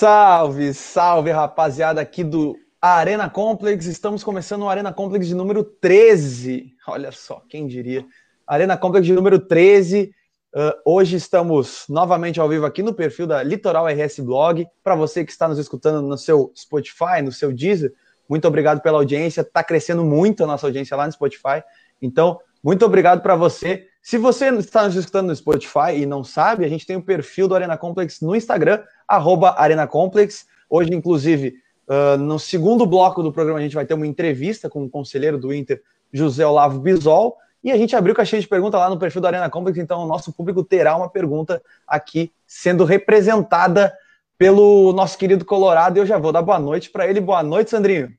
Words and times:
Salve, 0.00 0.72
salve, 0.72 1.30
rapaziada 1.30 2.00
aqui 2.00 2.24
do 2.24 2.56
Arena 2.80 3.28
Complex. 3.28 3.84
Estamos 3.84 4.24
começando 4.24 4.62
o 4.62 4.68
Arena 4.70 4.94
Complex 4.94 5.26
de 5.26 5.34
número 5.34 5.62
13. 5.62 6.74
Olha 6.88 7.12
só, 7.12 7.42
quem 7.46 7.66
diria? 7.66 8.06
Arena 8.46 8.78
Complex 8.78 9.06
de 9.06 9.12
número 9.12 9.38
13. 9.38 10.10
Uh, 10.54 10.72
hoje 10.86 11.16
estamos 11.16 11.84
novamente 11.86 12.40
ao 12.40 12.48
vivo 12.48 12.64
aqui 12.64 12.82
no 12.82 12.94
perfil 12.94 13.26
da 13.26 13.42
Litoral 13.42 13.86
RS 13.88 14.20
Blog. 14.20 14.66
Para 14.82 14.94
você 14.94 15.22
que 15.22 15.32
está 15.32 15.46
nos 15.46 15.58
escutando 15.58 16.00
no 16.00 16.16
seu 16.16 16.50
Spotify, 16.56 17.20
no 17.22 17.30
seu 17.30 17.52
Deezer, 17.52 17.92
muito 18.26 18.48
obrigado 18.48 18.80
pela 18.80 18.96
audiência. 18.96 19.42
Está 19.42 19.62
crescendo 19.62 20.02
muito 20.02 20.42
a 20.42 20.46
nossa 20.46 20.66
audiência 20.66 20.96
lá 20.96 21.04
no 21.04 21.12
Spotify. 21.12 21.62
Então, 22.00 22.40
muito 22.64 22.86
obrigado 22.86 23.20
para 23.20 23.36
você. 23.36 23.89
Se 24.02 24.16
você 24.16 24.48
está 24.54 24.84
nos 24.84 24.96
escutando 24.96 25.28
no 25.28 25.36
Spotify 25.36 25.94
e 25.94 26.06
não 26.06 26.24
sabe, 26.24 26.64
a 26.64 26.68
gente 26.68 26.86
tem 26.86 26.96
o 26.96 27.02
perfil 27.02 27.46
do 27.46 27.54
Arena 27.54 27.76
Complex 27.76 28.20
no 28.20 28.34
Instagram, 28.34 28.82
arroba 29.06 29.54
Arena 29.58 29.86
Complex. 29.86 30.46
Hoje, 30.70 30.94
inclusive, 30.94 31.54
uh, 31.86 32.16
no 32.16 32.38
segundo 32.38 32.86
bloco 32.86 33.22
do 33.22 33.32
programa, 33.32 33.58
a 33.58 33.62
gente 33.62 33.74
vai 33.74 33.84
ter 33.84 33.94
uma 33.94 34.06
entrevista 34.06 34.70
com 34.70 34.84
o 34.84 34.88
conselheiro 34.88 35.36
do 35.36 35.52
Inter, 35.52 35.82
José 36.12 36.46
Olavo 36.46 36.80
Bisol. 36.80 37.36
E 37.62 37.70
a 37.70 37.76
gente 37.76 37.94
abriu 37.94 38.14
caixinha 38.14 38.40
de 38.40 38.48
pergunta 38.48 38.78
lá 38.78 38.88
no 38.88 38.98
perfil 38.98 39.20
do 39.20 39.26
Arena 39.26 39.50
Complex, 39.50 39.78
então 39.78 40.02
o 40.02 40.06
nosso 40.06 40.32
público 40.32 40.64
terá 40.64 40.96
uma 40.96 41.10
pergunta 41.10 41.62
aqui 41.86 42.32
sendo 42.46 42.84
representada 42.84 43.92
pelo 44.38 44.94
nosso 44.94 45.18
querido 45.18 45.44
Colorado. 45.44 45.98
E 45.98 46.00
eu 46.00 46.06
já 46.06 46.16
vou 46.16 46.32
dar 46.32 46.40
boa 46.40 46.58
noite 46.58 46.88
para 46.88 47.06
ele. 47.06 47.20
Boa 47.20 47.42
noite, 47.42 47.68
Sandrinho. 47.68 48.10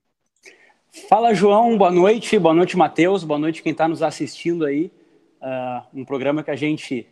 Fala, 1.09 1.33
João. 1.33 1.75
Boa 1.75 1.89
noite. 1.89 2.37
Boa 2.37 2.53
noite, 2.53 2.77
Matheus. 2.77 3.23
Boa 3.23 3.39
noite 3.39 3.63
quem 3.63 3.71
está 3.71 3.87
nos 3.87 4.03
assistindo 4.03 4.63
aí. 4.63 4.91
Uh, 5.41 6.01
um 6.01 6.05
programa 6.05 6.43
que 6.43 6.51
a 6.51 6.55
gente 6.55 7.07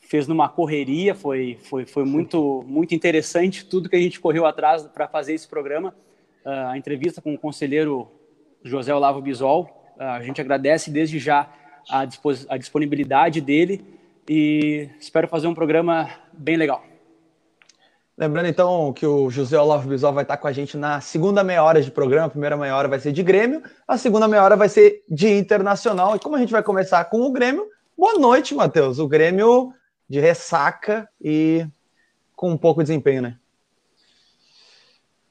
fez 0.00 0.26
numa 0.26 0.48
correria, 0.48 1.14
foi, 1.14 1.58
foi, 1.62 1.86
foi 1.86 2.04
muito, 2.04 2.64
muito 2.66 2.94
interessante 2.94 3.64
tudo 3.64 3.88
que 3.88 3.96
a 3.96 4.00
gente 4.00 4.20
correu 4.20 4.46
atrás 4.46 4.82
para 4.86 5.06
fazer 5.08 5.34
esse 5.34 5.48
programa. 5.48 5.94
Uh, 6.44 6.70
a 6.70 6.78
entrevista 6.78 7.20
com 7.22 7.34
o 7.34 7.38
conselheiro 7.38 8.08
José 8.62 8.94
Olavo 8.94 9.20
Bisol. 9.20 9.94
Uh, 9.96 10.02
a 10.02 10.22
gente 10.22 10.40
agradece 10.40 10.90
desde 10.90 11.18
já 11.18 11.48
a, 11.88 12.06
a 12.48 12.56
disponibilidade 12.56 13.40
dele 13.40 13.84
e 14.28 14.88
espero 14.98 15.28
fazer 15.28 15.46
um 15.46 15.54
programa 15.54 16.10
bem 16.32 16.56
legal. 16.56 16.84
Lembrando 18.18 18.46
então 18.46 18.94
que 18.94 19.04
o 19.04 19.28
José 19.30 19.60
Olavo 19.60 19.88
Bisol 19.88 20.10
vai 20.10 20.24
estar 20.24 20.38
com 20.38 20.48
a 20.48 20.52
gente 20.52 20.74
na 20.74 21.02
segunda 21.02 21.44
meia 21.44 21.62
hora 21.62 21.82
de 21.82 21.90
programa. 21.90 22.26
A 22.26 22.30
primeira 22.30 22.56
meia 22.56 22.74
hora 22.74 22.88
vai 22.88 22.98
ser 22.98 23.12
de 23.12 23.22
Grêmio, 23.22 23.62
a 23.86 23.98
segunda 23.98 24.26
meia 24.26 24.42
hora 24.42 24.56
vai 24.56 24.70
ser 24.70 25.02
de 25.06 25.28
Internacional. 25.34 26.16
E 26.16 26.18
como 26.18 26.34
a 26.34 26.38
gente 26.38 26.52
vai 26.52 26.62
começar 26.62 27.04
com 27.04 27.20
o 27.20 27.30
Grêmio, 27.30 27.66
boa 27.96 28.18
noite, 28.18 28.54
Matheus. 28.54 28.98
O 28.98 29.06
Grêmio 29.06 29.70
de 30.08 30.18
ressaca 30.18 31.06
e 31.20 31.66
com 32.34 32.50
um 32.50 32.56
pouco 32.56 32.80
de 32.80 32.86
desempenho, 32.86 33.20
né? 33.20 33.36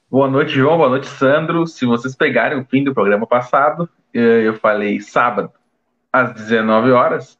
Boa 0.08 0.30
noite, 0.30 0.52
João. 0.52 0.76
Boa 0.76 0.88
noite, 0.88 1.08
Sandro. 1.08 1.66
Se 1.66 1.84
vocês 1.84 2.14
pegarem 2.14 2.60
o 2.60 2.64
fim 2.64 2.84
do 2.84 2.94
programa 2.94 3.26
passado, 3.26 3.88
eu 4.14 4.54
falei 4.60 5.00
sábado 5.00 5.50
às 6.12 6.32
19 6.34 6.92
horas. 6.92 7.36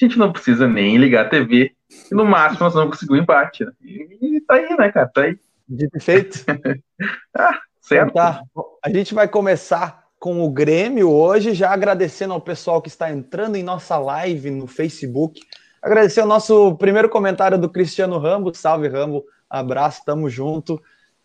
A 0.00 0.04
gente 0.04 0.16
não 0.16 0.32
precisa 0.32 0.68
nem 0.68 0.96
ligar 0.98 1.26
a 1.26 1.28
TV 1.28 1.73
e 2.10 2.14
no 2.14 2.24
máximo 2.24 2.64
nós 2.64 2.74
vamos 2.74 2.90
conseguir 2.90 3.12
um 3.12 3.22
empate. 3.22 3.64
Né? 3.64 3.72
E, 3.82 4.36
e 4.36 4.40
tá 4.40 4.54
aí, 4.54 4.76
né, 4.76 4.92
cara? 4.92 5.08
Tá 5.08 5.22
aí. 5.22 5.38
Dito 5.68 6.00
feito. 6.00 6.44
ah, 7.34 7.58
certo. 7.80 8.10
Então 8.10 8.22
tá. 8.22 8.42
A 8.84 8.90
gente 8.90 9.14
vai 9.14 9.28
começar 9.28 10.04
com 10.18 10.42
o 10.42 10.50
Grêmio 10.50 11.10
hoje, 11.10 11.54
já 11.54 11.70
agradecendo 11.70 12.32
ao 12.32 12.40
pessoal 12.40 12.80
que 12.80 12.88
está 12.88 13.10
entrando 13.10 13.56
em 13.56 13.62
nossa 13.62 13.98
live 13.98 14.50
no 14.50 14.66
Facebook. 14.66 15.40
Agradecer 15.82 16.22
o 16.22 16.26
nosso 16.26 16.76
primeiro 16.76 17.08
comentário 17.08 17.58
do 17.58 17.68
Cristiano 17.68 18.18
Rambo. 18.18 18.54
Salve, 18.54 18.88
Rambo. 18.88 19.24
Abraço, 19.48 20.02
tamo 20.04 20.30
junto. 20.30 20.82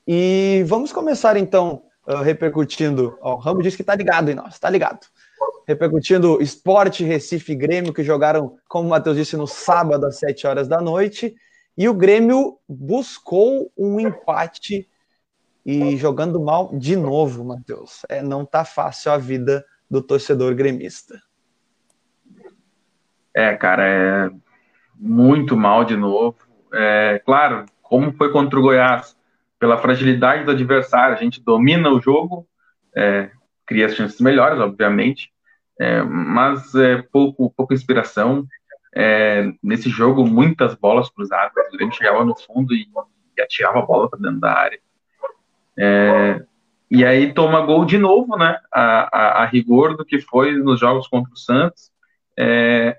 E 0.07 0.63
vamos 0.67 0.91
começar 0.91 1.37
então 1.37 1.83
uh, 2.07 2.17
repercutindo. 2.17 3.17
Ó, 3.21 3.35
o 3.35 3.39
Rambo 3.39 3.61
disse 3.61 3.77
que 3.77 3.83
tá 3.83 3.95
ligado 3.95 4.29
em 4.29 4.35
nós, 4.35 4.59
tá 4.59 4.69
ligado 4.69 4.99
repercutindo 5.67 6.41
Esporte, 6.41 7.03
Recife 7.03 7.53
Grêmio, 7.55 7.93
que 7.93 8.03
jogaram, 8.03 8.57
como 8.67 8.87
o 8.87 8.89
Matheus 8.89 9.17
disse, 9.17 9.37
no 9.37 9.45
sábado 9.45 10.05
às 10.05 10.17
7 10.17 10.47
horas 10.47 10.67
da 10.67 10.81
noite. 10.81 11.35
E 11.77 11.87
o 11.87 11.93
Grêmio 11.93 12.57
buscou 12.67 13.71
um 13.77 13.99
empate 13.99 14.89
e 15.65 15.95
jogando 15.97 16.39
mal 16.39 16.71
de 16.73 16.95
novo, 16.95 17.45
Matheus. 17.45 18.01
É, 18.09 18.21
não 18.21 18.45
tá 18.45 18.65
fácil 18.65 19.11
a 19.11 19.17
vida 19.17 19.63
do 19.89 20.01
torcedor 20.01 20.55
gremista. 20.55 21.21
É, 23.33 23.55
cara, 23.55 23.87
é 23.87 24.29
muito 24.95 25.55
mal 25.55 25.85
de 25.85 25.95
novo. 25.95 26.37
É, 26.73 27.21
claro, 27.23 27.65
como 27.81 28.11
foi 28.13 28.31
contra 28.31 28.59
o 28.59 28.61
Goiás, 28.61 29.15
pela 29.59 29.77
fragilidade 29.77 30.45
do 30.45 30.51
adversário, 30.51 31.15
a 31.15 31.19
gente 31.19 31.41
domina 31.41 31.89
o 31.89 32.01
jogo, 32.01 32.47
é, 32.95 33.29
cria 33.69 33.87
chances 33.87 34.19
melhores, 34.19 34.59
obviamente, 34.59 35.31
é, 35.79 36.01
mas 36.01 36.73
é, 36.73 37.03
pouco, 37.03 37.53
pouca 37.55 37.75
inspiração. 37.75 38.43
É, 38.95 39.51
nesse 39.61 39.87
jogo, 39.87 40.25
muitas 40.25 40.73
bolas 40.73 41.07
cruzadas. 41.11 41.53
O 41.71 41.77
Grêmio 41.77 41.93
chegava 41.93 42.25
no 42.25 42.35
fundo 42.35 42.73
e, 42.73 42.87
e 43.37 43.41
atirava 43.41 43.77
a 43.77 43.85
bola 43.85 44.09
para 44.09 44.19
dentro 44.19 44.39
da 44.39 44.51
área. 44.51 44.79
É, 45.77 46.43
e 46.89 47.05
aí 47.05 47.31
toma 47.31 47.61
gol 47.61 47.85
de 47.85 47.99
novo, 47.99 48.35
né? 48.35 48.57
A, 48.73 49.17
a, 49.17 49.43
a, 49.43 49.45
rigor 49.45 49.95
do 49.95 50.03
que 50.03 50.19
foi 50.19 50.53
nos 50.53 50.79
jogos 50.79 51.07
contra 51.07 51.31
o 51.31 51.37
Santos, 51.37 51.91
é, 52.35 52.97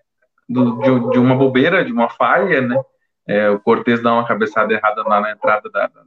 do, 0.48 0.78
de, 0.78 1.10
de, 1.10 1.18
uma 1.18 1.34
bobeira, 1.34 1.84
de 1.84 1.92
uma 1.92 2.08
falha, 2.08 2.60
né? 2.60 2.80
É, 3.26 3.50
o 3.50 3.58
Cortez 3.58 4.00
dá 4.00 4.14
uma 4.14 4.26
cabeçada 4.26 4.72
errada 4.72 5.02
lá 5.02 5.20
na 5.20 5.32
entrada 5.32 5.68
da, 5.68 5.88
da, 5.88 6.02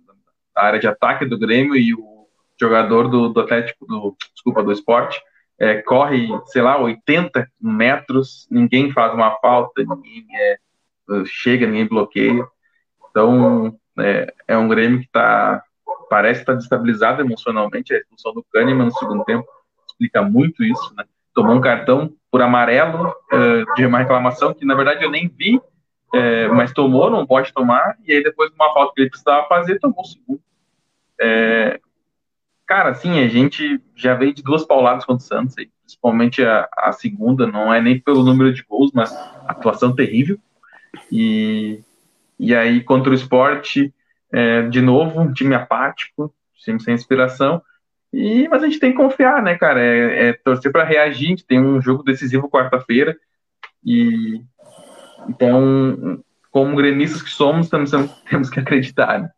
da 0.56 0.62
área 0.64 0.80
de 0.80 0.88
ataque 0.88 1.26
do 1.26 1.38
Grêmio 1.38 1.76
e 1.76 1.94
o 1.94 2.13
jogador 2.60 3.08
do, 3.08 3.30
do 3.30 3.40
Atlético, 3.42 3.86
do, 3.86 4.16
desculpa, 4.34 4.64
do 4.64 4.72
esporte, 4.72 5.22
é, 5.60 5.82
corre, 5.82 6.28
sei 6.46 6.62
lá, 6.62 6.80
80 6.80 7.48
metros, 7.62 8.48
ninguém 8.50 8.92
faz 8.92 9.14
uma 9.14 9.32
falta, 9.40 9.84
ninguém 9.84 10.26
é, 10.36 10.58
chega, 11.26 11.66
ninguém 11.66 11.88
bloqueia. 11.88 12.46
Então, 13.10 13.78
é, 14.00 14.34
é 14.48 14.58
um 14.58 14.68
Grêmio 14.68 15.00
que 15.00 15.10
tá, 15.12 15.64
parece 16.10 16.42
estar 16.42 16.54
tá 16.54 16.60
destabilizado 16.60 17.22
emocionalmente. 17.22 17.94
A 17.94 17.98
expulsão 17.98 18.34
do 18.34 18.44
Kahneman 18.52 18.86
no 18.86 18.92
segundo 18.92 19.24
tempo 19.24 19.48
explica 19.88 20.22
muito 20.22 20.64
isso, 20.64 20.94
né? 20.96 21.06
Tomou 21.34 21.56
um 21.56 21.62
cartão 21.62 22.14
por 22.32 22.42
amarelo 22.42 23.14
é, 23.32 23.64
de 23.76 23.86
uma 23.86 24.00
reclamação 24.00 24.54
que, 24.54 24.66
na 24.66 24.76
verdade, 24.76 25.04
eu 25.04 25.10
nem 25.10 25.28
vi, 25.28 25.62
é, 26.14 26.48
mas 26.48 26.72
tomou, 26.72 27.10
não 27.10 27.26
pode 27.26 27.52
tomar, 27.54 27.96
e 28.06 28.14
aí 28.14 28.24
depois 28.24 28.50
de 28.50 28.56
uma 28.56 28.72
falta 28.74 28.94
que 28.94 29.02
ele 29.02 29.10
precisava 29.10 29.48
fazer, 29.48 29.80
tomou 29.80 30.02
o 30.02 30.06
segundo. 30.06 30.42
É, 31.20 31.80
Cara, 32.74 32.90
assim, 32.90 33.20
a 33.20 33.28
gente 33.28 33.80
já 33.96 34.16
veio 34.16 34.34
de 34.34 34.42
duas 34.42 34.66
pauladas 34.66 35.06
contra 35.06 35.24
o 35.24 35.28
Santos, 35.28 35.54
principalmente 35.84 36.44
a, 36.44 36.68
a 36.76 36.92
segunda, 36.92 37.46
não 37.46 37.72
é 37.72 37.80
nem 37.80 38.00
pelo 38.00 38.24
número 38.24 38.52
de 38.52 38.64
gols, 38.64 38.90
mas 38.92 39.16
atuação 39.48 39.94
terrível. 39.94 40.40
E, 41.12 41.84
e 42.40 42.56
aí, 42.56 42.82
contra 42.82 43.12
o 43.12 43.14
esporte, 43.14 43.94
é, 44.32 44.64
de 44.64 44.82
novo, 44.82 45.22
um 45.22 45.32
time 45.32 45.54
apático, 45.54 46.34
time 46.56 46.82
sem 46.82 46.96
inspiração. 46.96 47.62
E, 48.12 48.48
mas 48.48 48.64
a 48.64 48.66
gente 48.66 48.80
tem 48.80 48.90
que 48.90 48.98
confiar, 48.98 49.44
né, 49.44 49.56
cara? 49.56 49.80
É, 49.80 50.30
é 50.30 50.34
torcer 50.34 50.72
para 50.72 50.84
reagir. 50.84 51.28
A 51.28 51.30
gente 51.30 51.46
tem 51.46 51.62
um 51.62 51.80
jogo 51.80 52.02
decisivo 52.02 52.50
quarta-feira. 52.50 53.16
E 53.86 54.42
então, 55.30 56.24
como 56.50 56.76
gremistas 56.76 57.22
que 57.22 57.30
somos, 57.30 57.70
temos, 57.70 57.92
temos 58.28 58.50
que 58.50 58.60
acreditar. 58.60 59.22
Né? 59.22 59.30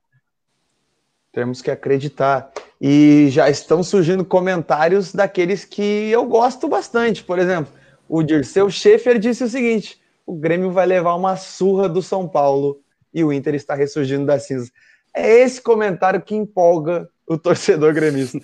Temos 1.35 1.61
que 1.61 1.69
acreditar. 1.69 2.49
E 2.79 3.27
já 3.29 3.49
estão 3.49 3.83
surgindo 3.83 4.23
comentários 4.23 5.11
daqueles 5.11 5.65
que 5.65 6.09
eu 6.09 6.25
gosto 6.25 6.69
bastante. 6.69 7.25
Por 7.25 7.37
exemplo, 7.39 7.73
o 8.07 8.23
Dirceu 8.23 8.69
Schaefer 8.69 9.19
disse 9.19 9.43
o 9.43 9.49
seguinte: 9.49 10.01
o 10.25 10.33
Grêmio 10.33 10.71
vai 10.71 10.85
levar 10.85 11.13
uma 11.13 11.35
surra 11.35 11.89
do 11.89 12.01
São 12.01 12.25
Paulo 12.25 12.79
e 13.13 13.21
o 13.21 13.33
Inter 13.33 13.53
está 13.53 13.75
ressurgindo 13.75 14.25
das 14.25 14.47
cinzas. 14.47 14.71
É 15.13 15.41
esse 15.41 15.61
comentário 15.61 16.21
que 16.21 16.33
empolga 16.33 17.09
o 17.27 17.35
torcedor 17.37 17.93
gremista. 17.93 18.39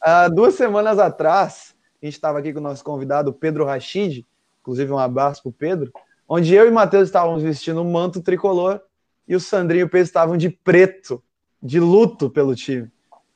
Há 0.00 0.28
duas 0.28 0.54
semanas 0.54 1.00
atrás, 1.00 1.74
a 2.00 2.06
gente 2.06 2.14
estava 2.14 2.38
aqui 2.38 2.52
com 2.52 2.60
o 2.60 2.62
nosso 2.62 2.84
convidado 2.84 3.32
Pedro 3.32 3.64
Rachid, 3.64 4.24
inclusive 4.60 4.92
um 4.92 4.98
abraço 4.98 5.42
para 5.42 5.50
o 5.50 5.52
Pedro, 5.52 5.92
onde 6.28 6.54
eu 6.54 6.68
e 6.68 6.70
Matheus 6.70 7.08
estávamos 7.08 7.42
vestindo 7.42 7.82
um 7.82 7.90
manto 7.90 8.22
tricolor 8.22 8.80
e 9.26 9.34
o 9.34 9.40
Sandrinho 9.40 9.82
e 9.82 9.84
o 9.84 9.88
Pedro 9.88 10.06
estavam 10.06 10.36
de 10.36 10.48
preto 10.48 11.20
de 11.62 11.80
luto 11.80 12.30
pelo 12.30 12.54
time. 12.54 12.90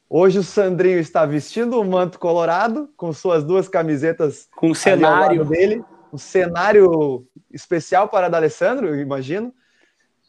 Hoje 0.08 0.40
o 0.40 0.42
Sandrinho 0.42 0.98
está 0.98 1.24
vestindo 1.24 1.76
o 1.76 1.82
um 1.82 1.88
manto 1.88 2.18
colorado, 2.18 2.90
com 2.96 3.12
suas 3.12 3.44
duas 3.44 3.68
camisetas 3.68 4.48
com 4.56 4.70
o 4.70 4.74
cenário 4.74 5.44
dele, 5.44 5.84
um 6.12 6.18
cenário 6.18 7.24
especial 7.52 8.08
para 8.08 8.28
D'Alessandro, 8.28 8.88
eu 8.88 9.00
imagino. 9.00 9.52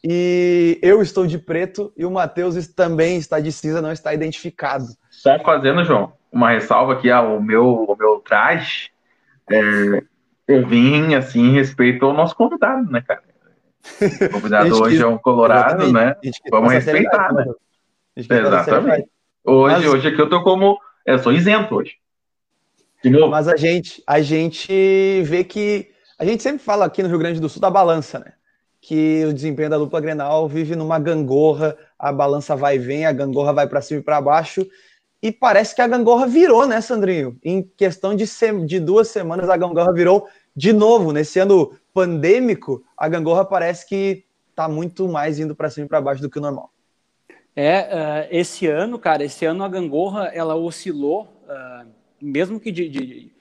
E 0.04 0.78
eu 0.82 1.00
estou 1.02 1.26
de 1.26 1.38
preto 1.38 1.92
e 1.96 2.04
o 2.04 2.10
Matheus 2.10 2.66
também 2.68 3.18
está 3.18 3.38
de 3.40 3.52
cinza, 3.52 3.82
não 3.82 3.92
está 3.92 4.12
identificado. 4.12 4.86
Só 5.10 5.38
fazendo, 5.40 5.84
João, 5.84 6.12
uma 6.30 6.50
ressalva 6.50 6.94
aqui 6.94 7.10
ao 7.10 7.40
meu, 7.40 7.86
ao 7.88 7.96
meu 7.96 8.20
traje. 8.20 8.90
É, 9.50 10.02
eu 10.48 10.66
vim 10.66 11.14
assim 11.14 11.40
em 11.40 11.52
respeito 11.52 12.06
ao 12.06 12.12
nosso 12.12 12.36
convidado, 12.36 12.90
né, 12.90 13.00
cara? 13.00 13.22
O 14.28 14.30
convidado 14.30 14.80
hoje 14.80 15.02
é 15.02 15.06
um 15.06 15.18
colorado, 15.18 15.92
né? 15.92 16.14
Vamos 16.50 16.72
respeitar, 16.72 17.32
né? 17.32 17.44
Exatamente. 18.16 19.08
Hoje, 19.44 19.76
Mas... 19.76 19.86
hoje 19.86 20.08
aqui 20.08 20.20
eu 20.20 20.28
tô 20.28 20.42
como. 20.42 20.78
Eu 21.04 21.18
sou 21.18 21.32
isento 21.32 21.74
hoje. 21.74 21.96
De 23.02 23.10
novo. 23.10 23.30
Mas 23.30 23.48
a 23.48 23.56
gente, 23.56 24.02
a 24.06 24.20
gente 24.20 25.22
vê 25.24 25.42
que. 25.42 25.90
A 26.18 26.24
gente 26.24 26.42
sempre 26.42 26.62
fala 26.62 26.84
aqui 26.84 27.02
no 27.02 27.08
Rio 27.08 27.18
Grande 27.18 27.40
do 27.40 27.48
Sul 27.48 27.60
da 27.60 27.70
balança, 27.70 28.18
né? 28.20 28.32
Que 28.80 29.24
o 29.24 29.32
desempenho 29.32 29.70
da 29.70 29.78
dupla 29.78 30.00
Grenal 30.00 30.48
vive 30.48 30.76
numa 30.76 30.98
gangorra, 30.98 31.76
a 31.98 32.12
balança 32.12 32.54
vai 32.54 32.76
e 32.76 32.78
vem, 32.78 33.06
a 33.06 33.12
gangorra 33.12 33.52
vai 33.52 33.66
para 33.66 33.80
cima 33.80 34.00
e 34.00 34.02
para 34.02 34.20
baixo. 34.20 34.66
E 35.20 35.30
parece 35.30 35.74
que 35.74 35.80
a 35.80 35.86
gangorra 35.86 36.26
virou, 36.26 36.66
né, 36.66 36.80
Sandrinho? 36.80 37.38
Em 37.44 37.62
questão 37.62 38.14
de, 38.14 38.24
de 38.66 38.80
duas 38.80 39.08
semanas, 39.08 39.48
a 39.48 39.56
gangorra 39.56 39.92
virou 39.92 40.28
de 40.54 40.72
novo. 40.72 41.12
Nesse 41.12 41.38
ano 41.38 41.76
pandêmico, 41.94 42.84
a 42.96 43.08
gangorra 43.08 43.44
parece 43.44 43.88
que 43.88 44.24
tá 44.54 44.68
muito 44.68 45.08
mais 45.08 45.38
indo 45.38 45.54
para 45.54 45.70
cima 45.70 45.86
e 45.86 45.88
para 45.88 46.00
baixo 46.00 46.22
do 46.22 46.28
que 46.28 46.38
o 46.38 46.42
normal. 46.42 46.72
É, 47.54 47.80
uh, 47.80 48.28
esse 48.30 48.66
ano, 48.66 48.98
cara, 48.98 49.24
esse 49.24 49.44
ano 49.44 49.62
a 49.62 49.68
gangorra 49.68 50.28
ela 50.28 50.56
oscilou, 50.56 51.28
uh, 51.44 51.86
mesmo 52.20 52.58
que 52.58 52.72
de, 52.72 52.88
de, 52.88 53.06
de, 53.06 53.32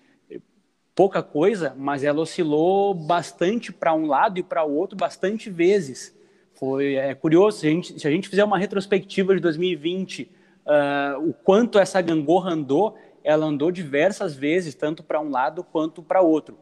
pouca 0.94 1.24
coisa, 1.24 1.74
mas 1.78 2.04
ela 2.04 2.20
oscilou 2.20 2.94
bastante 2.94 3.72
para 3.72 3.94
um 3.94 4.06
lado 4.06 4.38
e 4.38 4.44
para 4.44 4.66
o 4.66 4.76
outro 4.76 4.98
bastante 4.98 5.50
vezes. 5.50 6.14
Foi 6.56 6.96
é 6.96 7.16
curioso 7.16 7.60
se 7.60 7.68
a 7.68 7.70
gente, 7.70 8.00
se 8.00 8.08
a 8.08 8.12
gente 8.12 8.28
fizer 8.28 8.44
uma 8.44 8.58
retrospectiva 8.58 9.34
de 9.34 9.40
2020, 9.40 10.24
uh, 10.24 10.30
ah, 10.68 11.18
o 11.20 11.34
quanto 11.34 11.80
essa 11.80 12.02
gangorra 12.02 12.52
andou, 12.52 12.98
ela 13.24 13.46
andou 13.46 13.72
diversas 13.72 14.36
vezes, 14.36 14.76
tanto 14.76 15.04
para 15.04 15.22
um 15.22 15.30
lado 15.30 15.64
quanto 15.64 16.04
para 16.04 16.22
outro. 16.22 16.58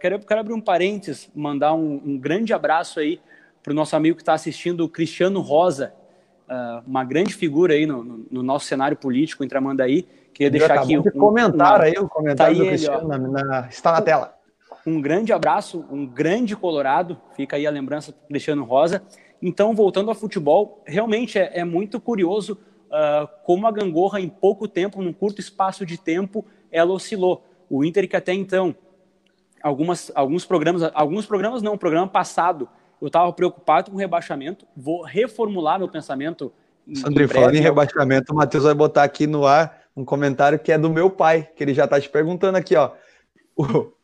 quero, 0.00 0.18
quero 0.20 0.40
abrir 0.40 0.54
um 0.54 0.60
parênteses, 0.60 1.28
mandar 1.34 1.74
um, 1.74 2.00
um 2.04 2.18
grande 2.18 2.52
abraço 2.52 2.98
aí 2.98 3.20
para 3.62 3.72
o 3.72 3.74
nosso 3.74 3.94
amigo 3.94 4.16
que 4.16 4.22
está 4.22 4.32
assistindo, 4.32 4.84
o 4.84 4.88
Cristiano 4.88 5.40
Rosa, 5.40 5.92
uh, 6.48 6.82
uma 6.86 7.04
grande 7.04 7.34
figura 7.34 7.74
aí 7.74 7.86
no, 7.86 8.02
no, 8.02 8.26
no, 8.30 8.42
nosso 8.42 8.66
cenário 8.66 8.96
político 8.96 9.44
em 9.44 9.48
Tramandaí. 9.48 10.06
Queria 10.32 10.50
deixar 10.50 10.80
aqui 10.80 10.96
um, 10.96 11.02
comentário 11.02 11.84
aí, 11.84 11.92
o 11.92 12.08
comentário 12.08 12.56
tá 12.56 12.62
do 12.62 12.68
Cristiano 12.68 13.14
ele, 13.14 13.28
na, 13.28 13.44
na, 13.44 13.68
está 13.68 13.92
na 13.92 14.02
tela. 14.02 14.34
Um 14.86 15.00
grande 15.00 15.32
abraço, 15.32 15.84
um 15.90 16.06
grande 16.06 16.56
colorado, 16.56 17.20
fica 17.36 17.56
aí 17.56 17.66
a 17.66 17.70
lembrança 17.70 18.12
do 18.12 18.18
Cristiano 18.28 18.64
Rosa. 18.64 19.02
Então, 19.42 19.74
voltando 19.74 20.08
ao 20.08 20.14
futebol, 20.14 20.82
realmente 20.86 21.38
é, 21.38 21.60
é 21.60 21.64
muito 21.64 22.00
curioso 22.00 22.58
uh, 22.86 23.28
como 23.44 23.66
a 23.66 23.70
gangorra, 23.70 24.20
em 24.20 24.28
pouco 24.28 24.66
tempo, 24.66 25.02
num 25.02 25.12
curto 25.12 25.40
espaço 25.40 25.84
de 25.84 25.98
tempo, 25.98 26.44
ela 26.70 26.92
oscilou. 26.92 27.44
O 27.68 27.84
Inter, 27.84 28.08
que 28.08 28.16
até 28.16 28.32
então, 28.32 28.74
algumas, 29.62 30.10
alguns 30.14 30.44
programas, 30.44 30.82
alguns 30.94 31.26
programas 31.26 31.62
não, 31.62 31.74
o 31.74 31.78
programa 31.78 32.08
passado, 32.08 32.68
eu 33.00 33.06
estava 33.06 33.32
preocupado 33.32 33.90
com 33.90 33.96
o 33.96 34.00
rebaixamento, 34.00 34.66
vou 34.76 35.02
reformular 35.02 35.78
meu 35.78 35.88
pensamento. 35.88 36.52
Sandri, 36.94 37.28
falando 37.28 37.54
em 37.54 37.60
rebaixamento, 37.60 38.32
o 38.32 38.36
Matheus 38.36 38.64
vai 38.64 38.74
botar 38.74 39.02
aqui 39.02 39.26
no 39.26 39.46
ar 39.46 39.82
um 39.96 40.04
comentário 40.04 40.58
que 40.58 40.72
é 40.72 40.78
do 40.78 40.88
meu 40.88 41.10
pai, 41.10 41.48
que 41.54 41.62
ele 41.62 41.74
já 41.74 41.84
está 41.84 42.00
te 42.00 42.08
perguntando 42.08 42.56
aqui, 42.56 42.76
ó. 42.76 42.92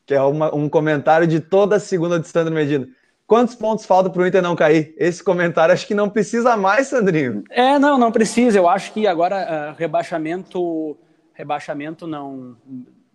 que 0.05 0.15
é 0.15 0.21
uma, 0.21 0.55
um 0.55 0.69
comentário 0.69 1.27
de 1.27 1.41
toda 1.41 1.77
a 1.77 1.81
segunda 1.81 2.19
de 2.19 2.29
Sandro 2.29 2.53
Medina. 2.53 2.87
Quantos 3.27 3.55
pontos 3.55 3.87
falta 3.87 4.11
para 4.11 4.21
o 4.21 4.27
Inter 4.27 4.43
não 4.43 4.55
cair? 4.55 4.95
Esse 4.99 5.25
comentário 5.25 5.73
acho 5.73 5.87
que 5.87 5.95
não 5.95 6.11
precisa 6.11 6.57
mais, 6.57 6.89
Sandrinho. 6.89 7.43
É, 7.51 7.79
não, 7.79 7.97
não 7.97 8.13
precisa. 8.13 8.59
Eu 8.59 8.69
acho 8.69 8.93
que 8.93 9.07
agora 9.07 9.73
uh, 9.73 9.79
rebaixamento, 9.79 10.99
rebaixamento 11.33 12.07
não 12.07 12.57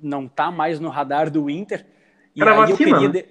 não 0.01 0.27
tá 0.27 0.49
mais 0.49 0.79
no 0.79 0.89
radar 0.89 1.29
do 1.29 1.49
Inter. 1.49 1.85
E 2.35 2.41
Era 2.41 2.51
aí 2.51 2.57
vacina, 2.57 2.89
eu 2.89 2.99
queria, 2.99 3.09
né? 3.09 3.29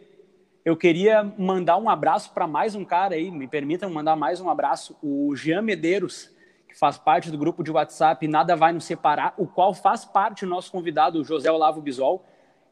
Eu 0.64 0.76
queria 0.76 1.22
mandar 1.38 1.78
um 1.78 1.88
abraço 1.88 2.32
para 2.32 2.46
mais 2.46 2.75
um 2.75 2.84
cara 2.84 3.14
aí, 3.14 3.31
me 3.31 3.46
permitam 3.46 3.88
mandar 3.88 4.16
mais 4.16 4.40
um 4.40 4.50
abraço, 4.50 4.96
o 5.02 5.34
Jean 5.34 5.62
Medeiros, 5.62 6.31
que 6.69 6.76
faz 6.76 6.99
parte 6.99 7.31
do 7.31 7.38
grupo 7.38 7.62
de 7.62 7.70
WhatsApp 7.70 8.26
Nada 8.26 8.56
Vai 8.56 8.72
Nos 8.72 8.84
Separar, 8.84 9.34
o 9.38 9.46
qual 9.46 9.72
faz 9.72 10.05
parte 10.05 10.44
do 10.44 10.50
nosso 10.50 10.70
convidado, 10.70 11.20
o 11.20 11.25
José 11.25 11.50
Olavo 11.50 11.81
Bisol. 11.81 12.25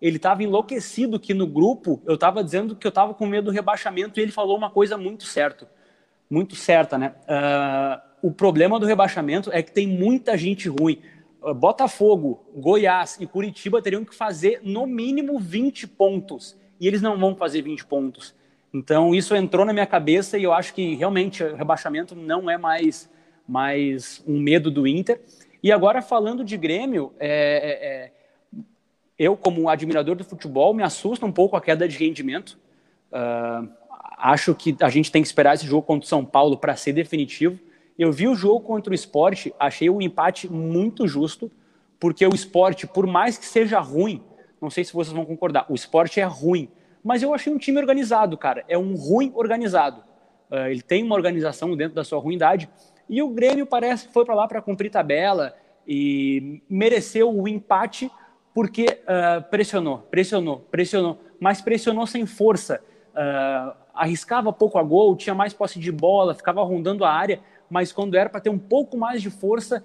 Ele 0.03 0.17
estava 0.17 0.43
enlouquecido 0.43 1.19
que 1.19 1.33
no 1.33 1.47
grupo 1.47 2.03
eu 2.05 2.17
estava 2.17 2.45
dizendo 2.45 2.77
que 2.77 2.87
eu 2.87 2.91
estava 2.91 3.15
com 3.15 3.25
medo 3.25 3.47
do 3.47 3.51
rebaixamento 3.51 4.21
e 4.21 4.23
ele 4.23 4.33
falou 4.33 4.59
uma 4.59 4.69
coisa 4.69 4.99
muito 4.99 5.25
certa, 5.25 5.71
muito 6.29 6.55
certa, 6.55 6.99
né? 6.99 7.15
Uh, 7.23 8.29
o 8.29 8.31
problema 8.31 8.79
do 8.79 8.85
rebaixamento 8.85 9.51
é 9.53 9.63
que 9.63 9.73
tem 9.73 9.87
muita 9.87 10.37
gente 10.37 10.69
ruim. 10.69 11.01
Uh, 11.41 11.55
Botafogo, 11.55 12.45
Goiás 12.55 13.17
e 13.19 13.27
Curitiba 13.27 13.81
teriam 13.81 14.05
que 14.05 14.15
fazer 14.15 14.61
no 14.63 14.87
mínimo 14.87 15.39
20 15.39 15.87
pontos 15.87 16.59
e 16.81 16.87
eles 16.87 17.03
não 17.03 17.19
vão 17.19 17.35
fazer 17.35 17.63
20 17.63 17.87
pontos. 17.87 18.35
Então 18.73 19.15
isso 19.15 19.35
entrou 19.35 19.65
na 19.65 19.73
minha 19.73 19.87
cabeça 19.87 20.37
e 20.37 20.45
eu 20.45 20.53
acho 20.53 20.75
que 20.75 20.95
realmente 20.95 21.43
o 21.43 21.57
rebaixamento 21.57 22.15
não 22.15 22.51
é 22.51 22.59
mais, 22.59 23.11
mais 23.49 24.23
um 24.27 24.39
medo 24.39 24.71
do 24.71 24.87
Inter. 24.87 25.21
E 25.63 25.73
agora 25.73 26.03
falando 26.03 26.45
de 26.45 26.57
Grêmio, 26.57 27.13
é, 27.19 27.29
é, 27.29 27.87
é, 27.87 28.13
eu 29.19 29.37
como 29.37 29.69
admirador 29.69 30.15
do 30.15 30.25
futebol 30.25 30.75
me 30.75 30.83
assusta 30.83 31.25
um 31.25 31.33
pouco 31.33 31.57
a 31.57 31.61
queda 31.61 31.89
de 31.89 31.97
rendimento. 31.97 32.59
Uh, 33.11 33.69
acho 34.19 34.55
que 34.55 34.77
a 34.81 34.89
gente 34.89 35.11
tem 35.11 35.23
que 35.23 35.29
esperar 35.29 35.55
esse 35.55 35.67
jogo 35.67 35.83
contra 35.83 36.05
o 36.05 36.09
São 36.09 36.25
Paulo 36.25 36.59
para 36.59 36.77
ser 36.77 36.93
definitivo. 36.93 37.59
Eu 37.99 38.13
vi 38.13 38.29
o 38.29 38.35
jogo 38.35 38.61
contra 38.61 38.91
o 38.91 38.95
esporte, 38.95 39.55
achei 39.59 39.89
o 39.89 40.03
empate 40.03 40.53
muito 40.53 41.09
justo, 41.09 41.51
porque 41.99 42.27
o 42.27 42.35
esporte, 42.35 42.87
por 42.87 43.07
mais 43.07 43.39
que 43.39 43.47
seja 43.47 43.81
ruim, 43.81 44.23
não 44.61 44.71
sei 44.71 44.85
se 44.85 44.93
vocês 44.93 45.15
vão 45.15 45.25
concordar. 45.25 45.67
O 45.69 45.75
esporte 45.75 46.21
é 46.21 46.25
ruim. 46.25 46.69
Mas 47.03 47.23
eu 47.23 47.33
achei 47.33 47.53
um 47.53 47.59
time 47.59 47.79
organizado, 47.79 48.37
cara. 48.37 48.65
É 48.67 48.77
um 48.77 48.97
ruim 48.97 49.31
organizado. 49.35 50.03
Uh, 50.51 50.67
ele 50.69 50.83
tem 50.83 51.03
uma 51.03 51.15
organização 51.15 51.77
dentro 51.77 51.95
da 51.95 52.03
sua 52.03 52.19
ruindade. 52.19 52.69
E 53.09 53.23
o 53.23 53.29
Grêmio 53.29 53.67
parece 53.67 54.09
que 54.09 54.13
foi 54.13 54.25
para 54.25 54.35
lá 54.35 54.49
para 54.49 54.61
cumprir 54.61 54.91
tabela 54.91 55.55
e 55.87 56.61
mereceu 56.69 57.33
o 57.33 57.47
empate 57.47 58.11
porque 58.53 58.87
uh, 59.03 59.49
pressionou, 59.51 59.99
pressionou, 60.11 60.67
pressionou, 60.71 61.21
mas 61.39 61.61
pressionou 61.61 62.07
sem 62.07 62.27
força. 62.27 62.83
Uh, 63.13 63.77
arriscava 63.95 64.53
pouco 64.53 64.79
a 64.79 64.83
gol, 64.83 65.15
tinha 65.15 65.35
mais 65.35 65.55
posse 65.55 65.79
de 65.79 65.93
bola, 65.93 66.35
ficava 66.35 66.63
rondando 66.65 67.05
a 67.05 67.11
área, 67.11 67.41
mas 67.71 67.93
quando 67.93 68.17
era 68.17 68.29
para 68.29 68.41
ter 68.41 68.51
um 68.51 68.59
pouco 68.59 68.97
mais 68.97 69.23
de 69.23 69.31
força, 69.31 69.83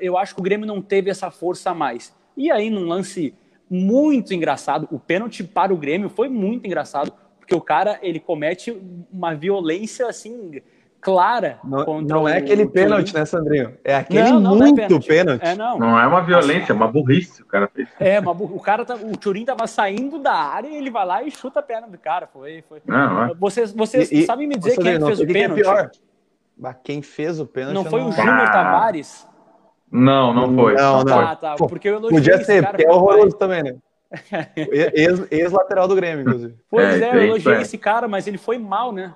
eu 0.00 0.16
acho 0.16 0.34
que 0.34 0.40
o 0.40 0.44
Grêmio 0.44 0.66
não 0.66 0.80
teve 0.80 1.10
essa 1.10 1.30
força 1.30 1.70
a 1.70 1.74
mais. 1.74 2.14
E 2.36 2.50
aí, 2.50 2.70
num 2.70 2.86
lance 2.86 3.34
muito 3.70 4.32
engraçado. 4.32 4.88
O 4.90 4.98
pênalti 4.98 5.44
para 5.44 5.72
o 5.72 5.76
Grêmio 5.76 6.08
foi 6.08 6.28
muito 6.28 6.66
engraçado, 6.66 7.12
porque 7.38 7.54
o 7.54 7.60
cara 7.60 7.98
ele 8.02 8.20
comete 8.20 8.76
uma 9.12 9.34
violência 9.34 10.08
assim 10.08 10.60
clara. 11.00 11.60
Não, 11.62 12.00
não 12.00 12.28
é 12.28 12.38
aquele 12.38 12.66
pênalti, 12.66 13.14
né, 13.14 13.24
Sandrinho? 13.24 13.74
É 13.84 13.94
aquele 13.94 14.28
não, 14.30 14.40
não 14.40 14.56
muito 14.56 14.80
é 14.80 14.86
pênalti. 14.88 15.06
pênalti. 15.06 15.44
É, 15.44 15.54
não. 15.54 15.78
não 15.78 15.98
é 15.98 16.04
uma 16.04 16.20
violência, 16.20 16.72
é 16.72 16.74
uma 16.74 16.88
burrice 16.88 17.42
o 17.42 17.46
cara 17.46 17.68
fez. 17.72 17.88
É, 18.00 18.18
uma 18.18 18.32
o 18.32 18.60
cara 18.60 18.84
tá, 18.84 18.96
o 18.96 19.16
Turin 19.16 19.44
tava 19.44 19.68
saindo 19.68 20.18
da 20.18 20.32
área 20.32 20.68
e 20.68 20.76
ele 20.76 20.90
vai 20.90 21.06
lá 21.06 21.22
e 21.22 21.30
chuta 21.30 21.60
a 21.60 21.62
perna 21.62 21.86
do 21.86 21.96
cara. 21.96 22.26
Foi, 22.26 22.64
foi. 22.68 22.82
Não, 22.84 23.24
é. 23.24 23.34
Vocês, 23.34 23.72
vocês 23.72 24.10
e, 24.10 24.24
sabem 24.24 24.48
me 24.48 24.56
dizer 24.56 24.76
quem 24.76 24.94
é 24.94 25.00
fez 25.00 25.20
o 25.20 25.26
pênalti? 25.26 25.60
É 25.60 25.62
pior. 25.62 25.90
Quem 26.82 27.02
fez 27.02 27.38
o 27.38 27.46
pênalti? 27.46 27.74
Não 27.74 27.84
foi 27.84 28.02
o 28.02 28.10
Júnior 28.10 28.50
Tavares? 28.50 29.28
Não, 29.90 30.34
não 30.34 30.54
foi. 30.54 30.74
Não, 30.74 31.04
não. 31.04 31.20
Ah, 31.20 31.36
tá, 31.36 31.54
porque 31.56 31.88
eu 31.88 32.00
Podia 32.00 32.42
ser, 32.44 32.66
porque 32.66 32.84
é 32.84 32.90
horroroso 32.90 33.36
também, 33.36 33.62
né? 33.62 33.76
Ex-lateral 35.30 35.88
do 35.88 35.94
Grêmio, 35.94 36.22
inclusive. 36.22 36.56
Pois 36.70 37.00
é, 37.00 37.08
é 37.08 37.16
eu 37.16 37.22
elogiei 37.22 37.54
é. 37.54 37.62
esse 37.62 37.78
cara, 37.78 38.06
mas 38.06 38.26
ele 38.26 38.38
foi 38.38 38.58
mal, 38.58 38.92
né? 38.92 39.14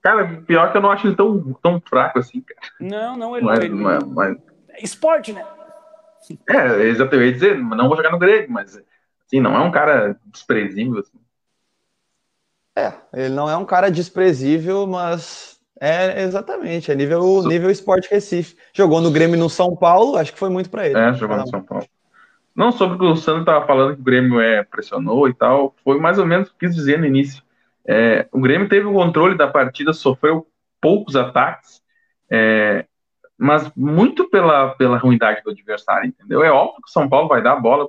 Cara, 0.00 0.42
pior 0.46 0.70
que 0.70 0.78
eu 0.78 0.82
não 0.82 0.90
acho 0.90 1.06
ele 1.06 1.16
tão, 1.16 1.52
tão 1.62 1.80
fraco 1.80 2.18
assim, 2.18 2.40
cara. 2.40 2.60
Não, 2.80 3.16
não, 3.16 3.36
ele, 3.36 3.44
mas, 3.44 3.58
ele 3.58 3.74
mas, 3.74 4.04
mas... 4.04 4.36
É 4.70 4.84
esporte, 4.84 5.32
né? 5.32 5.44
É, 6.48 6.82
exatamente, 6.82 7.14
eu 7.14 7.26
ia 7.26 7.32
dizer, 7.32 7.58
não 7.58 7.88
vou 7.88 7.96
jogar 7.96 8.10
no 8.10 8.18
Grêmio, 8.18 8.50
mas 8.50 8.80
assim, 9.26 9.40
não 9.40 9.56
é 9.56 9.60
um 9.60 9.70
cara 9.70 10.18
desprezível. 10.26 11.00
Assim. 11.00 11.18
É, 12.76 12.92
ele 13.12 13.34
não 13.34 13.50
é 13.50 13.56
um 13.56 13.64
cara 13.64 13.90
desprezível, 13.90 14.86
mas 14.86 15.57
é, 15.80 16.22
exatamente. 16.22 16.90
É 16.90 16.94
nível, 16.94 17.42
nível 17.44 17.70
esporte 17.70 18.10
Recife. 18.10 18.56
Jogou 18.72 19.00
no 19.00 19.10
Grêmio 19.10 19.38
no 19.38 19.48
São 19.48 19.76
Paulo, 19.76 20.16
acho 20.16 20.32
que 20.32 20.38
foi 20.38 20.50
muito 20.50 20.70
para 20.70 20.86
ele. 20.86 20.98
É, 20.98 21.12
jogou 21.14 21.36
no 21.36 21.46
São 21.46 21.62
Paulo. 21.62 21.86
Não, 22.54 22.72
sobre 22.72 22.96
o 22.96 22.98
que 22.98 23.04
o 23.04 23.14
Sandro 23.14 23.42
estava 23.42 23.64
falando 23.66 23.94
que 23.94 24.00
o 24.00 24.04
Grêmio 24.04 24.40
é, 24.40 24.64
pressionou 24.64 25.28
e 25.28 25.34
tal, 25.34 25.76
foi 25.84 26.00
mais 26.00 26.18
ou 26.18 26.26
menos 26.26 26.48
o 26.48 26.52
que 26.52 26.66
quis 26.66 26.74
dizer 26.74 26.98
no 26.98 27.06
início. 27.06 27.42
É, 27.86 28.26
o 28.32 28.40
Grêmio 28.40 28.68
teve 28.68 28.84
o 28.84 28.92
controle 28.92 29.36
da 29.36 29.46
partida, 29.46 29.92
sofreu 29.92 30.44
poucos 30.80 31.14
ataques, 31.14 31.80
é, 32.28 32.84
mas 33.38 33.70
muito 33.76 34.28
pela, 34.28 34.70
pela 34.70 34.98
ruindade 34.98 35.40
do 35.44 35.50
adversário, 35.50 36.08
entendeu? 36.08 36.42
É 36.42 36.50
óbvio 36.50 36.82
que 36.82 36.88
o 36.88 36.92
São 36.92 37.08
Paulo 37.08 37.28
vai 37.28 37.40
dar 37.40 37.52
a 37.52 37.60
bola 37.60 37.86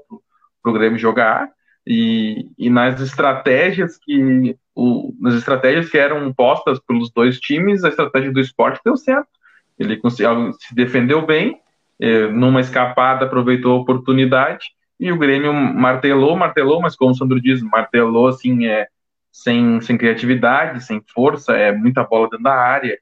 para 0.62 0.72
o 0.72 0.74
Grêmio 0.74 1.00
jogar, 1.00 1.50
e, 1.86 2.50
e 2.58 2.70
nas 2.70 3.02
estratégias 3.02 3.98
que 3.98 4.56
o, 4.76 5.14
nas 5.20 5.36
estratégias 5.36 5.90
que 5.90 5.98
eram 5.98 6.32
postas 6.34 6.80
pelos 6.80 7.12
dois 7.12 7.40
times, 7.40 7.84
a 7.84 7.90
estratégia 7.90 8.32
do 8.32 8.40
esporte 8.40 8.82
deu 8.84 8.96
certo. 8.96 9.30
Ele 9.78 9.98
conseguiu, 9.98 10.54
se 10.54 10.76
defendeu 10.76 11.26
bem, 11.26 11.60
eh, 12.00 12.28
numa 12.28 12.62
escapada 12.62 13.26
aproveitou 13.26 13.74
a 13.74 13.82
oportunidade 13.82 14.68
e 15.00 15.12
o 15.12 15.18
Grêmio 15.18 15.54
martelou, 15.54 16.36
martelou, 16.36 16.82
mas 16.82 16.96
como 16.96 17.12
o 17.12 17.16
Sandro 17.16 17.42
diz, 17.42 17.62
martelou 17.62 18.28
assim, 18.28 18.68
é, 18.68 18.88
sem, 19.32 19.80
sem 19.80 19.98
criatividade, 19.98 20.84
sem 20.84 21.02
força, 21.14 21.56
é 21.56 21.72
muita 21.72 22.04
bola 22.04 22.30
dentro 22.30 22.44
da 22.44 22.56
área. 22.56 23.00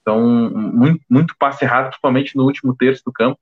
Então, 0.00 0.50
muito, 0.50 1.04
muito 1.10 1.34
passe 1.38 1.64
errado, 1.64 1.88
principalmente 1.88 2.36
no 2.36 2.44
último 2.44 2.74
terço 2.74 3.02
do 3.04 3.12
campo. 3.12 3.38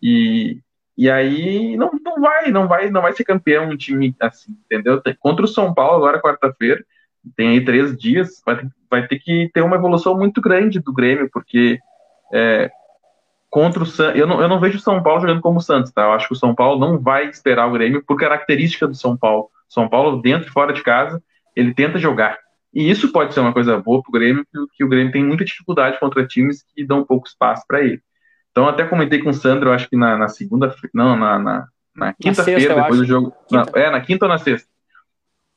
E, 0.00 0.60
e 0.96 1.10
aí 1.10 1.76
não, 1.76 1.90
não 2.02 2.20
vai, 2.20 2.50
não 2.50 2.66
vai, 2.66 2.90
não 2.90 3.02
vai 3.02 3.12
ser 3.12 3.24
campeão 3.24 3.68
um 3.68 3.76
time 3.76 4.14
assim, 4.20 4.56
entendeu? 4.64 5.02
Contra 5.20 5.44
o 5.44 5.48
São 5.48 5.74
Paulo 5.74 5.96
agora 5.96 6.22
quarta-feira, 6.22 6.84
tem 7.36 7.50
aí 7.50 7.64
três 7.64 7.96
dias, 7.96 8.42
vai, 8.44 8.66
vai 8.90 9.06
ter 9.06 9.18
que 9.18 9.50
ter 9.52 9.62
uma 9.62 9.76
evolução 9.76 10.16
muito 10.16 10.40
grande 10.40 10.80
do 10.80 10.92
Grêmio, 10.92 11.28
porque 11.30 11.78
é, 12.32 12.70
contra 13.50 13.82
o 13.82 13.86
Santos, 13.86 14.18
eu 14.18 14.26
não, 14.26 14.40
eu 14.40 14.48
não 14.48 14.60
vejo 14.60 14.78
o 14.78 14.80
São 14.80 15.02
Paulo 15.02 15.20
jogando 15.20 15.40
como 15.40 15.58
o 15.58 15.62
Santos, 15.62 15.92
tá? 15.92 16.04
Eu 16.04 16.12
acho 16.12 16.28
que 16.28 16.34
o 16.34 16.38
São 16.38 16.54
Paulo 16.54 16.78
não 16.78 16.98
vai 16.98 17.26
esperar 17.28 17.66
o 17.66 17.72
Grêmio 17.72 18.04
por 18.04 18.16
característica 18.16 18.86
do 18.86 18.94
São 18.94 19.16
Paulo. 19.16 19.50
São 19.68 19.88
Paulo, 19.88 20.22
dentro 20.22 20.48
e 20.48 20.52
fora 20.52 20.72
de 20.72 20.82
casa, 20.82 21.22
ele 21.54 21.74
tenta 21.74 21.98
jogar. 21.98 22.38
E 22.72 22.90
isso 22.90 23.10
pode 23.10 23.32
ser 23.32 23.40
uma 23.40 23.52
coisa 23.52 23.78
boa 23.78 24.02
para 24.02 24.10
o 24.10 24.12
Grêmio, 24.12 24.46
que 24.74 24.84
o 24.84 24.88
Grêmio 24.88 25.12
tem 25.12 25.24
muita 25.24 25.44
dificuldade 25.44 25.98
contra 25.98 26.26
times 26.26 26.62
que 26.74 26.84
dão 26.84 27.04
pouco 27.04 27.26
espaço 27.26 27.64
para 27.66 27.82
ele. 27.82 28.00
Então, 28.56 28.66
até 28.66 28.86
comentei 28.86 29.22
com 29.22 29.28
o 29.28 29.34
Sandro, 29.34 29.70
acho 29.70 29.86
que 29.86 29.98
na, 29.98 30.16
na 30.16 30.28
segunda, 30.28 30.74
não, 30.94 31.14
na, 31.14 31.38
na, 31.38 31.68
na 31.94 32.14
quinta-feira, 32.14 32.74
depois 32.74 33.00
do 33.00 33.04
jogo. 33.04 33.34
Na, 33.50 33.66
é, 33.74 33.90
na 33.90 34.00
quinta 34.00 34.24
ou 34.24 34.30
na 34.30 34.38
sexta. 34.38 34.66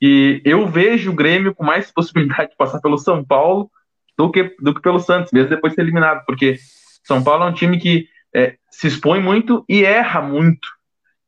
E 0.02 0.42
eu 0.44 0.68
vejo 0.68 1.10
o 1.10 1.16
Grêmio 1.16 1.56
com 1.56 1.64
mais 1.64 1.90
possibilidade 1.96 2.50
de 2.50 2.58
passar 2.58 2.82
pelo 2.82 2.98
São 2.98 3.24
Paulo 3.24 3.72
do 4.18 4.30
que, 4.30 4.54
do 4.60 4.74
que 4.74 4.82
pelo 4.82 5.00
Santos, 5.00 5.32
mesmo 5.32 5.50
depois 5.50 5.72
de 5.72 5.76
ser 5.76 5.82
eliminado, 5.84 6.26
porque 6.26 6.58
São 7.02 7.24
Paulo 7.24 7.46
é 7.46 7.48
um 7.48 7.54
time 7.54 7.80
que 7.80 8.06
é, 8.36 8.58
se 8.70 8.88
expõe 8.88 9.22
muito 9.22 9.64
e 9.70 9.86
erra 9.86 10.22
muito. 10.22 10.68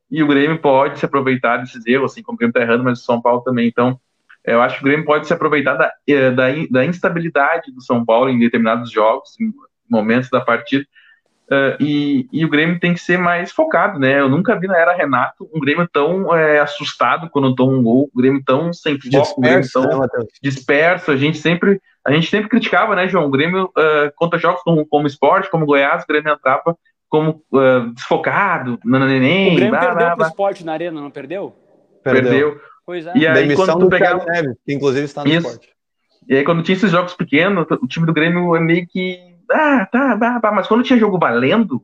E 0.10 0.22
o 0.22 0.28
Grêmio 0.28 0.60
pode 0.60 1.00
se 1.00 1.06
aproveitar 1.06 1.56
desses 1.56 1.88
erros, 1.88 2.12
assim 2.12 2.22
como 2.22 2.36
o 2.36 2.38
Grêmio 2.38 2.52
está 2.52 2.60
errando, 2.60 2.84
mas 2.84 3.00
o 3.00 3.06
São 3.06 3.22
Paulo 3.22 3.44
também. 3.44 3.70
Então, 3.70 3.98
eu 4.44 4.62
acho 4.62 4.76
que 4.76 4.82
o 4.82 4.88
Grêmio 4.88 5.06
pode 5.06 5.26
se 5.26 5.32
aproveitar 5.32 5.76
da, 5.76 5.94
é, 6.06 6.32
da, 6.32 6.48
da 6.70 6.84
instabilidade 6.84 7.72
do 7.72 7.82
São 7.82 8.04
Paulo 8.04 8.30
em 8.30 8.38
determinados 8.38 8.92
jogos, 8.92 9.40
em 9.40 9.54
momentos 9.90 10.30
da 10.30 10.42
partida, 10.42 10.86
Uh, 11.52 11.76
e, 11.82 12.30
e, 12.32 12.46
o 12.46 12.50
Grêmio 12.50 12.80
tem 12.80 12.94
que 12.94 13.02
ser 13.02 13.18
mais 13.18 13.52
focado, 13.52 14.00
né? 14.00 14.22
Eu 14.22 14.30
nunca 14.30 14.58
vi 14.58 14.68
na 14.68 14.78
era 14.78 14.96
Renato 14.96 15.50
um 15.54 15.60
Grêmio 15.60 15.86
tão 15.92 16.34
é, 16.34 16.62
assustado 16.62 17.30
quando 17.30 17.54
toma 17.54 17.74
um 17.74 17.84
gol, 17.84 18.10
um 18.16 18.22
Grêmio 18.22 18.42
tão 18.46 18.72
sem 18.72 18.94
foco, 18.94 19.10
disperso, 19.10 19.80
um 19.80 19.82
Grêmio 19.82 20.10
tão 20.10 20.22
né, 20.22 20.28
disperso. 20.42 21.12
A 21.12 21.18
gente 21.18 21.38
sempre, 21.38 21.82
a 22.06 22.14
gente 22.14 22.30
sempre 22.30 22.48
criticava, 22.48 22.96
né, 22.96 23.10
João? 23.10 23.26
O 23.26 23.30
Grêmio 23.30 23.66
uh, 23.66 24.10
contra 24.16 24.40
jogos 24.40 24.62
como, 24.64 24.86
como 24.86 25.06
esporte, 25.06 25.52
como 25.52 25.66
Goiás, 25.66 26.04
o 26.04 26.08
Grêmio 26.08 26.32
entrava 26.32 26.78
como 27.10 27.44
uh, 27.52 27.94
desfocado, 27.94 28.80
nananém. 28.86 29.52
O 29.52 29.56
Grêmio 29.56 29.72
blá, 29.72 29.80
perdeu 29.82 29.98
blá, 29.98 30.16
pro 30.16 30.26
esporte 30.28 30.66
na 30.66 30.72
arena, 30.72 31.02
não 31.02 31.12
perdeu? 31.12 31.54
Perdeu. 32.02 32.24
perdeu. 32.24 32.62
Pois 32.86 33.06
é. 33.06 33.12
E 33.14 33.28
aí, 33.28 33.34
Demissão 33.34 33.66
quando 33.66 33.80
tu 33.82 33.90
pegava... 33.90 34.24
Neves, 34.24 34.56
que 34.66 34.74
inclusive 34.74 35.04
está 35.04 35.26
no 35.26 35.30
Isso. 35.30 35.48
esporte. 35.48 35.70
E 36.30 36.36
aí, 36.38 36.46
quando 36.46 36.64
tinha 36.64 36.78
esses 36.78 36.92
jogos 36.92 37.14
pequenos, 37.14 37.68
o 37.70 37.88
time 37.88 38.06
do 38.06 38.14
Grêmio 38.14 38.56
é 38.56 38.60
meio 38.62 38.88
que 38.88 39.31
ah, 39.54 39.86
tá, 39.86 40.18
tá, 40.18 40.40
tá, 40.40 40.52
mas 40.52 40.68
quando 40.68 40.84
tinha 40.84 41.00
jogo 41.00 41.20
valendo, 41.20 41.84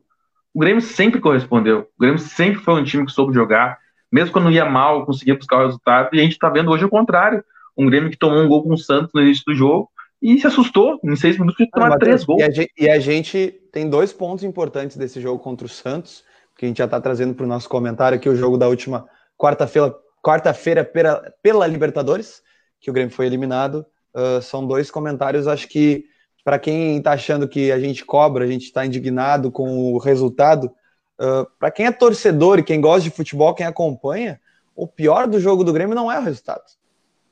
o 0.54 0.60
Grêmio 0.60 0.82
sempre 0.82 1.20
correspondeu. 1.20 1.88
O 1.98 2.02
Grêmio 2.02 2.20
sempre 2.20 2.62
foi 2.62 2.80
um 2.80 2.84
time 2.84 3.06
que 3.06 3.12
soube 3.12 3.34
jogar, 3.34 3.78
mesmo 4.12 4.32
quando 4.32 4.52
ia 4.52 4.66
mal, 4.66 5.06
conseguia 5.06 5.36
buscar 5.36 5.58
o 5.58 5.66
resultado, 5.66 6.10
e 6.14 6.20
a 6.20 6.24
gente 6.24 6.40
tá 6.40 6.50
vendo 6.50 6.72
hoje 6.72 6.86
o 6.86 6.90
contrário. 6.90 7.44
Um 7.78 7.86
Grêmio 7.86 8.10
que 8.10 8.18
tomou 8.18 8.40
um 8.40 8.48
gol 8.48 8.64
com 8.64 8.74
o 8.74 8.78
Santos 8.78 9.12
no 9.14 9.22
início 9.22 9.44
do 9.46 9.54
jogo 9.54 9.90
e 10.22 10.40
se 10.40 10.48
assustou. 10.48 11.00
Em 11.04 11.16
seis 11.16 11.38
minutos 11.38 11.64
de 11.64 11.70
tomar 11.70 11.98
três 11.98 12.24
gols. 12.24 12.42
E 12.42 12.44
a, 12.44 12.50
gente, 12.50 12.72
e 12.78 12.90
a, 12.90 13.00
gente, 13.00 13.62
tem 13.72 13.90
dois 13.90 14.12
pontos 14.12 14.44
importantes 14.44 14.98
desse 14.98 15.22
jogo 15.22 15.40
contra 15.40 15.66
o 15.66 15.70
Santos, 15.70 16.24
que 16.58 16.66
a 16.66 16.68
gente 16.68 16.78
já 16.78 16.88
tá 16.88 17.00
trazendo 17.00 17.36
para 17.36 17.46
o 17.46 17.48
nosso 17.48 17.70
comentário 17.70 18.18
aqui, 18.18 18.28
o 18.28 18.36
jogo 18.36 18.58
da 18.58 18.68
última 18.68 19.06
quarta-feira 19.38 19.94
quarta-feira 20.28 20.84
pela, 20.84 21.34
pela 21.42 21.68
Libertadores, 21.68 22.42
que 22.82 22.90
o 22.90 22.94
Grêmio 22.94 23.14
foi 23.14 23.28
eliminado. 23.28 23.86
Uh, 24.14 24.42
são 24.42 24.68
dois 24.68 24.92
comentários, 24.92 25.48
acho 25.48 25.70
que 25.70 26.04
para 26.48 26.58
quem 26.58 27.00
está 27.00 27.12
achando 27.12 27.46
que 27.46 27.74
a 27.74 27.78
gente 27.78 28.06
cobra, 28.06 28.46
a 28.46 28.48
gente 28.48 28.64
está 28.64 28.86
indignado 28.86 29.52
com 29.52 29.92
o 29.92 29.98
resultado, 29.98 30.72
uh, 31.20 31.46
para 31.60 31.70
quem 31.70 31.88
é 31.88 31.92
torcedor 31.92 32.58
e 32.58 32.64
quem 32.64 32.80
gosta 32.80 33.02
de 33.02 33.10
futebol, 33.10 33.54
quem 33.54 33.66
acompanha, 33.66 34.40
o 34.74 34.88
pior 34.88 35.28
do 35.28 35.42
jogo 35.42 35.62
do 35.62 35.74
Grêmio 35.74 35.94
não 35.94 36.10
é 36.10 36.18
o 36.18 36.22
resultado. 36.24 36.64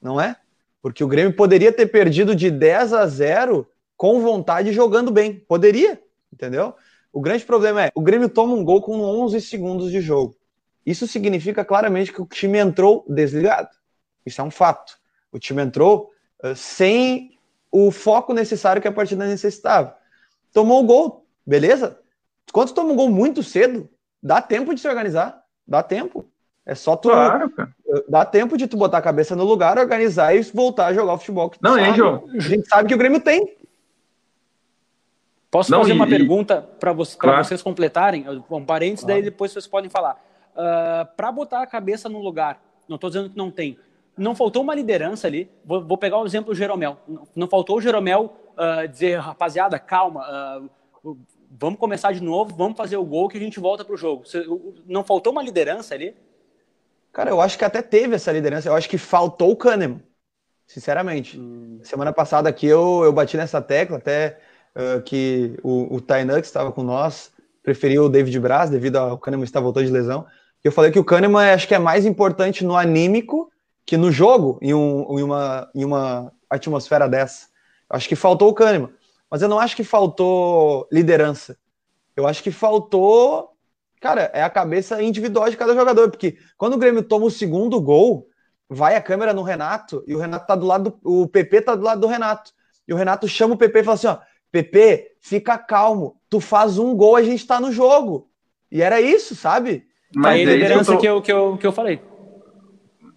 Não 0.01 0.19
é? 0.19 0.35
Porque 0.81 1.01
o 1.01 1.07
Grêmio 1.07 1.33
poderia 1.33 1.71
ter 1.71 1.85
perdido 1.85 2.35
de 2.35 2.51
10 2.51 2.91
a 2.91 3.07
0 3.07 3.65
com 3.95 4.19
vontade 4.19 4.73
jogando 4.73 5.11
bem. 5.11 5.39
Poderia, 5.47 5.97
entendeu? 6.33 6.75
O 7.13 7.21
grande 7.21 7.45
problema 7.45 7.85
é, 7.85 7.91
o 7.95 8.01
Grêmio 8.01 8.27
toma 8.27 8.53
um 8.53 8.65
gol 8.65 8.81
com 8.81 8.99
11 8.99 9.39
segundos 9.39 9.91
de 9.91 10.01
jogo. 10.01 10.35
Isso 10.85 11.07
significa 11.07 11.63
claramente 11.63 12.11
que 12.11 12.21
o 12.21 12.25
time 12.25 12.59
entrou 12.59 13.05
desligado. 13.07 13.69
Isso 14.25 14.41
é 14.41 14.43
um 14.43 14.51
fato. 14.51 14.97
O 15.31 15.39
time 15.39 15.61
entrou 15.61 16.11
uh, 16.43 16.53
sem 16.53 17.34
o 17.75 17.91
foco 17.91 18.33
necessário 18.33 18.81
que 18.81 18.87
a 18.87 18.91
partida 18.91 19.27
necessitava. 19.27 19.97
Tomou 20.53 20.81
o 20.81 20.85
gol, 20.85 21.25
beleza? 21.45 21.99
Quando 22.53 22.73
toma 22.73 22.93
um 22.93 22.95
gol 22.95 23.09
muito 23.09 23.43
cedo, 23.43 23.89
dá 24.23 24.41
tempo 24.41 24.73
de 24.73 24.79
se 24.79 24.87
organizar, 24.87 25.43
dá 25.67 25.83
tempo. 25.83 26.25
É 26.65 26.73
só 26.73 26.95
tu. 26.95 27.09
Claro, 27.09 27.51
dá 28.07 28.23
tempo 28.23 28.57
de 28.57 28.65
tu 28.65 28.77
botar 28.77 28.99
a 28.99 29.01
cabeça 29.01 29.35
no 29.35 29.43
lugar, 29.43 29.77
organizar 29.77 30.33
e 30.33 30.41
voltar 30.41 30.87
a 30.87 30.93
jogar 30.93 31.13
o 31.13 31.17
futebol. 31.17 31.49
Que 31.49 31.57
Não, 31.61 31.75
sabe. 31.75 31.97
João. 31.97 32.29
A 32.33 32.39
gente 32.39 32.65
sabe 32.65 32.87
que 32.87 32.95
o 32.95 32.97
Grêmio 32.97 33.19
tem. 33.19 33.57
Posso 35.51 35.69
Não, 35.69 35.81
fazer 35.81 35.91
e, 35.91 35.95
uma 35.95 36.07
e... 36.07 36.09
pergunta 36.09 36.61
para 36.79 36.93
você, 36.93 37.17
claro. 37.17 37.43
vocês 37.43 37.61
completarem? 37.61 38.25
Um 38.49 38.65
parênteses, 38.65 39.03
claro. 39.03 39.15
daí 39.15 39.21
depois 39.21 39.51
vocês 39.51 39.67
podem 39.67 39.89
falar. 39.89 40.13
Uh, 40.55 40.59
ah, 40.59 41.09
para 41.17 41.29
botar 41.29 41.61
a 41.61 41.67
cabeça 41.67 42.07
no 42.07 42.21
lugar, 42.21 42.61
não 42.87 42.95
estou 42.95 43.09
dizendo 43.09 43.29
que 43.29 43.37
não 43.37 43.51
tem, 43.51 43.77
não 44.17 44.35
faltou 44.35 44.61
uma 44.61 44.75
liderança 44.75 45.27
ali. 45.27 45.49
Vou, 45.63 45.83
vou 45.83 45.97
pegar 45.97 46.17
o 46.17 46.25
exemplo 46.25 46.53
do 46.53 46.57
Jeromel. 46.57 46.97
Não, 47.07 47.27
não 47.35 47.47
faltou 47.47 47.77
o 47.77 47.81
Jeromel 47.81 48.33
uh, 48.57 48.87
dizer, 48.87 49.19
rapaziada, 49.19 49.77
calma, 49.77 50.25
uh, 51.03 51.17
vamos 51.51 51.79
começar 51.79 52.11
de 52.11 52.21
novo, 52.21 52.55
vamos 52.55 52.77
fazer 52.77 52.97
o 52.97 53.05
gol 53.05 53.29
que 53.29 53.37
a 53.37 53.41
gente 53.41 53.59
volta 53.59 53.83
para 53.83 53.93
o 53.93 53.97
jogo. 53.97 54.23
Não 54.85 55.03
faltou 55.03 55.31
uma 55.31 55.43
liderança 55.43 55.93
ali? 55.93 56.15
Cara, 57.11 57.29
eu 57.29 57.39
acho 57.39 57.57
que 57.57 57.65
até 57.65 57.81
teve 57.81 58.15
essa 58.15 58.31
liderança. 58.31 58.69
Eu 58.69 58.75
acho 58.75 58.89
que 58.89 58.97
faltou 58.97 59.51
o 59.51 59.55
Kahneman, 59.55 60.01
sinceramente. 60.67 61.39
Hum. 61.39 61.79
Semana 61.83 62.11
passada 62.11 62.49
aqui 62.49 62.67
eu, 62.67 63.03
eu 63.03 63.13
bati 63.13 63.37
nessa 63.37 63.61
tecla, 63.61 63.97
até 63.97 64.39
uh, 64.75 65.01
que 65.01 65.57
o, 65.63 65.95
o 65.95 66.01
Tainan, 66.01 66.41
que 66.41 66.47
estava 66.47 66.71
com 66.71 66.83
nós, 66.83 67.31
preferiu 67.63 68.05
o 68.05 68.09
David 68.09 68.37
Braz, 68.39 68.69
devido 68.69 68.97
ao 68.97 69.17
Kahneman 69.17 69.45
estar 69.45 69.61
voltando 69.61 69.85
de 69.85 69.91
lesão. 69.91 70.25
Eu 70.63 70.71
falei 70.71 70.91
que 70.91 70.99
o 70.99 71.05
Kahneman 71.05 71.53
acho 71.53 71.67
que 71.67 71.75
é 71.75 71.79
mais 71.79 72.05
importante 72.05 72.65
no 72.65 72.75
anímico 72.75 73.51
que 73.85 73.97
no 73.97 74.11
jogo, 74.11 74.57
em, 74.61 74.73
um, 74.73 75.19
em, 75.19 75.23
uma, 75.23 75.69
em 75.75 75.85
uma 75.85 76.31
atmosfera 76.49 77.07
dessa, 77.07 77.47
acho 77.89 78.07
que 78.09 78.15
faltou 78.15 78.49
o 78.49 78.53
Kahneman. 78.53 78.89
Mas 79.29 79.41
eu 79.41 79.49
não 79.49 79.59
acho 79.59 79.75
que 79.75 79.83
faltou 79.83 80.87
liderança. 80.91 81.57
Eu 82.15 82.27
acho 82.27 82.41
que 82.41 82.51
faltou, 82.51 83.51
cara, 83.99 84.31
é 84.33 84.41
a 84.41 84.49
cabeça 84.49 85.01
individual 85.03 85.49
de 85.49 85.57
cada 85.57 85.75
jogador. 85.75 86.09
Porque 86.09 86.37
quando 86.57 86.73
o 86.73 86.77
Grêmio 86.77 87.03
toma 87.03 87.25
o 87.25 87.31
segundo 87.31 87.79
gol, 87.81 88.27
vai 88.69 88.95
a 88.95 89.01
câmera 89.01 89.33
no 89.33 89.43
Renato 89.43 90.03
e 90.07 90.15
o 90.15 90.19
Renato 90.19 90.47
tá 90.47 90.55
do 90.55 90.65
lado 90.65 90.97
do, 91.01 91.21
o 91.21 91.27
PP 91.27 91.61
tá 91.61 91.75
do 91.75 91.83
lado 91.83 92.01
do 92.01 92.07
Renato. 92.07 92.51
E 92.87 92.93
o 92.93 92.97
Renato 92.97 93.27
chama 93.27 93.55
o 93.55 93.57
PP 93.57 93.79
e 93.79 93.83
fala 93.83 93.95
assim: 93.95 94.07
ó, 94.07 94.17
PP, 94.51 95.17
fica 95.19 95.57
calmo, 95.57 96.17
tu 96.29 96.39
faz 96.39 96.77
um 96.77 96.95
gol, 96.95 97.15
a 97.15 97.23
gente 97.23 97.45
tá 97.45 97.59
no 97.59 97.71
jogo. 97.71 98.29
E 98.71 98.81
era 98.81 99.01
isso, 99.01 99.35
sabe? 99.35 99.85
Mas 100.15 100.39
é 100.39 100.43
a 100.43 100.45
liderança 100.45 100.85
que 100.85 100.91
eu, 100.91 100.95
tô... 100.95 101.01
que, 101.01 101.07
eu, 101.07 101.21
que, 101.21 101.31
eu, 101.31 101.57
que 101.57 101.67
eu 101.67 101.71
falei. 101.71 102.01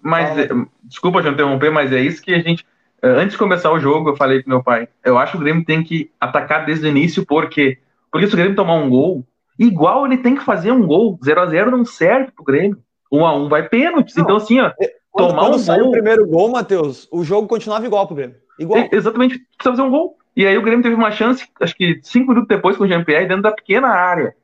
Mas, 0.03 0.49
desculpa 0.83 1.23
te 1.23 1.29
interromper, 1.29 1.71
mas 1.71 1.93
é 1.93 2.01
isso 2.01 2.23
que 2.23 2.33
a 2.35 2.41
gente. 2.41 2.65
É, 3.03 3.09
antes 3.09 3.33
de 3.33 3.39
começar 3.39 3.71
o 3.71 3.79
jogo, 3.79 4.11
eu 4.11 4.17
falei 4.17 4.41
pro 4.41 4.51
meu 4.51 4.63
pai: 4.63 4.89
eu 5.05 5.19
acho 5.19 5.33
que 5.33 5.39
o 5.39 5.41
Grêmio 5.41 5.65
tem 5.65 5.83
que 5.83 6.11
atacar 6.21 6.65
desde 6.65 6.87
o 6.87 6.91
início, 6.91 7.25
por 7.25 7.49
quê? 7.49 7.79
Porque 8.11 8.27
se 8.27 8.35
o 8.35 8.37
Grêmio 8.37 8.57
tomar 8.57 8.75
um 8.75 8.89
gol, 8.89 9.25
igual 9.59 10.07
ele 10.07 10.19
tem 10.19 10.35
que 10.35 10.45
fazer 10.45 10.73
um 10.73 10.87
gol. 10.87 11.19
0 11.25 11.41
a 11.41 11.47
0 11.47 11.71
não 11.71 11.85
serve 11.85 12.33
pro 12.33 12.45
Grêmio. 12.45 12.79
1 13.13 13.27
a 13.27 13.35
1 13.35 13.49
vai 13.49 13.69
pênalti. 13.69 14.15
Então, 14.19 14.37
assim, 14.37 14.61
ó. 14.61 14.73
É, 14.81 14.95
quando, 15.11 15.29
tomar 15.31 15.51
quando 15.51 15.61
um 15.61 15.65
gol. 15.65 15.89
o 15.89 15.93
primeiro 15.93 16.27
gol, 16.27 16.51
Matheus, 16.51 17.09
o 17.11 17.25
jogo 17.25 17.49
continuava 17.49 17.87
igual 17.87 18.07
pro 18.07 18.17
Grêmio. 18.17 18.37
Igual. 18.59 18.81
É, 18.81 18.89
exatamente, 18.93 19.39
precisa 19.39 19.77
fazer 19.77 19.83
um 19.83 19.91
gol. 19.91 20.17
E 20.37 20.47
aí 20.47 20.57
o 20.57 20.63
Grêmio 20.63 20.83
teve 20.83 20.95
uma 20.95 21.11
chance, 21.11 21.45
acho 21.61 21.75
que 21.75 21.99
cinco 22.03 22.29
minutos 22.29 22.49
depois 22.49 22.77
com 22.77 22.85
o 22.85 22.87
Jean-Pierre, 22.87 23.27
dentro 23.27 23.43
da 23.43 23.53
pequena 23.53 23.89
área. 23.89 24.37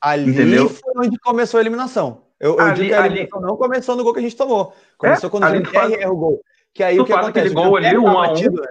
Ali 0.00 0.30
entendeu? 0.30 0.68
foi 0.68 0.92
onde 0.96 1.18
começou 1.18 1.58
a 1.58 1.60
eliminação. 1.62 2.22
Eu, 2.40 2.54
eu 2.54 2.60
ali, 2.60 2.74
digo 2.74 2.88
que 2.88 2.94
a 2.94 3.02
ali... 3.02 3.28
não 3.40 3.56
começou 3.56 3.96
no 3.96 4.04
gol 4.04 4.12
que 4.12 4.20
a 4.20 4.22
gente 4.22 4.36
tomou. 4.36 4.72
Começou 4.96 5.28
é, 5.28 5.30
quando 5.30 5.44
o 5.44 5.48
Jean 5.48 5.64
faz... 5.64 5.92
erra 5.92 6.12
o 6.12 6.16
gol. 6.16 6.42
Que 6.72 6.82
aí 6.82 6.96
tu 6.96 7.02
o 7.02 7.04
que 7.04 7.12
acontece? 7.12 7.48
Aquele 7.48 7.54
gol 7.54 7.76
ali, 7.76 7.98
um 7.98 8.08
a 8.08 8.32
um. 8.32 8.34
Né? 8.34 8.68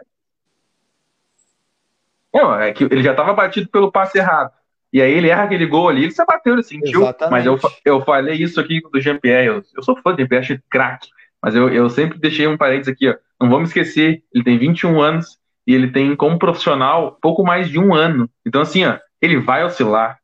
Não, 2.34 2.56
é 2.56 2.72
que 2.72 2.84
ele 2.84 3.04
já 3.04 3.12
estava 3.12 3.34
batido 3.34 3.68
pelo 3.70 3.92
passe 3.92 4.18
errado. 4.18 4.52
E 4.92 5.02
aí 5.02 5.12
ele 5.12 5.30
erra 5.30 5.44
aquele 5.44 5.66
gol 5.66 5.90
ali, 5.90 6.04
ele 6.04 6.12
se 6.12 6.22
abateu, 6.22 6.54
ele 6.54 6.64
sentiu. 6.64 7.02
Exatamente. 7.02 7.32
Mas 7.32 7.46
eu, 7.46 7.60
eu 7.84 8.02
falei 8.02 8.36
isso 8.36 8.60
aqui 8.60 8.82
do 8.82 9.02
Jean-Pierre. 9.02 9.48
Eu, 9.48 9.64
eu, 9.76 9.84
sou 9.84 9.98
fã 9.98 10.12
do 10.12 10.18
Jean-Pierre, 10.18 10.44
achei 10.44 10.60
craque. 10.70 11.10
Mas 11.42 11.56
eu, 11.56 11.70
eu 11.70 11.90
sempre 11.90 12.18
deixei 12.18 12.48
um 12.48 12.58
parênteses 12.58 12.94
aqui, 12.94 13.10
ó. 13.10 13.16
Não 13.40 13.50
vamos 13.50 13.70
esquecer, 13.70 14.24
ele 14.34 14.44
tem 14.44 14.58
21 14.58 15.00
anos 15.02 15.38
e 15.66 15.76
ele 15.76 15.92
tem, 15.92 16.16
como 16.16 16.40
profissional, 16.40 17.18
pouco 17.22 17.44
mais 17.44 17.70
de 17.70 17.78
um 17.78 17.94
ano. 17.94 18.30
Então, 18.46 18.62
assim, 18.62 18.86
ó, 18.86 18.98
ele 19.22 19.38
vai 19.40 19.64
oscilar. 19.64 20.18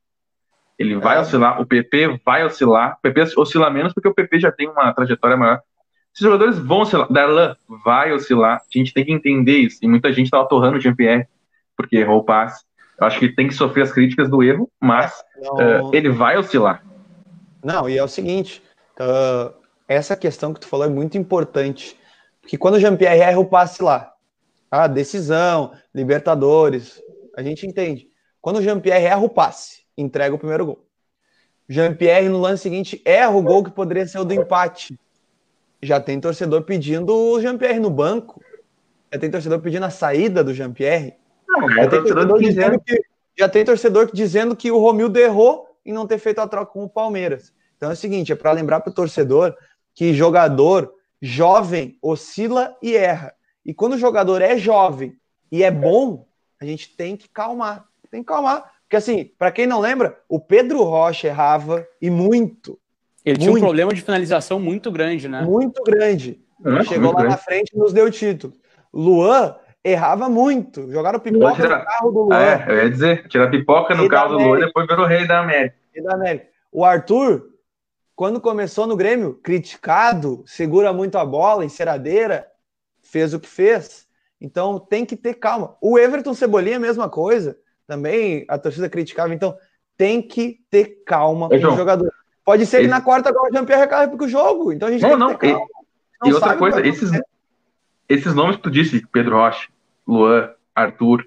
Ele 0.77 0.95
vai 0.97 1.17
é. 1.17 1.19
oscilar, 1.19 1.61
o 1.61 1.65
PP 1.65 2.19
vai 2.25 2.43
oscilar. 2.43 2.97
O 2.97 3.01
PP 3.01 3.25
oscila 3.37 3.69
menos 3.69 3.93
porque 3.93 4.07
o 4.07 4.13
PP 4.13 4.39
já 4.39 4.51
tem 4.51 4.67
uma 4.67 4.93
trajetória 4.93 5.37
maior. 5.37 5.61
Esses 6.13 6.23
jogadores 6.23 6.59
vão 6.59 6.81
oscilar. 6.81 7.11
Darlan 7.11 7.55
vai 7.83 8.11
oscilar. 8.11 8.57
A 8.57 8.77
gente 8.77 8.93
tem 8.93 9.05
que 9.05 9.11
entender 9.11 9.57
isso. 9.57 9.79
E 9.81 9.87
muita 9.87 10.11
gente 10.11 10.25
estava 10.25 10.47
torrando 10.47 10.77
o 10.77 10.81
Jean-Pierre 10.81 11.27
porque 11.75 11.97
errou 11.97 12.19
o 12.19 12.23
passe. 12.23 12.63
Eu 12.99 13.07
acho 13.07 13.19
que 13.19 13.29
tem 13.29 13.47
que 13.47 13.53
sofrer 13.53 13.81
as 13.83 13.91
críticas 13.91 14.29
do 14.29 14.43
erro, 14.43 14.69
mas 14.79 15.23
uh, 15.37 15.93
ele 15.93 16.09
vai 16.09 16.37
oscilar. 16.37 16.83
Não, 17.63 17.89
e 17.89 17.97
é 17.97 18.03
o 18.03 18.07
seguinte, 18.07 18.61
uh, 18.99 19.53
essa 19.87 20.15
questão 20.15 20.53
que 20.53 20.59
tu 20.59 20.67
falou 20.67 20.85
é 20.85 20.89
muito 20.89 21.17
importante, 21.17 21.97
porque 22.41 22.57
quando 22.57 22.75
o 22.75 22.79
Jean-Pierre 22.79 23.21
erra 23.21 23.39
o 23.39 23.45
passe 23.45 23.81
lá, 23.81 24.13
a 24.69 24.87
decisão, 24.87 25.71
Libertadores, 25.93 27.01
a 27.35 27.41
gente 27.41 27.65
entende. 27.65 28.07
Quando 28.41 28.57
o 28.57 28.61
Jean-Pierre 28.61 29.05
erra 29.05 29.21
o 29.21 29.29
passe, 29.29 29.82
entrega 29.97 30.35
o 30.35 30.39
primeiro 30.39 30.65
gol. 30.65 30.85
Jean-Pierre, 31.67 32.29
no 32.29 32.39
lance 32.39 32.63
seguinte, 32.63 33.01
erra 33.05 33.31
o 33.31 33.41
gol 33.41 33.63
que 33.63 33.71
poderia 33.71 34.05
ser 34.05 34.19
o 34.19 34.25
do 34.25 34.33
empate. 34.33 34.99
Já 35.81 35.99
tem 35.99 36.19
torcedor 36.19 36.63
pedindo 36.63 37.15
o 37.15 37.41
Jean-Pierre 37.41 37.79
no 37.79 37.89
banco. 37.89 38.41
Já 39.11 39.19
tem 39.19 39.31
torcedor 39.31 39.59
pedindo 39.59 39.85
a 39.85 39.89
saída 39.89 40.43
do 40.43 40.53
Jean-Pierre. 40.53 41.15
Já, 41.75 41.87
tem 41.87 42.03
torcedor 42.03 42.39
dizendo 42.39 42.79
que, 42.79 43.03
já 43.37 43.49
tem 43.49 43.65
torcedor 43.65 44.09
dizendo 44.13 44.55
que 44.55 44.71
o 44.71 44.79
Romildo 44.79 45.19
errou 45.19 45.67
em 45.85 45.93
não 45.93 46.07
ter 46.07 46.17
feito 46.17 46.39
a 46.39 46.47
troca 46.47 46.71
com 46.71 46.83
o 46.83 46.89
Palmeiras. 46.89 47.53
Então 47.77 47.89
é 47.89 47.93
o 47.93 47.97
seguinte, 47.97 48.31
é 48.31 48.35
para 48.35 48.51
lembrar 48.51 48.79
para 48.79 48.91
o 48.91 48.93
torcedor 48.93 49.55
que 49.93 50.13
jogador 50.13 50.93
jovem 51.21 51.97
oscila 52.01 52.75
e 52.81 52.95
erra. 52.95 53.33
E 53.65 53.73
quando 53.73 53.93
o 53.93 53.97
jogador 53.97 54.41
é 54.41 54.57
jovem 54.57 55.15
e 55.51 55.63
é 55.63 55.71
bom, 55.71 56.27
a 56.59 56.65
gente 56.65 56.95
tem 56.95 57.15
que 57.15 57.29
calmar. 57.29 57.87
Tem 58.09 58.21
que 58.21 58.27
calmar. 58.27 58.72
Porque 58.93 58.97
assim, 58.97 59.31
para 59.39 59.51
quem 59.51 59.65
não 59.65 59.79
lembra, 59.79 60.19
o 60.29 60.39
Pedro 60.39 60.83
Rocha 60.83 61.25
errava 61.25 61.83
e 61.99 62.11
muito. 62.11 62.77
Ele 63.25 63.39
muito. 63.39 63.41
tinha 63.41 63.51
um 63.55 63.59
problema 63.59 63.91
de 63.91 64.03
finalização 64.03 64.59
muito 64.59 64.91
grande, 64.91 65.27
né? 65.27 65.41
Muito 65.41 65.81
grande. 65.81 66.39
É, 66.63 66.83
Chegou 66.83 67.05
muito 67.05 67.15
lá 67.15 67.21
grande. 67.21 67.29
na 67.29 67.37
frente 67.37 67.71
e 67.73 67.79
nos 67.79 67.91
deu 67.91 68.11
título. 68.11 68.53
Luan 68.93 69.55
errava 69.83 70.29
muito. 70.29 70.91
Jogaram 70.91 71.19
pipoca 71.19 71.55
tira... 71.55 71.79
no 71.79 71.85
carro 71.85 72.11
do 72.11 72.19
Luan. 72.21 72.37
É, 72.37 72.65
eu 72.67 72.75
ia 72.83 72.89
dizer, 72.91 73.27
tira 73.27 73.49
pipoca 73.49 73.95
no 73.95 74.07
carro 74.07 74.37
do 74.37 74.43
Luan 74.43 74.59
e 74.59 74.65
depois 74.65 74.85
virou 74.85 75.07
rei 75.07 75.25
da 75.25 75.39
América. 75.39 75.75
Rei 75.91 76.03
da 76.03 76.13
América. 76.13 76.45
O 76.71 76.85
Arthur, 76.85 77.47
quando 78.15 78.39
começou 78.39 78.85
no 78.85 78.95
Grêmio, 78.95 79.39
criticado, 79.41 80.43
segura 80.45 80.93
muito 80.93 81.17
a 81.17 81.25
bola, 81.25 81.65
enceradeira, 81.65 82.45
fez 83.01 83.33
o 83.33 83.39
que 83.39 83.49
fez. 83.49 84.05
Então 84.39 84.77
tem 84.77 85.03
que 85.03 85.15
ter 85.15 85.33
calma. 85.33 85.75
O 85.81 85.97
Everton 85.97 86.35
Cebolinha, 86.35 86.77
mesma 86.77 87.09
coisa. 87.09 87.57
Também 87.87 88.45
a 88.47 88.57
torcida 88.57 88.89
criticava. 88.89 89.33
Então 89.33 89.55
tem 89.97 90.21
que 90.21 90.59
ter 90.69 91.03
calma 91.05 91.49
com 91.49 91.55
o 91.55 91.59
jogador. 91.59 92.11
Pode 92.45 92.65
ser 92.65 92.81
que 92.81 92.87
na 92.87 93.01
quarta 93.01 93.29
agora 93.29 93.49
o 93.49 93.53
Jean-Pierre 93.53 94.17
com 94.17 94.25
o 94.25 94.29
jogo. 94.29 94.71
Então 94.71 94.89
a 94.89 94.91
gente 94.91 95.01
não, 95.01 95.09
tem 95.09 95.19
não. 95.19 95.29
que 95.29 95.39
ter 95.39 95.51
calma. 95.53 95.67
E, 96.25 96.29
e 96.29 96.33
outra 96.33 96.57
coisa, 96.57 96.85
esses, 96.85 97.11
esses 98.07 98.33
nomes 98.33 98.57
que 98.57 98.63
tu 98.63 98.71
disse, 98.71 99.05
Pedro 99.11 99.37
Rocha, 99.37 99.69
Luan, 100.07 100.51
Arthur, 100.75 101.25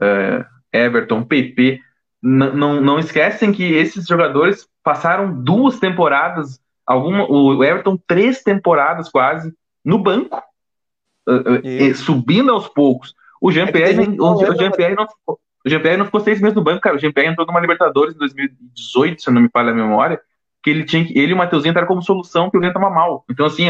uh, 0.00 0.44
Everton, 0.72 1.24
PP, 1.24 1.80
não, 2.22 2.80
não 2.80 2.98
esquecem 2.98 3.52
que 3.52 3.64
esses 3.74 4.06
jogadores 4.06 4.68
passaram 4.82 5.42
duas 5.42 5.78
temporadas, 5.78 6.60
alguma, 6.86 7.30
o 7.30 7.62
Everton 7.64 7.96
três 8.06 8.42
temporadas 8.42 9.08
quase, 9.08 9.52
no 9.84 9.98
banco, 9.98 10.42
uh, 11.28 11.94
subindo 11.94 12.52
aos 12.52 12.68
poucos. 12.68 13.14
O 13.40 13.50
Jean-Pierre 13.50 13.90
é 13.90 13.94
Jean 13.94 14.14
não, 14.14 15.08
ficou, 15.08 15.40
o 15.64 15.70
Jean 15.70 15.96
não 15.96 16.06
ficou 16.06 16.20
seis 16.20 16.40
meses 16.40 16.56
no 16.56 16.62
banco, 16.62 16.80
cara. 16.80 16.96
O 16.96 16.98
Jean-Pierre 16.98 17.30
entrou 17.30 17.46
numa 17.46 17.60
Libertadores 17.60 18.14
em 18.14 18.18
2018, 18.18 19.22
se 19.22 19.30
não 19.30 19.42
me 19.42 19.48
falha 19.48 19.70
a 19.70 19.74
memória, 19.74 20.20
que 20.62 20.70
ele 20.70 20.84
tinha 20.84 21.04
que, 21.04 21.16
ele 21.18 21.32
e 21.32 21.34
o 21.34 21.36
Matheusinho 21.36 21.70
entraram 21.70 21.88
como 21.88 22.02
solução 22.02 22.50
que 22.50 22.56
o 22.56 22.60
Grêmio 22.60 22.74
tava 22.74 22.90
mal. 22.90 23.24
Então, 23.30 23.46
assim, 23.46 23.68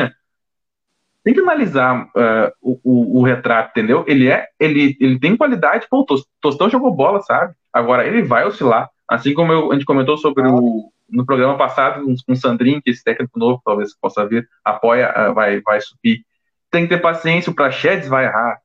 tem 1.25 1.34
que 1.34 1.40
analisar 1.40 2.04
uh, 2.04 2.52
o, 2.61 2.80
o, 2.82 3.20
o, 3.20 3.22
retrato, 3.22 3.70
entendeu? 3.70 4.04
Ele 4.06 4.28
é, 4.28 4.49
ele, 4.58 4.96
ele 5.00 5.18
tem 5.18 5.37
qualidade, 5.37 5.87
pô, 5.88 6.00
o 6.00 6.22
Tostão 6.40 6.68
jogou 6.68 6.92
bola, 6.92 7.20
sabe? 7.20 7.54
Agora 7.72 8.06
ele 8.06 8.22
vai 8.22 8.44
oscilar, 8.46 8.90
assim 9.08 9.32
como 9.34 9.52
eu, 9.52 9.70
a 9.70 9.75
gente 9.75 9.84
comentou 9.84 10.16
sobre 10.16 10.46
o 10.46 10.90
no 11.12 11.26
programa 11.26 11.59
passado 11.59 12.02
com 12.26 12.33
o 12.33 12.37
Sandrinho, 12.37 12.81
que 12.81 12.90
esse 12.90 13.05
técnico 13.05 13.38
novo 13.38 13.61
talvez 13.62 13.94
possa 13.94 14.26
vir, 14.26 14.48
apoia, 14.64 15.12
uh, 15.14 15.35
vai, 15.35 15.61
vai 15.61 15.78
subir. 15.81 16.24
Tem 16.70 16.85
que 16.85 16.88
ter 16.88 17.02
paciência, 17.02 17.52
o 17.52 17.55
Prachedes 17.55 18.09
vai 18.09 18.24
errar, 18.24 18.59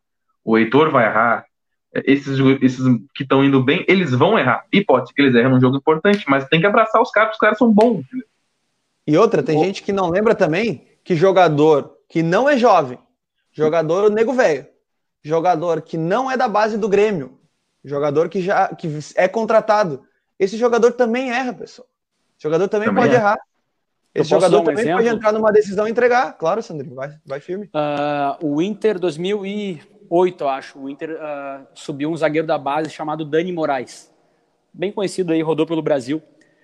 o 0.46 0.58
Heitor 0.58 0.90
vai 0.90 1.06
errar, 1.06 1.46
esses, 2.06 2.38
esses 2.62 2.84
que 3.14 3.24
estão 3.24 3.44
indo 3.44 3.64
bem, 3.64 3.86
eles 3.88 4.12
vão 4.12 4.38
errar. 4.38 4.66
E 4.72 4.84
pode 4.84 5.08
ser 5.08 5.14
que 5.14 5.22
eles 5.22 5.36
erram 5.36 5.52
num 5.52 5.62
jogo 5.62 5.78
importante, 5.78 6.26
mas 6.28 6.48
tem 6.48 6.60
que 6.60 6.66
abraçar 6.66 7.02
os 7.02 7.12
caras, 7.12 7.34
os 7.34 7.40
caras 7.40 7.58
são 7.58 7.72
bons. 7.72 8.00
Entendeu? 8.00 8.28
E 9.08 9.18
outra, 9.18 9.42
tem 9.42 9.58
gente 9.64 9.82
que 9.84 9.94
não 9.94 10.10
lembra 10.10 10.36
também 10.36 10.86
que 11.04 11.16
jogador 11.16 11.96
que 12.10 12.22
não 12.22 12.50
é 12.50 12.58
jovem, 12.58 13.00
jogador 13.54 14.10
nego 14.12 14.34
velho, 14.34 14.68
jogador 15.24 15.82
que 15.82 15.98
não 15.98 16.30
é 16.30 16.36
da 16.36 16.48
base 16.48 16.78
do 16.78 16.90
Grêmio, 16.90 17.40
jogador 17.84 18.28
que 18.28 18.42
já 18.42 18.68
que 18.76 18.90
é 19.16 19.28
contratado, 19.28 20.04
esse 20.38 20.58
jogador 20.58 20.92
também 20.92 21.32
erra, 21.32 21.54
pessoal. 21.54 21.88
O 22.38 22.44
jogador 22.44 22.68
também, 22.68 22.90
também 22.90 23.04
pode 23.04 23.16
é. 23.16 23.18
errar. 23.18 23.38
Esse 24.14 24.30
jogador 24.30 24.62
um 24.62 24.64
também 24.64 24.84
exemplo? 24.84 25.04
pode 25.04 25.16
entrar 25.16 25.32
numa 25.32 25.52
decisão 25.52 25.88
e 25.88 25.92
entregar. 25.92 26.34
Claro, 26.38 26.62
Sandrinho, 26.62 26.96
vai, 26.96 27.16
vai 27.26 27.40
firme. 27.40 27.68
Uh, 27.68 28.46
o 28.46 28.62
Inter 28.62 29.00
2008, 30.10 30.43
eu 30.43 30.50
acho, 30.50 30.80
o 30.80 30.89
Inter 30.89 31.12
uh, 31.12 31.67
subiu 31.74 32.10
um 32.10 32.17
zagueiro 32.17 32.48
da 32.48 32.58
base 32.58 32.89
chamado 32.89 33.26
Dani 33.26 33.52
Moraes. 33.52 34.13
Bem 34.74 34.91
conhecido 34.91 35.34
aí, 35.34 35.41
rodou 35.41 35.65
pelo 35.65 35.82
Brasil. 35.82 36.22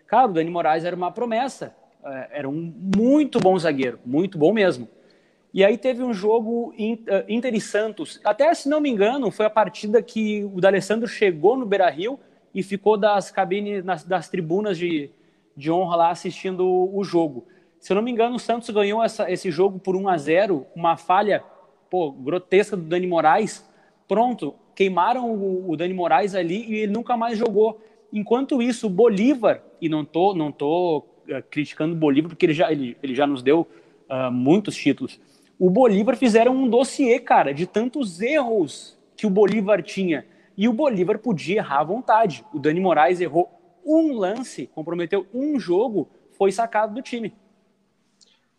Cara, 0.08 0.28
o 0.28 0.34
Dani 0.34 0.50
Moraes 0.50 0.86
era 0.86 0.96
uma 0.96 1.12
promessa. 1.12 1.76
Uh, 2.02 2.28
era 2.32 2.50
um 2.50 2.74
muito 2.96 3.40
bom 3.40 3.58
zagueiro, 3.58 4.00
muito 4.06 4.38
bom 4.38 4.54
mesmo. 4.54 4.88
E 5.54 5.64
aí 5.64 5.78
teve 5.78 6.02
um 6.02 6.12
jogo 6.12 6.74
eh, 6.80 7.26
Inter 7.30 7.54
e 7.54 7.62
Santos. 7.62 8.20
Até 8.24 8.52
se 8.56 8.68
não 8.68 8.82
me 8.82 8.90
engano, 8.90 9.30
foi 9.30 9.46
a 9.46 9.52
partida 9.52 10.02
que 10.02 10.44
o 10.46 10.60
D'Alessandro 10.60 11.08
chegou 11.08 11.56
no 11.56 11.64
Beira-Rio 11.64 12.20
e 12.56 12.64
ficou 12.64 12.98
das 12.98 13.30
cabines, 13.30 13.84
das 14.04 14.28
tribunas 14.30 14.80
de, 14.80 15.12
de 15.56 15.70
honra 15.72 15.96
lá 15.96 16.10
assistindo 16.10 16.68
o 16.92 17.04
jogo. 17.04 17.46
Se 17.80 17.92
eu 17.92 17.96
não 17.96 18.02
me 18.02 18.10
engano, 18.10 18.38
o 18.38 18.40
Santos 18.40 18.68
ganhou 18.72 19.04
essa, 19.04 19.30
esse 19.30 19.52
jogo 19.52 19.78
por 19.78 19.96
1 19.96 20.10
a 20.10 20.18
0 20.18 20.66
uma 20.76 20.98
falha 20.98 21.44
pô, 21.94 22.12
grotesca 22.12 22.76
do 22.76 22.82
Dani 22.82 23.06
Moraes. 23.06 23.64
Pronto, 24.08 24.56
queimaram 24.74 25.30
o, 25.30 25.70
o 25.70 25.78
Dani 25.78 25.94
Moraes 25.94 26.34
ali 26.34 26.66
e 26.68 26.76
ele 26.78 26.92
nunca 26.92 27.16
mais 27.16 27.38
jogou. 27.38 27.80
Enquanto 28.12 28.64
isso, 28.64 28.88
o 28.88 28.90
Bolívar, 28.90 29.62
e 29.80 29.88
não 29.88 30.04
tô, 30.04 30.34
não 30.34 30.52
tô 30.52 31.06
uh, 31.30 31.44
criticando 31.52 31.94
o 31.94 31.96
Bolívar, 31.96 32.30
porque 32.30 32.48
ele 32.48 32.54
já, 32.56 32.72
ele, 32.72 32.98
ele 33.04 33.14
já 33.14 33.28
nos 33.28 33.44
deu 33.44 33.68
uh, 34.10 34.32
muitos 34.32 34.76
títulos, 34.76 35.22
o 35.60 35.70
Bolívar 35.70 36.18
fizeram 36.18 36.56
um 36.56 36.68
dossiê, 36.68 37.20
cara, 37.20 37.54
de 37.54 37.68
tantos 37.68 38.20
erros 38.20 38.98
que 39.16 39.28
o 39.28 39.30
Bolívar 39.30 39.84
tinha. 39.84 40.26
E 40.58 40.68
o 40.68 40.74
Bolívar 40.74 41.20
podia 41.20 41.58
errar 41.58 41.82
à 41.82 41.84
vontade. 41.84 42.44
O 42.52 42.58
Dani 42.58 42.80
Moraes 42.80 43.22
errou 43.22 43.52
um 43.86 44.18
lance, 44.18 44.66
comprometeu 44.74 45.28
um 45.32 45.60
jogo, 45.60 46.10
foi 46.32 46.52
sacado 46.52 46.96
do 46.96 47.04
time. 47.04 47.36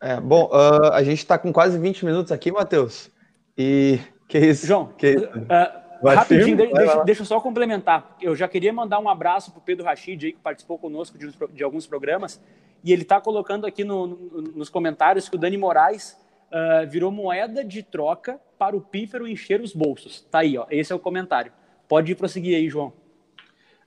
É, 0.01 0.21
bom, 0.21 0.45
uh, 0.53 0.93
a 0.93 1.03
gente 1.03 1.19
está 1.19 1.37
com 1.37 1.53
quase 1.53 1.77
20 1.81 2.05
minutos 2.05 2.31
aqui, 2.31 2.53
Matheus. 2.53 3.13
E 3.57 3.99
que 4.29 4.39
isso? 4.39 4.67
João, 4.67 4.87
que 4.97 5.11
isso? 5.11 5.25
Uh, 5.27 6.09
rapidinho, 6.09 6.57
firme? 6.57 6.73
deixa, 6.75 7.05
deixa, 7.05 7.23
eu 7.23 7.27
só 7.27 7.41
complementar. 7.41 8.17
Eu 8.21 8.35
já 8.35 8.49
queria 8.49 8.73
mandar 8.73 8.99
um 8.99 9.09
abraço 9.09 9.51
para 9.51 9.59
o 9.59 9.63
Pedro 9.63 9.85
Rachid, 9.85 10.27
aí, 10.27 10.33
que 10.33 10.41
participou 10.41 10.79
conosco 10.79 11.17
de, 11.17 11.33
de 11.53 11.63
alguns 11.63 11.87
programas. 11.87 12.41
E 12.83 12.93
ele 12.93 13.03
está 13.03 13.21
colocando 13.21 13.67
aqui 13.67 13.85
no, 13.85 14.07
no, 14.07 14.43
nos 14.43 14.69
comentários 14.69 15.29
que 15.29 15.37
o 15.37 15.39
Dani 15.39 15.57
Moraes 15.57 16.19
uh, 16.51 16.89
virou 16.89 17.11
moeda 17.11 17.65
de 17.65 17.83
troca 17.83 18.39
para 18.59 18.77
o 18.77 18.81
pífero 18.81 19.27
encher 19.27 19.61
os 19.61 19.73
bolsos. 19.73 20.27
Tá 20.31 20.41
aí, 20.41 20.59
ó. 20.59 20.67
Esse 20.71 20.93
é 20.93 20.97
o 20.97 20.99
comentário. 20.99 21.53
Pode 21.89 22.15
prosseguir 22.15 22.57
aí, 22.57 22.69
João. 22.69 22.93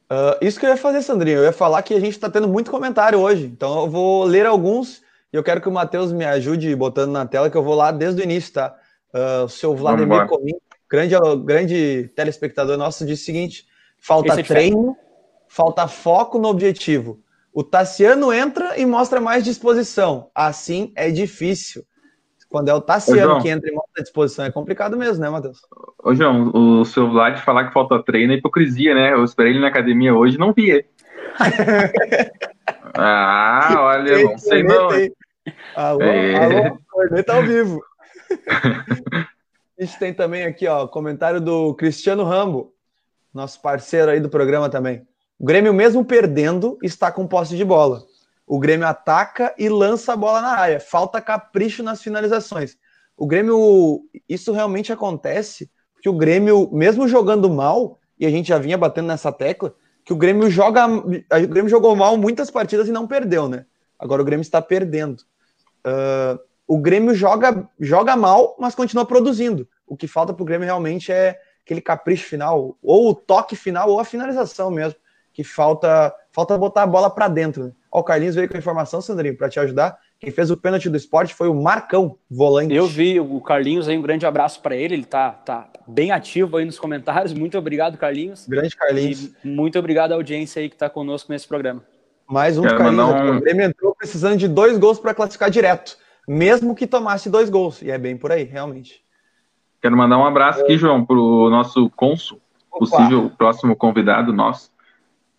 Uh, 0.09 0.37
isso 0.41 0.59
que 0.59 0.65
eu 0.65 0.69
ia 0.69 0.77
fazer, 0.77 1.01
Sandrinho. 1.01 1.39
Eu 1.39 1.43
ia 1.43 1.51
falar 1.51 1.81
que 1.83 1.93
a 1.93 1.99
gente 1.99 2.13
está 2.13 2.29
tendo 2.29 2.47
muito 2.47 2.71
comentário 2.71 3.19
hoje. 3.19 3.45
Então 3.45 3.81
eu 3.81 3.89
vou 3.89 4.23
ler 4.23 4.45
alguns 4.45 5.03
e 5.31 5.35
eu 5.35 5.43
quero 5.43 5.61
que 5.61 5.67
o 5.67 5.71
Matheus 5.71 6.11
me 6.11 6.25
ajude 6.25 6.73
botando 6.75 7.11
na 7.11 7.25
tela, 7.25 7.49
que 7.49 7.57
eu 7.57 7.63
vou 7.63 7.75
lá 7.75 7.91
desde 7.91 8.21
o 8.21 8.23
início, 8.23 8.53
tá? 8.53 8.75
Uh, 9.13 9.45
o 9.45 9.49
seu 9.49 9.75
Vladimir 9.75 10.27
Comim, 10.27 10.55
grande, 10.89 11.15
grande 11.45 12.11
telespectador 12.15 12.77
nosso, 12.77 13.05
disse 13.05 13.23
o 13.23 13.25
seguinte: 13.25 13.65
falta 13.97 14.39
é 14.39 14.43
treino, 14.43 14.95
falta 15.47 15.87
foco 15.87 16.37
no 16.37 16.47
objetivo. 16.47 17.19
O 17.53 17.63
Tassiano 17.63 18.31
entra 18.31 18.77
e 18.79 18.85
mostra 18.85 19.19
mais 19.19 19.43
disposição. 19.43 20.29
Assim 20.35 20.91
é 20.95 21.09
difícil. 21.09 21.83
Quando 22.49 22.69
é 22.69 22.73
o 22.73 22.79
Tassiano 22.79 23.41
que 23.41 23.49
entra 23.49 23.69
e 23.69 23.73
mostra 23.73 24.03
disposição, 24.03 24.45
é 24.45 24.51
complicado 24.51 24.95
mesmo, 24.95 25.21
né, 25.21 25.29
Matheus? 25.29 25.59
Ô, 26.01 26.13
João, 26.13 26.51
o 26.53 26.85
seu 26.85 27.09
Vlad 27.09 27.39
falar 27.39 27.67
que 27.67 27.73
falta 27.73 28.01
treino 28.03 28.31
é 28.31 28.37
hipocrisia, 28.37 28.93
né? 28.93 29.13
Eu 29.13 29.23
esperei 29.23 29.53
ele 29.53 29.59
na 29.59 29.67
academia 29.67 30.13
hoje 30.13 30.37
não 30.37 30.53
vi 30.53 30.69
ele. 30.69 30.85
ah, 32.95 33.75
olha, 33.79 34.23
não 34.23 34.37
sei 34.37 34.63
não. 34.63 34.89
Alô, 35.75 36.01
é... 36.01 36.35
alô, 36.35 36.79
corneta 36.89 37.33
ao 37.33 37.43
vivo. 37.43 37.81
A 39.77 39.83
gente 39.83 39.99
tem 39.99 40.13
também 40.13 40.43
aqui, 40.43 40.67
ó, 40.67 40.87
comentário 40.87 41.39
do 41.39 41.73
Cristiano 41.75 42.23
Rambo, 42.23 42.73
nosso 43.33 43.61
parceiro 43.61 44.11
aí 44.11 44.19
do 44.19 44.29
programa 44.29 44.69
também. 44.69 45.07
O 45.39 45.45
Grêmio, 45.45 45.73
mesmo 45.73 46.03
perdendo, 46.03 46.77
está 46.81 47.11
com 47.11 47.27
posse 47.27 47.55
de 47.55 47.63
bola. 47.63 48.03
O 48.45 48.59
Grêmio 48.59 48.87
ataca 48.87 49.53
e 49.57 49.69
lança 49.69 50.13
a 50.13 50.17
bola 50.17 50.41
na 50.41 50.57
área. 50.57 50.79
Falta 50.79 51.21
capricho 51.21 51.83
nas 51.83 52.01
finalizações. 52.01 52.77
O 53.15 53.27
Grêmio, 53.27 54.01
isso 54.27 54.51
realmente 54.51 54.91
acontece, 54.91 55.69
porque 55.93 56.09
o 56.09 56.13
Grêmio, 56.13 56.69
mesmo 56.71 57.07
jogando 57.07 57.49
mal, 57.49 57.99
e 58.19 58.25
a 58.25 58.29
gente 58.29 58.47
já 58.47 58.57
vinha 58.57 58.77
batendo 58.77 59.07
nessa 59.07 59.31
tecla, 59.31 59.75
que 60.03 60.13
o 60.13 60.15
Grêmio 60.15 60.49
joga. 60.49 60.87
O 60.87 61.47
Grêmio 61.47 61.69
jogou 61.69 61.95
mal 61.95 62.15
muitas 62.15 62.49
partidas 62.49 62.87
e 62.87 62.91
não 62.91 63.05
perdeu, 63.05 63.49
né? 63.49 63.65
Agora 63.99 64.21
o 64.21 64.25
Grêmio 64.25 64.41
está 64.41 64.61
perdendo. 64.61 65.21
Uh, 65.85 66.39
o 66.67 66.77
Grêmio 66.77 67.15
joga, 67.15 67.67
joga 67.79 68.15
mal, 68.15 68.55
mas 68.59 68.75
continua 68.75 69.05
produzindo. 69.05 69.67
O 69.87 69.95
que 69.95 70.07
falta 70.07 70.33
para 70.33 70.43
o 70.43 70.45
Grêmio 70.45 70.65
realmente 70.65 71.11
é 71.11 71.39
aquele 71.63 71.81
capricho 71.81 72.25
final, 72.25 72.77
ou 72.81 73.09
o 73.09 73.15
toque 73.15 73.55
final, 73.55 73.89
ou 73.89 73.99
a 73.99 74.05
finalização 74.05 74.69
mesmo, 74.69 74.99
que 75.33 75.43
falta 75.43 76.13
falta 76.31 76.55
botar 76.55 76.83
a 76.83 76.87
bola 76.87 77.09
para 77.09 77.27
dentro. 77.27 77.65
Né? 77.65 77.71
Ó, 77.91 77.99
o 77.99 78.03
Carlinhos 78.03 78.35
veio 78.35 78.47
com 78.47 78.55
a 78.55 78.59
informação, 78.59 79.01
Sandrinho, 79.01 79.35
para 79.35 79.49
te 79.49 79.59
ajudar. 79.59 79.97
Quem 80.19 80.31
fez 80.31 80.51
o 80.51 80.57
pênalti 80.57 80.87
do 80.87 80.97
esporte 80.97 81.33
foi 81.33 81.47
o 81.47 81.55
Marcão, 81.55 82.17
volante. 82.29 82.73
Eu 82.73 82.85
vi 82.85 83.19
o 83.19 83.41
Carlinhos 83.41 83.87
aí, 83.87 83.97
um 83.97 84.01
grande 84.01 84.25
abraço 84.25 84.61
para 84.61 84.75
ele. 84.75 84.93
Ele 84.93 85.05
tá, 85.05 85.31
tá 85.31 85.67
bem 85.87 86.11
ativo 86.11 86.57
aí 86.57 86.65
nos 86.65 86.77
comentários. 86.77 87.33
Muito 87.33 87.57
obrigado, 87.57 87.97
Carlinhos. 87.97 88.47
Grande 88.47 88.75
Carlinhos. 88.75 89.31
E 89.43 89.47
muito 89.47 89.79
obrigado 89.79 90.11
à 90.11 90.15
audiência 90.15 90.59
aí 90.59 90.69
que 90.69 90.75
está 90.75 90.89
conosco 90.89 91.31
nesse 91.31 91.47
programa. 91.47 91.83
Mais 92.27 92.57
um 92.57 92.61
Quero 92.61 92.77
Carlinhos. 92.77 93.09
Um... 93.09 93.37
O 93.37 93.41
Grêmio 93.41 93.65
entrou 93.65 93.95
precisando 93.95 94.37
de 94.37 94.47
dois 94.47 94.77
gols 94.77 94.99
para 94.99 95.13
classificar 95.13 95.49
direto, 95.49 95.97
mesmo 96.27 96.75
que 96.75 96.85
tomasse 96.85 97.29
dois 97.29 97.49
gols. 97.49 97.81
E 97.81 97.89
é 97.89 97.97
bem 97.97 98.17
por 98.17 98.31
aí, 98.31 98.43
realmente. 98.43 99.01
Quero 99.81 99.95
mandar 99.95 100.17
um 100.17 100.25
abraço 100.25 100.61
aqui, 100.61 100.77
João, 100.77 101.05
para 101.05 101.15
o 101.15 101.49
nosso 101.49 101.89
cônsul, 101.91 102.41
possível 102.71 103.31
próximo 103.37 103.75
convidado 103.75 104.33
nosso, 104.33 104.71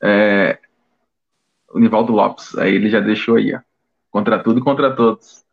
é, 0.01 0.59
o 1.72 1.79
Nivaldo 1.79 2.12
Lopes. 2.12 2.57
Aí 2.57 2.74
ele 2.74 2.88
já 2.88 3.01
deixou 3.01 3.37
aí, 3.37 3.55
ó. 3.55 3.61
Contra 4.11 4.42
tudo 4.42 4.61
e 4.61 4.62
contra 4.62 4.94
todos. 4.94 5.44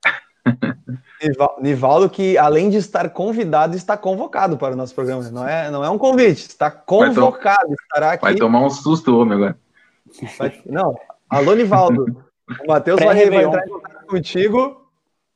Nivaldo, 1.60 2.10
que 2.10 2.38
além 2.38 2.70
de 2.70 2.78
estar 2.78 3.10
convidado, 3.10 3.76
está 3.76 3.98
convocado 3.98 4.58
para 4.58 4.74
o 4.74 4.78
nosso 4.78 4.94
programa. 4.94 5.24
Não 5.30 5.48
é, 5.48 5.72
não 5.72 5.84
é 5.84 5.90
um 5.90 5.98
convite, 5.98 6.48
está 6.48 6.70
convocado. 6.70 7.68
Vai, 7.68 7.76
estará 7.82 8.12
aqui. 8.12 8.22
vai 8.24 8.36
tomar 8.36 8.62
um 8.62 8.70
susto, 8.70 9.18
homem, 9.18 9.34
agora. 9.34 9.58
Vai, 10.38 10.62
não. 10.66 10.96
Alô, 11.30 11.54
Nivaldo. 11.54 12.24
O 12.64 12.68
Matheus 12.68 13.00
vai, 13.00 13.28
vai 13.28 13.44
entrar 13.44 13.66
em 13.66 13.70
contato 13.70 14.06
contigo 14.06 14.85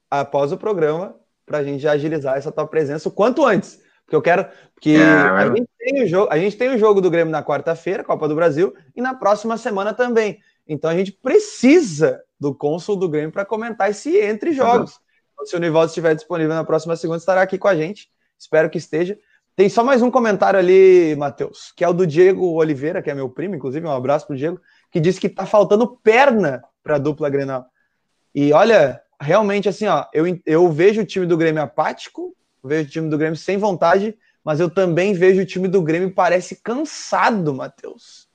após 0.09 0.51
o 0.51 0.57
programa 0.57 1.15
para 1.45 1.59
a 1.59 1.63
gente 1.63 1.87
agilizar 1.87 2.37
essa 2.37 2.51
tua 2.51 2.67
presença 2.67 3.09
o 3.09 3.11
quanto 3.11 3.45
antes. 3.45 3.81
Porque 4.05 4.15
eu 4.15 4.21
quero. 4.21 4.47
Porque 4.73 4.91
é, 4.91 5.03
a, 5.03 5.47
gente 5.47 5.69
tem 5.77 6.03
o 6.03 6.07
jogo, 6.07 6.27
a 6.31 6.37
gente 6.37 6.57
tem 6.57 6.69
o 6.69 6.77
jogo 6.77 6.99
do 6.99 7.11
Grêmio 7.11 7.31
na 7.31 7.43
quarta-feira, 7.43 8.03
Copa 8.03 8.27
do 8.27 8.35
Brasil, 8.35 8.73
e 8.95 9.01
na 9.01 9.13
próxima 9.13 9.57
semana 9.57 9.93
também. 9.93 10.39
Então 10.67 10.89
a 10.89 10.95
gente 10.95 11.11
precisa 11.11 12.21
do 12.39 12.53
cônsul 12.53 12.95
do 12.95 13.09
Grêmio 13.09 13.31
para 13.31 13.45
comentar 13.45 13.89
esse 13.89 14.17
entre 14.17 14.53
jogos. 14.53 14.93
Uhum. 14.93 14.99
Então, 15.33 15.45
se 15.45 15.55
o 15.55 15.59
Nivaldo 15.59 15.87
estiver 15.87 16.15
disponível 16.15 16.55
na 16.55 16.63
próxima 16.63 16.95
segunda, 16.95 17.19
estará 17.19 17.41
aqui 17.41 17.57
com 17.57 17.67
a 17.67 17.75
gente. 17.75 18.09
Espero 18.37 18.69
que 18.69 18.77
esteja. 18.77 19.17
Tem 19.55 19.67
só 19.67 19.83
mais 19.83 20.01
um 20.01 20.09
comentário 20.09 20.57
ali, 20.57 21.15
Matheus, 21.17 21.73
que 21.75 21.83
é 21.83 21.89
o 21.89 21.93
do 21.93 22.07
Diego 22.07 22.53
Oliveira, 22.53 23.01
que 23.01 23.09
é 23.09 23.13
meu 23.13 23.29
primo, 23.29 23.55
inclusive, 23.55 23.85
um 23.85 23.91
abraço 23.91 24.25
pro 24.25 24.35
Diego, 24.35 24.59
que 24.89 24.99
disse 24.99 25.19
que 25.19 25.27
tá 25.27 25.45
faltando 25.45 25.97
perna 25.97 26.63
para 26.81 26.95
a 26.95 26.99
dupla 26.99 27.29
Grenal. 27.29 27.65
E 28.33 28.53
olha, 28.53 29.01
realmente 29.19 29.67
assim, 29.69 29.87
ó, 29.87 30.05
eu, 30.13 30.25
eu 30.45 30.71
vejo 30.71 31.01
o 31.01 31.05
time 31.05 31.25
do 31.25 31.37
Grêmio 31.37 31.61
apático, 31.61 32.35
vejo 32.63 32.87
o 32.87 32.91
time 32.91 33.09
do 33.09 33.17
Grêmio 33.17 33.37
sem 33.37 33.57
vontade, 33.57 34.17
mas 34.43 34.59
eu 34.59 34.69
também 34.69 35.13
vejo 35.13 35.41
o 35.41 35.45
time 35.45 35.67
do 35.67 35.81
Grêmio 35.81 36.13
parece 36.13 36.55
cansado, 36.55 37.53
Matheus 37.53 38.29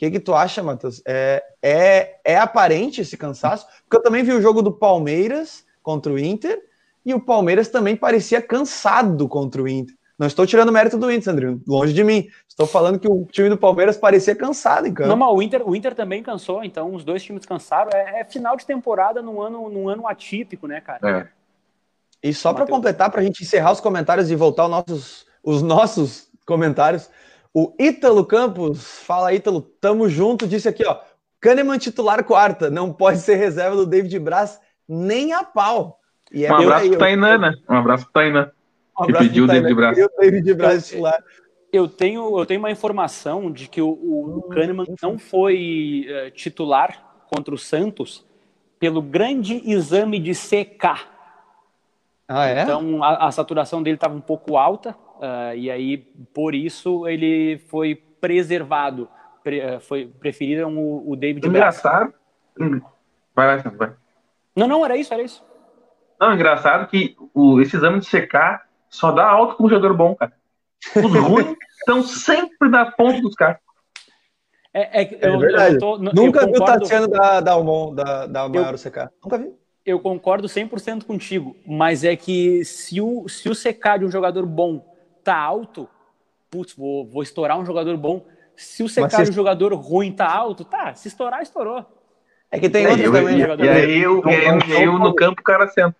que, 0.00 0.12
que 0.12 0.20
tu 0.20 0.34
acha, 0.34 0.62
Matheus? 0.62 1.02
É, 1.06 1.44
é, 1.62 2.20
é 2.24 2.38
aparente 2.38 3.02
esse 3.02 3.18
cansaço? 3.18 3.66
Porque 3.82 3.98
eu 3.98 4.02
também 4.02 4.24
vi 4.24 4.32
o 4.32 4.40
jogo 4.40 4.62
do 4.62 4.72
Palmeiras 4.72 5.62
contra 5.82 6.10
o 6.10 6.18
Inter 6.18 6.58
e 7.04 7.12
o 7.12 7.20
Palmeiras 7.20 7.68
também 7.68 7.94
parecia 7.94 8.40
cansado 8.40 9.28
contra 9.28 9.62
o 9.62 9.68
Inter. 9.68 9.94
Não 10.20 10.26
estou 10.26 10.46
tirando 10.46 10.70
mérito 10.70 10.98
do 10.98 11.10
Inter, 11.10 11.22
Sandrinho, 11.22 11.62
longe 11.66 11.94
de 11.94 12.04
mim. 12.04 12.28
Estou 12.46 12.66
falando 12.66 12.98
que 12.98 13.08
o 13.08 13.24
time 13.32 13.48
do 13.48 13.56
Palmeiras 13.56 13.96
parecia 13.96 14.36
cansado 14.36 14.86
em 14.86 14.92
campo. 14.92 15.08
Não, 15.08 15.16
mas 15.16 15.30
o 15.30 15.40
Inter, 15.40 15.66
o 15.66 15.74
Inter 15.74 15.94
também 15.94 16.22
cansou, 16.22 16.62
então 16.62 16.94
os 16.94 17.02
dois 17.02 17.22
times 17.22 17.46
cansaram. 17.46 17.88
É, 17.94 18.20
é 18.20 18.24
final 18.26 18.54
de 18.54 18.66
temporada 18.66 19.22
num 19.22 19.40
ano, 19.40 19.70
num 19.70 19.88
ano 19.88 20.06
atípico, 20.06 20.66
né, 20.66 20.82
cara? 20.82 21.32
É. 22.22 22.28
E 22.28 22.34
só 22.34 22.52
para 22.52 22.66
completar, 22.66 23.10
para 23.10 23.22
a 23.22 23.24
gente 23.24 23.42
encerrar 23.42 23.72
os 23.72 23.80
comentários 23.80 24.30
e 24.30 24.36
voltar 24.36 24.64
aos 24.64 24.70
nossos, 24.70 25.26
os 25.42 25.62
nossos 25.62 26.30
comentários, 26.44 27.08
o 27.54 27.72
Ítalo 27.80 28.22
Campos, 28.26 28.98
fala 28.98 29.32
Ítalo, 29.32 29.62
tamo 29.62 30.06
junto, 30.06 30.46
disse 30.46 30.68
aqui, 30.68 30.84
ó. 30.84 30.98
Kahneman 31.40 31.78
titular 31.78 32.22
quarta, 32.24 32.68
não 32.68 32.92
pode 32.92 33.20
ser 33.20 33.36
reserva 33.36 33.74
do 33.74 33.86
David 33.86 34.18
Braz 34.18 34.60
nem 34.86 35.32
a 35.32 35.42
pau. 35.42 35.98
E 36.30 36.44
é 36.44 36.52
um 36.52 36.56
abraço 36.56 36.88
pro 36.90 36.98
Tainan, 36.98 37.38
né? 37.38 37.54
Um 37.66 37.76
abraço 37.76 38.04
pro 38.04 38.12
Tainan. 38.12 38.42
Um 38.42 38.59
que 39.06 39.12
pediu 39.12 39.44
o 39.44 39.46
David 39.46 39.74
Braz. 39.74 39.98
O 39.98 40.10
David 40.18 40.54
Braz 40.54 40.88
titular. 40.88 41.24
Eu 41.72 41.86
tenho, 41.86 42.38
eu 42.38 42.46
tenho 42.46 42.58
uma 42.58 42.70
informação 42.70 43.50
de 43.50 43.68
que 43.68 43.80
o, 43.80 43.88
o 43.88 44.42
Kahneman 44.50 44.86
não 45.00 45.18
foi 45.18 46.06
uh, 46.08 46.30
titular 46.32 47.24
contra 47.32 47.54
o 47.54 47.58
Santos 47.58 48.26
pelo 48.78 49.00
grande 49.00 49.62
exame 49.70 50.18
de 50.18 50.32
CK. 50.32 51.06
Ah, 52.26 52.48
é? 52.48 52.62
Então 52.62 53.04
a, 53.04 53.28
a 53.28 53.30
saturação 53.30 53.82
dele 53.82 53.96
estava 53.96 54.14
um 54.14 54.20
pouco 54.20 54.56
alta, 54.56 54.96
Uh, 55.20 55.54
e 55.54 55.70
aí, 55.70 55.98
por 56.32 56.54
isso, 56.54 57.06
ele 57.06 57.58
foi 57.68 57.94
preservado. 57.94 59.06
Pre, 59.44 59.76
uh, 59.76 59.80
foi 59.80 60.06
preferido 60.06 60.66
o, 60.66 61.10
o 61.10 61.14
David 61.14 61.46
Engraçado. 61.46 62.14
Hum, 62.58 62.80
vai 63.36 63.46
lá, 63.46 63.62
vai. 63.76 63.92
Não, 64.56 64.66
não, 64.66 64.82
era 64.82 64.96
isso, 64.96 65.12
era 65.12 65.22
isso. 65.22 65.44
Não, 66.18 66.32
engraçado 66.32 66.88
que 66.88 67.14
o, 67.34 67.60
esse 67.60 67.76
exame 67.76 68.00
de 68.00 68.06
secar 68.06 68.66
só 68.90 69.12
dá 69.12 69.26
alto 69.26 69.56
com 69.56 69.64
um 69.64 69.68
jogador 69.68 69.96
bom, 69.96 70.14
cara. 70.14 70.32
Os 70.96 71.14
ruins 71.14 71.56
estão 71.78 72.02
sempre 72.02 72.68
na 72.68 72.90
ponta 72.90 73.20
dos 73.20 73.34
caras. 73.34 73.58
É, 74.72 75.02
é, 75.02 75.18
eu, 75.22 75.34
é 75.34 75.38
verdade. 75.38 75.74
Eu 75.74 75.78
tô, 75.80 75.98
Nunca 75.98 76.46
vi 76.46 76.56
o 76.56 76.64
Tatiano 76.64 77.08
da, 77.08 77.40
da 77.40 77.52
Almon, 77.52 77.94
da, 77.94 78.26
da 78.26 78.48
Maior 78.48 78.74
CK. 78.74 79.10
Nunca 79.22 79.38
vi. 79.38 79.52
Eu 79.84 79.98
concordo 79.98 80.46
100% 80.46 81.04
contigo, 81.04 81.56
mas 81.66 82.04
é 82.04 82.14
que 82.14 82.64
se 82.64 83.00
o, 83.00 83.28
se 83.28 83.48
o 83.48 83.54
CK 83.54 84.00
de 84.00 84.04
um 84.04 84.10
jogador 84.10 84.44
bom 84.44 84.84
tá 85.24 85.36
alto, 85.36 85.88
putz, 86.50 86.74
vou, 86.74 87.06
vou 87.06 87.22
estourar 87.22 87.58
um 87.58 87.64
jogador 87.64 87.96
bom. 87.96 88.26
Se 88.54 88.82
o 88.82 88.88
secar 88.88 89.24
se... 89.24 89.30
um 89.30 89.34
jogador 89.34 89.72
ruim 89.74 90.12
tá 90.12 90.30
alto, 90.30 90.64
tá, 90.64 90.94
se 90.94 91.08
estourar, 91.08 91.40
estourou. 91.42 91.84
É 92.50 92.58
que 92.58 92.68
tem 92.68 92.84
é, 92.84 92.90
outros 92.90 93.10
também. 93.10 93.38
E, 93.38 93.64
e 93.64 93.68
aí 93.68 93.98
eu, 93.98 94.22
eu, 94.22 94.56
não, 94.56 94.80
eu 94.80 94.98
no 94.98 95.14
campo 95.14 95.40
o 95.40 95.44
cara 95.44 95.66
senta. 95.68 95.96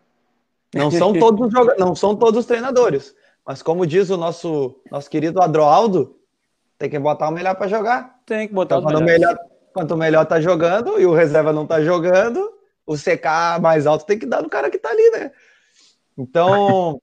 Não 0.74 0.90
são 0.90 1.12
todos 1.18 1.46
os 1.46 1.78
não 1.78 1.94
são 1.94 2.16
todos 2.16 2.40
os 2.40 2.46
treinadores, 2.46 3.14
mas 3.46 3.62
como 3.62 3.86
diz 3.86 4.10
o 4.10 4.16
nosso 4.16 4.80
nosso 4.90 5.08
querido 5.10 5.40
Adroaldo, 5.42 6.16
tem 6.78 6.88
que 6.88 6.98
botar 6.98 7.28
o 7.28 7.32
melhor 7.32 7.54
para 7.56 7.68
jogar. 7.68 8.20
Tem 8.24 8.48
que 8.48 8.54
botar 8.54 8.78
então, 8.78 9.00
o 9.00 9.04
melhor. 9.04 9.38
Quanto 9.72 9.94
o 9.94 9.96
melhor 9.96 10.26
tá 10.26 10.40
jogando 10.40 11.00
e 11.00 11.06
o 11.06 11.14
reserva 11.14 11.52
não 11.52 11.64
tá 11.64 11.80
jogando, 11.80 12.50
o 12.84 12.96
CK 12.96 13.60
mais 13.60 13.86
alto 13.86 14.04
tem 14.04 14.18
que 14.18 14.26
dar 14.26 14.42
no 14.42 14.48
cara 14.48 14.68
que 14.68 14.78
tá 14.78 14.88
ali, 14.88 15.10
né? 15.10 15.30
Então, 16.18 17.00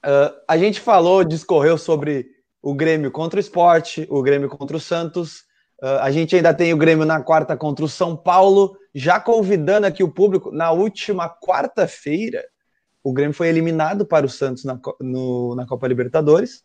Uh, 0.00 0.32
a 0.48 0.56
gente 0.56 0.80
falou, 0.80 1.24
discorreu 1.24 1.76
sobre 1.76 2.26
o 2.62 2.74
Grêmio 2.74 3.10
contra 3.10 3.38
o 3.38 3.40
Esporte, 3.40 4.06
o 4.10 4.22
Grêmio 4.22 4.48
contra 4.48 4.76
o 4.76 4.80
Santos. 4.80 5.40
Uh, 5.82 6.00
a 6.00 6.10
gente 6.10 6.36
ainda 6.36 6.52
tem 6.52 6.72
o 6.72 6.76
Grêmio 6.76 7.06
na 7.06 7.22
quarta 7.22 7.56
contra 7.56 7.84
o 7.84 7.88
São 7.88 8.16
Paulo. 8.16 8.76
Já 8.94 9.20
convidando 9.20 9.86
aqui 9.86 10.02
o 10.02 10.12
público, 10.12 10.50
na 10.50 10.72
última 10.72 11.28
quarta-feira, 11.28 12.44
o 13.02 13.12
Grêmio 13.12 13.34
foi 13.34 13.48
eliminado 13.48 14.04
para 14.04 14.26
o 14.26 14.28
Santos 14.28 14.64
na, 14.64 14.78
no, 15.00 15.54
na 15.54 15.66
Copa 15.66 15.88
Libertadores. 15.88 16.62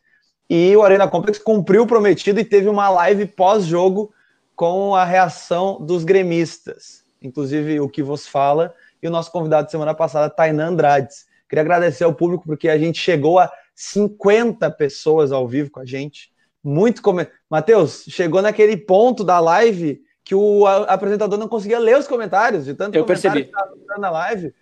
E 0.50 0.76
o 0.76 0.84
Arena 0.84 1.08
Complex 1.08 1.40
cumpriu 1.40 1.84
o 1.84 1.88
prometido 1.88 2.40
e 2.40 2.46
teve 2.46 2.70
uma 2.70 2.90
live 2.90 3.26
pós-jogo 3.26 4.14
com 4.56 4.96
a 4.96 5.04
reação 5.04 5.84
dos 5.84 6.04
gremistas. 6.04 7.04
Inclusive 7.22 7.80
o 7.80 7.90
que 7.90 8.04
vos 8.04 8.28
fala 8.28 8.74
e 9.02 9.08
o 9.08 9.12
nosso 9.12 9.32
convidado 9.32 9.66
de 9.66 9.72
semana 9.72 9.94
passada, 9.94 10.30
Tainan 10.30 10.70
Andrades. 10.70 11.26
Queria 11.50 11.62
agradecer 11.62 12.04
ao 12.04 12.14
público 12.14 12.44
porque 12.46 12.70
a 12.70 12.78
gente 12.78 13.00
chegou 13.00 13.40
a 13.40 13.52
50 13.74 14.70
pessoas 14.72 15.32
ao 15.32 15.48
vivo 15.48 15.72
com 15.72 15.80
a 15.80 15.86
gente. 15.86 16.32
Muito 16.64 17.02
como 17.02 17.26
Matheus, 17.50 18.06
chegou 18.08 18.42
naquele 18.42 18.78
ponto 18.78 19.24
da 19.24 19.40
live 19.40 20.02
que 20.24 20.34
o 20.34 20.66
apresentador 20.66 21.38
não 21.38 21.48
conseguia 21.48 21.78
ler 21.78 21.98
os 21.98 22.08
comentários, 22.08 22.66
de 22.66 22.74
tanto 22.74 22.96
Eu 22.96 23.06
percebi. 23.06 23.44
que 23.44 23.50
estava 23.50 24.00
na 24.00 24.10
live. 24.10 24.54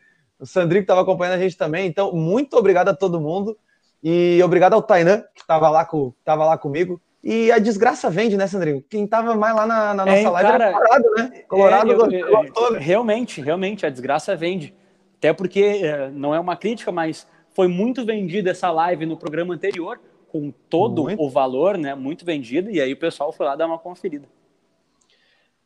O 0.43 0.45
Sandrinho 0.45 0.81
estava 0.81 1.01
acompanhando 1.01 1.35
a 1.35 1.39
gente 1.39 1.57
também. 1.57 1.87
Então, 1.87 2.11
muito 2.11 2.57
obrigado 2.57 2.89
a 2.89 2.93
todo 2.93 3.21
mundo. 3.21 3.57
E 4.03 4.41
obrigado 4.43 4.73
ao 4.73 4.81
Tainan, 4.81 5.23
que 5.33 5.39
estava 5.39 5.69
lá, 5.69 5.85
com, 5.85 6.13
lá 6.27 6.57
comigo. 6.57 7.01
E 7.23 7.49
a 7.49 7.57
desgraça 7.59 8.09
vende, 8.09 8.35
né, 8.35 8.45
Sandrinho? 8.45 8.83
Quem 8.89 9.05
estava 9.05 9.33
mais 9.37 9.55
lá 9.55 9.65
na, 9.65 9.93
na 9.93 10.05
nossa 10.05 10.17
é, 10.17 10.29
live 10.29 10.51
cara, 10.51 10.65
era 10.65 10.73
Colorado, 10.73 11.11
né? 11.15 11.43
Colorado 11.47 11.91
é, 11.91 11.95
eu, 11.95 12.27
eu, 12.27 12.53
eu, 12.53 12.73
Realmente, 12.73 13.39
realmente, 13.39 13.85
a 13.85 13.89
desgraça 13.89 14.35
vende. 14.35 14.73
Até 15.17 15.31
porque 15.31 15.61
é, 15.61 16.11
não 16.11 16.35
é 16.35 16.39
uma 16.41 16.57
crítica, 16.57 16.91
mas 16.91 17.25
foi 17.53 17.69
muito 17.69 18.05
vendida 18.05 18.51
essa 18.51 18.69
live 18.69 19.05
no 19.05 19.15
programa 19.15 19.53
anterior, 19.53 19.97
com 20.27 20.51
todo 20.69 21.03
muito. 21.03 21.23
o 21.23 21.29
valor, 21.29 21.77
né? 21.77 21.95
Muito 21.95 22.25
vendida, 22.25 22.69
e 22.69 22.81
aí 22.81 22.91
o 22.91 22.97
pessoal 22.97 23.31
foi 23.31 23.45
lá 23.45 23.55
dar 23.55 23.67
uma 23.67 23.79
conferida. 23.79 24.27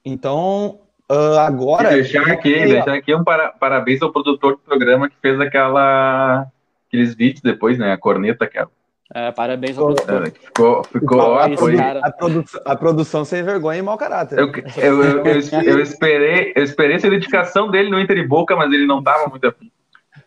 Então, 0.05 0.81
uh, 1.09 1.39
agora. 1.39 1.91
E 1.91 2.01
deixar 2.01 2.27
aqui, 2.27 2.53
deixar 2.53 2.93
aqui 2.93 3.13
um 3.13 3.23
para, 3.23 3.49
parabéns 3.49 4.01
ao 4.01 4.11
produtor 4.11 4.53
do 4.53 4.59
programa 4.59 5.09
que 5.09 5.15
fez 5.21 5.39
aquela, 5.39 6.47
aqueles 6.87 7.15
vídeos 7.15 7.41
depois, 7.41 7.77
né? 7.77 7.91
A 7.91 7.97
corneta, 7.97 8.47
que 8.47 8.57
é, 9.13 9.31
parabéns 9.31 9.77
ao 9.77 9.85
produtor. 9.85 10.27
É, 10.27 10.31
ficou, 10.31 10.83
ficou 10.83 11.39
a, 11.39 11.49
produ 11.49 11.79
a, 11.79 12.11
produção, 12.11 12.61
a, 12.65 12.75
produção, 12.75 13.25
sem 13.25 13.41
vergonha 13.41 13.79
e 13.79 13.81
mau 13.81 13.97
caráter. 13.97 14.37
Eu, 14.37 14.51
eu, 14.75 15.03
eu, 15.03 15.25
eu, 15.25 15.79
esperei, 15.79 16.51
eu 16.55 16.63
esperei 16.63 16.97
essa 16.97 17.09
dedicação 17.09 17.71
dele 17.71 17.89
no 17.89 17.99
Inter 17.99 18.17
e 18.17 18.27
Boca, 18.27 18.55
mas 18.55 18.71
ele 18.71 18.85
não 18.85 18.99
estava 18.99 19.29
muito 19.29 19.47
afim. 19.47 19.71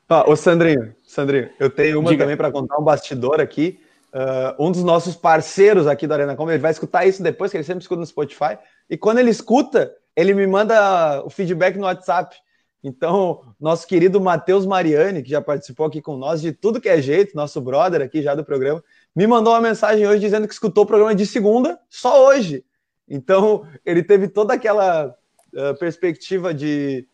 Ó, 0.08 0.32
ô 0.32 0.34
Sandrinho, 0.34 0.94
Sandrinho, 1.04 1.50
eu 1.60 1.68
tenho 1.68 2.00
uma 2.00 2.10
Diga. 2.10 2.24
também 2.24 2.36
para 2.36 2.50
contar 2.50 2.78
um 2.78 2.82
bastidor 2.82 3.40
aqui. 3.40 3.78
Uh, 4.12 4.66
um 4.66 4.72
dos 4.72 4.82
nossos 4.82 5.14
parceiros 5.14 5.86
aqui 5.86 6.04
da 6.04 6.16
Arena 6.16 6.34
Como, 6.34 6.50
ele 6.50 6.58
vai 6.58 6.72
escutar 6.72 7.06
isso 7.06 7.22
depois, 7.22 7.52
que 7.52 7.56
ele 7.58 7.64
sempre 7.64 7.82
escuta 7.82 8.00
no 8.00 8.06
Spotify. 8.06 8.58
E 8.88 8.96
quando 8.96 9.18
ele 9.18 9.30
escuta, 9.30 9.94
ele 10.16 10.34
me 10.34 10.46
manda 10.46 11.22
o 11.24 11.30
feedback 11.30 11.76
no 11.76 11.84
WhatsApp. 11.84 12.36
Então, 12.82 13.42
nosso 13.60 13.86
querido 13.86 14.20
Matheus 14.20 14.64
Mariani, 14.64 15.22
que 15.22 15.30
já 15.30 15.40
participou 15.40 15.86
aqui 15.86 16.00
com 16.00 16.16
nós 16.16 16.40
de 16.40 16.52
tudo 16.52 16.80
que 16.80 16.88
é 16.88 17.00
jeito, 17.00 17.36
nosso 17.36 17.60
brother 17.60 18.00
aqui 18.00 18.22
já 18.22 18.34
do 18.34 18.44
programa, 18.44 18.82
me 19.14 19.26
mandou 19.26 19.52
uma 19.52 19.60
mensagem 19.60 20.06
hoje 20.06 20.20
dizendo 20.20 20.48
que 20.48 20.54
escutou 20.54 20.84
o 20.84 20.86
programa 20.86 21.14
de 21.14 21.26
segunda 21.26 21.78
só 21.90 22.26
hoje. 22.26 22.64
Então, 23.08 23.66
ele 23.84 24.02
teve 24.02 24.28
toda 24.28 24.54
aquela 24.54 25.14
uh, 25.52 25.78
perspectiva 25.78 26.54
de, 26.54 27.06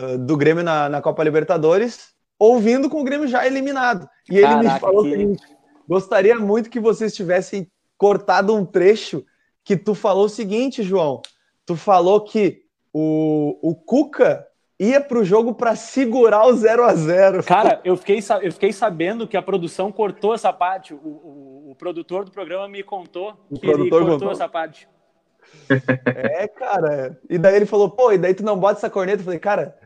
uh, 0.00 0.16
do 0.18 0.36
Grêmio 0.36 0.64
na, 0.64 0.88
na, 0.88 1.02
Copa 1.02 1.24
Libertadores, 1.24 2.14
ouvindo 2.38 2.88
com 2.88 3.00
o 3.00 3.04
Grêmio 3.04 3.28
já 3.28 3.46
eliminado. 3.46 4.08
E 4.30 4.40
Caraca, 4.40 4.60
ele 4.60 4.72
me 4.72 4.80
falou 4.80 5.02
que... 5.02 5.08
o 5.08 5.12
seguinte: 5.12 5.42
gostaria 5.86 6.38
muito 6.38 6.70
que 6.70 6.80
vocês 6.80 7.14
tivessem 7.14 7.70
cortado 7.98 8.54
um 8.54 8.64
trecho 8.64 9.24
que 9.64 9.76
tu 9.76 9.94
falou 9.94 10.26
o 10.26 10.30
seguinte, 10.30 10.82
João. 10.82 11.20
Tu 11.66 11.76
falou 11.76 12.20
que 12.22 12.62
o, 12.92 13.58
o 13.60 13.74
Cuca 13.74 14.46
ia 14.78 15.00
para 15.00 15.18
o 15.18 15.24
jogo 15.24 15.54
para 15.54 15.74
segurar 15.74 16.46
o 16.46 16.52
0 16.54 16.84
a 16.84 16.94
0 16.94 17.42
Cara, 17.44 17.80
eu 17.84 17.96
fiquei, 17.96 18.20
eu 18.42 18.52
fiquei 18.52 18.72
sabendo 18.72 19.26
que 19.26 19.36
a 19.36 19.42
produção 19.42 19.90
cortou 19.90 20.34
essa 20.34 20.52
parte. 20.52 20.94
O, 20.94 20.96
o, 20.96 21.70
o 21.72 21.74
produtor 21.74 22.24
do 22.24 22.30
programa 22.30 22.68
me 22.68 22.82
contou 22.82 23.34
o 23.50 23.58
que 23.58 23.66
ele 23.66 23.90
cortou 23.90 24.12
contou. 24.12 24.30
essa 24.30 24.48
parte. 24.48 24.88
É, 26.06 26.46
cara. 26.48 27.18
E 27.28 27.38
daí 27.38 27.56
ele 27.56 27.66
falou, 27.66 27.90
pô, 27.90 28.12
e 28.12 28.18
daí 28.18 28.34
tu 28.34 28.44
não 28.44 28.58
bota 28.58 28.78
essa 28.78 28.90
corneta? 28.90 29.20
Eu 29.20 29.24
falei, 29.24 29.38
cara, 29.38 29.76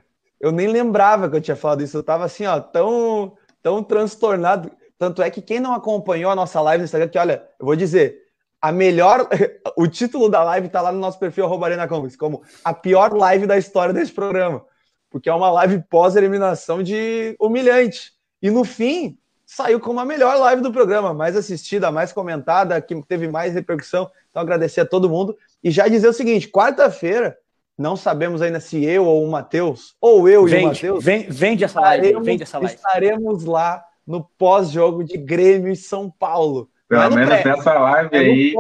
eu 0.41 0.51
nem 0.53 0.67
lembrava 0.67 1.29
que 1.29 1.37
eu 1.37 1.41
tinha 1.41 1.57
falado 1.57 1.83
isso. 1.83 1.97
Eu 1.97 2.03
tava 2.03 2.25
assim, 2.25 2.47
ó, 2.47 2.61
tão, 2.61 3.37
tão 3.63 3.83
transtornado. 3.83 4.71
Tanto 4.99 5.23
é 5.23 5.31
que 5.31 5.41
quem 5.41 5.61
não 5.61 5.75
acompanhou 5.75 6.31
a 6.31 6.37
nossa 6.37 6.61
live 6.61 6.83
no 6.83 6.85
Instagram, 6.85 7.09
que 7.09 7.19
olha, 7.19 7.43
eu 7.59 7.67
vou 7.67 7.77
dizer, 7.77 8.20
a 8.61 8.73
melhor. 8.73 9.29
O 9.77 9.87
título 9.87 10.29
da 10.29 10.43
live 10.43 10.69
tá 10.69 10.83
lá 10.83 10.93
no 10.93 10.99
nosso 10.99 11.19
perfil, 11.19 11.47
Arena 11.65 11.89
Comics, 11.89 12.17
como 12.17 12.43
a 12.63 12.75
pior 12.75 13.15
live 13.15 13.47
da 13.47 13.57
história 13.57 13.95
desse 13.95 14.13
programa 14.13 14.63
porque 15.11 15.29
é 15.29 15.35
uma 15.35 15.51
live 15.51 15.83
pós-eliminação 15.91 16.83
de 16.83 17.35
humilhante. 17.39 18.13
E 18.41 18.49
no 18.49 18.65
fim, 18.65 19.19
saiu 19.45 19.81
como 19.81 19.99
a 19.99 20.05
melhor 20.05 20.39
live 20.39 20.63
do 20.63 20.73
programa, 20.73 21.13
mais 21.13 21.37
assistida, 21.37 21.91
mais 21.91 22.13
comentada, 22.13 22.81
que 22.81 22.95
teve 23.03 23.29
mais 23.29 23.53
repercussão. 23.53 24.09
Então, 24.31 24.41
agradecer 24.41 24.83
a 24.83 24.87
todo 24.87 25.11
mundo. 25.11 25.37
E 25.63 25.71
já 25.71 25.89
dizer 25.89 26.09
o 26.09 26.13
seguinte: 26.13 26.49
quarta-feira, 26.49 27.37
não 27.77 27.97
sabemos 27.97 28.41
ainda 28.41 28.61
se 28.61 28.83
eu 28.85 29.05
ou 29.05 29.25
o 29.25 29.31
Matheus, 29.31 29.97
ou 30.01 30.29
eu 30.29 30.45
vende, 30.45 30.57
e 30.57 30.65
o 30.65 30.69
Matheus. 30.69 31.05
Vende, 31.29 31.65
essa 31.65 31.81
live, 31.81 32.21
vende 32.21 32.45
essa 32.45 32.59
live. 32.59 32.75
Estaremos 32.75 33.45
lá 33.45 33.85
no 34.07 34.25
pós-jogo 34.39 35.03
de 35.03 35.19
Grêmio 35.19 35.73
e 35.73 35.77
São 35.77 36.09
Paulo. 36.09 36.71
Pelo 36.91 37.15
menos 37.15 37.29
pré, 37.29 37.45
nessa 37.45 37.73
live 37.79 38.09
é 38.13 38.19
aí. 38.19 38.55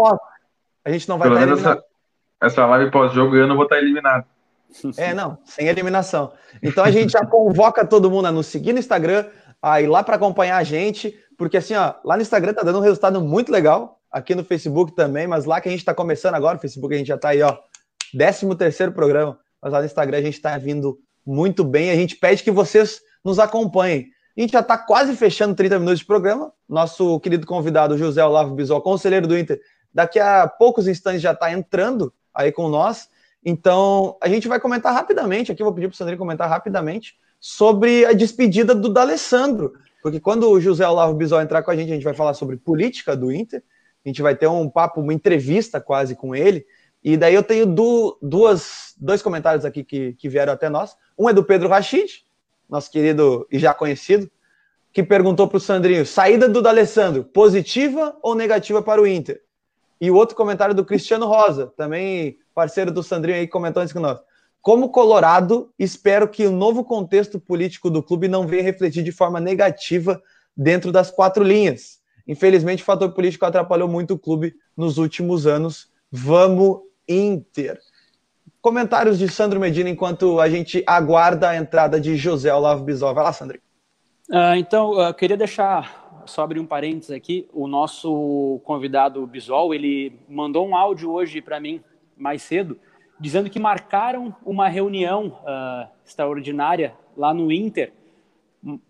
A 0.84 0.90
gente 0.92 1.08
não 1.08 1.18
vai 1.18 1.28
estar 1.28 1.42
eliminado. 1.42 1.78
Essa, 1.78 1.84
essa 2.40 2.66
live 2.66 2.90
pós-jogo 2.92 3.34
eu 3.34 3.48
não 3.48 3.56
vou 3.56 3.64
estar 3.64 3.78
eliminado. 3.78 4.24
É, 4.96 5.12
não, 5.12 5.36
sem 5.44 5.66
eliminação. 5.66 6.32
Então 6.62 6.84
a 6.84 6.92
gente 6.92 7.10
já 7.10 7.26
convoca 7.26 7.84
todo 7.84 8.08
mundo 8.08 8.26
a 8.26 8.32
nos 8.32 8.46
seguir 8.46 8.72
no 8.72 8.78
Instagram, 8.78 9.26
a 9.60 9.82
ir 9.82 9.88
lá 9.88 10.04
para 10.04 10.14
acompanhar 10.14 10.58
a 10.58 10.62
gente, 10.62 11.12
porque 11.36 11.56
assim, 11.56 11.74
ó, 11.74 11.94
lá 12.04 12.14
no 12.14 12.22
Instagram 12.22 12.54
tá 12.54 12.62
dando 12.62 12.78
um 12.78 12.82
resultado 12.82 13.20
muito 13.20 13.50
legal, 13.50 14.00
aqui 14.12 14.32
no 14.36 14.44
Facebook 14.44 14.94
também, 14.94 15.26
mas 15.26 15.44
lá 15.44 15.60
que 15.60 15.66
a 15.66 15.72
gente 15.72 15.80
está 15.80 15.92
começando 15.92 16.36
agora, 16.36 16.54
no 16.54 16.60
Facebook 16.60 16.94
a 16.94 16.98
gente 16.98 17.08
já 17.08 17.18
tá 17.18 17.30
aí, 17.30 17.42
ó, 17.42 17.58
13 18.12 18.54
terceiro 18.54 18.92
programa, 18.92 19.36
mas 19.60 19.72
lá 19.72 19.80
no 19.80 19.86
Instagram 19.86 20.18
a 20.18 20.22
gente 20.22 20.34
está 20.34 20.56
vindo 20.56 21.00
muito 21.26 21.64
bem, 21.64 21.90
a 21.90 21.96
gente 21.96 22.14
pede 22.14 22.44
que 22.44 22.50
vocês 22.52 23.00
nos 23.24 23.40
acompanhem. 23.40 24.06
A 24.36 24.40
gente 24.40 24.52
já 24.52 24.60
está 24.60 24.78
quase 24.78 25.14
fechando 25.16 25.54
30 25.54 25.78
minutos 25.78 26.00
de 26.00 26.06
programa. 26.06 26.52
Nosso 26.68 27.18
querido 27.20 27.46
convidado, 27.46 27.98
José 27.98 28.24
Olavo 28.24 28.54
Bisol, 28.54 28.80
conselheiro 28.80 29.26
do 29.26 29.36
Inter, 29.36 29.60
daqui 29.92 30.18
a 30.18 30.46
poucos 30.46 30.86
instantes 30.86 31.20
já 31.20 31.32
está 31.32 31.52
entrando 31.52 32.12
aí 32.34 32.52
com 32.52 32.68
nós. 32.68 33.08
Então, 33.44 34.16
a 34.20 34.28
gente 34.28 34.46
vai 34.46 34.60
comentar 34.60 34.92
rapidamente, 34.92 35.50
aqui 35.50 35.62
vou 35.62 35.72
pedir 35.72 35.88
para 35.88 35.94
o 35.94 35.96
Sandrinho 35.96 36.18
comentar 36.18 36.48
rapidamente, 36.48 37.16
sobre 37.40 38.04
a 38.04 38.12
despedida 38.12 38.74
do 38.74 38.88
D'Alessandro, 38.88 39.72
porque 40.02 40.20
quando 40.20 40.48
o 40.50 40.60
José 40.60 40.86
Olavo 40.86 41.14
Bisol 41.14 41.40
entrar 41.40 41.62
com 41.62 41.70
a 41.70 41.76
gente, 41.76 41.90
a 41.90 41.94
gente 41.94 42.04
vai 42.04 42.14
falar 42.14 42.34
sobre 42.34 42.56
política 42.56 43.16
do 43.16 43.32
Inter, 43.32 43.62
a 44.04 44.08
gente 44.08 44.22
vai 44.22 44.36
ter 44.36 44.46
um 44.46 44.68
papo, 44.68 45.00
uma 45.00 45.12
entrevista 45.14 45.80
quase 45.80 46.14
com 46.14 46.34
ele, 46.34 46.64
e 47.02 47.16
daí 47.16 47.34
eu 47.34 47.42
tenho 47.42 47.66
duas, 47.66 48.94
dois 48.98 49.22
comentários 49.22 49.64
aqui 49.64 49.82
que, 49.82 50.12
que 50.14 50.28
vieram 50.28 50.52
até 50.52 50.68
nós. 50.68 50.94
Um 51.18 51.28
é 51.28 51.32
do 51.32 51.42
Pedro 51.42 51.68
Rachid, 51.68 52.22
nosso 52.70 52.90
querido 52.90 53.46
e 53.50 53.58
já 53.58 53.74
conhecido, 53.74 54.30
que 54.92 55.02
perguntou 55.02 55.48
para 55.48 55.56
o 55.56 55.60
Sandrinho: 55.60 56.06
saída 56.06 56.48
do 56.48 56.62
D'Alessandro, 56.62 57.24
positiva 57.24 58.16
ou 58.22 58.34
negativa 58.34 58.82
para 58.82 59.02
o 59.02 59.06
Inter? 59.06 59.42
E 60.00 60.10
o 60.10 60.14
outro 60.14 60.36
comentário 60.36 60.74
do 60.74 60.84
Cristiano 60.84 61.26
Rosa, 61.26 61.72
também 61.76 62.38
parceiro 62.54 62.90
do 62.90 63.02
Sandrinho 63.02 63.38
aí, 63.38 63.46
comentou 63.46 63.82
isso 63.82 63.92
com 63.92 64.00
nós. 64.00 64.18
Como 64.62 64.90
Colorado, 64.90 65.72
espero 65.78 66.28
que 66.28 66.46
o 66.46 66.52
novo 66.52 66.84
contexto 66.84 67.40
político 67.40 67.90
do 67.90 68.02
clube 68.02 68.28
não 68.28 68.46
venha 68.46 68.62
refletir 68.62 69.02
de 69.02 69.12
forma 69.12 69.40
negativa 69.40 70.22
dentro 70.56 70.92
das 70.92 71.10
quatro 71.10 71.42
linhas. 71.42 72.00
Infelizmente, 72.26 72.82
o 72.82 72.86
fator 72.86 73.12
político 73.12 73.46
atrapalhou 73.46 73.88
muito 73.88 74.14
o 74.14 74.18
clube 74.18 74.54
nos 74.76 74.98
últimos 74.98 75.46
anos. 75.46 75.88
Vamos 76.12 76.80
Inter. 77.08 77.78
Comentários 78.60 79.18
de 79.18 79.26
Sandro 79.26 79.58
Medina 79.58 79.88
enquanto 79.88 80.38
a 80.38 80.48
gente 80.50 80.84
aguarda 80.86 81.48
a 81.48 81.56
entrada 81.56 81.98
de 81.98 82.14
José 82.14 82.52
Olavo 82.54 82.84
Bisol. 82.84 83.14
Vai 83.14 83.24
lá, 83.24 83.32
Sandrinho. 83.32 83.62
Uh, 84.28 84.54
então, 84.58 84.92
uh, 84.92 85.14
queria 85.14 85.36
deixar, 85.36 86.22
só 86.26 86.42
abrir 86.42 86.60
um 86.60 86.66
parênteses 86.66 87.10
aqui, 87.10 87.48
o 87.54 87.66
nosso 87.66 88.60
convidado 88.62 89.26
Bisol, 89.26 89.74
ele 89.74 90.20
mandou 90.28 90.68
um 90.68 90.76
áudio 90.76 91.10
hoje 91.10 91.40
para 91.40 91.58
mim, 91.58 91.80
mais 92.14 92.42
cedo, 92.42 92.78
dizendo 93.18 93.48
que 93.48 93.58
marcaram 93.58 94.36
uma 94.44 94.68
reunião 94.68 95.38
uh, 95.42 95.88
extraordinária 96.04 96.94
lá 97.16 97.32
no 97.32 97.50
Inter 97.50 97.94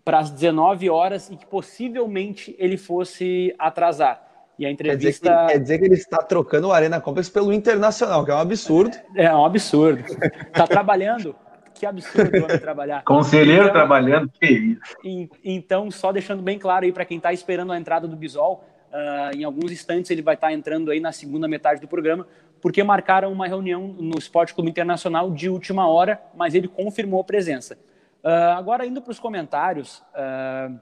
para 0.03 0.19
as 0.19 0.31
19 0.31 0.89
horas 0.89 1.29
e 1.29 1.37
que 1.37 1.45
possivelmente 1.45 2.53
ele 2.59 2.75
fosse 2.75 3.55
atrasar. 3.57 4.30
E 4.61 4.65
a 4.67 4.69
entrevista. 4.69 5.27
Quer 5.27 5.33
dizer, 5.33 5.47
que, 5.47 5.53
quer 5.53 5.59
dizer 5.59 5.79
que 5.79 5.85
ele 5.85 5.95
está 5.95 6.17
trocando 6.19 6.67
o 6.67 6.71
Arena 6.71 7.01
Complex 7.01 7.27
pelo 7.27 7.51
Internacional, 7.51 8.23
que 8.23 8.29
é 8.29 8.35
um 8.35 8.37
absurdo. 8.37 8.95
É, 9.15 9.25
é 9.25 9.35
um 9.35 9.43
absurdo. 9.43 10.03
Está 10.03 10.67
trabalhando. 10.67 11.35
Que 11.73 11.83
absurdo 11.83 12.37
o 12.37 12.43
homem 12.43 12.59
trabalhar. 12.59 13.03
Conselheiro 13.03 13.63
então, 13.63 13.73
trabalhando, 13.73 14.29
que 14.39 14.45
isso. 14.45 15.29
Então, 15.43 15.89
só 15.89 16.11
deixando 16.11 16.43
bem 16.43 16.59
claro 16.59 16.85
aí 16.85 16.91
para 16.91 17.03
quem 17.05 17.17
está 17.17 17.33
esperando 17.33 17.73
a 17.73 17.77
entrada 17.79 18.07
do 18.07 18.15
Bisol, 18.15 18.63
uh, 18.91 19.35
em 19.35 19.43
alguns 19.43 19.71
instantes 19.71 20.11
ele 20.11 20.21
vai 20.21 20.35
estar 20.35 20.49
tá 20.49 20.53
entrando 20.53 20.91
aí 20.91 20.99
na 20.99 21.11
segunda 21.11 21.47
metade 21.47 21.81
do 21.81 21.87
programa, 21.87 22.27
porque 22.61 22.83
marcaram 22.83 23.33
uma 23.33 23.47
reunião 23.47 23.87
no 23.87 24.19
Esporte 24.19 24.53
Clube 24.53 24.69
Internacional 24.69 25.31
de 25.31 25.49
última 25.49 25.87
hora, 25.87 26.21
mas 26.35 26.53
ele 26.53 26.67
confirmou 26.67 27.21
a 27.21 27.23
presença. 27.23 27.79
Uh, 28.23 28.53
agora, 28.55 28.85
indo 28.85 29.01
para 29.01 29.09
os 29.09 29.19
comentários, 29.19 30.03
uh, 30.13 30.79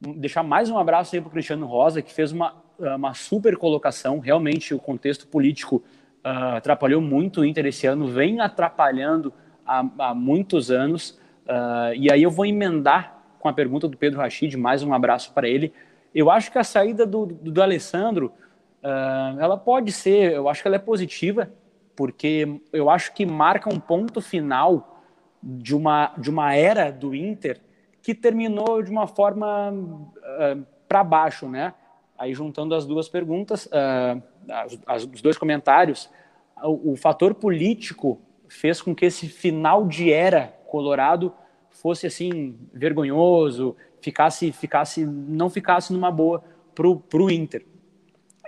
deixar 0.00 0.42
mais 0.42 0.68
um 0.68 0.76
abraço 0.76 1.14
aí 1.14 1.20
para 1.22 1.28
o 1.28 1.32
Cristiano 1.32 1.66
Rosa, 1.66 2.02
que 2.02 2.12
fez 2.12 2.30
uma, 2.30 2.62
uma 2.80 3.14
super 3.14 3.56
colocação. 3.56 4.18
Realmente, 4.18 4.74
o 4.74 4.78
contexto 4.78 5.26
político 5.26 5.76
uh, 6.24 6.56
atrapalhou 6.56 7.00
muito 7.00 7.40
o 7.40 7.44
Inter 7.44 7.66
esse 7.66 7.86
ano, 7.86 8.06
vem 8.06 8.40
atrapalhando 8.40 9.32
há, 9.66 9.84
há 9.98 10.14
muitos 10.14 10.70
anos. 10.70 11.18
Uh, 11.46 11.94
e 11.94 12.10
aí 12.12 12.22
eu 12.22 12.30
vou 12.30 12.46
emendar 12.46 13.22
com 13.38 13.48
a 13.48 13.52
pergunta 13.52 13.88
do 13.88 13.96
Pedro 13.96 14.20
Rachid, 14.20 14.56
mais 14.56 14.82
um 14.82 14.92
abraço 14.92 15.32
para 15.32 15.48
ele. 15.48 15.72
Eu 16.14 16.30
acho 16.30 16.50
que 16.50 16.58
a 16.58 16.64
saída 16.64 17.06
do, 17.06 17.26
do, 17.26 17.50
do 17.50 17.62
Alessandro 17.62 18.32
Uh, 18.82 19.38
ela 19.38 19.58
pode 19.58 19.92
ser, 19.92 20.32
eu 20.32 20.48
acho 20.48 20.62
que 20.62 20.68
ela 20.68 20.76
é 20.76 20.80
positiva, 20.80 21.50
porque 21.94 22.60
eu 22.72 22.88
acho 22.88 23.12
que 23.12 23.26
marca 23.26 23.72
um 23.72 23.78
ponto 23.78 24.20
final 24.22 25.04
de 25.42 25.74
uma, 25.76 26.14
de 26.16 26.30
uma 26.30 26.54
era 26.54 26.90
do 26.90 27.14
Inter 27.14 27.60
que 28.02 28.14
terminou 28.14 28.82
de 28.82 28.90
uma 28.90 29.06
forma 29.06 29.74
para 30.88 31.04
baixo, 31.04 31.46
né? 31.46 31.74
Aí 32.20 32.34
juntando 32.34 32.74
as 32.74 32.84
duas 32.84 33.08
perguntas, 33.08 33.64
uh, 33.64 34.22
as, 34.50 34.78
as, 34.86 35.04
os 35.04 35.22
dois 35.22 35.38
comentários, 35.38 36.10
o, 36.62 36.92
o, 36.92 36.96
fator 36.96 37.34
político 37.34 38.20
fez 38.46 38.82
com 38.82 38.94
que 38.94 39.06
esse 39.06 39.26
final 39.26 39.86
de 39.86 40.12
era 40.12 40.48
Colorado 40.66 41.32
fosse 41.70 42.06
assim 42.06 42.58
vergonhoso, 42.74 43.74
ficasse, 44.02 44.52
ficasse, 44.52 45.06
não 45.06 45.48
ficasse 45.48 45.94
numa 45.94 46.10
boa 46.10 46.44
pro, 46.74 47.00
pro 47.00 47.30
Inter 47.30 47.64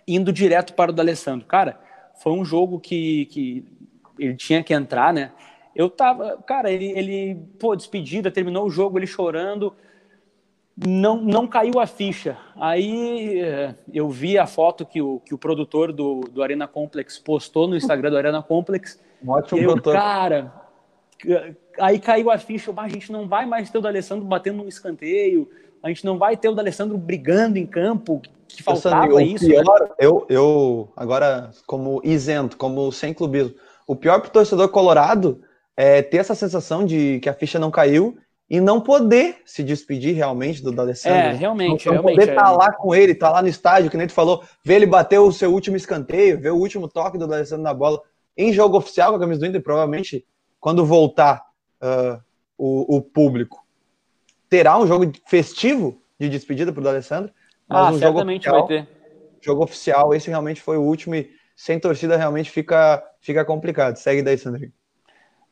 indo 0.07 0.33
direto 0.33 0.75
para 0.75 0.91
o 0.91 0.95
D'Alessandro. 0.95 1.47
Cara, 1.47 1.81
foi 2.17 2.33
um 2.33 2.45
jogo 2.45 2.79
que, 2.79 3.27
que 3.27 3.65
ele 4.19 4.35
tinha 4.35 4.63
que 4.63 4.75
entrar, 4.75 5.15
né? 5.15 5.33
Eu 5.75 5.89
tava, 5.89 6.37
cara, 6.47 6.71
ele, 6.71 6.91
ele, 6.91 7.39
pô, 7.59 7.75
despedida, 7.75 8.31
terminou 8.31 8.67
o 8.67 8.71
jogo, 8.71 8.99
ele 8.99 9.07
chorando. 9.07 9.75
Não, 10.77 11.17
não 11.21 11.47
caiu 11.47 11.79
a 11.79 11.87
ficha. 11.87 12.37
Aí 12.57 13.41
eh, 13.41 13.75
eu 13.93 14.09
vi 14.09 14.39
a 14.39 14.47
foto 14.47 14.87
que 14.87 15.01
o, 15.03 15.21
que 15.21 15.35
o 15.35 15.39
produtor 15.39 15.93
do, 15.93 16.21
do 16.21 16.43
Arena 16.43 16.67
Complex 16.67 17.19
postou 17.19 17.69
no 17.69 17.77
Instagram 17.77 18.11
do 18.11 18.17
Arena 18.17 18.43
Complex. 18.43 19.01
Um 19.23 19.31
ótimo 19.31 19.61
eu, 19.61 19.65
produtor. 19.67 19.95
Cara, 19.95 20.53
aí 21.79 21.99
caiu 21.99 22.31
a 22.31 22.39
ficha, 22.39 22.73
a 22.77 22.89
gente 22.89 23.13
não 23.13 23.29
vai 23.29 23.47
mais 23.47 23.71
ter 23.71 23.79
o 23.79 23.81
D'Alessandro 23.81 24.25
batendo 24.25 24.63
um 24.63 24.69
escanteio, 24.69 25.49
a 25.83 25.89
gente 25.89 26.05
não 26.05 26.19
vai 26.19 26.37
ter 26.37 26.49
o 26.49 26.55
D'Alessandro 26.55 26.97
brigando 26.97 27.59
em 27.59 27.67
campo, 27.67 28.23
que 28.49 28.63
faltava 28.63 29.23
isso. 29.23 29.47
Pior, 29.47 29.81
né? 29.81 29.89
eu, 29.99 30.27
eu, 30.29 30.89
agora, 30.97 31.51
como 31.67 32.01
isento, 32.05 32.57
como 32.57 32.91
sem 32.93 33.13
clubismo, 33.13 33.55
o 33.87 33.97
pior 33.97 34.21
para 34.21 34.29
o 34.29 34.33
torcedor 34.33 34.69
colorado 34.69 35.43
é 35.77 36.03
ter 36.03 36.19
essa 36.19 36.35
sensação 36.35 36.85
de 36.85 37.19
que 37.21 37.29
a 37.29 37.35
ficha 37.35 37.59
não 37.59 37.71
caiu 37.71 38.17
e 38.53 38.61
não 38.61 38.83
poder 38.83 39.37
se 39.47 39.65
despedir 39.65 40.15
realmente 40.15 40.63
do 40.63 40.71
D'Alessandro. 40.71 41.19
É, 41.19 41.33
realmente. 41.33 41.87
Não, 41.87 41.95
não 41.95 42.03
realmente, 42.03 42.21
poder 42.21 42.33
estar 42.33 42.45
tá 42.45 42.53
é. 42.53 42.55
lá 42.55 42.71
com 42.71 42.95
ele, 42.95 43.13
estar 43.13 43.29
tá 43.29 43.33
lá 43.33 43.41
no 43.41 43.49
estádio, 43.49 43.91
que 43.91 43.97
nem 43.97 44.07
tu 44.07 44.13
falou, 44.13 44.45
ver 44.63 44.75
ele 44.75 44.85
bater 44.85 45.19
o 45.19 45.33
seu 45.33 45.51
último 45.51 45.75
escanteio, 45.75 46.39
ver 46.39 46.51
o 46.51 46.59
último 46.59 46.87
toque 46.87 47.17
do 47.17 47.27
D'Alessandro 47.27 47.63
na 47.63 47.73
bola 47.73 47.99
em 48.37 48.53
jogo 48.53 48.77
oficial 48.77 49.09
com 49.09 49.17
a 49.17 49.21
camisa 49.21 49.41
do 49.41 49.47
Inter, 49.47 49.63
provavelmente 49.63 50.27
quando 50.61 50.85
voltar 50.85 51.43
uh, 51.83 52.21
o, 52.59 52.99
o, 52.99 53.01
público, 53.01 53.65
terá 54.51 54.79
um 54.79 54.87
jogo 54.87 55.11
festivo 55.27 56.03
de 56.21 56.29
despedida 56.29 56.71
para 56.71 56.81
o 56.83 56.85
D'Alessandro. 56.85 57.33
Mas 57.67 57.79
ah, 57.79 57.91
um 57.91 57.99
certamente 57.99 58.45
jogo 58.45 58.59
oficial, 58.59 58.69
vai 58.69 58.85
ter. 58.85 58.89
Jogo 59.41 59.65
oficial, 59.65 60.15
esse 60.15 60.29
realmente 60.29 60.61
foi 60.61 60.77
o 60.77 60.83
último 60.83 61.15
e 61.15 61.31
sem 61.57 61.81
torcida 61.81 62.19
realmente 62.19 62.51
fica, 62.51 63.03
fica 63.19 63.47
complicado. 63.47 63.97
Segue 63.97 64.21
daí, 64.21 64.37
Sandrinho. 64.37 64.73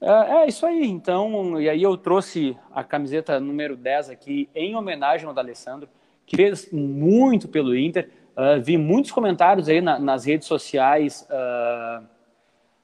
É, 0.01 0.09
é, 0.11 0.49
isso 0.49 0.65
aí, 0.65 0.87
então, 0.87 1.61
e 1.61 1.69
aí 1.69 1.83
eu 1.83 1.95
trouxe 1.95 2.57
a 2.73 2.83
camiseta 2.83 3.39
número 3.39 3.77
10 3.77 4.09
aqui 4.09 4.49
em 4.55 4.75
homenagem 4.75 5.27
ao 5.27 5.35
D'Alessandro, 5.35 5.89
que 6.25 6.37
fez 6.37 6.71
muito 6.73 7.47
pelo 7.47 7.77
Inter. 7.77 8.09
Uh, 8.31 8.63
vi 8.63 8.79
muitos 8.79 9.11
comentários 9.11 9.69
aí 9.69 9.83
na, 9.83 9.99
nas 9.99 10.25
redes 10.25 10.47
sociais 10.47 11.29
uh, 11.29 12.03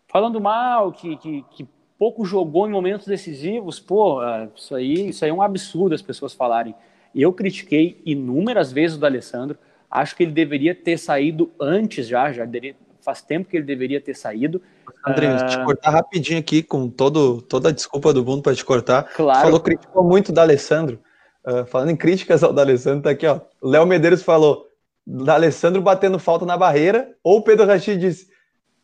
falando 0.07 0.41
mal, 0.41 0.93
que, 0.93 1.17
que, 1.17 1.45
que, 1.51 1.69
pouco 1.99 2.27
jogou 2.27 2.69
em 2.69 2.73
momentos 2.73 3.07
decisivos. 3.07 3.81
Pô, 3.81 4.21
uh, 4.21 4.51
isso, 4.55 4.75
aí, 4.75 5.09
isso 5.09 5.25
aí 5.25 5.31
é 5.31 5.35
um 5.35 5.41
absurdo 5.41 5.95
as 5.95 6.03
pessoas 6.03 6.35
falarem. 6.35 6.75
Eu 7.15 7.33
critiquei 7.33 8.03
inúmeras 8.05 8.71
vezes 8.71 8.99
o 8.99 9.01
D'Alessandro, 9.01 9.57
acho 9.91 10.15
que 10.15 10.25
ele 10.25 10.33
deveria 10.33 10.75
ter 10.75 10.99
saído 10.99 11.51
antes 11.59 12.07
já, 12.07 12.31
já 12.31 12.45
deveria, 12.45 12.77
faz 13.07 13.23
tempo 13.23 13.49
que 13.49 13.57
ele 13.57 13.65
deveria 13.65 14.01
ter 14.01 14.15
saído. 14.15 14.61
André, 15.07 15.33
uh... 15.33 15.47
te 15.47 15.65
cortar 15.65 15.91
rapidinho 15.91 16.41
aqui, 16.41 16.61
com 16.61 16.89
todo, 16.89 17.41
toda 17.41 17.69
a 17.69 17.73
desculpa 17.73 18.13
do 18.13 18.25
mundo 18.25 18.43
para 18.43 18.55
te 18.55 18.65
cortar. 18.65 19.05
Claro. 19.15 19.43
falou, 19.43 19.61
criticou 19.61 20.03
muito 20.03 20.35
o 20.35 20.41
Alessandro. 20.41 20.99
Uh, 21.47 21.65
falando 21.65 21.91
em 21.91 21.97
críticas 21.97 22.43
ao 22.43 22.53
D'Alessandro, 22.53 23.05
tá 23.05 23.11
aqui, 23.11 23.25
ó. 23.25 23.41
Léo 23.63 23.87
Medeiros 23.87 24.25
falou: 24.25 24.67
D'Alessandro 25.07 25.81
batendo 25.81 26.19
falta 26.19 26.45
na 26.45 26.57
barreira, 26.57 27.15
ou 27.23 27.39
o 27.39 27.43
Pedro 27.43 27.65
Rachid 27.65 28.01
disse: 28.01 28.27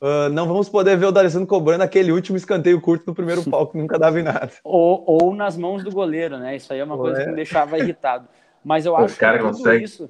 uh, 0.00 0.28
não 0.30 0.46
vamos 0.46 0.68
poder 0.68 0.96
ver 0.96 1.06
o 1.06 1.12
D'Alessandro 1.12 1.48
cobrando 1.48 1.82
aquele 1.82 2.12
último 2.12 2.36
escanteio 2.36 2.80
curto 2.80 3.04
no 3.08 3.14
primeiro 3.14 3.42
palco, 3.50 3.72
que 3.72 3.78
nunca 3.78 3.98
dava 3.98 4.20
em 4.20 4.22
nada. 4.22 4.52
Ou, 4.62 5.02
ou 5.04 5.34
nas 5.34 5.56
mãos 5.56 5.82
do 5.82 5.90
goleiro, 5.90 6.38
né? 6.38 6.54
Isso 6.54 6.72
aí 6.72 6.78
é 6.78 6.84
uma 6.84 6.96
coisa 6.96 7.20
é. 7.20 7.24
que 7.24 7.30
me 7.30 7.36
deixava 7.36 7.76
irritado. 7.80 8.28
Mas 8.64 8.86
eu 8.86 8.96
acho 8.96 9.18
que 9.18 9.26
tudo 9.26 9.42
consegue. 9.42 9.84
isso. 9.84 10.08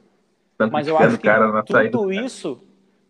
Mas 0.71 0.87
eu 0.87 0.99
acho 0.99 1.17
que 1.17 1.91
tudo 1.91 2.13
isso 2.13 2.61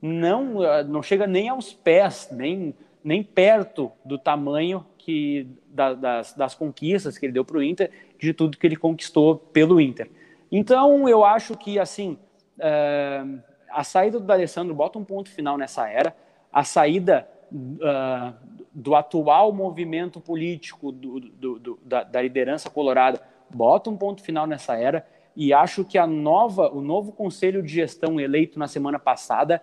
não, 0.03 0.85
não 0.89 1.03
chega 1.03 1.29
nem 1.29 1.49
aos 1.49 1.73
pés, 1.73 2.29
nem, 2.33 2.75
nem 3.05 3.23
perto 3.23 3.93
do 4.05 4.19
tamanho 4.19 4.85
que 4.99 5.47
da, 5.69 5.95
das, 5.95 6.35
das 6.35 6.55
conquistas 6.57 7.17
que 7.17 7.27
ele 7.27 7.33
deu 7.33 7.45
para 7.45 7.57
o 7.57 7.63
Inter, 7.63 7.91
de 8.19 8.35
tudo 8.35 8.59
que 8.59 8.67
ele 8.67 8.77
conquistou 8.77 9.37
pelo 9.37 9.81
Inter. 9.81 10.11
Então, 10.51 11.09
eu 11.09 11.25
acho 11.25 11.57
que, 11.57 11.79
assim, 11.79 12.19
é, 12.59 13.25
a 13.71 13.85
saída 13.85 14.19
do 14.21 14.31
Alessandro 14.31 14.75
bota 14.75 14.99
um 14.99 15.05
ponto 15.05 15.31
final 15.31 15.57
nessa 15.57 15.89
era, 15.89 16.15
a 16.53 16.65
saída 16.65 17.27
uh, 17.53 18.35
do 18.73 18.95
atual 18.95 19.53
movimento 19.53 20.21
político 20.21 20.93
do, 20.93 21.21
do, 21.21 21.59
do, 21.59 21.79
da, 21.83 22.03
da 22.03 22.21
liderança 22.21 22.69
colorada 22.69 23.23
bota 23.49 23.89
um 23.89 23.97
ponto 23.97 24.23
final 24.23 24.47
nessa 24.47 24.77
era, 24.77 25.07
e 25.35 25.53
acho 25.53 25.85
que 25.85 25.97
a 25.97 26.07
nova, 26.07 26.71
o 26.71 26.81
novo 26.81 27.13
conselho 27.13 27.63
de 27.63 27.73
gestão 27.73 28.21
eleito 28.21 28.59
na 28.59 28.69
semana 28.69 28.99
passada 28.99 29.63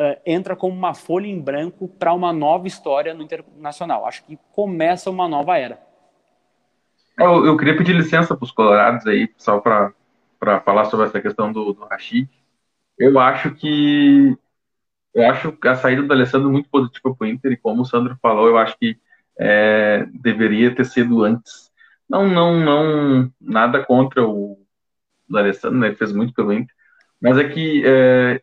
uh, 0.00 0.20
entra 0.24 0.56
como 0.56 0.74
uma 0.74 0.94
folha 0.94 1.26
em 1.26 1.38
branco 1.38 1.86
para 1.86 2.14
uma 2.14 2.32
nova 2.32 2.66
história 2.66 3.12
no 3.12 3.22
internacional. 3.22 4.06
Acho 4.06 4.24
que 4.24 4.38
começa 4.52 5.10
uma 5.10 5.28
nova 5.28 5.58
era. 5.58 5.78
É, 7.18 7.24
eu, 7.24 7.44
eu 7.44 7.56
queria 7.56 7.76
pedir 7.76 7.94
licença 7.94 8.34
para 8.34 8.44
os 8.44 8.50
colorados 8.50 9.06
aí, 9.06 9.28
só 9.36 9.60
para 9.60 9.92
falar 10.64 10.86
sobre 10.86 11.06
essa 11.06 11.20
questão 11.20 11.52
do, 11.52 11.74
do 11.74 11.84
Rashid. 11.84 12.28
Eu 12.98 13.18
acho 13.18 13.54
que 13.54 14.36
eu 15.12 15.28
acho 15.28 15.56
a 15.64 15.74
saída 15.74 16.02
do 16.02 16.12
Alessandro 16.12 16.50
muito 16.50 16.68
positiva 16.70 17.14
para 17.14 17.24
o 17.24 17.28
Inter 17.28 17.52
e 17.52 17.56
como 17.56 17.82
o 17.82 17.84
Sandro 17.84 18.16
falou, 18.22 18.46
eu 18.46 18.56
acho 18.56 18.78
que 18.78 18.96
é, 19.38 20.06
deveria 20.12 20.74
ter 20.74 20.84
sido 20.84 21.24
antes. 21.24 21.70
Não, 22.08 22.28
não, 22.28 22.58
não, 22.60 23.32
nada 23.40 23.84
contra 23.84 24.24
o, 24.24 24.58
o 25.28 25.36
Alessandro, 25.36 25.78
né? 25.78 25.88
ele 25.88 25.96
fez 25.96 26.12
muito 26.12 26.32
pelo 26.32 26.52
Inter, 26.52 26.74
mas 27.20 27.38
é 27.38 27.48
que 27.48 27.82
é, 27.84 28.40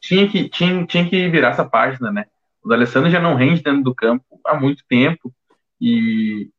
tinha 0.00 0.28
que, 0.28 0.48
tinha, 0.48 0.86
tinha 0.86 1.08
que 1.08 1.28
virar 1.28 1.50
essa 1.50 1.64
página, 1.64 2.10
né? 2.10 2.26
O 2.62 2.68
D'Alessandro 2.68 3.10
já 3.10 3.20
não 3.20 3.34
rende 3.34 3.62
dentro 3.62 3.82
do 3.82 3.94
campo 3.94 4.24
há 4.44 4.58
muito 4.58 4.84
tempo 4.88 5.32
e, 5.80 6.50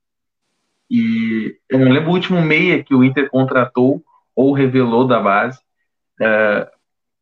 e 0.89 1.57
eu 1.69 1.79
não 1.79 1.91
lembro 1.91 2.09
o 2.09 2.13
último 2.13 2.41
meia 2.41 2.83
que 2.83 2.95
o 2.95 3.03
Inter 3.03 3.29
contratou 3.29 4.03
ou 4.35 4.53
revelou 4.53 5.05
da 5.05 5.19
base, 5.19 5.59
é, 6.19 6.69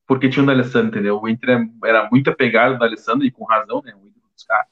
porque 0.05 0.29
tinha 0.29 0.43
o 0.43 0.45
D'Alessandro, 0.45 0.87
entendeu? 0.87 1.19
O 1.21 1.27
Inter 1.27 1.67
era 1.83 2.09
muito 2.09 2.29
apegado 2.29 2.73
ao 2.73 2.79
D'Alessandro 2.79 3.25
e 3.25 3.31
com 3.31 3.43
razão, 3.43 3.81
né? 3.83 3.93
O 3.95 4.07
Inter 4.07 4.17
buscar. 4.33 4.65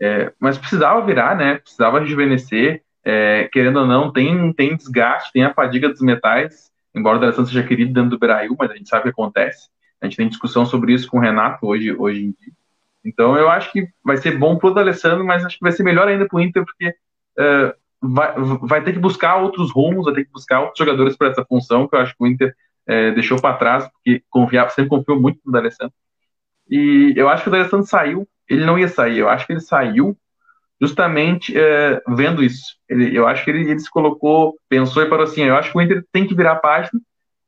É, 0.00 0.32
mas 0.38 0.58
precisava 0.58 1.04
virar, 1.04 1.36
né? 1.36 1.58
Precisava 1.58 2.00
rejuvenescer. 2.00 2.82
É, 3.04 3.48
querendo 3.52 3.80
ou 3.80 3.86
não, 3.86 4.12
tem, 4.12 4.52
tem 4.52 4.76
desgaste, 4.76 5.32
tem 5.32 5.44
a 5.44 5.54
fadiga 5.54 5.88
dos 5.88 6.00
metais, 6.02 6.70
embora 6.94 7.16
o 7.16 7.20
D'Alessandro 7.20 7.50
seja 7.50 7.66
querido 7.66 7.92
dentro 7.92 8.10
do 8.10 8.18
Brasil, 8.18 8.54
mas 8.58 8.70
a 8.70 8.76
gente 8.76 8.88
sabe 8.88 9.00
o 9.00 9.04
que 9.04 9.20
acontece. 9.20 9.70
A 10.00 10.06
gente 10.06 10.16
tem 10.16 10.28
discussão 10.28 10.64
sobre 10.64 10.92
isso 10.92 11.08
com 11.08 11.18
o 11.18 11.20
Renato 11.20 11.66
hoje, 11.66 11.94
hoje 11.94 12.20
em 12.20 12.34
dia. 12.40 12.52
Então 13.04 13.36
eu 13.36 13.48
acho 13.48 13.72
que 13.72 13.88
vai 14.04 14.16
ser 14.16 14.36
bom 14.36 14.56
pro 14.56 14.72
D'Alessandro, 14.72 15.24
mas 15.24 15.44
acho 15.44 15.56
que 15.56 15.62
vai 15.62 15.72
ser 15.72 15.82
melhor 15.82 16.08
ainda 16.08 16.26
pro 16.26 16.40
Inter, 16.40 16.64
porque 16.64 16.88
uh, 17.38 17.72
vai, 18.00 18.34
vai 18.62 18.84
ter 18.84 18.92
que 18.92 18.98
buscar 18.98 19.36
outros 19.36 19.70
rumos, 19.70 20.04
vai 20.04 20.14
ter 20.14 20.24
que 20.24 20.32
buscar 20.32 20.60
outros 20.60 20.78
jogadores 20.78 21.16
para 21.16 21.28
essa 21.28 21.44
função, 21.44 21.88
que 21.88 21.96
eu 21.96 22.00
acho 22.00 22.16
que 22.16 22.22
o 22.22 22.26
Inter 22.26 22.54
uh, 22.88 23.14
deixou 23.14 23.40
para 23.40 23.56
trás, 23.56 23.88
porque 23.88 24.22
confiava, 24.28 24.70
sempre 24.70 24.90
confiou 24.90 25.20
muito 25.20 25.40
no 25.44 25.52
D'Alessandro. 25.52 25.94
E 26.68 27.14
eu 27.16 27.28
acho 27.28 27.42
que 27.42 27.48
o 27.48 27.52
D'Alessandro 27.52 27.86
saiu, 27.86 28.28
ele 28.48 28.64
não 28.64 28.78
ia 28.78 28.88
sair, 28.88 29.18
eu 29.18 29.28
acho 29.28 29.46
que 29.46 29.52
ele 29.52 29.60
saiu 29.60 30.16
justamente 30.80 31.56
uh, 31.56 32.14
vendo 32.14 32.42
isso. 32.42 32.76
Ele, 32.88 33.16
eu 33.16 33.26
acho 33.26 33.44
que 33.44 33.50
ele, 33.50 33.70
ele 33.70 33.80
se 33.80 33.90
colocou, 33.90 34.56
pensou 34.68 35.02
e 35.02 35.08
falou 35.08 35.24
assim, 35.24 35.42
eu 35.42 35.56
acho 35.56 35.72
que 35.72 35.78
o 35.78 35.80
Inter 35.80 36.04
tem 36.12 36.26
que 36.26 36.34
virar 36.34 36.52
a 36.52 36.56
página, 36.56 37.00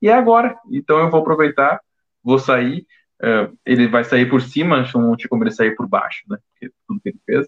e 0.03 0.09
é 0.09 0.15
agora, 0.15 0.57
então 0.73 0.99
eu 0.99 1.11
vou 1.11 1.21
aproveitar 1.21 1.81
vou 2.23 2.39
sair, 2.39 2.87
uh, 3.23 3.57
ele 3.65 3.89
vai 3.89 4.05
sair 4.05 4.29
por 4.29 4.41
cima, 4.41 4.87
não 4.95 5.17
tinha 5.17 5.29
como 5.29 5.45
ele 5.45 5.51
sair 5.51 5.75
por 5.75 5.87
baixo, 5.87 6.25
né? 6.29 6.39
Porque 6.51 6.73
tudo 6.87 7.01
que 7.01 7.09
ele 7.11 7.21
fez. 7.25 7.47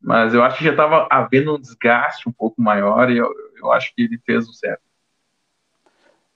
Mas 0.00 0.32
eu 0.32 0.42
acho 0.42 0.58
que 0.58 0.64
já 0.64 0.70
estava 0.70 1.06
havendo 1.10 1.54
um 1.54 1.60
desgaste 1.60 2.28
um 2.28 2.32
pouco 2.32 2.60
maior 2.60 3.10
e 3.10 3.18
eu, 3.18 3.30
eu 3.58 3.70
acho 3.72 3.94
que 3.94 4.02
ele 4.02 4.18
fez 4.24 4.48
o 4.48 4.52
certo. 4.52 4.82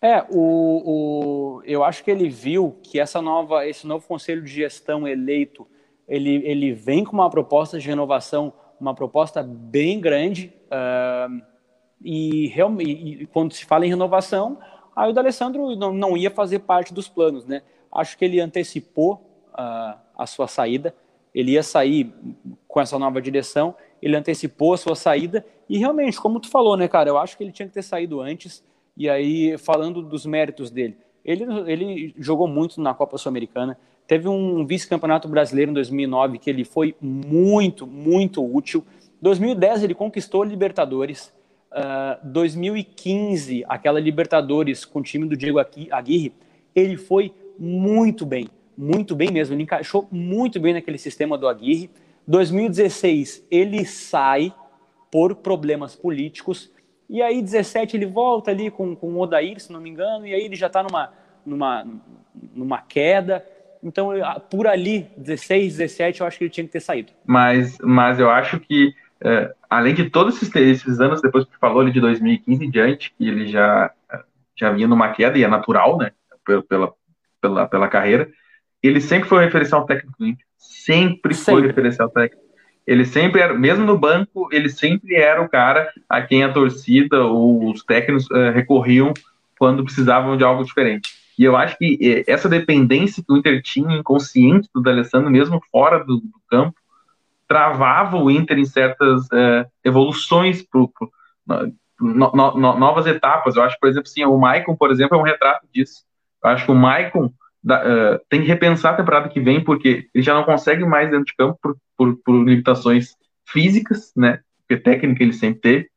É, 0.02 0.22
o, 0.28 1.56
o, 1.56 1.62
eu 1.64 1.82
acho 1.82 2.04
que 2.04 2.10
ele 2.10 2.28
viu 2.28 2.78
que 2.82 3.00
essa 3.00 3.22
nova, 3.22 3.66
esse 3.66 3.86
novo 3.86 4.06
conselho 4.06 4.42
de 4.42 4.52
gestão 4.52 5.08
eleito, 5.08 5.66
ele, 6.06 6.42
ele 6.44 6.74
vem 6.74 7.04
com 7.04 7.14
uma 7.14 7.30
proposta 7.30 7.78
de 7.78 7.88
renovação, 7.88 8.52
uma 8.78 8.94
proposta 8.94 9.42
bem 9.42 9.98
grande, 9.98 10.52
uh, 10.66 11.42
e, 12.02 12.48
realmente, 12.48 13.22
e 13.22 13.26
quando 13.26 13.54
se 13.54 13.64
fala 13.64 13.86
em 13.86 13.88
renovação, 13.88 14.58
Aí 14.94 15.10
o 15.10 15.12
D'Alessandro 15.12 15.74
não, 15.76 15.92
não 15.92 16.16
ia 16.16 16.30
fazer 16.30 16.60
parte 16.60 16.92
dos 16.92 17.08
planos, 17.08 17.44
né? 17.44 17.62
Acho 17.92 18.16
que 18.18 18.24
ele 18.24 18.40
antecipou 18.40 19.14
uh, 19.52 19.98
a 20.16 20.26
sua 20.26 20.46
saída, 20.46 20.94
ele 21.34 21.52
ia 21.52 21.62
sair 21.62 22.12
com 22.68 22.80
essa 22.80 22.98
nova 22.98 23.20
direção, 23.20 23.74
ele 24.00 24.16
antecipou 24.16 24.74
a 24.74 24.76
sua 24.76 24.94
saída, 24.94 25.44
e 25.68 25.78
realmente, 25.78 26.20
como 26.20 26.38
tu 26.38 26.48
falou, 26.48 26.76
né, 26.76 26.86
cara, 26.86 27.08
eu 27.08 27.18
acho 27.18 27.36
que 27.36 27.42
ele 27.42 27.52
tinha 27.52 27.66
que 27.66 27.74
ter 27.74 27.82
saído 27.82 28.20
antes, 28.20 28.62
e 28.96 29.08
aí, 29.08 29.56
falando 29.58 30.02
dos 30.02 30.24
méritos 30.26 30.70
dele, 30.70 30.96
ele, 31.24 31.44
ele 31.66 32.14
jogou 32.18 32.46
muito 32.46 32.80
na 32.80 32.94
Copa 32.94 33.16
Sul-Americana, 33.16 33.78
teve 34.06 34.28
um 34.28 34.66
vice-campeonato 34.66 35.26
brasileiro 35.26 35.70
em 35.70 35.74
2009 35.74 36.38
que 36.38 36.50
ele 36.50 36.64
foi 36.64 36.94
muito, 37.00 37.86
muito 37.86 38.44
útil. 38.44 38.84
2010 39.22 39.84
ele 39.84 39.94
conquistou 39.94 40.44
Libertadores, 40.44 41.32
uh, 41.74 42.16
ah, 42.16 42.20
2015, 42.22 43.64
aquela 43.68 43.98
Libertadores 43.98 44.84
com 44.84 45.00
o 45.00 45.02
time 45.02 45.26
do 45.26 45.36
Diego 45.36 45.58
Aguirre, 45.58 46.32
ele 46.74 46.96
foi 46.96 47.32
muito 47.58 48.24
bem, 48.24 48.48
muito 48.76 49.14
bem 49.14 49.30
mesmo. 49.30 49.54
Ele 49.54 49.64
encaixou 49.64 50.08
muito 50.10 50.60
bem 50.60 50.74
naquele 50.74 50.98
sistema 50.98 51.36
do 51.36 51.48
Aguirre. 51.48 51.90
2016, 52.26 53.46
ele 53.50 53.84
sai 53.84 54.52
por 55.10 55.36
problemas 55.36 55.94
políticos 55.94 56.72
E 57.08 57.22
aí, 57.22 57.42
17, 57.42 57.96
ele 57.96 58.06
volta 58.06 58.50
ali 58.50 58.70
com, 58.70 58.96
com 58.96 59.12
o 59.12 59.20
Odair, 59.20 59.60
se 59.60 59.70
não 59.70 59.80
me 59.80 59.90
engano, 59.90 60.26
e 60.26 60.32
aí 60.32 60.42
ele 60.42 60.56
já 60.56 60.68
está 60.68 60.82
numa, 60.82 61.12
numa, 61.44 61.86
numa 62.54 62.80
queda. 62.80 63.44
Então, 63.82 64.08
por 64.50 64.66
ali, 64.66 65.06
16, 65.16 65.76
17, 65.76 66.20
eu 66.20 66.26
acho 66.26 66.38
que 66.38 66.44
ele 66.44 66.50
tinha 66.50 66.64
que 66.64 66.72
ter 66.72 66.80
saído. 66.80 67.12
Mas, 67.26 67.76
mas 67.82 68.18
eu 68.18 68.30
acho 68.30 68.58
que, 68.58 68.94
é, 69.24 69.54
além 69.70 69.94
de 69.94 70.10
todos 70.10 70.36
esses, 70.36 70.54
esses, 70.54 71.00
anos, 71.00 71.22
depois 71.22 71.44
que 71.44 71.58
falou 71.58 71.80
ali 71.80 71.90
de 71.90 72.00
2015 72.00 72.64
em 72.64 72.70
diante, 72.70 73.14
que 73.16 73.26
ele 73.26 73.46
já, 73.46 73.90
já 74.54 74.70
vinha 74.70 74.86
numa 74.86 75.10
queda, 75.10 75.38
e 75.38 75.44
é 75.44 75.48
natural, 75.48 75.96
né, 75.96 76.12
pela, 76.68 76.92
pela, 77.40 77.66
pela 77.66 77.88
carreira, 77.88 78.30
ele 78.82 79.00
sempre 79.00 79.28
foi 79.28 79.38
um 79.38 79.44
referencial 79.44 79.86
técnico 79.86 80.14
do 80.18 80.26
Inter. 80.26 80.44
Sempre, 80.58 81.34
sempre. 81.34 81.60
foi 81.60 81.66
referencial 81.68 82.10
técnico. 82.10 82.44
Ele 82.86 83.06
sempre 83.06 83.40
era, 83.40 83.54
mesmo 83.54 83.84
no 83.84 83.96
banco, 83.96 84.48
ele 84.52 84.68
sempre 84.68 85.14
era 85.14 85.40
o 85.40 85.48
cara 85.48 85.90
a 86.06 86.20
quem 86.20 86.44
a 86.44 86.52
torcida 86.52 87.24
ou 87.24 87.70
os 87.70 87.82
técnicos 87.82 88.28
uh, 88.30 88.50
recorriam 88.52 89.14
quando 89.58 89.84
precisavam 89.84 90.36
de 90.36 90.44
algo 90.44 90.62
diferente. 90.62 91.14
E 91.38 91.44
eu 91.44 91.56
acho 91.56 91.76
que 91.78 91.98
eh, 92.00 92.30
essa 92.30 92.48
dependência 92.48 93.22
que 93.26 93.32
o 93.32 93.36
Inter 93.36 93.60
tinha 93.62 93.96
inconsciente 93.96 94.68
do 94.72 94.82
D'Alessandro, 94.82 95.30
mesmo 95.30 95.60
fora 95.72 96.04
do, 96.04 96.18
do, 96.18 96.40
campo, 96.48 96.76
travava 97.46 98.16
o 98.16 98.30
Inter 98.30 98.58
em 98.58 98.64
certas 98.64 99.26
é, 99.32 99.66
evoluções, 99.84 100.62
pro 100.62 100.90
no, 102.00 102.32
no, 102.32 102.56
no, 102.56 102.78
novas 102.78 103.06
etapas. 103.06 103.56
Eu 103.56 103.62
acho, 103.62 103.78
por 103.78 103.88
exemplo, 103.88 104.08
assim, 104.08 104.24
o 104.24 104.38
Maicon, 104.38 104.76
por 104.76 104.90
exemplo, 104.90 105.16
é 105.16 105.20
um 105.20 105.24
retrato 105.24 105.66
disso. 105.72 106.04
Eu 106.42 106.50
acho 106.50 106.64
que 106.66 106.70
o 106.70 106.74
Maicon 106.74 107.26
uh, 107.26 108.20
tem 108.28 108.42
que 108.42 108.48
repensar 108.48 108.94
a 108.94 108.96
temporada 108.96 109.28
que 109.28 109.40
vem, 109.40 109.62
porque 109.62 110.08
ele 110.14 110.24
já 110.24 110.34
não 110.34 110.44
consegue 110.44 110.84
mais 110.84 111.10
dentro 111.10 111.26
de 111.26 111.34
campo 111.34 111.58
por, 111.62 111.76
por, 111.96 112.16
por 112.24 112.32
limitações 112.32 113.14
físicas, 113.46 114.12
né? 114.16 114.40
Porque 114.66 114.82
técnica 114.82 115.22
ele 115.22 115.32
sempre 115.32 115.60
teve. 115.60 115.90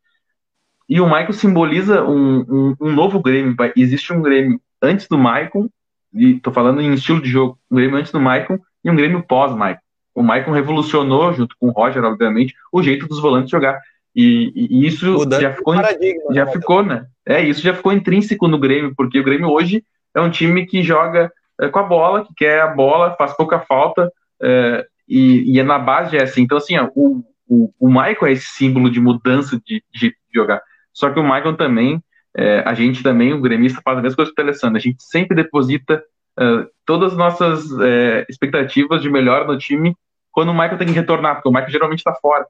E 0.90 1.02
o 1.02 1.06
Michael 1.06 1.34
simboliza 1.34 2.04
um, 2.04 2.40
um, 2.40 2.76
um, 2.80 2.92
novo 2.94 3.22
Grêmio. 3.22 3.56
Existe 3.76 4.14
um 4.14 4.22
Grêmio 4.22 4.62
antes 4.82 5.08
do 5.08 5.18
Michael, 5.18 5.70
e 6.14 6.40
tô 6.40 6.52
falando 6.52 6.82
em 6.82 6.94
estilo 6.94 7.22
de 7.22 7.30
jogo, 7.30 7.60
um 7.70 7.76
Grêmio 7.76 7.98
antes 7.98 8.12
do 8.12 8.20
Michael 8.20 8.60
e 8.84 8.90
um 8.90 8.96
Grêmio 8.96 9.24
pós-Michael. 9.24 9.80
O 10.18 10.24
Michael 10.24 10.52
revolucionou, 10.52 11.32
junto 11.32 11.56
com 11.60 11.68
o 11.68 11.72
Roger, 11.72 12.04
obviamente, 12.04 12.56
o 12.72 12.82
jeito 12.82 13.08
dos 13.08 13.20
volantes 13.20 13.52
jogar. 13.52 13.80
E, 14.16 14.52
e 14.56 14.88
isso 14.88 15.14
Mudando 15.14 15.42
já 15.42 15.54
ficou, 15.54 15.76
já 15.76 16.46
né, 16.46 16.52
ficou, 16.52 16.84
né? 16.84 17.06
É, 17.24 17.44
isso 17.44 17.62
já 17.62 17.74
ficou 17.74 17.94
intrínseco 17.94 18.48
no 18.48 18.58
Grêmio, 18.58 18.94
porque 18.98 19.20
o 19.20 19.24
Grêmio 19.24 19.50
hoje 19.50 19.84
é 20.16 20.20
um 20.20 20.32
time 20.32 20.66
que 20.66 20.82
joga 20.82 21.32
é, 21.62 21.70
com 21.70 21.78
a 21.78 21.84
bola, 21.84 22.26
que 22.26 22.34
quer 22.36 22.62
a 22.62 22.68
bola, 22.68 23.16
faz 23.16 23.38
pouca 23.38 23.60
falta, 23.60 24.12
é, 24.42 24.88
e, 25.08 25.54
e, 25.54 25.60
é 25.60 25.64
na 25.64 25.78
base 25.78 26.18
é 26.18 26.24
assim. 26.24 26.42
Então, 26.42 26.58
assim, 26.58 26.76
ó, 26.78 26.90
o, 26.96 27.24
o, 27.48 27.72
o 27.80 27.88
Michael 27.88 28.26
é 28.26 28.32
esse 28.32 28.48
símbolo 28.48 28.90
de 28.90 29.00
mudança 29.00 29.62
de, 29.64 29.84
de 29.94 30.16
jogar. 30.34 30.64
Só 30.92 31.12
que 31.12 31.20
o 31.20 31.24
Michael 31.24 31.56
também 31.56 32.02
é, 32.36 32.64
a 32.66 32.74
gente 32.74 33.04
também, 33.04 33.34
o 33.34 33.42
gremista, 33.42 33.82
faz 33.84 33.98
a 33.98 34.02
mesma 34.02 34.16
coisa 34.16 34.32
que 34.36 34.42
o 34.42 34.44
Alessandro. 34.44 34.78
A 34.78 34.82
gente 34.82 35.04
sempre 35.04 35.36
deposita 35.36 36.04
uh, 36.40 36.68
todas 36.86 37.12
as 37.12 37.18
nossas 37.18 37.72
uh, 37.72 38.26
expectativas 38.30 39.02
de 39.02 39.10
melhor 39.10 39.48
no 39.48 39.58
time 39.58 39.96
quando 40.38 40.50
o 40.50 40.54
Michael 40.54 40.78
tem 40.78 40.86
que 40.86 40.94
retornar, 40.94 41.34
porque 41.34 41.50
o 41.50 41.52
Michael 41.52 41.72
geralmente 41.72 41.98
está 41.98 42.14
fora. 42.14 42.46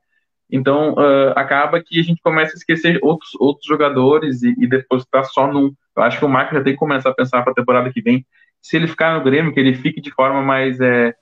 Então, 0.52 0.92
uh, 0.96 1.32
acaba 1.38 1.82
que 1.82 1.98
a 1.98 2.04
gente 2.04 2.22
começa 2.22 2.52
a 2.52 2.58
esquecer 2.58 3.00
outros, 3.02 3.32
outros 3.40 3.66
jogadores 3.66 4.44
e, 4.44 4.54
e 4.58 4.68
depositar 4.68 5.24
só 5.24 5.48
num. 5.48 5.74
Eu 5.96 6.04
acho 6.04 6.20
que 6.20 6.26
o 6.26 6.28
Michael 6.28 6.56
já 6.56 6.64
tem 6.66 6.74
que 6.74 6.80
começar 6.80 7.12
a 7.12 7.14
pensar 7.14 7.44
para 7.44 7.54
a 7.54 7.56
temporada 7.56 7.90
que 7.90 8.02
vem. 8.02 8.26
Se 8.62 8.76
ele 8.76 8.90
ficar 8.90 9.18
no 9.18 9.24
Grêmio, 9.24 9.54
que 9.54 9.60
ele 9.62 9.74
fique 9.74 10.02
de 10.02 10.12
forma 10.12 10.42
mais, 10.42 10.82
é, 10.82 11.16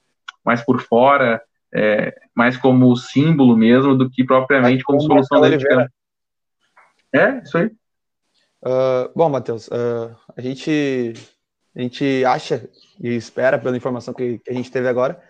mais 0.44 0.66
por 0.66 0.82
fora, 0.82 1.40
é, 1.72 2.16
mais 2.34 2.58
como 2.58 2.96
símbolo 2.96 3.56
mesmo, 3.56 3.96
do 3.96 4.10
que 4.10 4.24
propriamente 4.24 4.84
como 4.84 5.00
solução 5.02 5.42
dele 5.42 5.58
de 5.58 5.68
campo. 5.68 5.92
É, 7.14 7.44
isso 7.44 7.60
aí. 7.60 7.68
Uh, 8.66 9.14
bom, 9.16 9.30
Matheus, 9.30 9.68
uh, 9.68 10.16
a, 10.36 10.42
gente, 10.42 11.14
a 11.76 11.82
gente 11.84 12.26
acha 12.26 12.68
e 13.00 13.10
espera, 13.10 13.60
pela 13.60 13.78
informação 13.78 14.16
que, 14.16 14.40
que 14.40 14.50
a 14.50 14.54
gente 14.54 14.72
teve 14.72 14.88
agora, 14.88 15.22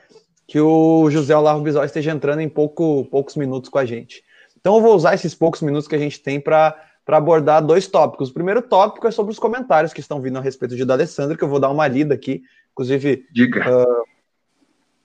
que 0.47 0.59
o 0.59 1.09
José 1.09 1.35
Olavo 1.35 1.61
Bisol 1.61 1.83
esteja 1.83 2.11
entrando 2.11 2.41
em 2.41 2.49
pouco, 2.49 3.05
poucos 3.05 3.35
minutos 3.35 3.69
com 3.69 3.79
a 3.79 3.85
gente. 3.85 4.23
Então 4.59 4.75
eu 4.75 4.81
vou 4.81 4.95
usar 4.95 5.13
esses 5.13 5.35
poucos 5.35 5.61
minutos 5.61 5.87
que 5.87 5.95
a 5.95 5.99
gente 5.99 6.19
tem 6.19 6.39
para 6.39 6.75
abordar 7.07 7.63
dois 7.63 7.87
tópicos. 7.87 8.29
O 8.29 8.33
primeiro 8.33 8.61
tópico 8.61 9.07
é 9.07 9.11
sobre 9.11 9.31
os 9.31 9.39
comentários 9.39 9.93
que 9.93 9.99
estão 9.99 10.21
vindo 10.21 10.37
a 10.37 10.41
respeito 10.41 10.75
de 10.75 10.85
D'Alessandro, 10.85 11.37
que 11.37 11.43
eu 11.43 11.49
vou 11.49 11.59
dar 11.59 11.69
uma 11.69 11.87
lida 11.87 12.13
aqui. 12.13 12.43
Inclusive. 12.71 13.25
Uh, 13.35 14.15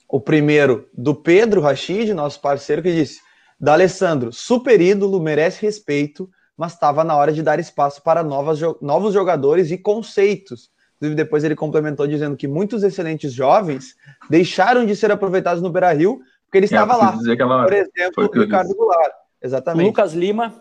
o 0.09 0.21
primeiro 0.21 0.89
do 0.93 1.15
Pedro 1.15 1.61
Rachid, 1.61 2.13
nosso 2.13 2.41
parceiro, 2.41 2.83
que 2.83 2.93
disse: 2.93 3.21
D'Alessandro, 3.61 4.33
super 4.33 4.81
ídolo, 4.81 5.21
merece 5.21 5.63
respeito, 5.63 6.29
mas 6.57 6.73
estava 6.73 7.05
na 7.05 7.17
hora 7.17 7.33
de 7.33 7.43
dar 7.43 7.61
espaço 7.61 8.03
para 8.03 8.23
novas, 8.23 8.59
novos 8.81 9.15
jogadores 9.15 9.71
e 9.71 9.79
conceitos. 9.79 10.71
Inclusive, 11.01 11.17
depois 11.17 11.43
ele 11.45 11.57
complementou 11.57 12.07
dizendo 12.07 12.37
que 12.37 12.47
muitos 12.47 12.83
excelentes 12.83 13.33
jovens 13.33 13.97
deixaram 14.29 14.85
de 14.85 14.95
ser 14.95 15.11
aproveitados 15.11 15.63
no 15.63 15.71
Beira 15.71 15.91
Rio 15.93 16.21
porque 16.45 16.59
ele 16.59 16.67
é, 16.67 16.69
estava 16.69 16.95
lá. 16.95 17.13
Por 17.13 17.73
exemplo, 17.73 18.25
o 18.25 18.41
Ricardo 18.41 18.75
Goulart. 18.75 19.13
Exatamente. 19.41 19.87
Lucas 19.87 20.13
Lima. 20.13 20.53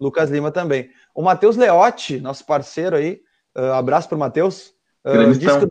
Lucas 0.00 0.30
Lima 0.30 0.50
também. 0.50 0.88
O 1.14 1.20
Matheus 1.20 1.56
Leotti, 1.56 2.18
nosso 2.18 2.46
parceiro 2.46 2.96
aí, 2.96 3.20
uh, 3.56 3.72
abraço 3.72 4.08
para 4.08 4.16
o 4.16 4.18
Matheus. 4.18 4.72
Uh, 5.04 5.38
que 5.38 5.46
o 5.46 5.68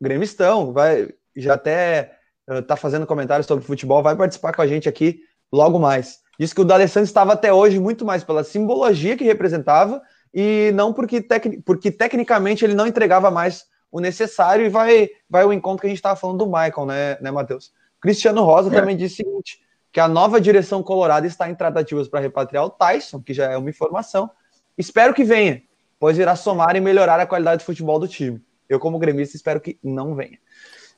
Gremistão, 0.00 0.72
vai, 0.72 1.08
já 1.34 1.54
até 1.54 2.16
está 2.48 2.74
uh, 2.74 2.76
fazendo 2.76 3.06
comentários 3.06 3.46
sobre 3.46 3.64
futebol, 3.64 4.02
vai 4.02 4.14
participar 4.14 4.54
com 4.54 4.62
a 4.62 4.66
gente 4.66 4.88
aqui 4.88 5.20
logo 5.52 5.78
mais. 5.80 6.20
Diz 6.38 6.52
que 6.52 6.60
o 6.60 6.64
D'Alessandro 6.64 7.08
estava 7.08 7.32
até 7.32 7.52
hoje 7.52 7.80
muito 7.80 8.04
mais 8.04 8.22
pela 8.22 8.44
simbologia 8.44 9.16
que 9.16 9.24
representava 9.24 10.00
e 10.32 10.70
não 10.74 10.92
porque, 10.92 11.20
tec 11.20 11.60
porque 11.64 11.90
tecnicamente 11.90 12.64
ele 12.64 12.74
não 12.74 12.86
entregava 12.86 13.30
mais 13.30 13.64
o 13.90 14.00
necessário 14.00 14.64
e 14.64 14.68
vai, 14.68 15.08
vai 15.28 15.44
o 15.44 15.52
encontro 15.52 15.80
que 15.80 15.86
a 15.86 15.90
gente 15.90 15.98
estava 15.98 16.16
falando 16.16 16.38
do 16.38 16.46
Michael, 16.46 16.86
né, 16.86 17.18
né 17.20 17.30
Matheus? 17.30 17.72
Cristiano 18.00 18.42
Rosa 18.44 18.74
é. 18.74 18.78
também 18.78 18.96
disse 18.96 19.22
o 19.22 19.26
seguinte, 19.26 19.60
que 19.92 20.00
a 20.00 20.08
nova 20.08 20.40
direção 20.40 20.82
colorada 20.82 21.26
está 21.26 21.50
em 21.50 21.54
tratativas 21.54 22.08
para 22.08 22.20
repatriar 22.20 22.64
o 22.64 22.70
Tyson, 22.70 23.20
que 23.20 23.34
já 23.34 23.50
é 23.50 23.56
uma 23.56 23.68
informação. 23.68 24.30
Espero 24.78 25.12
que 25.12 25.24
venha, 25.24 25.62
pois 25.98 26.18
irá 26.18 26.36
somar 26.36 26.76
e 26.76 26.80
melhorar 26.80 27.18
a 27.18 27.26
qualidade 27.26 27.60
de 27.60 27.66
futebol 27.66 27.98
do 27.98 28.08
time. 28.08 28.40
Eu, 28.68 28.78
como 28.78 28.98
gremista, 28.98 29.36
espero 29.36 29.60
que 29.60 29.78
não 29.82 30.14
venha. 30.14 30.38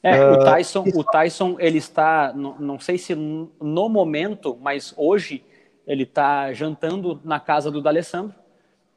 É, 0.02 0.22
uh, 0.22 0.32
o 0.32 0.42
ah, 0.42 0.44
Tyson, 0.44 0.84
o 0.94 1.04
Tyson, 1.04 1.56
ele 1.58 1.78
está, 1.78 2.32
não, 2.34 2.58
não 2.58 2.78
sei 2.78 2.98
se 2.98 3.14
no 3.14 3.88
momento, 3.88 4.58
mas 4.60 4.92
hoje 4.96 5.44
ele 5.86 6.02
está 6.02 6.52
jantando 6.52 7.20
na 7.24 7.40
casa 7.40 7.70
do 7.70 7.80
D'Alessandro. 7.80 8.34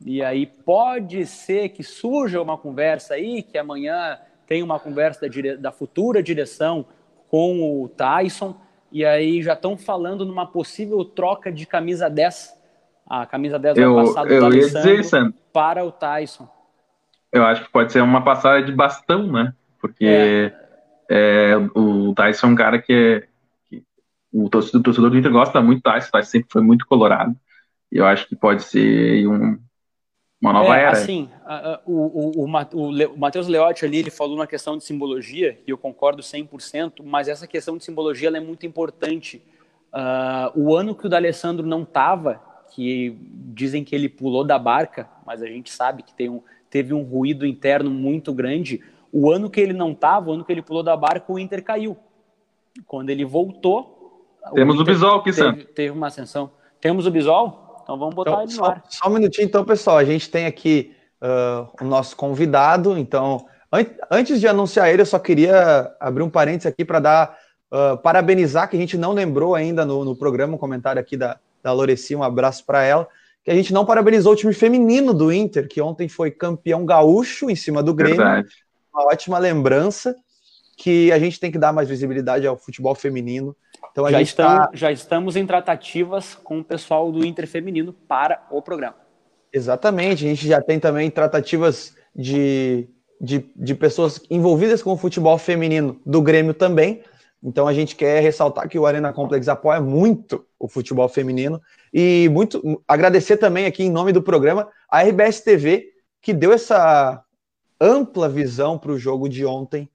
E 0.04 0.24
aí 0.24 0.46
pode 0.46 1.26
ser 1.26 1.70
que 1.70 1.84
surja 1.84 2.42
uma 2.42 2.58
conversa 2.58 3.14
aí, 3.14 3.42
que 3.44 3.58
amanhã 3.58 4.18
tem 4.48 4.62
uma 4.62 4.80
conversa 4.80 5.22
da, 5.22 5.28
dire... 5.28 5.58
da 5.58 5.72
futura 5.72 6.22
direção 6.22 6.86
com 7.30 7.84
o 7.84 7.90
Tyson. 7.90 8.56
E 8.92 9.06
aí 9.06 9.42
já 9.42 9.54
estão 9.54 9.78
falando 9.78 10.26
numa 10.26 10.46
possível 10.46 11.04
troca 11.04 11.52
de 11.52 11.66
camisa 11.66 12.10
10. 12.10 12.56
A 13.08 13.26
camisa 13.26 13.60
10 13.60 13.78
eu, 13.78 13.96
vai 13.96 14.06
passar 14.06 14.26
do 14.26 14.34
eu 14.34 14.50
dizer, 14.50 15.34
para 15.54 15.84
o 15.84 15.92
Tyson. 15.92 16.48
Eu 17.32 17.44
acho 17.46 17.66
que 17.66 17.72
pode 17.72 17.92
ser 17.92 18.02
uma 18.02 18.24
passada 18.24 18.64
de 18.64 18.72
bastão, 18.72 19.32
né? 19.32 19.54
Porque 19.80 20.06
é. 20.06 20.66
É, 21.10 21.58
o 21.76 22.14
Tyson 22.16 22.48
é 22.48 22.50
um 22.50 22.56
cara 22.56 22.82
que, 22.82 22.94
é, 22.94 23.28
que 23.70 23.84
o, 24.32 24.50
torcedor, 24.50 24.80
o 24.80 24.84
torcedor 24.84 25.10
do 25.10 25.18
Inter 25.18 25.32
gosta 25.32 25.62
muito 25.62 25.80
do 25.80 25.84
Tyson, 25.84 26.08
o 26.08 26.12
Tyson 26.12 26.30
sempre 26.30 26.50
foi 26.52 26.62
muito 26.62 26.88
colorado. 26.88 27.36
E 27.92 27.98
eu 27.98 28.06
acho 28.06 28.28
que 28.28 28.36
pode 28.36 28.64
ser 28.64 29.28
um, 29.28 29.60
uma 30.42 30.54
nova 30.54 30.76
é, 30.76 30.82
era. 30.82 30.92
Assim, 30.92 31.30
o, 31.86 31.94
o, 31.94 32.44
o, 32.44 33.14
o 33.14 33.18
Matheus 33.18 33.48
Leotti 33.48 33.86
ali, 33.86 33.98
ele 33.98 34.12
falou 34.12 34.38
na 34.38 34.48
questão 34.48 34.78
de 34.78 34.84
simbologia, 34.84 35.60
e 35.66 35.72
eu 35.72 35.78
concordo 35.78 36.22
100%, 36.22 37.04
mas 37.04 37.28
essa 37.28 37.48
questão 37.48 37.78
de 37.78 37.84
simbologia 37.84 38.30
é 38.30 38.40
muito 38.40 38.66
importante. 38.66 39.42
Uh, 39.94 40.60
o 40.60 40.76
ano 40.76 40.94
que 40.94 41.06
o 41.06 41.10
D'Alessandro 41.10 41.66
não 41.66 41.84
estava, 41.84 42.42
que 42.72 43.18
dizem 43.54 43.84
que 43.84 43.96
ele 43.96 44.10
pulou 44.10 44.44
da 44.44 44.60
barca, 44.60 45.10
mas 45.26 45.42
a 45.42 45.48
gente 45.48 45.72
sabe 45.72 46.04
que 46.04 46.14
tem 46.14 46.30
um, 46.30 46.42
teve 46.70 46.94
um 46.94 47.04
ruído 47.04 47.46
interno 47.46 47.90
muito 47.90 48.34
grande, 48.34 48.82
o 49.12 49.32
ano 49.32 49.50
que 49.50 49.62
ele 49.62 49.72
não 49.72 49.94
estava, 49.94 50.30
o 50.30 50.34
ano 50.34 50.44
que 50.44 50.52
ele 50.52 50.62
pulou 50.62 50.84
da 50.84 50.98
barca, 50.98 51.32
o 51.32 51.40
Inter 51.40 51.64
caiu. 51.64 51.98
Quando 52.86 53.10
ele 53.10 53.24
voltou. 53.24 54.28
Temos 54.54 54.78
o, 54.78 54.82
o 54.82 54.84
Bisol 54.84 55.20
aqui, 55.20 55.32
teve, 55.32 55.64
teve 55.64 55.92
uma 55.92 56.08
ascensão. 56.08 56.52
Temos 56.82 57.08
o 57.08 57.12
Bisol? 57.12 57.65
Então 57.86 57.98
vamos 57.98 58.14
botar 58.14 58.32
então, 58.32 58.44
ele 58.44 58.52
no 58.52 58.58
só, 58.58 58.66
ar. 58.66 58.84
Só 58.90 59.08
um 59.08 59.14
minutinho, 59.14 59.46
então, 59.46 59.64
pessoal. 59.64 59.98
A 59.98 60.04
gente 60.04 60.30
tem 60.30 60.46
aqui 60.46 60.94
uh, 61.22 61.70
o 61.82 61.88
nosso 61.88 62.18
convidado. 62.18 62.98
Então, 62.98 63.46
an 63.72 63.86
antes 64.12 64.42
de 64.42 64.48
anunciar 64.48 64.90
ele, 64.90 65.04
eu 65.04 65.06
só 65.06 65.20
queria 65.20 65.96
abrir 66.00 66.24
um 66.24 66.30
parênteses 66.30 66.68
aqui 66.68 66.84
para 66.84 67.00
dar. 67.00 67.46
Uh, 67.72 67.98
parabenizar, 67.98 68.70
que 68.70 68.78
a 68.78 68.80
gente 68.80 68.96
não 68.96 69.12
lembrou 69.12 69.56
ainda 69.56 69.84
no, 69.84 70.06
no 70.06 70.16
programa, 70.16 70.54
um 70.54 70.58
comentário 70.58 71.02
aqui 71.02 71.18
da, 71.18 71.40
da 71.64 71.74
Loreci, 71.74 72.16
um 72.16 72.24
abraço 72.24 72.64
para 72.64 72.84
ela, 72.84 73.08
que 73.44 73.50
a 73.50 73.56
gente 73.56 73.74
não 73.74 73.84
parabenizou 73.84 74.32
o 74.32 74.36
time 74.36 74.54
feminino 74.54 75.14
do 75.14 75.34
Inter, 75.34 75.68
que 75.68 75.82
ontem 75.82 76.08
foi 76.08 76.30
campeão 76.30 76.86
gaúcho 76.86 77.50
em 77.50 77.56
cima 77.56 77.82
do 77.82 77.94
Grêmio. 77.94 78.18
Verdade 78.18 78.66
uma 78.96 79.08
ótima 79.08 79.38
lembrança 79.38 80.16
que 80.78 81.12
a 81.12 81.20
gente 81.20 81.40
tem 81.40 81.52
que 81.52 81.58
dar 81.58 81.74
mais 81.74 81.90
visibilidade 81.90 82.48
ao 82.48 82.58
futebol 82.58 82.96
feminino. 82.96 83.56
Então 83.96 84.06
a 84.06 84.12
já, 84.12 84.18
gente 84.18 84.28
estamos, 84.28 84.58
tá... 84.58 84.70
já 84.74 84.92
estamos 84.92 85.36
em 85.38 85.48
tratativas 85.48 86.36
com 86.36 86.60
o 86.60 86.64
pessoal 86.64 87.10
do 87.14 87.26
Inter 87.26 87.48
Feminino 87.48 87.94
para 87.94 88.46
o 88.52 88.62
programa. 88.62 88.98
Exatamente, 89.54 90.26
a 90.26 90.28
gente 90.28 90.46
já 90.46 90.62
tem 90.62 90.82
também 90.82 91.10
tratativas 91.10 91.96
de, 92.14 92.90
de, 93.22 93.50
de 93.56 93.74
pessoas 93.74 94.20
envolvidas 94.30 94.84
com 94.84 94.92
o 94.92 94.98
futebol 94.98 95.38
feminino 95.38 95.98
do 96.06 96.22
Grêmio 96.22 96.54
também. 96.54 97.04
Então 97.42 97.70
a 97.70 97.74
gente 97.74 97.96
quer 97.96 98.22
ressaltar 98.22 98.68
que 98.68 98.78
o 98.78 98.86
Arena 98.86 99.14
Complex 99.14 99.48
apoia 99.48 99.80
muito 99.80 100.46
o 100.60 100.68
futebol 100.68 101.08
feminino 101.08 101.62
e 101.94 102.28
muito 102.34 102.84
agradecer 102.86 103.38
também 103.38 103.66
aqui 103.66 103.84
em 103.84 103.92
nome 103.92 104.12
do 104.12 104.22
programa 104.22 104.68
a 104.90 105.04
RBS 105.04 105.40
TV 105.40 105.94
que 106.22 106.34
deu 106.34 106.52
essa 106.52 107.24
ampla 107.80 108.28
visão 108.28 108.78
para 108.78 108.92
o 108.92 109.00
jogo 109.00 109.30
de 109.30 109.46
ontem. 109.46 109.90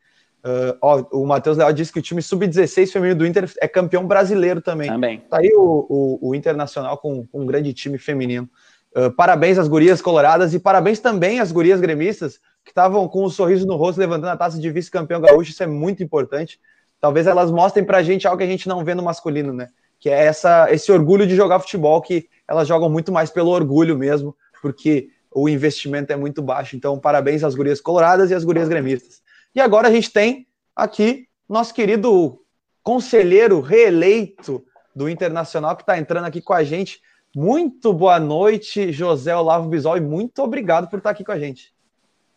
Uh, 0.45 0.76
ó, 0.80 1.05
o 1.12 1.26
Matheus 1.26 1.59
Leal 1.59 1.72
disse 1.72 1.93
que 1.93 1.99
o 1.99 2.03
time 2.03 2.22
sub-16 2.22 2.91
feminino 2.91 3.18
do 3.18 3.26
Inter 3.26 3.51
é 3.61 3.68
campeão 3.68 4.07
brasileiro 4.07 4.62
também. 4.62 4.88
Também. 4.88 5.20
Tá 5.28 5.38
aí 5.38 5.51
o, 5.55 5.86
o, 5.88 6.30
o 6.30 6.34
Internacional 6.34 6.97
com, 6.97 7.26
com, 7.26 7.43
um 7.43 7.47
grande 7.47 7.74
time 7.74 7.99
feminino. 7.99 8.49
Uh, 8.97 9.11
parabéns 9.11 9.59
às 9.59 9.68
gurias 9.68 10.01
coloradas 10.01 10.55
e 10.55 10.59
parabéns 10.59 10.99
também 10.99 11.41
às 11.41 11.53
gurias 11.53 11.80
gremistas 11.80 12.41
que 12.64 12.70
estavam 12.70 13.07
com 13.07 13.24
um 13.24 13.28
sorriso 13.28 13.66
no 13.66 13.76
rosto 13.76 13.99
levantando 13.99 14.30
a 14.30 14.36
taça 14.36 14.59
de 14.59 14.70
vice-campeão 14.70 15.20
gaúcho. 15.20 15.51
Isso 15.51 15.62
é 15.62 15.66
muito 15.66 16.03
importante. 16.03 16.59
Talvez 17.01 17.26
elas 17.26 17.51
mostrem 17.51 17.84
pra 17.84 18.03
gente 18.03 18.26
algo 18.26 18.38
que 18.38 18.45
a 18.45 18.49
gente 18.49 18.68
não 18.68 18.84
vê 18.84 18.95
no 18.95 19.03
masculino, 19.03 19.53
né? 19.53 19.68
Que 19.99 20.09
é 20.09 20.24
essa, 20.24 20.72
esse 20.72 20.91
orgulho 20.91 21.26
de 21.26 21.36
jogar 21.36 21.61
futebol, 21.61 22.01
que 22.01 22.28
elas 22.49 22.66
jogam 22.66 22.88
muito 22.88 23.12
mais 23.12 23.30
pelo 23.30 23.51
orgulho 23.51 23.97
mesmo, 23.97 24.34
porque 24.62 25.09
o 25.30 25.49
investimento 25.49 26.12
é 26.12 26.16
muito 26.16 26.43
baixo. 26.43 26.76
Então, 26.76 26.99
parabéns 26.99 27.45
às 27.45 27.55
gurias 27.55 27.80
coloradas 27.80 28.30
e 28.30 28.34
às 28.34 28.45
gurias 28.45 28.68
gremistas. 28.68 29.22
E 29.55 29.61
agora 29.61 29.88
a 29.88 29.92
gente 29.92 30.12
tem 30.12 30.46
aqui 30.76 31.26
nosso 31.48 31.74
querido 31.74 32.40
conselheiro 32.82 33.61
reeleito 33.61 34.64
do 34.94 35.09
Internacional 35.09 35.74
que 35.74 35.82
está 35.82 35.98
entrando 35.98 36.26
aqui 36.26 36.40
com 36.40 36.53
a 36.53 36.62
gente. 36.62 37.01
Muito 37.34 37.92
boa 37.92 38.20
noite, 38.20 38.92
José 38.92 39.34
Olavo 39.34 39.68
Bisol, 39.68 39.96
e 39.96 40.01
muito 40.01 40.40
obrigado 40.42 40.88
por 40.88 40.98
estar 40.98 41.11
aqui 41.11 41.24
com 41.24 41.32
a 41.32 41.38
gente. 41.38 41.72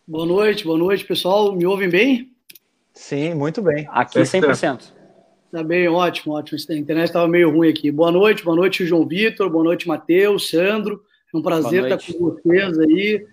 Boa 0.06 0.26
noite, 0.26 0.64
boa 0.64 0.76
noite, 0.76 1.04
pessoal. 1.04 1.54
Me 1.54 1.64
ouvem 1.64 1.88
bem? 1.88 2.32
Sim, 2.92 3.34
muito 3.34 3.62
bem. 3.62 3.86
Aqui 3.90 4.18
100%. 4.20 4.92
Tá 5.52 5.62
bem, 5.62 5.86
ótimo, 5.88 6.34
ótimo. 6.34 6.58
A 6.68 6.74
internet 6.74 7.06
estava 7.06 7.28
meio 7.28 7.50
ruim 7.50 7.68
aqui. 7.68 7.92
Boa 7.92 8.10
noite, 8.10 8.44
boa 8.44 8.56
noite, 8.56 8.84
João 8.84 9.06
Vitor, 9.06 9.48
boa 9.48 9.62
noite, 9.62 9.86
Matheus, 9.86 10.50
Sandro. 10.50 11.00
É 11.32 11.36
um 11.36 11.42
prazer 11.42 11.84
estar 11.84 12.12
com 12.12 12.18
vocês 12.18 12.76
aí. 12.78 13.24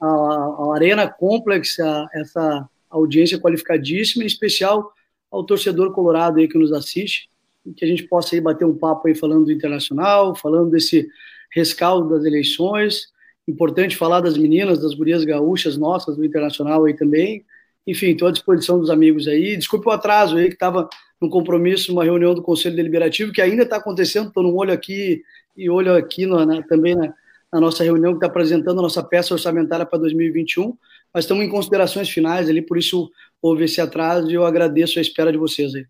A, 0.00 0.06
a 0.06 0.74
Arena 0.74 1.08
Complex, 1.08 1.80
a, 1.80 2.06
essa 2.14 2.68
audiência 2.96 3.38
qualificadíssima, 3.38 4.24
em 4.24 4.26
especial 4.26 4.92
ao 5.30 5.44
torcedor 5.44 5.92
colorado 5.92 6.38
aí 6.38 6.48
que 6.48 6.58
nos 6.58 6.72
assiste, 6.72 7.28
que 7.76 7.84
a 7.84 7.88
gente 7.88 8.04
possa 8.04 8.34
aí 8.34 8.40
bater 8.40 8.64
um 8.64 8.76
papo 8.76 9.08
aí 9.08 9.14
falando 9.14 9.46
do 9.46 9.52
internacional, 9.52 10.34
falando 10.34 10.70
desse 10.70 11.08
rescaldo 11.50 12.08
das 12.10 12.24
eleições. 12.24 13.08
Importante 13.48 13.96
falar 13.96 14.20
das 14.20 14.36
meninas, 14.36 14.80
das 14.80 14.94
gurias 14.94 15.24
gaúchas 15.24 15.76
nossas 15.76 16.16
do 16.16 16.24
internacional 16.24 16.84
aí 16.84 16.94
também. 16.94 17.44
Enfim, 17.86 18.08
estou 18.10 18.28
à 18.28 18.30
disposição 18.30 18.78
dos 18.78 18.90
amigos 18.90 19.28
aí. 19.28 19.56
Desculpe 19.56 19.88
o 19.88 19.90
atraso 19.90 20.36
aí, 20.36 20.48
que 20.48 20.54
estava 20.54 20.88
num 21.20 21.28
compromisso, 21.28 21.92
uma 21.92 22.04
reunião 22.04 22.34
do 22.34 22.42
Conselho 22.42 22.76
Deliberativo, 22.76 23.32
que 23.32 23.42
ainda 23.42 23.62
está 23.62 23.76
acontecendo, 23.76 24.28
estou 24.28 24.42
num 24.42 24.56
olho 24.56 24.72
aqui 24.72 25.22
e 25.56 25.70
olho 25.70 25.94
aqui 25.94 26.26
no, 26.26 26.62
também 26.64 26.94
na, 26.94 27.14
na 27.52 27.60
nossa 27.60 27.84
reunião 27.84 28.12
que 28.12 28.18
está 28.18 28.26
apresentando 28.26 28.78
a 28.78 28.82
nossa 28.82 29.02
peça 29.02 29.32
orçamentária 29.32 29.86
para 29.86 29.98
2021, 29.98 30.76
mas 31.14 31.24
estamos 31.24 31.44
em 31.44 31.48
considerações 31.48 32.10
finais 32.10 32.48
ali, 32.48 32.60
por 32.60 32.76
isso 32.76 33.08
houve 33.40 33.64
esse 33.64 33.80
atraso 33.80 34.28
e 34.28 34.34
eu 34.34 34.44
agradeço 34.44 34.98
a 34.98 35.02
espera 35.02 35.30
de 35.30 35.38
vocês 35.38 35.72
aí. 35.74 35.86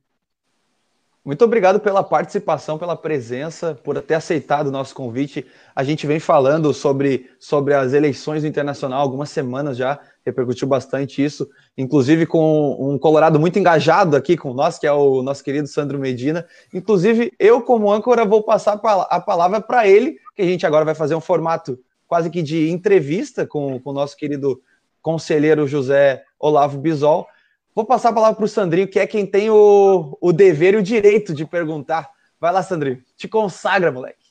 Muito 1.25 1.43
obrigado 1.43 1.81
pela 1.81 2.03
participação, 2.03 2.77
pela 2.77 2.95
presença, 2.95 3.75
por 3.83 3.99
ter 4.03 4.13
aceitado 4.13 4.67
o 4.67 4.71
nosso 4.71 4.95
convite. 4.95 5.47
A 5.75 5.83
gente 5.83 6.07
vem 6.07 6.21
falando 6.21 6.75
sobre, 6.75 7.31
sobre 7.41 7.73
as 7.73 7.95
eleições 7.95 8.43
do 8.43 8.49
Internacional 8.49 9.01
algumas 9.01 9.31
semanas 9.31 9.79
já, 9.79 9.99
repercutiu 10.23 10.69
bastante 10.69 11.25
isso, 11.25 11.49
inclusive 11.79 12.27
com 12.27 12.77
um 12.79 12.99
Colorado 12.99 13.41
muito 13.41 13.59
engajado 13.59 14.17
aqui 14.17 14.37
com 14.37 14.53
nós, 14.53 14.79
que 14.79 14.87
é 14.87 14.93
o 14.93 15.23
nosso 15.23 15.43
querido 15.43 15.67
Sandro 15.67 15.99
Medina. 15.99 16.45
Inclusive, 16.75 17.33
eu, 17.39 17.63
como 17.63 17.91
âncora, 17.91 18.27
vou 18.27 18.43
passar 18.43 18.79
a 19.09 19.19
palavra 19.19 19.63
para 19.63 19.89
ele, 19.89 20.19
que 20.37 20.43
a 20.43 20.47
gente 20.47 20.67
agora 20.67 20.85
vai 20.85 20.95
fazer 20.95 21.15
um 21.15 21.23
formato 21.23 21.79
quase 22.07 22.29
que 22.29 22.43
de 22.43 22.69
entrevista 22.69 23.47
com, 23.47 23.81
com 23.81 23.91
o 23.91 23.95
nosso 23.95 24.15
querido 24.15 24.61
conselheiro 25.05 25.69
José 25.69 26.25
Olavo 26.41 26.79
Bisol. 26.79 27.29
Vou 27.75 27.85
passar 27.85 28.09
a 28.09 28.13
palavra 28.13 28.37
para 28.37 28.45
o 28.47 28.49
Sandrinho, 28.49 28.89
que 28.89 28.99
é 28.99 29.07
quem 29.07 29.27
tem 29.27 29.51
o, 29.51 30.17
o 30.19 30.33
dever 30.33 30.73
e 30.73 30.77
o 30.79 30.83
direito 30.83 31.35
de 31.35 31.45
perguntar. 31.45 32.11
Vai 32.41 32.51
lá, 32.51 32.63
Sandrinho. 32.63 33.03
Te 33.15 33.29
consagra, 33.29 33.93
moleque. 33.93 34.25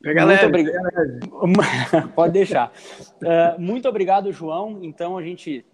Pega 0.00 0.24
muito 0.24 0.46
obrigado. 0.46 0.78
Pode 2.14 2.32
deixar. 2.34 2.72
Uh, 3.20 3.60
muito 3.60 3.88
obrigado, 3.88 4.30
João. 4.30 4.78
Então, 4.82 5.18
a 5.18 5.22
gente. 5.22 5.66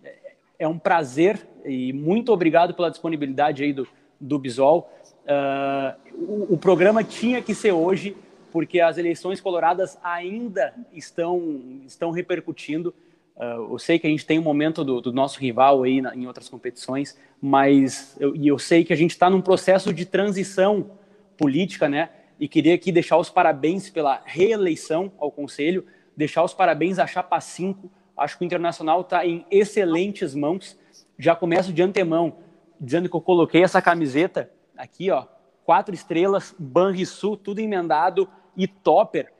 É 0.58 0.66
um 0.66 0.78
prazer 0.78 1.44
e 1.64 1.92
muito 1.92 2.32
obrigado 2.32 2.72
pela 2.72 2.88
disponibilidade 2.88 3.64
aí 3.64 3.72
do, 3.72 3.86
do 4.20 4.38
Bisol. 4.38 4.90
Uh, 5.24 6.14
o, 6.14 6.54
o 6.54 6.58
programa 6.58 7.02
tinha 7.02 7.42
que 7.42 7.52
ser 7.52 7.72
hoje, 7.72 8.16
porque 8.52 8.80
as 8.80 8.96
eleições 8.96 9.40
coloradas 9.40 9.98
ainda 10.02 10.72
estão, 10.92 11.60
estão 11.84 12.12
repercutindo. 12.12 12.94
Uh, 13.36 13.72
eu 13.72 13.78
sei 13.78 13.98
que 13.98 14.06
a 14.06 14.10
gente 14.10 14.26
tem 14.26 14.38
um 14.38 14.42
momento 14.42 14.84
do, 14.84 15.00
do 15.00 15.12
nosso 15.12 15.40
rival 15.40 15.82
aí 15.82 16.00
na, 16.00 16.14
em 16.14 16.26
outras 16.26 16.48
competições, 16.48 17.16
mas 17.40 18.16
eu, 18.20 18.36
e 18.36 18.46
eu 18.46 18.58
sei 18.58 18.84
que 18.84 18.92
a 18.92 18.96
gente 18.96 19.10
está 19.10 19.30
num 19.30 19.40
processo 19.40 19.92
de 19.92 20.04
transição 20.04 20.90
política, 21.36 21.88
né? 21.88 22.10
E 22.38 22.46
queria 22.46 22.74
aqui 22.74 22.92
deixar 22.92 23.16
os 23.16 23.30
parabéns 23.30 23.88
pela 23.88 24.20
reeleição 24.24 25.12
ao 25.18 25.30
Conselho, 25.30 25.86
deixar 26.16 26.44
os 26.44 26.52
parabéns 26.52 26.98
à 26.98 27.06
Chapa 27.06 27.40
5. 27.40 27.90
Acho 28.16 28.36
que 28.36 28.44
o 28.44 28.46
Internacional 28.46 29.00
está 29.00 29.24
em 29.26 29.46
excelentes 29.50 30.34
mãos. 30.34 30.78
Já 31.18 31.34
começo 31.34 31.72
de 31.72 31.82
antemão 31.82 32.36
dizendo 32.80 33.08
que 33.08 33.14
eu 33.14 33.20
coloquei 33.20 33.62
essa 33.62 33.80
camiseta 33.80 34.50
aqui, 34.76 35.10
ó, 35.10 35.26
quatro 35.64 35.94
estrelas, 35.94 36.54
Banrisul, 36.58 37.36
tudo 37.36 37.60
emendado 37.60 38.28
e 38.56 38.66
topper 38.66 39.31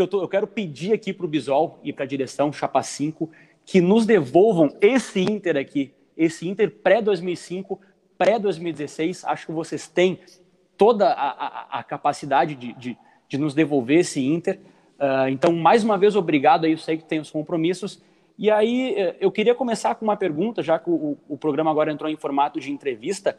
que 0.00 0.02
eu, 0.02 0.08
tô, 0.08 0.22
eu 0.22 0.28
quero 0.28 0.46
pedir 0.46 0.94
aqui 0.94 1.12
para 1.12 1.26
o 1.26 1.28
Bisol 1.28 1.78
e 1.84 1.92
para 1.92 2.04
a 2.04 2.08
direção 2.08 2.50
Chapa 2.50 2.82
5 2.82 3.30
que 3.66 3.80
nos 3.80 4.06
devolvam 4.06 4.74
esse 4.80 5.20
Inter 5.20 5.58
aqui, 5.58 5.92
esse 6.16 6.48
Inter 6.48 6.70
pré-2005, 6.70 7.78
pré-2016. 8.16 9.22
Acho 9.24 9.46
que 9.46 9.52
vocês 9.52 9.86
têm 9.86 10.18
toda 10.76 11.10
a, 11.10 11.30
a, 11.30 11.78
a 11.80 11.82
capacidade 11.82 12.54
de, 12.54 12.72
de, 12.72 12.98
de, 13.28 13.38
nos 13.38 13.52
devolver 13.52 13.98
esse 13.98 14.24
Inter. 14.24 14.58
Uh, 14.98 15.28
então, 15.28 15.52
mais 15.52 15.84
uma 15.84 15.98
vez, 15.98 16.16
obrigado 16.16 16.64
aí, 16.64 16.72
eu 16.72 16.78
sei 16.78 16.96
que 16.96 17.04
tem 17.04 17.20
os 17.20 17.30
compromissos. 17.30 18.02
E 18.38 18.50
aí, 18.50 18.94
eh, 18.96 19.16
eu 19.20 19.30
queria 19.30 19.54
começar 19.54 19.94
com 19.94 20.04
uma 20.06 20.16
pergunta, 20.16 20.62
já 20.62 20.78
que 20.78 20.88
o, 20.88 21.18
o 21.28 21.36
programa 21.36 21.70
agora 21.70 21.92
entrou 21.92 22.10
em 22.10 22.16
formato 22.16 22.58
de 22.58 22.72
entrevista 22.72 23.38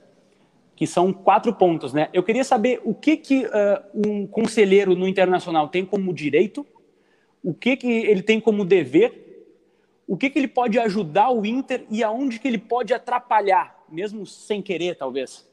que 0.81 0.87
são 0.87 1.13
quatro 1.13 1.53
pontos, 1.53 1.93
né? 1.93 2.09
Eu 2.11 2.23
queria 2.23 2.43
saber 2.43 2.81
o 2.83 2.91
que, 2.91 3.15
que 3.15 3.45
uh, 3.45 3.49
um 3.93 4.25
conselheiro 4.25 4.95
no 4.95 5.07
internacional 5.07 5.67
tem 5.67 5.85
como 5.85 6.11
direito, 6.11 6.65
o 7.43 7.53
que, 7.53 7.77
que 7.77 7.87
ele 7.87 8.23
tem 8.23 8.39
como 8.39 8.65
dever, 8.65 9.45
o 10.07 10.17
que, 10.17 10.27
que 10.27 10.39
ele 10.39 10.47
pode 10.47 10.79
ajudar 10.79 11.29
o 11.29 11.45
Inter 11.45 11.85
e 11.87 12.03
aonde 12.03 12.39
que 12.39 12.47
ele 12.47 12.57
pode 12.57 12.95
atrapalhar, 12.95 13.77
mesmo 13.91 14.25
sem 14.25 14.59
querer, 14.59 14.95
talvez. 14.95 15.47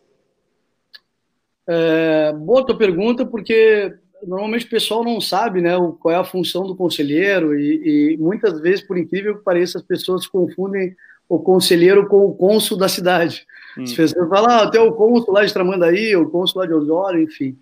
É, 1.69 2.33
boa 2.33 2.65
tua 2.65 2.79
pergunta, 2.79 3.27
porque 3.27 3.99
normalmente 4.27 4.65
o 4.65 4.71
pessoal 4.71 5.05
não 5.05 5.21
sabe 5.21 5.61
né, 5.61 5.73
qual 6.01 6.15
é 6.15 6.17
a 6.17 6.25
função 6.25 6.67
do 6.67 6.75
conselheiro 6.75 7.55
e, 7.55 8.15
e 8.15 8.17
muitas 8.17 8.63
vezes, 8.63 8.81
por 8.81 8.97
incrível 8.97 9.37
que 9.37 9.45
pareça, 9.45 9.77
as 9.77 9.85
pessoas 9.85 10.27
confundem 10.27 10.97
o 11.29 11.39
conselheiro 11.39 12.09
com 12.09 12.25
o 12.25 12.35
cônsul 12.35 12.79
da 12.79 12.89
cidade. 12.89 13.47
Hum. 13.79 13.85
As 13.85 14.15
ah, 14.47 14.71
tem 14.71 14.81
o 14.81 14.93
cônsul 14.93 15.33
lá 15.33 15.45
de 15.45 15.53
Tramandaí, 15.53 16.17
o 16.17 16.29
cônsul 16.29 16.61
lá 16.61 16.67
de 16.67 16.75
Osório, 16.75 17.23
enfim. 17.23 17.57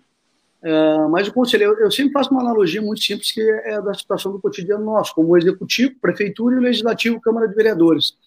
Uh, 0.63 1.07
mas 1.09 1.27
o 1.27 1.33
conselheiro, 1.33 1.75
eu 1.79 1.91
sempre 1.91 2.11
faço 2.11 2.31
uma 2.31 2.41
analogia 2.41 2.81
muito 2.81 3.01
simples 3.01 3.31
que 3.31 3.41
é 3.41 3.79
da 3.79 3.93
situação 3.93 4.31
do 4.31 4.39
cotidiano 4.39 4.83
nosso, 4.83 5.13
como 5.13 5.37
executivo, 5.37 5.95
prefeitura 6.01 6.55
e 6.55 6.57
o 6.57 6.61
legislativo, 6.61 7.21
Câmara 7.21 7.47
de 7.47 7.55
Vereadores. 7.55 8.17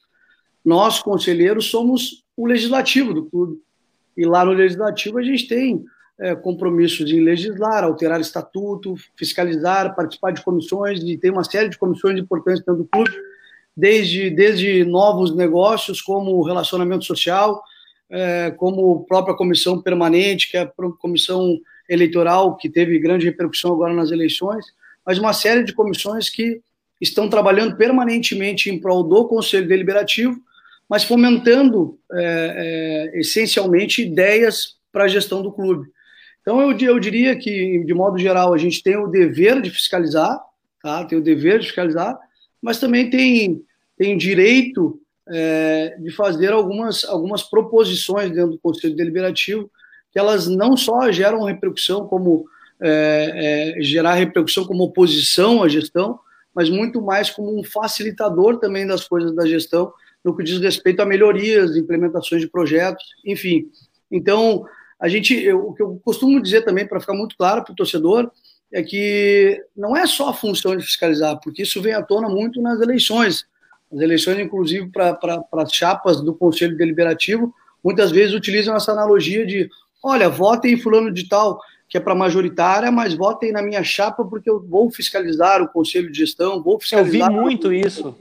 Nós, 0.64 1.00
conselheiros, 1.00 1.66
somos 1.66 2.24
o 2.36 2.46
legislativo 2.46 3.12
do 3.12 3.24
clube. 3.24 3.60
E 4.16 4.24
lá 4.24 4.44
no 4.44 4.52
legislativo 4.52 5.18
a 5.18 5.22
gente 5.22 5.48
tem 5.48 5.84
é, 6.18 6.34
compromisso 6.36 7.04
de 7.04 7.18
legislar, 7.18 7.82
alterar 7.82 8.20
estatuto, 8.20 8.94
fiscalizar, 9.16 9.94
participar 9.96 10.32
de 10.32 10.42
comissões, 10.42 11.00
e 11.02 11.16
tem 11.16 11.30
uma 11.30 11.44
série 11.44 11.68
de 11.68 11.78
comissões 11.78 12.18
importantes 12.18 12.60
dentro 12.60 12.82
do 12.82 12.88
clube, 12.88 13.10
desde, 13.76 14.30
desde 14.30 14.84
novos 14.84 15.34
negócios, 15.34 16.00
como 16.00 16.42
relacionamento 16.42 17.04
social, 17.04 17.62
é, 18.10 18.50
como 18.50 19.04
própria 19.04 19.36
comissão 19.36 19.80
permanente, 19.80 20.50
que 20.50 20.56
é 20.56 20.62
a 20.62 20.72
comissão 20.98 21.58
eleitoral, 21.88 22.56
que 22.56 22.68
teve 22.68 22.98
grande 22.98 23.26
repercussão 23.26 23.72
agora 23.72 23.94
nas 23.94 24.10
eleições, 24.10 24.64
mas 25.06 25.18
uma 25.18 25.32
série 25.32 25.64
de 25.64 25.72
comissões 25.72 26.28
que 26.28 26.60
estão 27.00 27.28
trabalhando 27.28 27.76
permanentemente 27.76 28.68
em 28.68 28.78
prol 28.78 29.02
do 29.02 29.26
Conselho 29.26 29.66
Deliberativo, 29.66 30.38
mas 30.88 31.04
fomentando 31.04 31.98
é, 32.12 33.10
é, 33.14 33.20
essencialmente 33.20 34.02
ideias 34.02 34.76
para 34.92 35.04
a 35.04 35.08
gestão 35.08 35.40
do 35.40 35.52
clube. 35.52 35.88
Então, 36.42 36.60
eu, 36.60 36.76
eu 36.78 36.98
diria 36.98 37.36
que, 37.36 37.84
de 37.84 37.94
modo 37.94 38.18
geral, 38.18 38.52
a 38.52 38.58
gente 38.58 38.82
tem 38.82 38.96
o 38.96 39.06
dever 39.06 39.60
de 39.62 39.70
fiscalizar, 39.70 40.38
tá? 40.82 41.04
tem 41.04 41.18
o 41.18 41.22
dever 41.22 41.60
de 41.60 41.66
fiscalizar, 41.66 42.18
mas 42.60 42.78
também 42.78 43.08
tem, 43.08 43.62
tem 43.96 44.16
direito 44.16 45.00
é, 45.30 45.96
de 45.98 46.10
fazer 46.10 46.52
algumas, 46.52 47.04
algumas 47.04 47.42
proposições 47.42 48.30
dentro 48.30 48.52
do 48.52 48.58
Conselho 48.58 48.96
Deliberativo, 48.96 49.70
que 50.12 50.18
elas 50.18 50.48
não 50.48 50.76
só 50.76 51.10
geram 51.12 51.44
repercussão 51.44 52.06
como 52.06 52.46
é, 52.80 53.76
é, 53.78 53.82
gerar 53.82 54.14
repercussão 54.14 54.64
como 54.64 54.84
oposição 54.84 55.62
à 55.62 55.68
gestão, 55.68 56.18
mas 56.54 56.68
muito 56.68 57.00
mais 57.00 57.30
como 57.30 57.58
um 57.58 57.62
facilitador 57.62 58.58
também 58.58 58.86
das 58.86 59.06
coisas 59.06 59.34
da 59.34 59.46
gestão, 59.46 59.92
no 60.24 60.36
que 60.36 60.42
diz 60.42 60.58
respeito 60.58 61.00
a 61.00 61.06
melhorias, 61.06 61.76
implementações 61.76 62.42
de 62.42 62.48
projetos, 62.48 63.04
enfim. 63.24 63.70
Então, 64.10 64.64
a 64.98 65.08
gente, 65.08 65.34
eu, 65.34 65.68
o 65.68 65.74
que 65.74 65.82
eu 65.82 66.00
costumo 66.04 66.42
dizer 66.42 66.62
também, 66.62 66.86
para 66.86 67.00
ficar 67.00 67.14
muito 67.14 67.36
claro 67.36 67.64
para 67.64 67.72
o 67.72 67.76
torcedor, 67.76 68.30
é 68.72 68.82
que 68.82 69.62
não 69.76 69.96
é 69.96 70.06
só 70.06 70.28
a 70.28 70.34
função 70.34 70.76
de 70.76 70.84
fiscalizar, 70.84 71.38
porque 71.42 71.62
isso 71.62 71.80
vem 71.82 71.92
à 71.92 72.02
tona 72.02 72.28
muito 72.28 72.60
nas 72.60 72.80
eleições. 72.80 73.44
As 73.92 74.00
eleições, 74.00 74.38
inclusive, 74.38 74.88
para 74.88 75.18
as 75.54 75.72
chapas 75.72 76.20
do 76.20 76.34
Conselho 76.34 76.76
Deliberativo, 76.76 77.52
muitas 77.82 78.10
vezes 78.10 78.34
utilizam 78.34 78.74
essa 78.76 78.92
analogia 78.92 79.44
de: 79.44 79.68
olha, 80.02 80.28
votem 80.28 80.74
em 80.74 80.80
fulano 80.80 81.12
de 81.12 81.28
tal, 81.28 81.60
que 81.88 81.96
é 81.96 82.00
para 82.00 82.14
majoritária, 82.14 82.90
mas 82.92 83.14
votem 83.14 83.50
na 83.50 83.62
minha 83.62 83.82
chapa 83.82 84.24
porque 84.24 84.48
eu 84.48 84.60
vou 84.60 84.90
fiscalizar 84.90 85.60
o 85.60 85.68
Conselho 85.68 86.10
de 86.10 86.18
Gestão, 86.18 86.62
vou 86.62 86.78
fiscalizar. 86.78 87.30
Eu 87.30 87.36
vi 87.36 87.40
muito 87.40 87.72
isso. 87.72 88.16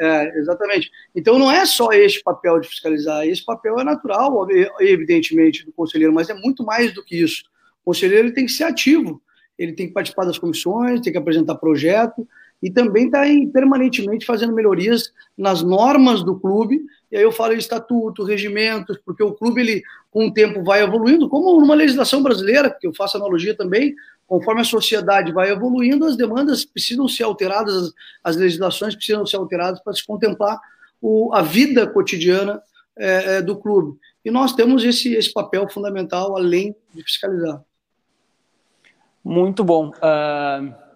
É, 0.00 0.38
exatamente. 0.38 0.92
Então 1.12 1.36
não 1.36 1.50
é 1.50 1.66
só 1.66 1.90
este 1.90 2.22
papel 2.22 2.60
de 2.60 2.68
fiscalizar, 2.68 3.26
esse 3.26 3.44
papel 3.44 3.80
é 3.80 3.84
natural, 3.84 4.46
evidentemente, 4.78 5.66
do 5.66 5.72
conselheiro, 5.72 6.12
mas 6.12 6.30
é 6.30 6.34
muito 6.34 6.62
mais 6.62 6.94
do 6.94 7.04
que 7.04 7.20
isso. 7.20 7.42
O 7.82 7.86
conselheiro 7.86 8.28
ele 8.28 8.34
tem 8.34 8.46
que 8.46 8.52
ser 8.52 8.64
ativo, 8.64 9.20
ele 9.58 9.72
tem 9.72 9.88
que 9.88 9.92
participar 9.92 10.24
das 10.24 10.38
comissões, 10.38 11.00
tem 11.00 11.12
que 11.12 11.18
apresentar 11.18 11.56
projeto 11.56 12.26
e 12.62 12.70
também 12.70 13.06
está 13.06 13.22
permanentemente 13.52 14.26
fazendo 14.26 14.52
melhorias 14.52 15.12
nas 15.36 15.62
normas 15.62 16.22
do 16.22 16.38
clube. 16.38 16.80
E 17.10 17.16
aí 17.16 17.22
eu 17.22 17.32
falo 17.32 17.52
estatuto, 17.52 18.24
regimentos, 18.24 18.98
porque 19.04 19.22
o 19.22 19.32
clube 19.32 19.60
ele 19.60 19.82
com 20.10 20.26
o 20.26 20.32
tempo 20.32 20.64
vai 20.64 20.82
evoluindo, 20.82 21.28
como 21.28 21.60
numa 21.60 21.74
legislação 21.74 22.22
brasileira, 22.22 22.70
que 22.70 22.86
eu 22.86 22.94
faço 22.94 23.16
analogia 23.16 23.56
também, 23.56 23.94
conforme 24.26 24.60
a 24.60 24.64
sociedade 24.64 25.32
vai 25.32 25.50
evoluindo, 25.50 26.04
as 26.04 26.16
demandas 26.16 26.64
precisam 26.64 27.08
ser 27.08 27.22
alteradas, 27.22 27.92
as, 28.22 28.36
legislações 28.36 28.94
precisam 28.94 29.24
ser 29.24 29.36
alteradas 29.36 29.80
para 29.80 29.92
se 29.92 30.06
contemplar 30.06 30.58
o, 31.00 31.32
a 31.32 31.42
vida 31.42 31.86
cotidiana 31.86 32.60
é, 32.96 33.36
é, 33.36 33.42
do 33.42 33.56
clube. 33.56 33.98
E 34.24 34.30
nós 34.30 34.52
temos 34.52 34.84
esse, 34.84 35.14
esse 35.14 35.32
papel 35.32 35.68
fundamental, 35.68 36.36
além 36.36 36.74
de 36.92 37.02
fiscalizar. 37.02 37.62
Muito 39.24 39.62
bom. 39.62 39.90
Uh, 39.90 40.87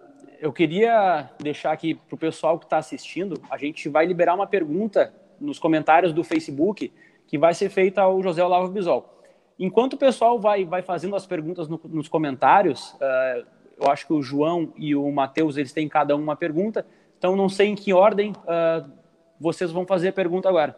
eu 0.43 0.51
queria 0.51 1.29
deixar 1.39 1.71
aqui 1.71 1.95
para 1.95 2.15
o 2.15 2.17
pessoal 2.17 2.59
que 2.59 2.65
está 2.65 2.77
assistindo, 2.77 3.41
a 3.49 3.57
gente 3.57 3.87
vai 3.87 4.05
liberar 4.05 4.35
uma 4.35 4.45
pergunta 4.45 5.13
nos 5.39 5.57
comentários 5.57 6.11
do 6.11 6.21
Facebook 6.21 6.91
que 7.25 7.37
vai 7.37 7.53
ser 7.53 7.69
feita 7.69 8.01
ao 8.01 8.21
José 8.21 8.43
Olavo 8.43 8.67
Bisol. 8.67 9.23
Enquanto 9.57 9.93
o 9.93 9.97
pessoal 9.97 10.37
vai, 10.37 10.65
vai 10.65 10.81
fazendo 10.81 11.15
as 11.15 11.25
perguntas 11.25 11.69
no, 11.69 11.79
nos 11.85 12.09
comentários, 12.09 12.91
uh, 12.95 13.47
eu 13.79 13.89
acho 13.89 14.05
que 14.05 14.11
o 14.11 14.21
João 14.21 14.73
e 14.75 14.93
o 14.93 15.09
Matheus 15.13 15.55
eles 15.55 15.71
têm 15.71 15.87
cada 15.87 16.13
um 16.13 16.21
uma 16.21 16.35
pergunta, 16.35 16.85
então 17.17 17.37
não 17.37 17.47
sei 17.47 17.67
em 17.67 17.75
que 17.75 17.93
ordem 17.93 18.31
uh, 18.31 18.91
vocês 19.39 19.71
vão 19.71 19.85
fazer 19.85 20.09
a 20.09 20.13
pergunta 20.13 20.49
agora. 20.49 20.75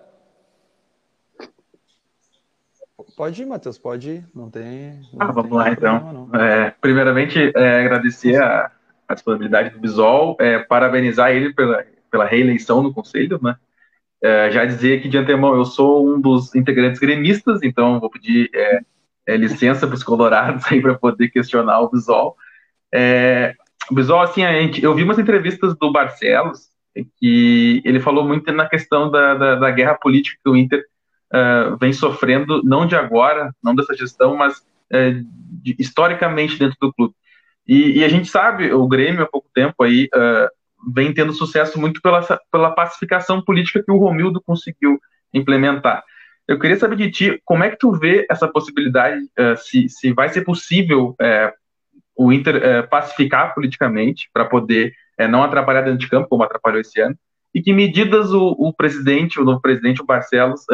Pode 3.18 3.42
ir, 3.42 3.46
Matheus, 3.48 3.80
pode 3.80 4.12
ir. 4.12 4.30
Não 4.36 4.48
tem. 4.48 5.02
Não 5.12 5.28
ah, 5.28 5.32
vamos 5.32 5.52
lá 5.52 5.72
então. 5.72 6.30
é, 6.36 6.70
primeiramente, 6.70 7.52
é, 7.56 7.80
agradecer 7.80 8.42
a, 8.42 8.72
a, 9.08 9.14
disponibilidade 9.14 9.72
do 9.72 9.80
Bisol, 9.80 10.36
é, 10.40 10.60
parabenizar 10.60 11.32
ele 11.32 11.54
pela, 11.54 11.86
pela 12.12 12.26
reeleição 12.26 12.82
no 12.82 12.94
Conselho, 12.94 13.40
né? 13.42 13.56
É, 14.22 14.50
já 14.50 14.66
dizer 14.66 15.02
que 15.02 15.10
de 15.10 15.18
antemão 15.18 15.56
eu 15.56 15.66
sou 15.66 16.08
um 16.08 16.20
dos 16.20 16.56
integrantes 16.56 17.00
gremistas, 17.00 17.62
então 17.62 18.00
vou 18.00 18.10
pedir 18.10 18.50
é, 18.54 18.80
é, 19.28 19.38
licença 19.38 19.86
para 19.86 19.96
os 19.96 20.04
colorados 20.04 20.66
aí 20.72 20.82
para 20.82 20.96
poder 20.96 21.30
questionar 21.30 21.82
o 21.82 21.90
Bisol. 21.90 22.36
É, 22.94 23.54
o 23.92 23.96
Bisol, 23.96 24.22
assim, 24.22 24.44
a 24.44 24.54
gente, 24.54 24.84
eu 24.84 24.96
vi 24.96 25.04
umas 25.04 25.20
entrevistas 25.20 25.76
do 25.78 25.92
Barcelos 25.92 26.70
que 27.20 27.82
ele 27.84 28.00
falou 28.00 28.26
muito 28.26 28.52
na 28.52 28.68
questão 28.68 29.12
da, 29.12 29.36
da, 29.36 29.56
da 29.56 29.72
guerra 29.72 29.96
política 29.96 30.40
que 30.44 30.50
o 30.50 30.56
Inter 30.56 30.84
uh, 31.34 31.78
vem 31.78 31.92
sofrendo, 31.92 32.64
não 32.64 32.86
de 32.86 32.96
agora, 32.96 33.54
não 33.64 33.76
dessa 33.76 33.94
gestão, 33.96 34.36
mas 34.36 34.60
uh, 34.60 35.26
de, 35.62 35.76
historicamente 35.78 36.58
dentro 36.58 36.78
do 36.80 36.94
clube. 36.94 37.14
E, 37.68 38.00
e, 38.00 38.04
a 38.04 38.08
gente 38.08 38.30
sabe, 38.30 38.72
o 38.72 38.88
Grêmio 38.88 39.24
há 39.24 39.28
pouco 39.28 39.50
tempo 39.54 39.84
aí 39.84 40.08
uh, 40.14 40.94
vem 40.94 41.14
tendo 41.14 41.34
sucesso 41.34 41.80
muito 41.80 42.02
pela, 42.02 42.22
pela 42.52 42.72
pacificação 42.72 43.42
política 43.42 43.84
que 43.84 43.92
o 43.92 43.98
Romildo 43.98 44.42
conseguiu 44.42 45.00
implementar. 45.34 46.04
Eu 46.48 46.60
queria 46.60 46.78
saber 46.78 46.96
de 46.96 47.10
ti, 47.10 47.42
como 47.44 47.64
é 47.64 47.72
que 47.72 47.78
tu 47.78 47.92
vê 47.92 48.26
essa 48.30 48.48
possibilidade, 48.48 49.20
uh, 49.40 49.58
se, 49.58 49.90
se 49.90 50.14
vai 50.14 50.30
ser 50.30 50.44
possível 50.44 51.16
uh, 51.20 51.52
o 52.16 52.32
Inter 52.32 52.58
uh, 52.58 52.88
pacificar 52.88 53.54
politicamente 53.56 54.30
para 54.32 54.46
poder 54.46 54.94
não 55.30 55.44
atrapalhar 55.44 55.82
dentro 55.82 56.00
de 56.00 56.10
campo, 56.10 56.28
como 56.28 56.44
atrapalhou 56.44 56.82
esse 56.82 57.00
ano, 57.00 57.18
e 57.54 57.62
que 57.62 57.72
medidas 57.72 58.34
o, 58.34 58.50
o 58.60 58.74
presidente, 58.74 59.40
o 59.40 59.46
novo 59.46 59.62
presidente, 59.62 60.02
o 60.02 60.06
Barcelos, 60.06 60.66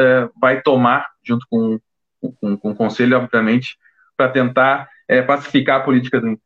vai 0.42 0.64
tomar, 0.64 1.08
junto 1.24 1.46
com, 1.48 1.80
com, 2.20 2.58
com 2.58 2.72
o 2.72 2.76
conselho, 2.76 3.18
obviamente, 3.18 3.78
para 4.18 4.30
tentar 4.30 4.90
pacificar 5.28 5.80
a 5.80 5.84
política 5.84 6.20
do 6.20 6.30
Inter. 6.30 6.44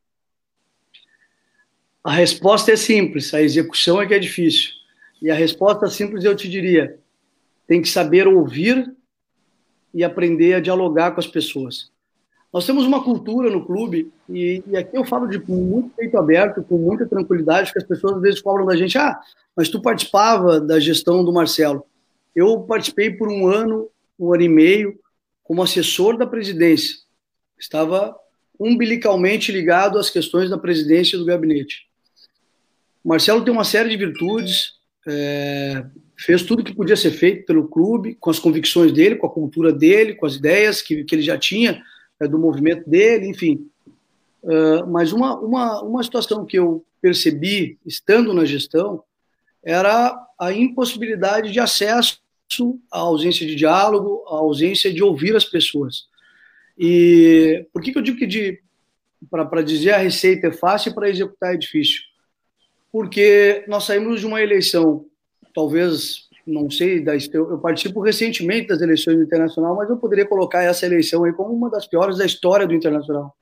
A 2.06 2.12
resposta 2.12 2.72
é 2.72 2.76
simples, 2.76 3.34
a 3.34 3.42
execução 3.42 4.00
é 4.00 4.06
que 4.06 4.14
é 4.14 4.20
difícil. 4.20 4.74
E 5.20 5.32
a 5.32 5.34
resposta 5.34 5.88
simples 5.88 6.24
eu 6.24 6.36
te 6.36 6.48
diria: 6.48 7.00
tem 7.66 7.82
que 7.82 7.90
saber 7.90 8.28
ouvir 8.28 8.96
e 9.92 10.04
aprender 10.04 10.54
a 10.54 10.60
dialogar 10.60 11.14
com 11.14 11.20
as 11.20 11.26
pessoas. 11.26 11.90
Nós 12.54 12.64
temos 12.64 12.86
uma 12.86 13.04
cultura 13.04 13.50
no 13.50 13.66
clube, 13.66 14.14
e, 14.30 14.64
e 14.68 14.78
aqui 14.78 14.96
eu 14.96 15.04
falo 15.04 15.26
de 15.26 15.40
muito 15.50 15.90
peito 15.98 16.16
aberto, 16.16 16.62
com 16.62 16.78
muita 16.78 17.08
tranquilidade, 17.08 17.74
que 17.74 17.80
as 17.80 17.84
pessoas 17.84 18.18
às 18.18 18.22
vezes 18.22 18.40
cobram 18.40 18.68
da 18.68 18.76
gente: 18.76 19.00
ah, 19.00 19.20
mas 19.56 19.68
tu 19.68 19.82
participava 19.82 20.62
da 20.62 20.80
gestão 20.80 21.26
do 21.26 21.34
Marcelo. 21.34 21.88
Eu 22.36 22.60
participei 22.62 23.10
por 23.10 23.30
um 23.30 23.48
ano, 23.48 23.90
um 24.20 24.32
ano 24.32 24.44
e 24.44 24.50
meio, 24.50 25.00
como 25.44 25.64
assessor 25.64 26.18
da 26.18 26.28
presidência. 26.28 26.98
Estava 27.58 28.16
umbilicalmente 28.60 29.52
ligado 29.52 29.98
às 29.98 30.12
questões 30.12 30.52
da 30.52 30.58
presidência 30.60 31.16
e 31.16 31.20
do 31.20 31.26
gabinete. 31.26 31.85
O 33.06 33.10
Marcelo 33.10 33.46
tem 33.46 33.54
uma 33.54 33.64
série 33.64 33.88
de 33.88 33.98
virtudes, 33.98 34.80
é, 35.08 35.86
fez 36.18 36.42
tudo 36.42 36.64
que 36.64 36.74
podia 36.74 36.96
ser 36.96 37.12
feito 37.12 37.46
pelo 37.46 37.68
clube, 37.68 38.16
com 38.16 38.32
as 38.32 38.40
convicções 38.40 38.92
dele, 38.92 39.16
com 39.16 39.28
a 39.28 39.32
cultura 39.32 39.72
dele, 39.72 40.16
com 40.16 40.26
as 40.26 40.38
ideias 40.38 40.82
que, 40.82 41.04
que 41.04 41.14
ele 41.14 41.22
já 41.22 41.38
tinha 41.38 41.84
é, 42.20 42.28
do 42.28 42.40
movimento 42.40 42.90
dele, 42.90 43.28
enfim. 43.28 43.70
Uh, 44.42 44.88
mas 44.88 45.14
uma, 45.14 45.40
uma, 45.40 45.84
uma 45.84 46.04
situação 46.04 46.44
que 46.48 46.58
eu 46.58 46.84
percebi, 47.00 47.78
estando 47.86 48.34
na 48.34 48.44
gestão, 48.44 49.04
era 49.64 50.18
a 50.40 50.52
impossibilidade 50.52 51.52
de 51.52 51.60
acesso, 51.60 52.18
a 52.92 53.02
ausência 53.02 53.46
de 53.46 53.54
diálogo, 53.54 54.24
a 54.28 54.34
ausência 54.34 54.92
de 54.92 55.04
ouvir 55.04 55.36
as 55.36 55.46
pessoas. 55.46 56.08
E 56.76 57.68
por 57.72 57.84
que, 57.84 57.92
que 57.92 58.00
eu 58.00 58.02
digo 58.02 58.18
que 58.18 58.62
para 59.30 59.62
dizer 59.62 59.92
a 59.92 60.00
receita 60.00 60.48
é 60.48 60.52
fácil 60.52 60.92
e 60.92 60.96
para 60.96 61.10
executar 61.10 61.54
é 61.54 61.58
difícil? 61.58 62.02
Porque 62.96 63.66
nós 63.68 63.84
saímos 63.84 64.22
de 64.22 64.26
uma 64.26 64.42
eleição, 64.42 65.06
talvez, 65.54 66.30
não 66.48 66.72
sei, 66.72 67.02
da, 67.02 67.12
eu 67.34 67.58
participo 67.58 68.00
recentemente 68.00 68.70
das 68.70 68.80
eleições 68.80 69.18
do 69.18 69.24
Internacional, 69.24 69.76
mas 69.76 69.90
eu 69.90 69.98
poderia 69.98 70.26
colocar 70.26 70.64
essa 70.64 70.86
eleição 70.86 71.26
aí 71.26 71.34
como 71.34 71.54
uma 71.54 71.70
das 71.70 71.86
piores 71.86 72.18
da 72.18 72.26
história 72.26 72.66
do 72.66 72.74
Internacional. 72.74 73.36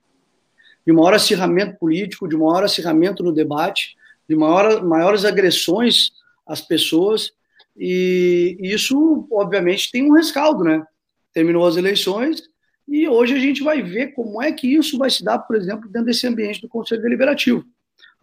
De 0.84 0.92
maior 0.92 1.14
acirramento 1.14 1.78
político, 1.78 2.26
de 2.26 2.36
maior 2.36 2.64
acirramento 2.64 3.22
no 3.22 3.30
debate, 3.30 3.94
de 4.28 4.34
maior, 4.34 4.84
maiores 4.84 5.24
agressões 5.24 6.10
às 6.44 6.60
pessoas, 6.60 7.30
e 7.76 8.58
isso, 8.60 9.24
obviamente, 9.30 9.88
tem 9.92 10.02
um 10.02 10.14
rescaldo, 10.14 10.64
né? 10.64 10.84
Terminou 11.32 11.64
as 11.64 11.76
eleições, 11.76 12.42
e 12.88 13.08
hoje 13.08 13.34
a 13.34 13.38
gente 13.38 13.62
vai 13.62 13.80
ver 13.84 14.14
como 14.14 14.42
é 14.42 14.50
que 14.50 14.66
isso 14.66 14.98
vai 14.98 15.10
se 15.10 15.22
dar, 15.22 15.38
por 15.38 15.54
exemplo, 15.54 15.88
dentro 15.88 16.06
desse 16.06 16.26
ambiente 16.26 16.60
do 16.60 16.68
Conselho 16.68 17.02
Deliberativo. 17.02 17.64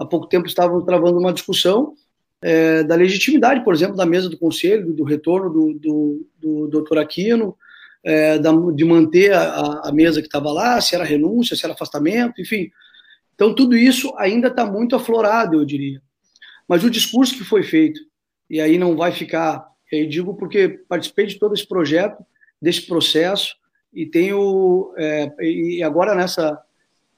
Há 0.02 0.06
pouco 0.06 0.26
tempo 0.26 0.48
estávamos 0.48 0.84
travando 0.84 1.20
uma 1.20 1.32
discussão 1.32 1.94
é, 2.42 2.84
da 2.84 2.96
legitimidade, 2.96 3.64
por 3.64 3.72
exemplo, 3.72 3.96
da 3.96 4.06
mesa 4.06 4.28
do 4.28 4.38
conselho, 4.38 4.94
do 4.94 5.04
retorno 5.04 5.48
do, 5.52 5.74
do, 5.80 6.28
do 6.40 6.68
doutor 6.68 6.98
Aquino, 6.98 7.56
é, 8.04 8.40
da, 8.40 8.52
de 8.74 8.84
manter 8.84 9.32
a, 9.32 9.82
a 9.86 9.92
mesa 9.94 10.20
que 10.20 10.28
estava 10.28 10.52
lá, 10.52 10.82
se 10.82 10.96
era 10.96 11.04
renúncia, 11.04 11.56
se 11.56 11.64
era 11.64 11.76
afastamento, 11.76 12.42
enfim. 12.42 12.72
Então, 13.36 13.54
tudo 13.54 13.78
isso 13.78 14.12
ainda 14.18 14.48
está 14.48 14.66
muito 14.66 14.96
aflorado, 14.96 15.60
eu 15.60 15.66
diria. 15.66 16.02
Mas 16.68 16.84
o 16.84 16.90
discurso 16.90 17.38
que 17.38 17.44
foi 17.44 17.62
feito, 17.62 18.00
e 18.50 18.60
aí 18.60 18.80
não 18.80 18.96
vai 18.96 19.12
ficar, 19.12 19.68
e 19.92 19.98
aí 19.98 20.08
digo 20.08 20.34
porque 20.36 20.82
participei 20.90 21.28
de 21.28 21.38
todo 21.38 21.54
esse 21.54 21.68
projeto, 21.68 22.26
desse 22.60 22.88
processo, 22.88 23.56
e 23.94 24.08
tenho, 24.08 24.94
é, 24.98 25.32
e 25.42 25.84
agora 25.84 26.16
nessa 26.16 26.60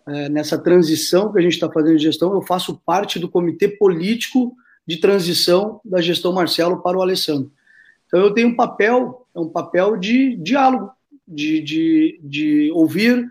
é, 0.07 0.29
nessa 0.29 0.57
transição 0.57 1.31
que 1.31 1.39
a 1.39 1.41
gente 1.41 1.53
está 1.53 1.71
fazendo 1.71 1.97
de 1.97 2.03
gestão, 2.03 2.33
eu 2.33 2.41
faço 2.41 2.79
parte 2.85 3.19
do 3.19 3.29
comitê 3.29 3.67
político 3.67 4.55
de 4.85 4.97
transição 4.97 5.79
da 5.83 6.01
gestão 6.01 6.33
Marcelo 6.33 6.81
para 6.81 6.97
o 6.97 7.01
Alessandro. 7.01 7.51
Então 8.07 8.19
eu 8.19 8.31
tenho 8.31 8.49
um 8.49 8.55
papel, 8.55 9.25
é 9.33 9.39
um 9.39 9.49
papel 9.49 9.97
de 9.97 10.35
diálogo, 10.37 10.91
de, 11.27 11.61
de, 11.61 12.19
de 12.21 12.71
ouvir 12.71 13.25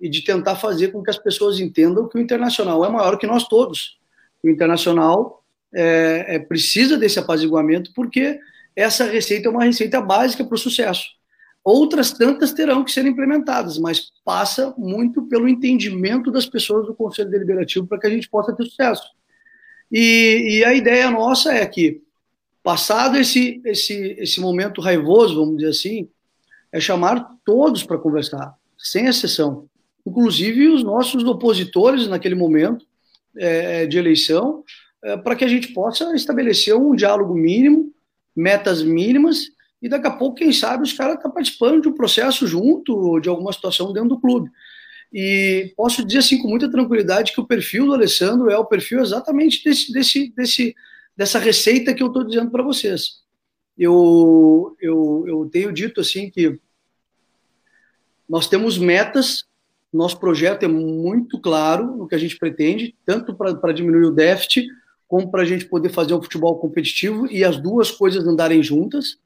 e 0.00 0.08
de 0.08 0.22
tentar 0.22 0.56
fazer 0.56 0.88
com 0.88 1.02
que 1.02 1.10
as 1.10 1.18
pessoas 1.18 1.58
entendam 1.58 2.08
que 2.08 2.18
o 2.18 2.20
internacional 2.20 2.84
é 2.84 2.88
maior 2.88 3.18
que 3.18 3.26
nós 3.26 3.48
todos. 3.48 3.98
O 4.42 4.48
internacional 4.48 5.42
é, 5.74 6.36
é, 6.36 6.38
precisa 6.38 6.96
desse 6.96 7.18
apaziguamento 7.18 7.92
porque 7.94 8.38
essa 8.76 9.04
receita 9.04 9.48
é 9.48 9.50
uma 9.50 9.64
receita 9.64 10.00
básica 10.00 10.44
para 10.44 10.54
o 10.54 10.58
sucesso. 10.58 11.17
Outras 11.70 12.12
tantas 12.12 12.54
terão 12.54 12.82
que 12.82 12.90
ser 12.90 13.04
implementadas, 13.04 13.76
mas 13.76 14.10
passa 14.24 14.74
muito 14.78 15.20
pelo 15.24 15.46
entendimento 15.46 16.30
das 16.30 16.46
pessoas 16.46 16.86
do 16.86 16.94
Conselho 16.94 17.28
Deliberativo 17.28 17.86
para 17.86 17.98
que 17.98 18.06
a 18.06 18.10
gente 18.10 18.26
possa 18.26 18.54
ter 18.56 18.64
sucesso. 18.64 19.02
E, 19.92 20.60
e 20.60 20.64
a 20.64 20.72
ideia 20.72 21.10
nossa 21.10 21.52
é 21.52 21.66
que, 21.66 22.00
passado 22.62 23.18
esse, 23.18 23.60
esse, 23.66 24.16
esse 24.18 24.40
momento 24.40 24.80
raivoso, 24.80 25.34
vamos 25.34 25.58
dizer 25.58 25.68
assim, 25.68 26.08
é 26.72 26.80
chamar 26.80 27.34
todos 27.44 27.84
para 27.84 27.98
conversar, 27.98 28.54
sem 28.78 29.04
exceção, 29.04 29.68
inclusive 30.06 30.68
os 30.68 30.82
nossos 30.82 31.22
opositores 31.24 32.08
naquele 32.08 32.34
momento 32.34 32.86
é, 33.36 33.84
de 33.84 33.98
eleição, 33.98 34.64
é, 35.04 35.18
para 35.18 35.36
que 35.36 35.44
a 35.44 35.48
gente 35.48 35.68
possa 35.74 36.16
estabelecer 36.16 36.74
um 36.74 36.96
diálogo 36.96 37.34
mínimo, 37.34 37.92
metas 38.34 38.82
mínimas, 38.82 39.50
e 39.80 39.88
daqui 39.88 40.06
a 40.06 40.10
pouco, 40.10 40.36
quem 40.36 40.52
sabe, 40.52 40.82
os 40.82 40.92
caras 40.92 41.14
estão 41.14 41.30
tá 41.30 41.34
participando 41.34 41.82
de 41.82 41.88
um 41.88 41.94
processo 41.94 42.46
junto, 42.46 43.20
de 43.20 43.28
alguma 43.28 43.52
situação 43.52 43.92
dentro 43.92 44.10
do 44.10 44.20
clube. 44.20 44.50
E 45.12 45.72
posso 45.76 46.04
dizer 46.04 46.18
assim 46.18 46.42
com 46.42 46.48
muita 46.48 46.70
tranquilidade 46.70 47.32
que 47.32 47.40
o 47.40 47.46
perfil 47.46 47.86
do 47.86 47.94
Alessandro 47.94 48.50
é 48.50 48.58
o 48.58 48.64
perfil 48.64 49.00
exatamente 49.00 49.64
desse, 49.64 49.92
desse, 49.92 50.32
desse 50.34 50.74
dessa 51.18 51.40
receita 51.40 51.92
que 51.92 52.00
eu 52.00 52.06
estou 52.06 52.22
dizendo 52.22 52.48
para 52.48 52.62
vocês. 52.62 53.22
Eu, 53.76 54.76
eu, 54.80 55.24
eu 55.26 55.50
tenho 55.50 55.72
dito 55.72 56.00
assim 56.00 56.30
que 56.30 56.60
nós 58.28 58.46
temos 58.46 58.78
metas, 58.78 59.44
nosso 59.92 60.20
projeto 60.20 60.62
é 60.62 60.68
muito 60.68 61.40
claro 61.40 61.96
no 61.96 62.06
que 62.06 62.14
a 62.14 62.18
gente 62.18 62.38
pretende, 62.38 62.94
tanto 63.04 63.34
para 63.34 63.72
diminuir 63.72 64.04
o 64.04 64.12
déficit, 64.12 64.68
como 65.08 65.28
para 65.28 65.42
a 65.42 65.44
gente 65.44 65.64
poder 65.64 65.88
fazer 65.88 66.14
um 66.14 66.22
futebol 66.22 66.56
competitivo 66.60 67.26
e 67.26 67.42
as 67.42 67.56
duas 67.56 67.90
coisas 67.90 68.24
andarem 68.24 68.62
juntas. 68.62 69.18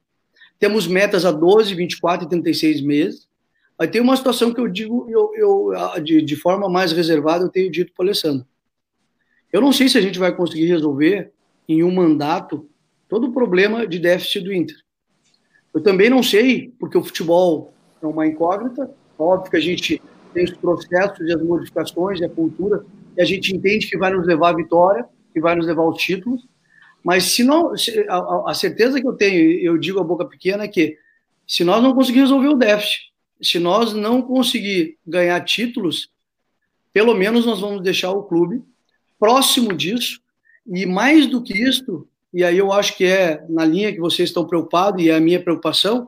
Temos 0.59 0.87
metas 0.87 1.25
a 1.25 1.31
12, 1.31 1.73
24 1.73 2.25
e 2.25 2.29
36 2.29 2.81
meses. 2.81 3.27
Aí 3.77 3.87
tem 3.87 4.01
uma 4.01 4.15
situação 4.15 4.53
que 4.53 4.61
eu 4.61 4.67
digo, 4.67 5.07
eu, 5.09 5.31
eu 5.35 6.01
de, 6.01 6.21
de 6.21 6.35
forma 6.35 6.69
mais 6.69 6.91
reservada, 6.91 7.43
eu 7.43 7.49
tenho 7.49 7.71
dito 7.71 7.91
para 7.93 8.03
o 8.03 8.05
Alessandro. 8.05 8.45
Eu 9.51 9.61
não 9.61 9.71
sei 9.71 9.89
se 9.89 9.97
a 9.97 10.01
gente 10.01 10.17
vai 10.17 10.35
conseguir 10.35 10.65
resolver 10.65 11.31
em 11.67 11.83
um 11.83 11.93
mandato 11.93 12.67
todo 13.07 13.27
o 13.27 13.33
problema 13.33 13.85
de 13.85 13.99
déficit 13.99 14.41
do 14.41 14.53
Inter. 14.53 14.77
Eu 15.73 15.81
também 15.81 16.09
não 16.09 16.21
sei, 16.21 16.73
porque 16.79 16.97
o 16.97 17.03
futebol 17.03 17.73
é 18.01 18.05
uma 18.05 18.27
incógnita. 18.27 18.89
Óbvio 19.17 19.51
que 19.51 19.57
a 19.57 19.61
gente 19.61 20.01
tem 20.33 20.43
os 20.43 20.51
processos 20.51 21.27
e 21.27 21.33
as 21.33 21.41
modificações 21.41 22.19
e 22.19 22.25
a 22.25 22.29
cultura, 22.29 22.85
e 23.15 23.21
a 23.21 23.25
gente 23.25 23.55
entende 23.55 23.87
que 23.87 23.97
vai 23.97 24.11
nos 24.11 24.25
levar 24.25 24.49
à 24.49 24.55
vitória, 24.55 25.05
que 25.31 25.39
vai 25.39 25.55
nos 25.55 25.67
levar 25.67 25.83
aos 25.83 26.01
títulos. 26.01 26.45
Mas 27.03 27.25
se 27.25 27.43
não, 27.43 27.75
se, 27.75 28.05
a, 28.07 28.51
a, 28.51 28.53
certeza 28.53 28.99
que 29.01 29.07
eu 29.07 29.13
tenho, 29.13 29.59
eu 29.59 29.77
digo 29.77 29.99
a 29.99 30.03
boca 30.03 30.25
pequena, 30.25 30.63
é 30.63 30.67
que 30.67 30.97
se 31.45 31.63
nós 31.63 31.83
não 31.83 31.93
conseguirmos 31.93 32.29
resolver 32.29 32.49
o 32.49 32.57
déficit, 32.57 33.11
se 33.41 33.59
nós 33.59 33.93
não 33.93 34.21
conseguir 34.21 34.97
ganhar 35.05 35.39
títulos, 35.41 36.09
pelo 36.93 37.13
menos 37.13 37.45
nós 37.45 37.59
vamos 37.59 37.83
deixar 37.83 38.11
o 38.11 38.23
clube 38.23 38.63
próximo 39.19 39.73
disso, 39.73 40.21
e 40.65 40.85
mais 40.85 41.27
do 41.27 41.43
que 41.43 41.53
isso, 41.53 42.07
e 42.33 42.43
aí 42.43 42.57
eu 42.57 42.71
acho 42.71 42.95
que 42.95 43.03
é 43.03 43.43
na 43.49 43.65
linha 43.65 43.91
que 43.91 43.99
vocês 43.99 44.29
estão 44.29 44.45
preocupados, 44.45 45.03
e 45.03 45.09
é 45.09 45.15
a 45.15 45.19
minha 45.19 45.41
preocupação, 45.41 46.07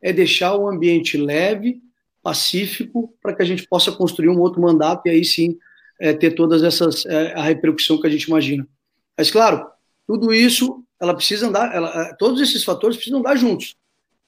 é 0.00 0.12
deixar 0.12 0.56
o 0.56 0.68
ambiente 0.68 1.16
leve, 1.18 1.80
pacífico, 2.22 3.14
para 3.20 3.34
que 3.34 3.42
a 3.42 3.44
gente 3.44 3.66
possa 3.66 3.92
construir 3.92 4.28
um 4.28 4.40
outro 4.40 4.60
mandato 4.60 5.06
e 5.06 5.10
aí 5.10 5.24
sim 5.24 5.58
é, 6.00 6.12
ter 6.12 6.32
todas 6.32 6.62
essas, 6.62 7.04
é, 7.06 7.32
a 7.34 7.42
repercussão 7.42 8.00
que 8.00 8.06
a 8.06 8.10
gente 8.10 8.24
imagina. 8.24 8.66
Mas, 9.16 9.30
claro, 9.30 9.66
tudo 10.06 10.32
isso, 10.32 10.84
ela 11.00 11.14
precisa 11.14 11.48
andar, 11.48 11.74
ela, 11.74 12.08
é, 12.08 12.14
todos 12.14 12.40
esses 12.40 12.64
fatores 12.64 12.96
precisam 12.96 13.20
andar 13.20 13.36
juntos. 13.36 13.76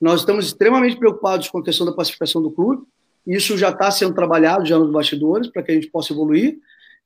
Nós 0.01 0.21
estamos 0.21 0.47
extremamente 0.47 0.97
preocupados 0.97 1.49
com 1.49 1.59
a 1.59 1.65
questão 1.65 1.87
da 1.87 1.93
pacificação 1.93 2.43
do 2.43 2.51
clube. 2.51 2.83
Isso 3.27 3.57
já 3.57 3.71
está 3.71 3.91
sendo 3.91 4.15
trabalhado 4.15 4.67
já 4.67 4.79
nos 4.79 4.91
bastidores 4.91 5.49
para 5.49 5.63
que 5.63 5.71
a 5.71 5.75
gente 5.75 5.87
possa 5.89 6.13
evoluir. 6.13 6.59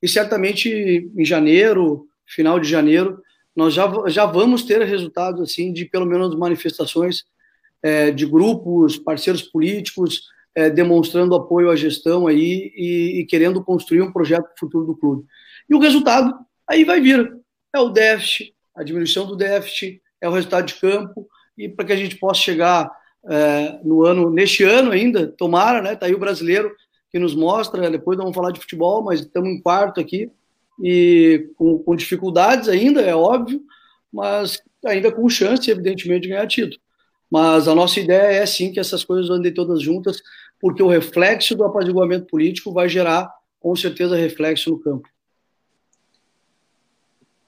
E 0.02 0.08
certamente 0.08 0.68
em 0.68 1.24
janeiro, 1.24 2.08
final 2.26 2.58
de 2.58 2.68
janeiro, 2.68 3.22
nós 3.54 3.74
já, 3.74 3.90
já 4.08 4.26
vamos 4.26 4.62
ter 4.64 4.82
resultados 4.82 5.40
assim 5.40 5.72
de 5.72 5.84
pelo 5.84 6.06
menos 6.06 6.34
manifestações 6.36 7.24
é, 7.82 8.10
de 8.10 8.26
grupos, 8.26 8.96
parceiros 8.96 9.42
políticos, 9.42 10.22
é, 10.54 10.68
demonstrando 10.68 11.34
apoio 11.34 11.70
à 11.70 11.76
gestão 11.76 12.26
aí 12.26 12.72
e, 12.74 13.20
e 13.20 13.26
querendo 13.26 13.62
construir 13.62 14.02
um 14.02 14.12
projeto 14.12 14.48
futuro 14.58 14.86
do 14.86 14.96
clube. 14.96 15.24
E 15.68 15.74
o 15.74 15.78
resultado 15.78 16.34
aí 16.66 16.84
vai 16.84 17.00
vir. 17.00 17.36
É 17.74 17.78
o 17.78 17.90
déficit, 17.90 18.54
a 18.78 18.84
diminuição 18.84 19.26
do 19.26 19.36
déficit, 19.36 20.00
é 20.20 20.28
o 20.28 20.32
resultado 20.32 20.66
de 20.66 20.74
campo, 20.74 21.28
e 21.56 21.68
para 21.68 21.84
que 21.84 21.92
a 21.92 21.96
gente 21.96 22.16
possa 22.16 22.40
chegar 22.40 22.90
é, 23.28 23.78
no 23.84 24.04
ano, 24.04 24.30
neste 24.30 24.62
ano 24.62 24.92
ainda, 24.92 25.26
tomara, 25.26 25.82
né? 25.82 25.96
Tá 25.96 26.06
aí 26.06 26.14
o 26.14 26.18
brasileiro 26.18 26.70
que 27.10 27.18
nos 27.18 27.34
mostra, 27.34 27.90
depois 27.90 28.16
não 28.16 28.26
vamos 28.26 28.36
falar 28.36 28.52
de 28.52 28.60
futebol, 28.60 29.02
mas 29.02 29.20
estamos 29.20 29.48
em 29.48 29.60
quarto 29.60 30.00
aqui, 30.00 30.30
e 30.80 31.50
com, 31.56 31.78
com 31.78 31.96
dificuldades 31.96 32.68
ainda, 32.68 33.00
é 33.00 33.14
óbvio, 33.14 33.60
mas 34.12 34.62
ainda 34.86 35.10
com 35.10 35.28
chance, 35.28 35.68
evidentemente, 35.70 36.22
de 36.22 36.28
ganhar 36.28 36.46
título. 36.46 36.80
Mas 37.30 37.66
a 37.66 37.74
nossa 37.74 37.98
ideia 37.98 38.40
é 38.40 38.46
sim 38.46 38.72
que 38.72 38.80
essas 38.80 39.04
coisas 39.04 39.28
andem 39.28 39.52
todas 39.52 39.82
juntas, 39.82 40.22
porque 40.60 40.82
o 40.82 40.88
reflexo 40.88 41.54
do 41.56 41.64
apaziguamento 41.64 42.26
político 42.26 42.72
vai 42.72 42.88
gerar, 42.88 43.28
com 43.60 43.74
certeza, 43.74 44.16
reflexo 44.16 44.70
no 44.70 44.78
campo. 44.78 45.08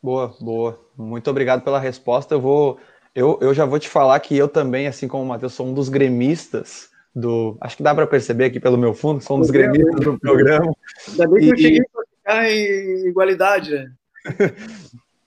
Boa, 0.02 0.34
boa. 0.40 0.80
Muito 0.96 1.30
obrigado 1.30 1.62
pela 1.62 1.78
resposta. 1.78 2.34
Eu 2.34 2.40
vou 2.40 2.78
eu, 3.14 3.38
eu 3.40 3.52
já 3.52 3.64
vou 3.64 3.78
te 3.78 3.88
falar 3.88 4.18
que 4.20 4.36
eu 4.36 4.48
também, 4.48 4.86
assim 4.86 5.08
como 5.08 5.24
o 5.24 5.26
Matheus, 5.26 5.54
sou 5.54 5.66
um 5.66 5.74
dos 5.74 5.88
gremistas 5.88 6.88
do. 7.14 7.56
Acho 7.60 7.76
que 7.76 7.82
dá 7.82 7.94
para 7.94 8.06
perceber 8.06 8.44
aqui 8.44 8.60
pelo 8.60 8.78
meu 8.78 8.94
fundo, 8.94 9.20
sou 9.20 9.36
um 9.36 9.40
dos 9.40 9.50
gremistas 9.50 10.00
do 10.00 10.18
programa. 10.18 10.72
Ainda 11.08 11.28
bem 11.28 11.40
que 11.40 11.52
eu 11.52 11.56
cheguei 11.56 11.82
para 11.92 12.04
ficar 12.04 12.50
em 12.50 13.08
igualdade, 13.08 13.72
né? 13.72 13.92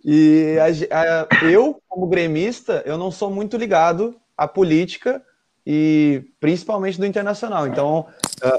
e 0.03 0.57
a, 0.89 1.28
a, 1.30 1.45
eu, 1.45 1.82
como 1.89 2.07
gremista, 2.07 2.82
eu 2.86 2.97
não 2.97 3.11
sou 3.11 3.30
muito 3.30 3.57
ligado 3.57 4.15
à 4.38 4.47
política 4.47 5.21
e 5.67 6.24
principalmente 6.39 6.99
do 6.99 7.05
internacional. 7.05 7.67
Então, 7.67 8.07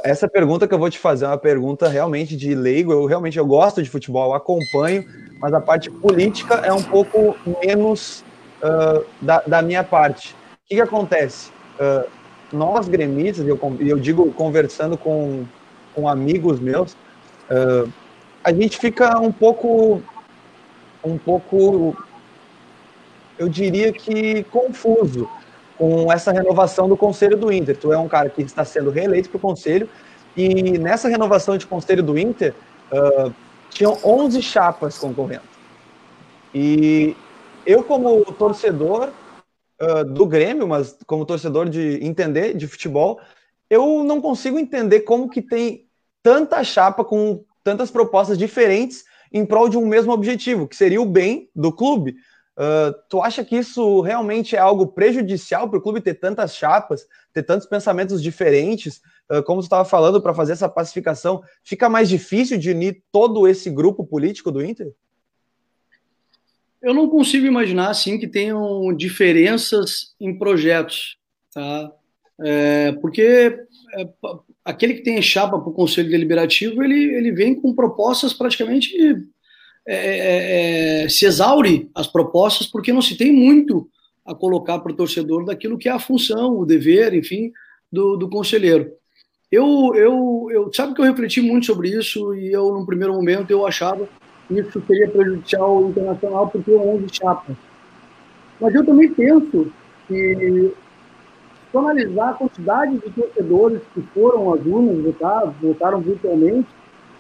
essa 0.03 0.29
pergunta 0.29 0.69
que 0.69 0.75
eu 0.75 0.79
vou 0.79 0.91
te 0.91 0.99
fazer 0.99 1.25
é 1.25 1.29
uma 1.29 1.39
pergunta 1.39 1.89
realmente 1.89 2.37
de 2.37 2.55
leigo. 2.55 2.93
Eu 2.93 3.07
realmente 3.07 3.39
eu 3.39 3.47
gosto 3.47 3.83
de 3.83 3.89
futebol, 3.89 4.35
acompanho, 4.35 5.05
mas 5.45 5.53
a 5.53 5.61
parte 5.61 5.91
política 5.91 6.55
é 6.65 6.73
um 6.73 6.83
pouco 6.83 7.37
menos 7.63 8.25
uh, 8.63 9.05
da, 9.21 9.43
da, 9.47 9.61
minha 9.61 9.85
parte. 9.85 10.33
O 10.33 10.37
que, 10.67 10.77
que 10.77 10.81
acontece? 10.81 11.51
Uh, 11.79 12.09
nós 12.51 12.89
gremistas, 12.89 13.47
eu, 13.47 13.61
eu 13.79 13.99
digo 13.99 14.33
conversando 14.33 14.97
com, 14.97 15.45
com 15.95 16.09
amigos 16.09 16.59
meus, 16.59 16.93
uh, 16.93 17.93
a 18.43 18.55
gente 18.55 18.79
fica 18.79 19.19
um 19.21 19.31
pouco, 19.31 20.01
um 21.05 21.19
pouco, 21.19 21.95
eu 23.39 23.47
diria 23.47 23.93
que 23.93 24.45
confuso 24.45 25.29
com 25.77 26.11
essa 26.11 26.33
renovação 26.33 26.89
do 26.89 26.97
Conselho 26.97 27.37
do 27.37 27.53
Inter. 27.53 27.77
Tu 27.77 27.93
é 27.93 27.99
um 27.99 28.09
cara 28.09 28.31
que 28.31 28.41
está 28.41 28.65
sendo 28.65 28.89
reeleito 28.89 29.29
para 29.29 29.37
o 29.37 29.41
Conselho 29.41 29.91
e 30.35 30.79
nessa 30.79 31.07
renovação 31.07 31.59
de 31.59 31.67
Conselho 31.67 32.03
do 32.03 32.19
Inter 32.19 32.55
uh, 32.91 33.44
tinham 33.75 33.99
11 34.03 34.41
chapas 34.41 34.97
concorrendo. 34.97 35.43
E 36.55 37.14
eu, 37.66 37.83
como 37.83 38.25
torcedor 38.25 39.11
uh, 39.83 40.05
do 40.05 40.25
Grêmio, 40.25 40.66
mas 40.66 40.97
como 41.07 41.27
torcedor 41.27 41.68
de 41.68 41.99
entender 42.03 42.57
de 42.57 42.66
futebol, 42.68 43.20
eu 43.68 44.05
não 44.05 44.20
consigo 44.20 44.59
entender 44.59 45.01
como 45.01 45.29
que 45.29 45.43
tem 45.43 45.87
tanta 46.22 46.62
chapa 46.62 47.05
com 47.05 47.45
tantas 47.62 47.91
propostas 47.91 48.39
diferentes 48.39 49.05
em 49.33 49.45
prol 49.45 49.68
de 49.68 49.77
um 49.77 49.87
mesmo 49.87 50.12
objetivo, 50.12 50.68
que 50.68 50.77
seria 50.77 51.03
o 51.03 51.07
bem 51.07 51.51
do 51.55 51.72
clube. 51.72 52.14
Uh, 52.57 52.95
tu 53.09 53.21
acha 53.21 53.45
que 53.45 53.57
isso 53.57 54.01
realmente 54.01 54.55
é 54.55 54.59
algo 54.59 54.87
prejudicial 54.87 55.69
para 55.69 55.79
o 55.79 55.83
clube 55.83 56.01
ter 56.01 56.15
tantas 56.15 56.55
chapas, 56.55 57.07
ter 57.33 57.43
tantos 57.43 57.67
pensamentos 57.67 58.23
diferentes? 58.23 59.03
Uh, 59.31 59.43
como 59.43 59.61
tu 59.61 59.65
estava 59.65 59.85
falando, 59.85 60.23
para 60.23 60.35
fazer 60.35 60.53
essa 60.53 60.69
pacificação, 60.69 61.43
fica 61.65 61.89
mais 61.89 62.09
difícil 62.09 62.57
de 62.57 62.71
unir 62.71 63.03
todo 63.11 63.49
esse 63.49 63.69
grupo 63.71 64.07
político 64.07 64.53
do 64.53 64.65
Inter? 64.65 64.93
Eu 66.81 66.95
não 66.95 67.09
consigo 67.09 67.47
imaginar 67.47 67.89
assim 67.89 68.19
que 68.19 68.29
tenham 68.29 68.95
diferenças 68.95 70.15
em 70.21 70.39
projetos, 70.39 71.19
tá? 71.53 71.91
É, 72.41 72.93
porque 73.01 73.59
é, 73.97 74.09
aquele 74.65 74.95
que 74.95 75.03
tem 75.03 75.21
chapa 75.23 75.59
para 75.59 75.71
o 75.71 75.75
Conselho 75.75 76.11
Deliberativo, 76.11 76.83
ele, 76.83 77.15
ele 77.15 77.33
vem 77.33 77.55
com 77.55 77.75
propostas 77.75 78.33
praticamente. 78.33 78.93
É, 79.87 79.97
é, 79.97 81.05
é, 81.05 81.09
se 81.09 81.26
exaure 81.26 81.91
as 81.95 82.07
propostas, 82.07 82.66
porque 82.66 82.93
não 82.93 83.03
se 83.03 83.16
tem 83.16 83.30
muito 83.30 83.89
a 84.24 84.35
colocar 84.35 84.78
para 84.78 84.93
o 84.93 84.97
torcedor 84.97 85.45
daquilo 85.45 85.76
que 85.76 85.89
é 85.89 85.93
a 85.93 85.99
função, 85.99 86.59
o 86.59 86.64
dever, 86.64 87.12
enfim, 87.12 87.53
do, 87.93 88.16
do 88.16 88.28
conselheiro. 88.28 88.91
Eu, 89.53 89.93
eu, 89.95 90.49
eu, 90.51 90.70
sabe 90.72 90.95
que 90.95 91.01
eu 91.01 91.05
refleti 91.05 91.41
muito 91.41 91.66
sobre 91.66 91.91
isso 91.91 92.35
e 92.35 92.51
eu, 92.51 92.72
no 92.72 92.87
primeiro 92.87 93.12
momento, 93.12 93.51
eu 93.51 93.66
achava 93.66 94.09
que 94.49 94.59
isso 94.59 94.82
seria 94.87 95.09
prejudicial 95.11 95.76
ao 95.76 95.89
internacional 95.91 96.49
porque 96.49 96.72
é 96.72 96.76
11 96.76 97.07
chapas. 97.12 97.57
Mas 98.61 98.74
eu 98.74 98.85
também 98.85 99.12
penso 99.12 99.70
que 100.09 100.72
se 101.70 101.78
analisar 101.78 102.30
a 102.30 102.35
quantidade 102.35 102.99
de 102.99 103.11
torcedores 103.11 103.82
que 103.93 104.01
foram 104.14 104.53
às 104.53 104.64
urnas 104.64 105.05
votar, 105.05 105.47
votaram 105.61 106.01
virtualmente, 106.01 106.68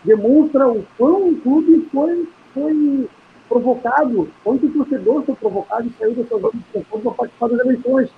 demonstra 0.02 0.68
o 0.68 0.84
quão 0.96 1.30
o 1.30 1.36
clube 1.40 1.88
foi, 1.92 2.28
foi 2.54 3.08
provocado, 3.48 4.30
quanto 4.42 4.66
o 4.66 4.70
torcedor 4.70 5.24
foi 5.24 5.34
provocado 5.34 5.86
e 5.86 5.92
saiu 5.98 6.14
da 6.14 6.26
sua 6.26 6.40
zona 6.40 6.52
de 6.54 6.64
conforto 6.72 7.02
para 7.02 7.12
participar 7.12 7.48
das 7.48 7.60
eleições. 7.60 8.10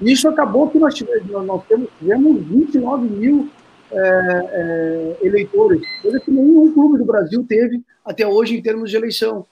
E 0.00 0.12
isso 0.12 0.28
acabou 0.28 0.68
que 0.68 0.78
nós 0.78 0.94
tivemos, 0.94 1.30
nós 1.46 1.64
temos, 1.66 1.88
tivemos 1.98 2.44
29 2.44 3.08
mil 3.08 3.48
é, 3.90 3.98
é, 3.98 5.16
eleitores, 5.22 5.80
coisa 6.02 6.20
que 6.20 6.30
nenhum 6.30 6.72
clube 6.72 6.98
do 6.98 7.04
Brasil 7.04 7.44
teve 7.48 7.82
até 8.04 8.26
hoje 8.26 8.56
em 8.56 8.62
termos 8.62 8.90
de 8.90 8.96
eleição. 8.96 9.46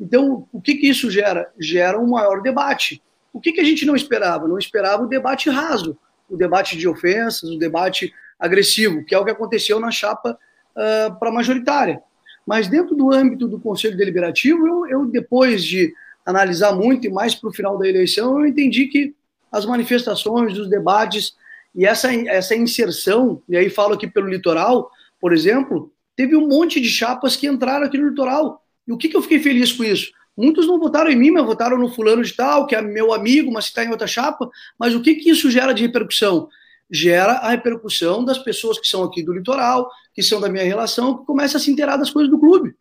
Então, 0.00 0.46
o 0.52 0.60
que, 0.60 0.74
que 0.76 0.88
isso 0.88 1.10
gera? 1.10 1.50
Gera 1.58 1.98
um 1.98 2.10
maior 2.10 2.42
debate. 2.42 3.02
O 3.32 3.40
que, 3.40 3.52
que 3.52 3.60
a 3.60 3.64
gente 3.64 3.84
não 3.84 3.96
esperava? 3.96 4.48
Não 4.48 4.58
esperava 4.58 5.02
o 5.02 5.08
debate 5.08 5.50
raso, 5.50 5.96
o 6.28 6.36
debate 6.36 6.76
de 6.76 6.88
ofensas, 6.88 7.50
o 7.50 7.58
debate 7.58 8.12
agressivo, 8.38 9.04
que 9.04 9.14
é 9.14 9.18
o 9.18 9.24
que 9.24 9.30
aconteceu 9.30 9.78
na 9.78 9.90
chapa 9.90 10.38
uh, 10.76 11.18
para 11.18 11.30
majoritária. 11.30 12.02
Mas 12.46 12.68
dentro 12.68 12.94
do 12.94 13.12
âmbito 13.12 13.46
do 13.46 13.60
Conselho 13.60 13.96
Deliberativo, 13.96 14.66
eu, 14.66 14.86
eu 14.86 15.06
depois 15.06 15.64
de 15.64 15.92
analisar 16.24 16.72
muito 16.74 17.06
e 17.06 17.10
mais 17.10 17.34
para 17.34 17.50
o 17.50 17.52
final 17.52 17.78
da 17.78 17.88
eleição, 17.88 18.40
eu 18.40 18.46
entendi 18.46 18.86
que 18.86 19.14
as 19.50 19.66
manifestações, 19.66 20.58
os 20.58 20.68
debates 20.68 21.34
e 21.74 21.84
essa, 21.84 22.12
essa 22.12 22.54
inserção, 22.54 23.42
e 23.48 23.56
aí 23.56 23.68
falo 23.70 23.94
aqui 23.94 24.06
pelo 24.06 24.28
litoral, 24.28 24.90
por 25.20 25.32
exemplo, 25.32 25.92
teve 26.16 26.36
um 26.36 26.48
monte 26.48 26.80
de 26.80 26.88
chapas 26.88 27.36
que 27.36 27.46
entraram 27.46 27.86
aqui 27.86 27.98
no 27.98 28.08
litoral. 28.08 28.62
E 28.86 28.92
o 28.92 28.96
que, 28.96 29.08
que 29.08 29.16
eu 29.16 29.22
fiquei 29.22 29.38
feliz 29.38 29.72
com 29.72 29.84
isso? 29.84 30.12
Muitos 30.36 30.66
não 30.66 30.78
votaram 30.78 31.10
em 31.10 31.16
mim, 31.16 31.30
mas 31.30 31.44
votaram 31.44 31.78
no 31.78 31.90
fulano 31.90 32.22
de 32.22 32.32
tal, 32.32 32.66
que 32.66 32.74
é 32.74 32.80
meu 32.80 33.12
amigo, 33.12 33.52
mas 33.52 33.66
está 33.66 33.84
em 33.84 33.90
outra 33.90 34.06
chapa. 34.06 34.50
Mas 34.78 34.94
o 34.94 35.02
que, 35.02 35.14
que 35.16 35.30
isso 35.30 35.50
gera 35.50 35.72
de 35.72 35.82
repercussão? 35.82 36.48
Gera 36.94 37.32
a 37.38 37.50
repercussão 37.50 38.22
das 38.22 38.36
pessoas 38.36 38.78
que 38.78 38.86
são 38.86 39.02
aqui 39.02 39.22
do 39.22 39.32
litoral, 39.32 39.90
que 40.14 40.22
são 40.22 40.38
da 40.38 40.48
minha 40.48 40.64
relação, 40.64 41.18
que 41.18 41.24
começam 41.24 41.58
a 41.58 41.64
se 41.64 41.70
inteirar 41.70 41.96
das 41.96 42.10
coisas 42.10 42.30
do 42.30 42.38
clube. 42.38 42.74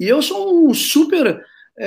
E 0.00 0.08
eu 0.08 0.20
sou 0.20 0.68
um 0.68 0.74
super 0.74 1.40
é, 1.78 1.86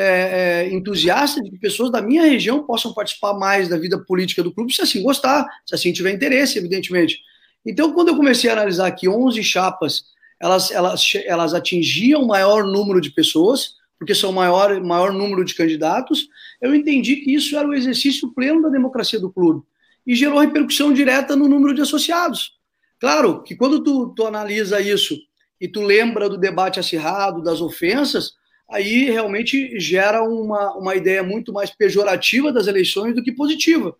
é, 0.67 0.73
entusiasta 0.73 1.41
de 1.43 1.51
que 1.51 1.59
pessoas 1.59 1.91
da 1.91 2.01
minha 2.01 2.23
região 2.23 2.63
possam 2.63 2.93
participar 2.93 3.33
mais 3.33 3.67
da 3.67 3.77
vida 3.77 3.99
política 3.99 4.41
do 4.41 4.53
clube, 4.53 4.73
se 4.73 4.81
assim 4.81 5.03
gostar, 5.03 5.45
se 5.65 5.75
assim 5.75 5.91
tiver 5.91 6.11
interesse, 6.11 6.57
evidentemente. 6.57 7.19
Então, 7.65 7.91
quando 7.91 8.09
eu 8.09 8.15
comecei 8.15 8.49
a 8.49 8.53
analisar 8.53 8.89
que 8.91 9.09
11 9.09 9.43
chapas, 9.43 10.05
elas, 10.39 10.71
elas, 10.71 11.03
elas 11.25 11.53
atingiam 11.53 12.21
o 12.21 12.27
maior 12.27 12.63
número 12.63 13.01
de 13.01 13.11
pessoas, 13.11 13.75
porque 13.99 14.15
são 14.15 14.31
maior, 14.31 14.81
maior 14.81 15.11
número 15.11 15.43
de 15.43 15.55
candidatos, 15.55 16.27
eu 16.61 16.73
entendi 16.73 17.17
que 17.17 17.33
isso 17.33 17.57
era 17.57 17.67
o 17.67 17.73
exercício 17.73 18.33
pleno 18.33 18.61
da 18.61 18.69
democracia 18.69 19.19
do 19.19 19.31
clube 19.31 19.63
e 20.05 20.15
gerou 20.15 20.39
repercussão 20.39 20.93
direta 20.93 21.35
no 21.35 21.47
número 21.47 21.73
de 21.73 21.81
associados. 21.81 22.53
Claro 22.99 23.43
que 23.43 23.55
quando 23.55 23.83
tu, 23.83 24.13
tu 24.15 24.25
analisa 24.25 24.79
isso 24.79 25.17
e 25.59 25.67
tu 25.67 25.81
lembra 25.81 26.29
do 26.29 26.37
debate 26.37 26.79
acirrado, 26.79 27.41
das 27.41 27.61
ofensas, 27.61 28.33
aí 28.69 29.05
realmente 29.05 29.79
gera 29.79 30.23
uma, 30.23 30.75
uma 30.75 30.95
ideia 30.95 31.23
muito 31.23 31.53
mais 31.53 31.69
pejorativa 31.69 32.51
das 32.51 32.67
eleições 32.67 33.15
do 33.15 33.23
que 33.23 33.31
positiva. 33.31 33.95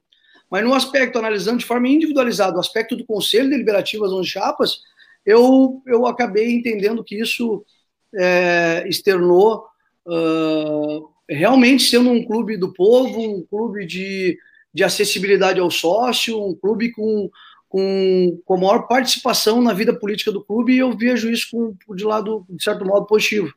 Mas 0.49 0.64
no 0.64 0.74
aspecto, 0.74 1.18
analisando 1.18 1.60
de 1.60 1.66
forma 1.66 1.88
individualizada, 1.88 2.58
o 2.58 2.60
aspecto 2.60 2.95
do 2.95 3.06
Conselho 3.06 3.49
Deliberativo 3.49 4.06
às 4.06 4.12
11 4.12 4.30
chapas, 4.30 4.80
eu, 5.26 5.82
eu 5.88 6.06
acabei 6.06 6.51
entendendo 6.51 7.03
que 7.03 7.20
isso 7.20 7.66
é, 8.14 8.86
externou 8.88 9.66
uh, 10.06 11.10
realmente 11.28 11.84
sendo 11.84 12.12
um 12.12 12.24
clube 12.24 12.58
do 12.58 12.72
povo, 12.72 13.20
um 13.20 13.43
clube 13.43 13.86
de, 13.86 14.38
de 14.76 14.84
acessibilidade 14.84 15.57
ao 15.57 15.71
sócio, 15.71 16.38
um 16.45 16.53
clube 16.53 16.91
com, 16.91 17.30
com, 17.69 18.41
com 18.43 18.57
maior 18.57 18.88
participação 18.89 19.61
na 19.61 19.71
vida 19.71 19.97
política 19.97 20.34
do 20.34 20.43
clube, 20.43 20.73
e 20.73 20.80
eu 20.80 20.91
vejo 20.97 21.32
isso 21.32 21.47
com, 21.49 21.95
de 21.95 22.03
lado, 22.03 22.45
de 22.49 22.61
certo 22.61 22.84
modo, 22.84 23.05
positivo. 23.05 23.53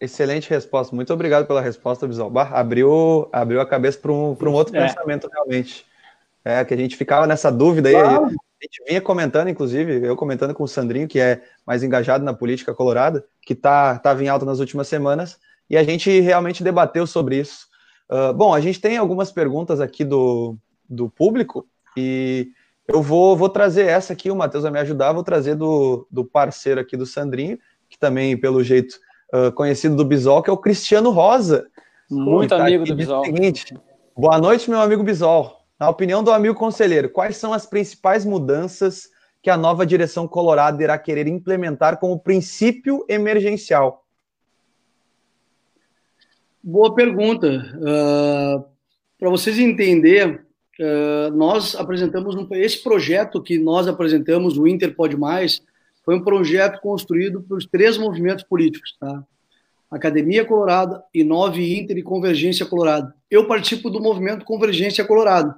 Excelente 0.00 0.50
resposta. 0.50 0.94
Muito 0.96 1.12
obrigado 1.12 1.46
pela 1.46 1.60
resposta, 1.60 2.08
Bisol. 2.08 2.36
Abriu, 2.36 3.28
abriu 3.32 3.60
a 3.60 3.66
cabeça 3.66 3.98
para 3.98 4.10
um, 4.10 4.36
um 4.40 4.52
outro 4.52 4.76
é. 4.76 4.84
pensamento, 4.84 5.28
realmente. 5.32 5.86
É, 6.44 6.64
que 6.64 6.74
a 6.74 6.76
gente 6.76 6.96
ficava 6.96 7.24
nessa 7.24 7.50
dúvida 7.50 7.90
claro. 7.90 8.26
aí. 8.26 8.34
A 8.60 8.64
gente 8.64 8.84
vinha 8.88 9.00
comentando, 9.00 9.48
inclusive, 9.48 10.04
eu 10.04 10.16
comentando 10.16 10.54
com 10.54 10.64
o 10.64 10.68
Sandrinho, 10.68 11.06
que 11.06 11.20
é 11.20 11.42
mais 11.64 11.84
engajado 11.84 12.24
na 12.24 12.34
política 12.34 12.74
colorada, 12.74 13.24
que 13.42 13.54
tá, 13.54 13.96
tava 13.98 14.24
em 14.24 14.28
alta 14.28 14.44
nas 14.44 14.58
últimas 14.58 14.88
semanas, 14.88 15.38
e 15.70 15.76
a 15.76 15.84
gente 15.84 16.20
realmente 16.20 16.64
debateu 16.64 17.06
sobre 17.06 17.38
isso. 17.38 17.68
Uh, 18.10 18.32
bom, 18.32 18.54
a 18.54 18.60
gente 18.60 18.80
tem 18.80 18.96
algumas 18.96 19.32
perguntas 19.32 19.80
aqui 19.80 20.04
do, 20.04 20.56
do 20.88 21.08
público, 21.08 21.66
e 21.96 22.48
eu 22.86 23.02
vou, 23.02 23.36
vou 23.36 23.48
trazer 23.48 23.86
essa 23.86 24.12
aqui, 24.12 24.30
o 24.30 24.36
Matheus 24.36 24.62
vai 24.62 24.72
me 24.72 24.78
ajudar, 24.78 25.12
vou 25.12 25.24
trazer 25.24 25.56
do, 25.56 26.06
do 26.10 26.24
parceiro 26.24 26.80
aqui 26.80 26.96
do 26.96 27.04
Sandrinho, 27.04 27.58
que 27.88 27.98
também, 27.98 28.36
pelo 28.36 28.62
jeito, 28.62 28.96
uh, 29.34 29.50
conhecido 29.52 29.96
do 29.96 30.04
Bisol, 30.04 30.42
que 30.42 30.50
é 30.50 30.52
o 30.52 30.58
Cristiano 30.58 31.10
Rosa. 31.10 31.66
Muito 32.08 32.50
tá 32.50 32.62
amigo 32.62 32.84
do 32.84 32.94
Bisol. 32.94 33.24
Seguinte, 33.24 33.76
boa 34.16 34.38
noite, 34.38 34.70
meu 34.70 34.80
amigo 34.80 35.02
Bisol. 35.02 35.56
Na 35.78 35.90
opinião 35.90 36.22
do 36.22 36.30
amigo 36.30 36.54
conselheiro, 36.54 37.10
quais 37.10 37.36
são 37.36 37.52
as 37.52 37.66
principais 37.66 38.24
mudanças 38.24 39.08
que 39.42 39.50
a 39.50 39.56
nova 39.56 39.84
direção 39.84 40.26
colorada 40.26 40.82
irá 40.82 40.96
querer 40.96 41.26
implementar 41.26 41.98
como 41.98 42.18
princípio 42.18 43.04
emergencial? 43.08 44.05
Boa 46.68 46.92
pergunta. 46.92 47.64
Uh, 47.76 48.64
Para 49.20 49.30
vocês 49.30 49.56
entenderem, 49.56 50.34
uh, 50.34 51.30
nós 51.32 51.76
apresentamos 51.76 52.34
um, 52.34 52.44
esse 52.54 52.82
projeto 52.82 53.40
que 53.40 53.56
nós 53.56 53.86
apresentamos, 53.86 54.58
o 54.58 54.66
Inter 54.66 54.92
Pode 54.92 55.16
Mais, 55.16 55.62
foi 56.04 56.16
um 56.16 56.24
projeto 56.24 56.80
construído 56.80 57.40
por 57.40 57.62
três 57.70 57.96
movimentos 57.96 58.42
políticos, 58.42 58.96
tá? 58.98 59.22
Academia 59.88 60.44
Colorada, 60.44 61.04
Inove 61.14 61.78
Inter 61.78 61.98
e 61.98 62.02
Convergência 62.02 62.66
Colorada. 62.66 63.14
Eu 63.30 63.46
participo 63.46 63.88
do 63.88 64.00
movimento 64.00 64.44
Convergência 64.44 65.04
Colorado. 65.04 65.54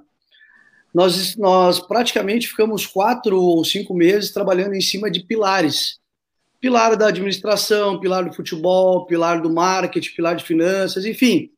Nós, 0.93 1.35
nós 1.35 1.79
praticamente 1.79 2.47
ficamos 2.47 2.85
quatro 2.85 3.41
ou 3.41 3.65
cinco 3.65 3.95
meses 3.95 4.29
trabalhando 4.31 4.75
em 4.75 4.81
cima 4.81 5.09
de 5.09 5.21
pilares. 5.21 5.99
Pilar 6.59 6.95
da 6.95 7.07
administração, 7.07 7.99
pilar 7.99 8.25
do 8.25 8.33
futebol, 8.33 9.05
pilar 9.05 9.41
do 9.41 9.49
marketing, 9.49 10.15
pilar 10.15 10.35
de 10.35 10.43
finanças, 10.43 11.05
enfim. 11.05 11.51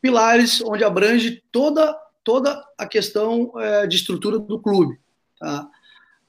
Pilares 0.00 0.62
onde 0.62 0.84
abrange 0.84 1.42
toda, 1.52 1.94
toda 2.24 2.64
a 2.78 2.86
questão 2.86 3.52
é, 3.56 3.86
de 3.86 3.96
estrutura 3.96 4.38
do 4.38 4.58
clube. 4.58 4.98
Tá? 5.38 5.68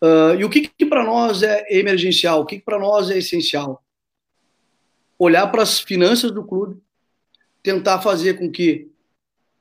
Uh, 0.02 0.36
e 0.40 0.46
o 0.46 0.50
que, 0.50 0.62
que 0.62 0.86
para 0.86 1.04
nós 1.04 1.44
é 1.44 1.66
emergencial? 1.70 2.42
O 2.42 2.46
que, 2.46 2.58
que 2.58 2.66
para 2.66 2.80
nós 2.80 3.10
é 3.10 3.18
essencial? 3.18 3.84
Olhar 5.18 5.48
para 5.48 5.62
as 5.62 5.80
finanças 5.80 6.32
do 6.32 6.44
clube, 6.44 6.82
tentar 7.62 8.00
fazer 8.00 8.36
com 8.36 8.50
que 8.50 8.90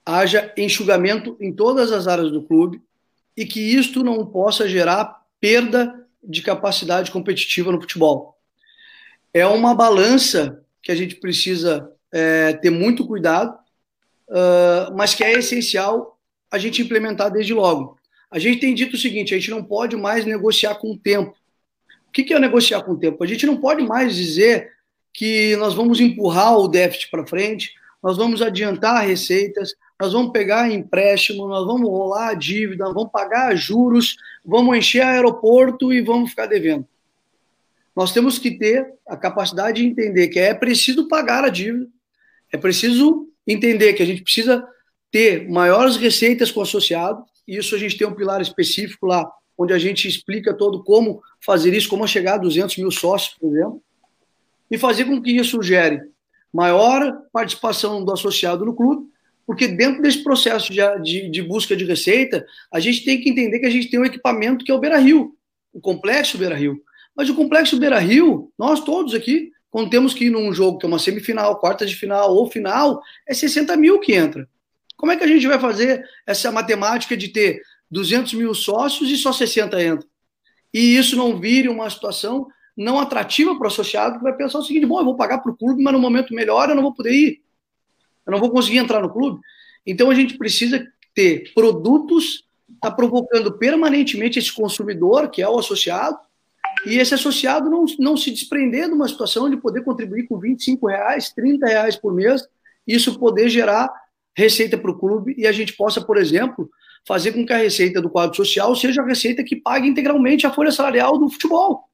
haja 0.07 0.53
enxugamento 0.57 1.37
em 1.41 1.53
todas 1.53 1.91
as 1.93 2.07
áreas 2.07 2.31
do 2.31 2.43
clube 2.43 2.81
e 3.37 3.45
que 3.45 3.61
isto 3.61 4.03
não 4.03 4.25
possa 4.25 4.69
gerar 4.69 5.23
perda 5.41 6.08
de 6.23 6.43
capacidade 6.43 7.11
competitiva 7.11 7.73
no 7.73 7.81
futebol. 7.81 8.37
É 9.33 9.47
uma 9.47 9.75
balança 9.75 10.63
que 10.83 10.91
a 10.91 10.95
gente 10.95 11.17
precisa 11.17 11.91
é, 12.13 12.53
ter 12.55 12.71
muito 12.71 13.07
cuidado, 13.07 13.57
uh, 14.29 14.95
mas 14.97 15.15
que 15.15 15.23
é 15.23 15.33
essencial 15.33 16.19
a 16.51 16.59
gente 16.59 16.83
implementar 16.83 17.31
desde 17.31 17.53
logo. 17.53 17.99
A 18.31 18.39
gente 18.39 18.61
tem 18.61 18.75
dito 18.75 18.95
o 18.95 18.99
seguinte: 18.99 19.35
a 19.35 19.39
gente 19.39 19.51
não 19.51 19.63
pode 19.63 19.97
mais 19.97 20.25
negociar 20.25 20.75
com 20.77 20.93
o 20.93 20.99
tempo. 20.99 21.37
O 22.09 22.11
que 22.11 22.33
é 22.33 22.39
negociar 22.39 22.83
com 22.83 22.93
o 22.93 22.99
tempo? 22.99 23.23
A 23.23 23.27
gente 23.27 23.47
não 23.47 23.59
pode 23.59 23.83
mais 23.83 24.17
dizer 24.17 24.73
que 25.13 25.57
nós 25.57 25.75
vamos 25.75 26.01
empurrar 26.01 26.57
o 26.57 26.69
déficit 26.69 27.11
para 27.11 27.27
frente, 27.27 27.75
nós 28.03 28.17
vamos 28.17 28.41
adiantar 28.41 29.07
receitas, 29.07 29.75
nós 30.01 30.13
vamos 30.13 30.33
pegar 30.33 30.71
empréstimo, 30.71 31.49
nós 31.49 31.67
vamos 31.67 31.89
rolar 31.89 32.29
a 32.29 32.35
dívida, 32.35 32.85
vamos 32.93 33.11
pagar 33.11 33.57
juros, 33.57 34.17
vamos 34.45 34.77
encher 34.77 35.03
aeroporto 35.03 35.93
e 35.93 36.01
vamos 36.01 36.31
ficar 36.31 36.47
devendo. 36.47 36.87
Nós 37.97 38.13
temos 38.13 38.39
que 38.39 38.53
ter 38.53 38.95
a 39.07 39.17
capacidade 39.17 39.83
de 39.83 39.89
entender 39.89 40.29
que 40.29 40.39
é 40.39 40.55
preciso 40.55 41.09
pagar 41.09 41.45
a 41.45 41.49
dívida, 41.49 41.89
é 42.53 42.57
preciso 42.57 43.29
entender 43.47 43.95
que 43.95 44.03
a 44.03 44.07
gente 44.07 44.23
precisa 44.23 44.65
ter 45.11 45.49
maiores 45.49 45.97
receitas 45.97 46.51
com 46.53 46.61
o 46.61 46.63
associado, 46.63 47.25
e 47.47 47.57
isso 47.57 47.75
a 47.75 47.79
gente 47.79 47.99
tem 47.99 48.07
um 48.07 48.15
pilar 48.15 48.41
específico 48.41 49.07
lá 49.07 49.29
onde 49.59 49.73
a 49.73 49.79
gente 49.79 50.07
explica 50.07 50.55
todo 50.55 50.85
como 50.85 51.21
fazer 51.45 51.75
isso, 51.75 51.89
como 51.89 52.07
chegar 52.07 52.35
a 52.35 52.39
200 52.39 52.77
mil 52.79 52.93
sócios, 52.93 53.35
por 53.35 53.51
exemplo, 53.51 53.83
e 54.71 54.79
fazer 54.79 55.07
com 55.07 55.21
que 55.21 55.33
isso 55.33 55.61
gere 55.61 56.01
maior 56.53 57.23
participação 57.33 58.05
do 58.05 58.13
associado 58.13 58.65
no 58.65 58.75
clube, 58.75 59.07
porque 59.49 59.67
dentro 59.67 60.03
desse 60.03 60.23
processo 60.23 60.71
de, 60.71 60.83
de, 61.03 61.31
de, 61.31 61.43
busca 61.43 61.75
de 61.75 61.83
receita, 61.83 62.47
a 62.71 62.79
gente 62.79 63.03
tem 63.03 63.19
que 63.19 63.31
entender 63.31 63.59
que 63.59 63.65
a 63.65 63.71
gente 63.71 63.89
tem 63.89 63.99
um 63.99 64.05
equipamento 64.05 64.63
que 64.63 64.71
é 64.71 64.75
o 64.75 64.79
Beira 64.79 64.99
Rio, 64.99 65.35
o 65.73 65.81
complexo 65.81 66.37
Beira 66.37 66.55
Rio. 66.55 66.83
Mas 67.17 67.31
o 67.31 67.35
complexo 67.35 67.79
Beira 67.79 67.99
Rio, 67.99 68.53
nós 68.59 68.85
todos 68.85 69.15
aqui, 69.15 69.51
quando 69.71 69.89
temos 69.89 70.13
que 70.13 70.27
ir 70.27 70.31
num 70.31 70.53
jogo 70.53 70.77
que 70.77 70.85
é 70.85 70.89
uma 70.89 70.99
semifinal, 70.99 71.59
quarta 71.59 71.87
de 71.87 71.97
final 71.97 72.37
ou 72.37 72.51
final, 72.51 73.01
é 73.27 73.33
60 73.33 73.75
mil 73.79 73.99
que 74.01 74.13
entra. 74.13 74.47
Como 74.99 75.13
é 75.13 75.17
que 75.17 75.25
a 75.25 75.27
gente 75.27 75.47
vai 75.47 75.59
fazer 75.59 76.05
essa 76.27 76.53
matemática 76.53 77.17
de 77.17 77.29
ter 77.29 77.63
200 77.91 78.35
mil 78.35 78.53
sócios 78.53 79.11
e 79.11 79.17
só 79.17 79.33
60 79.33 79.83
entram? 79.83 80.09
E 80.75 80.95
isso 80.95 81.17
não 81.17 81.41
vire 81.41 81.71
uma 81.71 81.89
situação 81.89 82.49
não 82.77 83.01
atrativa 83.01 83.57
para 83.57 83.65
o 83.65 83.69
associado 83.69 84.19
que 84.19 84.25
vai 84.25 84.37
pensar 84.37 84.59
o 84.59 84.63
seguinte: 84.63 84.85
bom, 84.85 84.99
eu 84.99 85.07
vou 85.07 85.17
pagar 85.17 85.39
para 85.39 85.51
o 85.51 85.57
clube, 85.57 85.83
mas 85.83 85.95
no 85.95 85.99
momento 85.99 86.35
melhor 86.35 86.69
eu 86.69 86.75
não 86.75 86.83
vou 86.83 86.93
poder 86.93 87.13
ir. 87.13 87.48
Eu 88.29 88.33
não 88.33 88.39
vou 88.39 88.51
conseguir 88.51 88.77
entrar 88.77 89.01
no 89.01 89.09
clube. 89.09 89.41
Então 89.87 90.11
a 90.11 90.15
gente 90.15 90.37
precisa 90.37 90.87
ter 91.15 91.51
produtos, 91.55 92.45
está 92.75 92.91
provocando 92.91 93.57
permanentemente 93.57 94.39
esse 94.39 94.53
consumidor, 94.53 95.31
que 95.31 95.41
é 95.41 95.49
o 95.49 95.59
associado, 95.59 96.19
e 96.87 96.99
esse 96.99 97.15
associado 97.15 97.71
não, 97.71 97.87
não 97.99 98.17
se 98.19 98.31
desprender 98.31 98.87
de 98.87 98.95
uma 98.95 99.09
situação 99.09 99.49
de 99.49 99.57
poder 99.57 99.83
contribuir 99.83 100.29
com 100.29 100.39
25 100.39 100.87
reais, 100.87 101.33
30 101.33 101.67
reais 101.67 101.97
por 101.97 102.13
mês, 102.13 102.47
isso 102.87 103.19
poder 103.19 103.49
gerar 103.49 103.91
receita 104.37 104.77
para 104.77 104.91
o 104.91 104.99
clube 104.99 105.35
e 105.37 105.47
a 105.47 105.53
gente 105.53 105.73
possa, 105.73 106.01
por 106.01 106.19
exemplo, 106.19 106.71
fazer 107.07 107.33
com 107.33 107.47
que 107.47 107.53
a 107.53 107.57
receita 107.57 108.01
do 108.01 108.11
quadro 108.11 108.37
social 108.37 108.77
seja 108.77 109.01
a 109.01 109.07
receita 109.07 109.43
que 109.43 109.57
pague 109.57 109.89
integralmente 109.89 110.47
a 110.47 110.53
folha 110.53 110.71
salarial 110.71 111.17
do 111.17 111.31
futebol. 111.31 111.85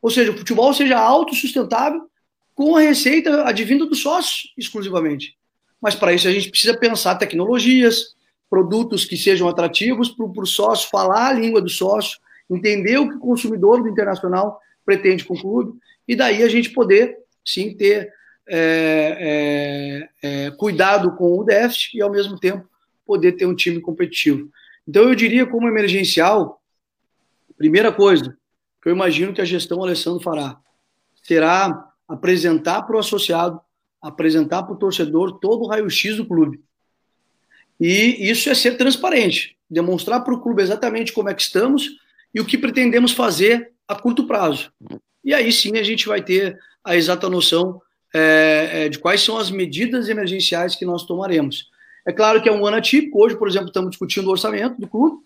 Ou 0.00 0.10
seja, 0.10 0.32
o 0.32 0.36
futebol 0.36 0.72
seja 0.72 0.98
autossustentável 0.98 2.08
com 2.54 2.74
a 2.74 2.80
receita 2.80 3.44
advinda 3.44 3.84
dos 3.84 4.00
sócios 4.00 4.52
exclusivamente. 4.56 5.36
Mas 5.84 5.94
para 5.94 6.14
isso 6.14 6.26
a 6.26 6.32
gente 6.32 6.48
precisa 6.48 6.74
pensar 6.74 7.16
tecnologias, 7.16 8.14
produtos 8.48 9.04
que 9.04 9.18
sejam 9.18 9.46
atrativos 9.46 10.08
para 10.08 10.24
o 10.24 10.46
sócio 10.46 10.88
falar 10.88 11.28
a 11.28 11.32
língua 11.34 11.60
do 11.60 11.68
sócio, 11.68 12.18
entender 12.48 12.96
o 12.96 13.06
que 13.06 13.16
o 13.16 13.20
consumidor 13.20 13.82
do 13.82 13.88
internacional 13.90 14.58
pretende 14.82 15.26
com 15.26 15.34
o 15.34 15.38
clube, 15.38 15.78
e 16.08 16.16
daí 16.16 16.42
a 16.42 16.48
gente 16.48 16.70
poder, 16.70 17.18
sim, 17.44 17.76
ter 17.76 18.10
é, 18.48 20.08
é, 20.22 20.46
é, 20.46 20.50
cuidado 20.52 21.14
com 21.16 21.38
o 21.38 21.44
déficit 21.44 21.98
e, 21.98 22.00
ao 22.00 22.10
mesmo 22.10 22.40
tempo, 22.40 22.66
poder 23.04 23.32
ter 23.32 23.44
um 23.44 23.54
time 23.54 23.78
competitivo. 23.78 24.48
Então, 24.88 25.02
eu 25.02 25.14
diria, 25.14 25.44
como 25.44 25.68
emergencial, 25.68 26.62
primeira 27.58 27.92
coisa, 27.92 28.34
que 28.82 28.88
eu 28.88 28.92
imagino 28.94 29.34
que 29.34 29.42
a 29.42 29.44
gestão 29.44 29.82
Alessandro 29.82 30.22
fará 30.22 30.58
será 31.22 31.90
apresentar 32.08 32.82
para 32.84 32.96
o 32.96 33.00
associado, 33.00 33.60
apresentar 34.04 34.62
para 34.62 34.74
o 34.74 34.78
torcedor 34.78 35.38
todo 35.38 35.62
o 35.62 35.66
raio-x 35.66 36.18
do 36.18 36.26
clube. 36.26 36.60
E 37.80 38.30
isso 38.30 38.50
é 38.50 38.54
ser 38.54 38.76
transparente, 38.76 39.56
demonstrar 39.68 40.22
para 40.22 40.34
o 40.34 40.40
clube 40.40 40.62
exatamente 40.62 41.12
como 41.12 41.30
é 41.30 41.34
que 41.34 41.40
estamos 41.40 41.88
e 42.34 42.40
o 42.40 42.44
que 42.44 42.58
pretendemos 42.58 43.12
fazer 43.12 43.72
a 43.88 43.94
curto 43.94 44.26
prazo. 44.26 44.70
E 45.24 45.32
aí 45.32 45.50
sim 45.50 45.78
a 45.78 45.82
gente 45.82 46.06
vai 46.06 46.22
ter 46.22 46.58
a 46.84 46.94
exata 46.94 47.30
noção 47.30 47.80
é, 48.14 48.70
é, 48.72 48.88
de 48.90 48.98
quais 48.98 49.22
são 49.22 49.38
as 49.38 49.50
medidas 49.50 50.08
emergenciais 50.10 50.76
que 50.76 50.84
nós 50.84 51.04
tomaremos. 51.04 51.70
É 52.06 52.12
claro 52.12 52.42
que 52.42 52.48
é 52.48 52.52
um 52.52 52.66
ano 52.66 52.76
atípico, 52.76 53.24
hoje, 53.24 53.36
por 53.36 53.48
exemplo, 53.48 53.68
estamos 53.68 53.90
discutindo 53.90 54.26
o 54.28 54.30
orçamento 54.30 54.78
do 54.78 54.86
clube, 54.86 55.16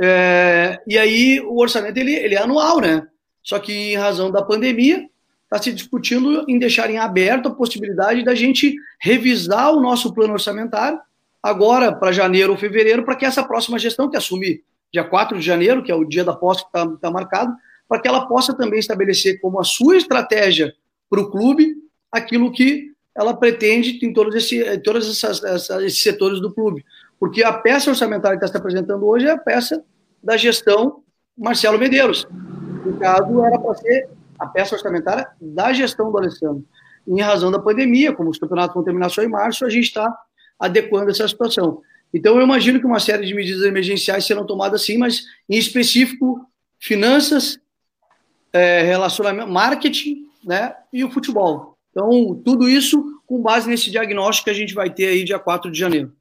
é, 0.00 0.80
e 0.86 0.98
aí 0.98 1.40
o 1.40 1.60
orçamento 1.60 1.96
ele, 1.96 2.14
ele 2.14 2.34
é 2.34 2.42
anual, 2.42 2.80
né? 2.80 3.06
Só 3.44 3.60
que 3.60 3.72
em 3.72 3.96
razão 3.96 4.30
da 4.30 4.42
pandemia, 4.42 5.08
está 5.48 5.62
se 5.62 5.72
discutindo 5.72 6.44
em 6.46 6.58
deixar 6.58 6.90
em 6.90 6.98
aberto 6.98 7.48
a 7.48 7.54
possibilidade 7.54 8.22
da 8.22 8.34
gente 8.34 8.76
revisar 9.00 9.72
o 9.72 9.80
nosso 9.80 10.12
plano 10.12 10.34
orçamentário 10.34 11.00
agora 11.42 11.90
para 11.90 12.12
janeiro 12.12 12.52
ou 12.52 12.58
fevereiro, 12.58 13.02
para 13.04 13.16
que 13.16 13.24
essa 13.24 13.42
próxima 13.42 13.78
gestão, 13.78 14.10
que 14.10 14.16
assume 14.16 14.62
dia 14.92 15.04
4 15.04 15.38
de 15.38 15.44
janeiro, 15.44 15.82
que 15.82 15.90
é 15.90 15.94
o 15.94 16.04
dia 16.04 16.22
da 16.22 16.34
posse 16.34 16.62
que 16.62 16.68
está 16.68 16.86
tá 16.98 17.10
marcado, 17.10 17.54
para 17.88 18.00
que 18.00 18.06
ela 18.06 18.26
possa 18.26 18.54
também 18.54 18.78
estabelecer 18.78 19.40
como 19.40 19.58
a 19.58 19.64
sua 19.64 19.96
estratégia 19.96 20.74
para 21.08 21.20
o 21.20 21.30
clube 21.30 21.76
aquilo 22.12 22.52
que 22.52 22.92
ela 23.16 23.34
pretende 23.34 23.98
em 24.04 24.12
todos, 24.12 24.34
esse, 24.34 24.78
todos 24.78 25.24
essas, 25.24 25.70
esses 25.80 26.02
setores 26.02 26.40
do 26.40 26.52
clube. 26.52 26.84
Porque 27.18 27.42
a 27.42 27.52
peça 27.52 27.90
orçamentária 27.90 28.38
que 28.38 28.44
está 28.44 28.52
se 28.52 28.60
apresentando 28.60 29.06
hoje 29.06 29.26
é 29.26 29.30
a 29.30 29.38
peça 29.38 29.82
da 30.22 30.36
gestão 30.36 31.02
Marcelo 31.36 31.78
Medeiros. 31.78 32.28
No 32.84 32.96
caso, 32.98 33.42
era 33.44 33.58
para 33.58 33.74
ser 33.76 34.08
a 34.38 34.46
peça 34.46 34.74
orçamentária 34.74 35.28
da 35.40 35.72
gestão 35.72 36.10
do 36.10 36.18
Alessandro. 36.18 36.64
Em 37.06 37.20
razão 37.20 37.50
da 37.50 37.58
pandemia, 37.58 38.12
como 38.12 38.30
os 38.30 38.38
campeonatos 38.38 38.74
vão 38.74 38.84
terminar 38.84 39.08
só 39.08 39.22
em 39.22 39.28
março, 39.28 39.64
a 39.64 39.70
gente 39.70 39.84
está 39.84 40.14
adequando 40.58 41.10
essa 41.10 41.26
situação. 41.26 41.80
Então, 42.12 42.36
eu 42.36 42.42
imagino 42.42 42.80
que 42.80 42.86
uma 42.86 43.00
série 43.00 43.26
de 43.26 43.34
medidas 43.34 43.62
emergenciais 43.62 44.26
serão 44.26 44.46
tomadas 44.46 44.82
sim, 44.82 44.98
mas 44.98 45.22
em 45.48 45.56
específico, 45.56 46.40
finanças, 46.78 47.58
é, 48.52 48.82
relacionamento, 48.82 49.50
marketing 49.50 50.26
né, 50.44 50.74
e 50.92 51.04
o 51.04 51.10
futebol. 51.10 51.76
Então, 51.90 52.40
tudo 52.44 52.68
isso 52.68 53.20
com 53.26 53.42
base 53.42 53.68
nesse 53.68 53.90
diagnóstico 53.90 54.44
que 54.44 54.50
a 54.50 54.54
gente 54.54 54.74
vai 54.74 54.88
ter 54.88 55.08
aí 55.08 55.24
dia 55.24 55.38
4 55.38 55.70
de 55.70 55.78
janeiro. 55.78 56.12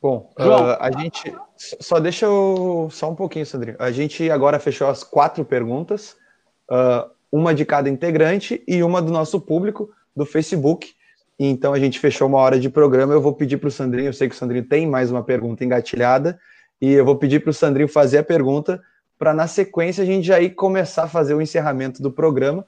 Bom, 0.00 0.30
uh, 0.38 0.76
a 0.78 0.90
gente. 0.92 1.34
Só 1.56 1.98
deixa 1.98 2.26
eu. 2.26 2.88
Só 2.90 3.10
um 3.10 3.16
pouquinho, 3.16 3.44
Sandrinho. 3.44 3.76
A 3.80 3.90
gente 3.90 4.30
agora 4.30 4.60
fechou 4.60 4.88
as 4.88 5.02
quatro 5.02 5.44
perguntas, 5.44 6.16
uh, 6.70 7.10
uma 7.30 7.54
de 7.54 7.64
cada 7.64 7.88
integrante 7.88 8.62
e 8.66 8.82
uma 8.82 9.02
do 9.02 9.12
nosso 9.12 9.40
público 9.40 9.90
do 10.16 10.24
Facebook. 10.24 10.94
Então 11.38 11.72
a 11.72 11.78
gente 11.78 12.00
fechou 12.00 12.26
uma 12.26 12.38
hora 12.38 12.58
de 12.58 12.68
programa. 12.68 13.12
Eu 13.12 13.20
vou 13.20 13.32
pedir 13.32 13.58
para 13.58 13.68
o 13.68 13.70
Sandrinho, 13.70 14.08
eu 14.08 14.12
sei 14.12 14.28
que 14.28 14.34
o 14.34 14.38
Sandrinho 14.38 14.64
tem 14.64 14.86
mais 14.86 15.10
uma 15.10 15.22
pergunta 15.22 15.64
engatilhada, 15.64 16.38
e 16.80 16.92
eu 16.92 17.04
vou 17.04 17.16
pedir 17.16 17.40
para 17.40 17.50
o 17.50 17.54
Sandrinho 17.54 17.88
fazer 17.88 18.18
a 18.18 18.24
pergunta 18.24 18.80
para 19.18 19.34
na 19.34 19.46
sequência 19.46 20.02
a 20.02 20.06
gente 20.06 20.26
já 20.26 20.40
ir 20.40 20.50
começar 20.50 21.04
a 21.04 21.08
fazer 21.08 21.34
o 21.34 21.42
encerramento 21.42 22.00
do 22.00 22.10
programa. 22.10 22.64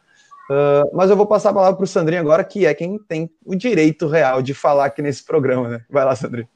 Uh, 0.50 0.90
mas 0.92 1.08
eu 1.08 1.16
vou 1.16 1.26
passar 1.26 1.50
a 1.50 1.54
palavra 1.54 1.76
para 1.76 1.84
o 1.84 1.86
Sandrinho 1.86 2.20
agora, 2.20 2.42
que 2.42 2.66
é 2.66 2.74
quem 2.74 2.98
tem 2.98 3.30
o 3.44 3.54
direito 3.54 4.08
real 4.08 4.42
de 4.42 4.52
falar 4.52 4.86
aqui 4.86 5.00
nesse 5.00 5.24
programa, 5.24 5.68
né? 5.68 5.84
Vai 5.88 6.04
lá, 6.04 6.16
Sandrinho. 6.16 6.48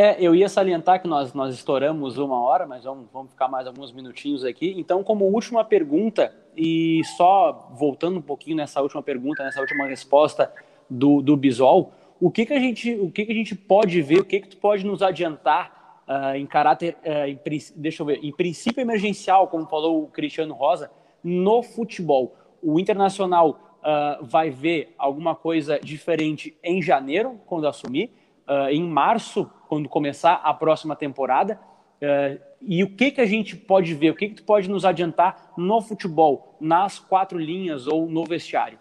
É, 0.00 0.16
eu 0.20 0.32
ia 0.32 0.48
salientar 0.48 1.02
que 1.02 1.08
nós, 1.08 1.34
nós 1.34 1.52
estouramos 1.52 2.18
uma 2.18 2.40
hora, 2.40 2.64
mas 2.64 2.84
vamos, 2.84 3.08
vamos 3.12 3.32
ficar 3.32 3.48
mais 3.48 3.66
alguns 3.66 3.90
minutinhos 3.90 4.44
aqui. 4.44 4.72
Então, 4.78 5.02
como 5.02 5.24
última 5.24 5.64
pergunta, 5.64 6.32
e 6.56 7.02
só 7.16 7.68
voltando 7.74 8.20
um 8.20 8.22
pouquinho 8.22 8.58
nessa 8.58 8.80
última 8.80 9.02
pergunta, 9.02 9.42
nessa 9.42 9.60
última 9.60 9.88
resposta 9.88 10.54
do, 10.88 11.20
do 11.20 11.36
Bisol, 11.36 11.92
o 12.20 12.30
que, 12.30 12.46
que, 12.46 12.52
a 12.52 12.60
gente, 12.60 12.94
o 12.94 13.10
que, 13.10 13.26
que 13.26 13.32
a 13.32 13.34
gente 13.34 13.56
pode 13.56 14.00
ver, 14.00 14.20
o 14.20 14.24
que, 14.24 14.38
que 14.38 14.50
tu 14.50 14.58
pode 14.58 14.86
nos 14.86 15.02
adiantar 15.02 16.04
uh, 16.06 16.36
em 16.36 16.46
caráter, 16.46 16.96
uh, 17.04 17.28
em, 17.28 17.36
deixa 17.74 18.02
eu 18.04 18.06
ver, 18.06 18.20
em 18.22 18.30
princípio 18.30 18.80
emergencial, 18.80 19.48
como 19.48 19.66
falou 19.66 20.04
o 20.04 20.06
Cristiano 20.06 20.54
Rosa, 20.54 20.92
no 21.24 21.60
futebol? 21.60 22.36
o 22.62 22.78
Internacional 22.78 23.78
uh, 23.80 24.24
vai 24.24 24.48
ver 24.48 24.94
alguma 24.96 25.34
coisa 25.34 25.80
diferente 25.80 26.56
em 26.62 26.80
janeiro, 26.80 27.40
quando 27.46 27.66
assumir, 27.66 28.12
uh, 28.48 28.68
em 28.70 28.82
março, 28.84 29.50
quando 29.68 29.88
começar 29.88 30.34
a 30.42 30.52
próxima 30.54 30.96
temporada. 30.96 31.60
Uh, 32.02 32.40
e 32.60 32.82
o 32.82 32.94
que, 32.94 33.10
que 33.10 33.20
a 33.20 33.26
gente 33.26 33.56
pode 33.56 33.94
ver, 33.94 34.10
o 34.10 34.14
que, 34.14 34.28
que 34.28 34.34
tu 34.36 34.44
pode 34.44 34.68
nos 34.68 34.84
adiantar 34.84 35.52
no 35.56 35.80
futebol, 35.80 36.56
nas 36.60 36.98
quatro 36.98 37.38
linhas 37.38 37.86
ou 37.86 38.08
no 38.08 38.24
vestiário? 38.24 38.78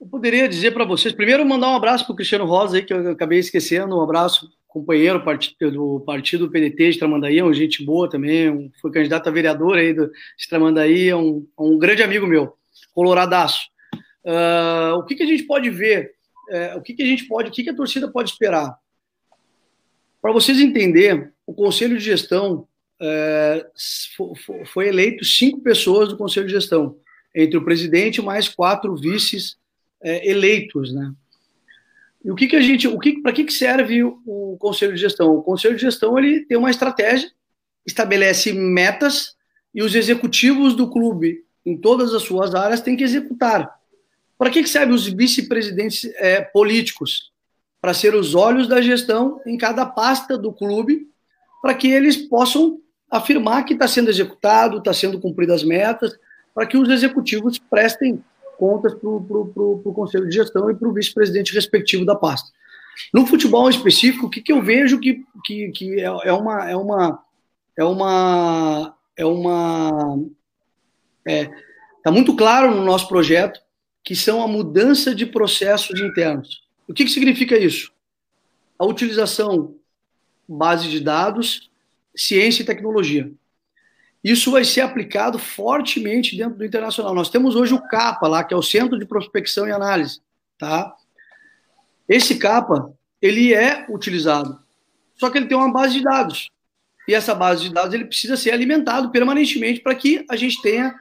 Eu 0.00 0.06
poderia 0.06 0.48
dizer 0.48 0.72
para 0.72 0.84
vocês, 0.84 1.12
primeiro 1.12 1.44
mandar 1.44 1.70
um 1.70 1.76
abraço 1.76 2.04
para 2.04 2.12
o 2.12 2.16
Cristiano 2.16 2.44
Rosa, 2.44 2.76
aí, 2.76 2.84
que 2.84 2.92
eu 2.92 3.10
acabei 3.10 3.40
esquecendo, 3.40 3.96
um 3.96 4.00
abraço 4.00 4.48
companheiro 4.68 5.20
do 5.72 6.00
partido 6.00 6.48
PDT 6.50 6.92
de 6.92 6.98
Tramandaí, 6.98 7.38
é 7.38 7.44
um 7.44 7.52
gente 7.52 7.84
boa 7.84 8.08
também, 8.08 8.70
foi 8.80 8.92
candidato 8.92 9.28
a 9.28 9.32
vereador 9.32 9.76
aí 9.76 9.92
do, 9.92 10.06
de 10.06 10.48
Tramandaí, 10.48 11.08
é 11.08 11.16
um, 11.16 11.44
é 11.58 11.62
um 11.62 11.76
grande 11.78 12.02
amigo 12.02 12.26
meu, 12.26 12.54
coloradaço. 12.94 13.66
Uh, 14.24 14.94
o 14.98 15.04
que, 15.04 15.16
que, 15.16 15.22
a 15.22 15.26
gente 15.26 15.44
pode 15.44 15.70
ver, 15.70 16.12
uh, 16.48 16.78
o 16.78 16.82
que, 16.82 16.94
que, 16.94 17.02
a 17.02 17.06
gente 17.06 17.24
pode, 17.24 17.48
o 17.48 17.52
que, 17.52 17.64
que 17.64 17.70
a 17.70 17.76
torcida 17.76 18.10
pode 18.10 18.30
esperar? 18.30 18.76
Para 20.20 20.32
vocês 20.32 20.60
entenderem, 20.60 21.28
o 21.46 21.54
Conselho 21.54 21.96
de 21.96 22.04
Gestão 22.04 22.66
uh, 23.00 24.64
foi 24.66 24.88
eleito 24.88 25.24
cinco 25.24 25.60
pessoas 25.60 26.08
do 26.08 26.16
Conselho 26.16 26.46
de 26.46 26.52
Gestão, 26.52 26.96
entre 27.34 27.56
o 27.56 27.64
presidente 27.64 28.20
mais 28.20 28.48
quatro 28.48 28.96
vices 28.96 29.56
é, 30.02 30.28
eleitos, 30.28 30.92
né? 30.92 31.12
E 32.24 32.30
o 32.30 32.34
que, 32.34 32.46
que 32.48 32.56
a 32.56 32.60
gente, 32.60 32.88
o 32.88 32.98
que, 32.98 33.22
para 33.22 33.32
que, 33.32 33.44
que 33.44 33.52
serve 33.52 34.02
o 34.02 34.56
conselho 34.58 34.94
de 34.94 35.00
gestão? 35.00 35.36
O 35.36 35.42
conselho 35.42 35.76
de 35.76 35.82
gestão 35.82 36.18
ele 36.18 36.44
tem 36.44 36.58
uma 36.58 36.70
estratégia, 36.70 37.30
estabelece 37.86 38.52
metas 38.52 39.36
e 39.74 39.82
os 39.82 39.94
executivos 39.94 40.74
do 40.74 40.90
clube, 40.90 41.44
em 41.64 41.76
todas 41.76 42.12
as 42.12 42.22
suas 42.22 42.54
áreas, 42.54 42.80
têm 42.80 42.96
que 42.96 43.04
executar. 43.04 43.77
Para 44.38 44.50
que, 44.50 44.62
que 44.62 44.68
serve 44.68 44.92
os 44.92 45.06
vice-presidentes 45.08 46.04
é, 46.16 46.40
políticos? 46.40 47.32
Para 47.80 47.92
ser 47.92 48.14
os 48.14 48.36
olhos 48.36 48.68
da 48.68 48.80
gestão 48.80 49.40
em 49.44 49.58
cada 49.58 49.84
pasta 49.84 50.38
do 50.38 50.52
clube, 50.52 51.08
para 51.60 51.74
que 51.74 51.88
eles 51.88 52.16
possam 52.16 52.80
afirmar 53.10 53.64
que 53.64 53.74
está 53.74 53.88
sendo 53.88 54.10
executado, 54.10 54.78
está 54.78 54.94
sendo 54.94 55.18
cumpridas 55.18 55.62
as 55.62 55.64
metas, 55.64 56.16
para 56.54 56.66
que 56.66 56.76
os 56.76 56.88
executivos 56.88 57.58
prestem 57.58 58.22
contas 58.56 58.94
para 58.94 59.08
o 59.08 59.92
Conselho 59.94 60.28
de 60.28 60.34
Gestão 60.34 60.70
e 60.70 60.74
para 60.74 60.88
o 60.88 60.92
vice-presidente 60.92 61.54
respectivo 61.54 62.04
da 62.04 62.14
pasta. 62.14 62.50
No 63.14 63.26
futebol 63.26 63.68
específico, 63.68 64.26
o 64.26 64.30
que, 64.30 64.40
que 64.40 64.52
eu 64.52 64.60
vejo 64.60 64.98
que, 64.98 65.24
que, 65.44 65.70
que 65.70 66.00
é, 66.00 66.04
é 66.04 66.32
uma 66.32 66.68
é 66.68 66.76
uma 66.76 67.24
é 67.76 67.84
uma 67.84 68.94
é 69.16 69.24
uma 69.24 70.18
é, 71.24 71.48
tá 72.02 72.10
muito 72.10 72.34
claro 72.34 72.74
no 72.74 72.84
nosso 72.84 73.06
projeto 73.06 73.60
que 74.08 74.16
são 74.16 74.42
a 74.42 74.48
mudança 74.48 75.14
de 75.14 75.26
processos 75.26 76.00
internos. 76.00 76.62
O 76.86 76.94
que, 76.94 77.04
que 77.04 77.10
significa 77.10 77.58
isso? 77.58 77.92
A 78.78 78.86
utilização 78.86 79.74
base 80.48 80.88
de 80.88 80.98
dados, 80.98 81.70
ciência 82.16 82.62
e 82.62 82.64
tecnologia. 82.64 83.30
Isso 84.24 84.50
vai 84.50 84.64
ser 84.64 84.80
aplicado 84.80 85.38
fortemente 85.38 86.34
dentro 86.34 86.56
do 86.56 86.64
internacional. 86.64 87.14
Nós 87.14 87.28
temos 87.28 87.54
hoje 87.54 87.74
o 87.74 87.82
CAPA 87.82 88.26
lá, 88.26 88.42
que 88.42 88.54
é 88.54 88.56
o 88.56 88.62
Centro 88.62 88.98
de 88.98 89.04
Prospecção 89.04 89.68
e 89.68 89.72
Análise, 89.72 90.22
tá? 90.56 90.96
Esse 92.08 92.38
CAPA, 92.38 92.90
ele 93.20 93.52
é 93.52 93.84
utilizado, 93.90 94.58
só 95.16 95.28
que 95.28 95.36
ele 95.36 95.48
tem 95.48 95.58
uma 95.58 95.70
base 95.70 95.98
de 95.98 96.02
dados. 96.02 96.48
E 97.06 97.12
essa 97.12 97.34
base 97.34 97.64
de 97.64 97.74
dados 97.74 97.92
ele 97.92 98.06
precisa 98.06 98.38
ser 98.38 98.52
alimentado 98.52 99.10
permanentemente 99.10 99.80
para 99.80 99.94
que 99.94 100.24
a 100.30 100.34
gente 100.36 100.62
tenha 100.62 100.98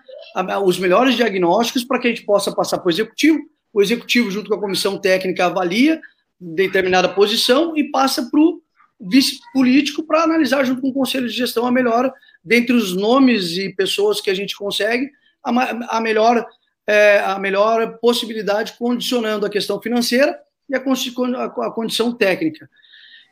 os 0.64 0.80
melhores 0.80 1.16
diagnósticos 1.16 1.84
para 1.84 2.00
que 2.00 2.08
a 2.08 2.10
gente 2.10 2.26
possa 2.26 2.54
passar 2.54 2.78
para 2.78 2.88
o 2.88 2.92
executivo. 2.92 3.40
O 3.74 3.82
executivo, 3.82 4.32
junto 4.32 4.50
com 4.50 4.56
a 4.56 4.60
comissão 4.60 4.98
técnica, 4.98 5.46
avalia 5.46 6.00
determinada 6.40 7.10
posição 7.10 7.76
e 7.76 7.90
passa 7.90 8.30
para 8.30 8.40
o 8.40 8.62
vice 9.00 9.40
político 9.54 10.04
para 10.04 10.24
analisar 10.24 10.64
junto 10.64 10.82
com 10.82 10.90
o 10.90 10.94
conselho 10.94 11.28
de 11.28 11.34
gestão 11.34 11.66
a 11.66 11.72
melhor 11.72 12.12
dentre 12.44 12.76
os 12.76 12.96
nomes 12.96 13.58
e 13.58 13.74
pessoas 13.74 14.20
que 14.22 14.30
a 14.30 14.34
gente 14.34 14.56
consegue 14.56 15.12
a, 15.44 15.98
a 15.98 16.02
melhor 16.02 16.46
é, 16.88 17.20
a 17.20 17.38
melhor 17.38 17.98
possibilidade 18.00 18.74
condicionando 18.80 19.46
a 19.46 19.50
questão 19.50 19.82
financeira 19.82 20.40
e 20.70 20.76
a, 20.76 20.80
a, 20.80 21.72
condição 21.72 22.14
técnica. 22.14 22.70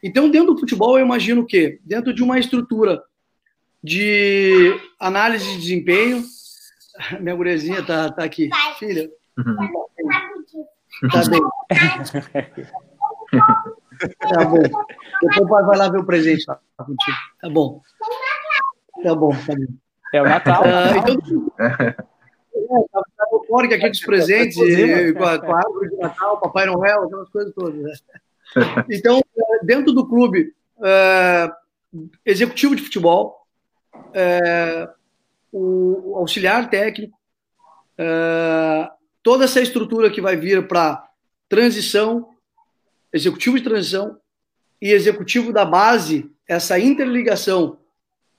Então, 0.03 0.29
dentro 0.29 0.53
do 0.53 0.59
futebol, 0.59 0.99
eu 0.99 1.05
imagino 1.05 1.45
que 1.45 1.79
dentro 1.83 2.13
de 2.13 2.21
uma 2.21 2.37
estrutura 2.37 3.01
de 3.81 4.77
análise 4.99 5.45
de 5.45 5.57
desempenho, 5.57 6.23
minha 7.19 7.35
gurezinha 7.35 7.85
tá, 7.85 8.11
tá 8.11 8.23
aqui, 8.23 8.49
filha. 8.77 9.09
Tá 11.11 11.23
bem. 11.29 11.41
Tá 14.19 14.45
bom. 14.45 14.61
Depois 15.21 15.37
o 15.39 15.47
pai 15.47 15.63
vai 15.63 15.77
lá 15.77 15.89
ver 15.89 15.99
o 15.99 16.05
presente 16.05 16.45
lá 16.47 16.59
contigo. 16.77 17.17
Tá 17.41 17.49
bom. 17.49 17.81
Tá 19.03 19.15
bom, 19.15 19.29
tá 19.31 19.55
bom. 19.55 19.65
É 20.13 20.21
o 20.21 20.25
Natal. 20.25 20.63
Ah, 20.63 20.97
então, 20.97 21.51
é, 21.59 21.93
tá, 22.91 23.01
tá 23.17 23.25
fora 23.47 23.67
aqui 23.67 23.89
dos 23.89 23.99
presentes, 23.99 24.57
e, 24.57 25.13
com, 25.13 25.23
a, 25.23 25.39
com 25.39 25.53
a 25.53 25.57
árvore 25.57 25.89
de 25.89 25.97
Natal, 25.97 26.39
Papai 26.39 26.65
Noel, 26.65 27.03
aquelas 27.03 27.29
coisas 27.29 27.53
todas. 27.53 27.81
Né? 27.81 27.93
Então, 28.89 29.21
dentro 29.63 29.91
do 29.91 30.07
clube, 30.07 30.53
é, 30.81 31.51
executivo 32.25 32.75
de 32.75 32.83
futebol, 32.83 33.45
é, 34.13 34.89
o, 35.57 36.17
auxiliar 36.17 36.69
técnico, 36.69 37.17
é, 37.97 38.89
toda 39.23 39.45
essa 39.45 39.61
estrutura 39.61 40.11
que 40.11 40.19
vai 40.19 40.35
vir 40.35 40.67
para 40.67 41.07
transição, 41.47 42.27
executivo 43.13 43.57
de 43.57 43.63
transição 43.63 44.17
e 44.81 44.91
executivo 44.91 45.53
da 45.53 45.63
base, 45.63 46.29
essa 46.45 46.77
interligação 46.77 47.79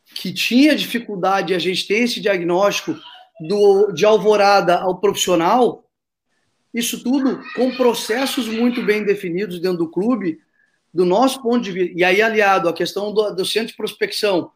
que 0.05 0.33
tinha 0.33 0.77
dificuldade, 0.77 1.55
a 1.55 1.59
gente 1.59 1.89
tem 1.89 2.03
esse 2.03 2.21
diagnóstico 2.21 2.95
do, 3.41 3.91
de 3.93 4.05
alvorada 4.05 4.79
ao 4.79 5.01
profissional, 5.01 5.89
isso 6.73 7.03
tudo 7.03 7.43
com 7.55 7.75
processos 7.77 8.47
muito 8.47 8.85
bem 8.85 9.03
definidos 9.03 9.59
dentro 9.59 9.79
do 9.79 9.91
clube, 9.91 10.39
do 10.93 11.07
nosso 11.07 11.43
ponto 11.43 11.61
de 11.61 11.73
vista, 11.73 11.95
e 11.99 12.05
aí 12.05 12.21
aliado 12.21 12.69
à 12.69 12.73
questão 12.75 13.12
do, 13.12 13.35
do 13.35 13.45
centro 13.47 13.69
de 13.69 13.77
prospecção, 13.77 14.51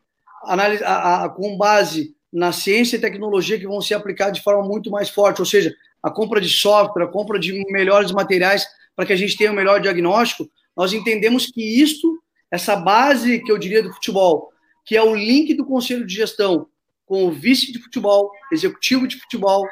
a, 0.44 1.24
a, 1.24 1.28
com 1.30 1.56
base 1.56 2.14
na 2.32 2.52
ciência 2.52 2.96
e 2.96 3.00
tecnologia 3.00 3.58
que 3.58 3.66
vão 3.66 3.80
ser 3.80 3.94
aplicados 3.94 4.38
de 4.38 4.44
forma 4.44 4.66
muito 4.66 4.90
mais 4.90 5.08
forte, 5.08 5.40
ou 5.40 5.46
seja, 5.46 5.74
a 6.02 6.10
compra 6.10 6.40
de 6.40 6.48
software, 6.48 7.04
a 7.04 7.08
compra 7.08 7.38
de 7.38 7.52
melhores 7.70 8.12
materiais 8.12 8.66
para 8.94 9.06
que 9.06 9.12
a 9.12 9.16
gente 9.16 9.36
tenha 9.36 9.50
o 9.50 9.52
um 9.52 9.56
melhor 9.56 9.80
diagnóstico, 9.80 10.48
nós 10.76 10.92
entendemos 10.92 11.46
que 11.46 11.62
isto, 11.62 12.22
essa 12.50 12.76
base 12.76 13.40
que 13.40 13.50
eu 13.50 13.58
diria 13.58 13.82
do 13.82 13.92
futebol, 13.92 14.52
que 14.84 14.96
é 14.96 15.02
o 15.02 15.14
link 15.14 15.54
do 15.54 15.64
conselho 15.64 16.06
de 16.06 16.14
gestão 16.14 16.66
com 17.06 17.26
o 17.26 17.32
vice 17.32 17.72
de 17.72 17.82
futebol, 17.82 18.30
executivo 18.52 19.06
de 19.06 19.18
futebol, 19.18 19.66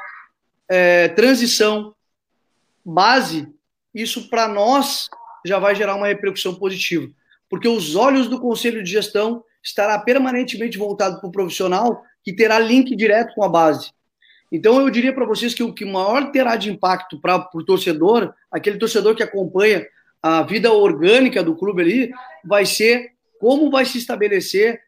é, 0.67 1.07
transição, 1.07 1.95
base, 2.83 3.47
isso 3.93 4.29
para 4.29 4.47
nós 4.47 5.07
já 5.45 5.57
vai 5.57 5.73
gerar 5.73 5.95
uma 5.95 6.07
repercussão 6.07 6.55
positiva, 6.55 7.09
porque 7.49 7.67
os 7.67 7.95
olhos 7.95 8.27
do 8.27 8.39
conselho 8.41 8.83
de 8.83 8.91
gestão 8.91 9.43
estará 9.63 9.97
permanentemente 9.99 10.77
voltado 10.77 11.19
para 11.19 11.29
o 11.29 11.31
profissional 11.31 12.03
que 12.29 12.33
terá 12.33 12.59
link 12.59 12.95
direto 12.95 13.33
com 13.33 13.43
a 13.43 13.49
base. 13.49 13.91
Então 14.51 14.79
eu 14.79 14.89
diria 14.91 15.11
para 15.11 15.25
vocês 15.25 15.51
que 15.51 15.63
o 15.63 15.73
que 15.73 15.83
maior 15.83 16.31
terá 16.31 16.55
de 16.55 16.71
impacto 16.71 17.19
para 17.19 17.49
o 17.55 17.63
torcedor, 17.63 18.31
aquele 18.51 18.77
torcedor 18.77 19.15
que 19.15 19.23
acompanha 19.23 19.83
a 20.21 20.43
vida 20.43 20.71
orgânica 20.71 21.43
do 21.43 21.55
clube 21.55 21.81
ali, 21.81 22.11
vai 22.45 22.67
ser 22.67 23.13
como 23.39 23.71
vai 23.71 23.83
se 23.83 23.97
estabelecer 23.97 24.79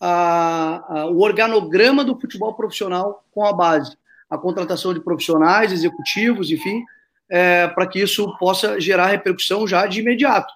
a, 0.00 1.02
a, 1.02 1.06
o 1.06 1.20
organograma 1.20 2.02
do 2.02 2.18
futebol 2.18 2.54
profissional 2.54 3.24
com 3.30 3.44
a 3.44 3.52
base, 3.52 3.96
a 4.28 4.36
contratação 4.36 4.92
de 4.92 5.00
profissionais, 5.00 5.70
executivos, 5.70 6.50
enfim, 6.50 6.82
é, 7.30 7.68
para 7.68 7.86
que 7.86 8.00
isso 8.00 8.36
possa 8.38 8.80
gerar 8.80 9.06
repercussão 9.06 9.68
já 9.68 9.86
de 9.86 10.00
imediato. 10.00 10.52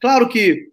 Claro 0.00 0.28
que, 0.28 0.70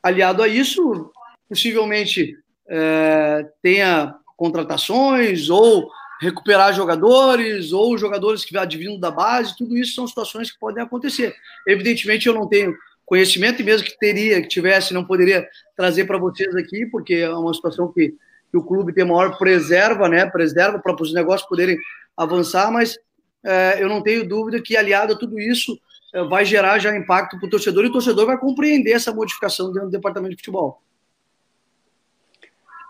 aliado 0.00 0.44
a 0.44 0.48
isso, 0.48 1.10
possivelmente 1.48 2.36
é, 2.68 3.48
tenha 3.60 4.14
contratações 4.40 5.50
ou 5.50 5.90
recuperar 6.18 6.72
jogadores 6.72 7.74
ou 7.74 7.98
jogadores 7.98 8.42
que 8.42 8.56
advindo 8.56 8.98
da 8.98 9.10
base, 9.10 9.54
tudo 9.54 9.76
isso 9.76 9.94
são 9.94 10.06
situações 10.06 10.50
que 10.50 10.58
podem 10.58 10.82
acontecer. 10.82 11.34
Evidentemente, 11.68 12.26
eu 12.26 12.32
não 12.32 12.48
tenho 12.48 12.74
conhecimento 13.04 13.60
e 13.60 13.64
mesmo 13.64 13.86
que 13.86 13.98
teria, 13.98 14.40
que 14.40 14.48
tivesse, 14.48 14.94
não 14.94 15.04
poderia 15.04 15.46
trazer 15.76 16.06
para 16.06 16.16
vocês 16.16 16.56
aqui, 16.56 16.86
porque 16.86 17.16
é 17.16 17.30
uma 17.30 17.52
situação 17.52 17.92
que, 17.92 18.14
que 18.50 18.56
o 18.56 18.62
clube 18.62 18.94
tem 18.94 19.04
maior 19.04 19.36
preserva, 19.36 20.08
né? 20.08 20.24
Preserva 20.24 20.78
para 20.78 21.02
os 21.02 21.12
negócios 21.12 21.46
poderem 21.46 21.76
avançar, 22.16 22.72
mas 22.72 22.96
é, 23.44 23.82
eu 23.82 23.90
não 23.90 24.02
tenho 24.02 24.26
dúvida 24.26 24.60
que, 24.62 24.74
aliado 24.74 25.12
a 25.12 25.18
tudo 25.18 25.38
isso, 25.38 25.78
é, 26.14 26.24
vai 26.24 26.46
gerar 26.46 26.78
já 26.78 26.96
impacto 26.96 27.38
para 27.38 27.46
o 27.46 27.50
torcedor 27.50 27.84
e 27.84 27.88
o 27.88 27.92
torcedor 27.92 28.24
vai 28.24 28.38
compreender 28.38 28.92
essa 28.92 29.12
modificação 29.12 29.70
dentro 29.70 29.88
do 29.88 29.92
departamento 29.92 30.30
de 30.30 30.40
futebol. 30.40 30.80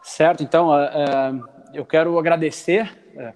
Certo, 0.02 0.42
então 0.42 0.70
uh, 0.70 1.48
eu 1.74 1.84
quero 1.84 2.18
agradecer 2.18 2.90
uh, 3.14 3.32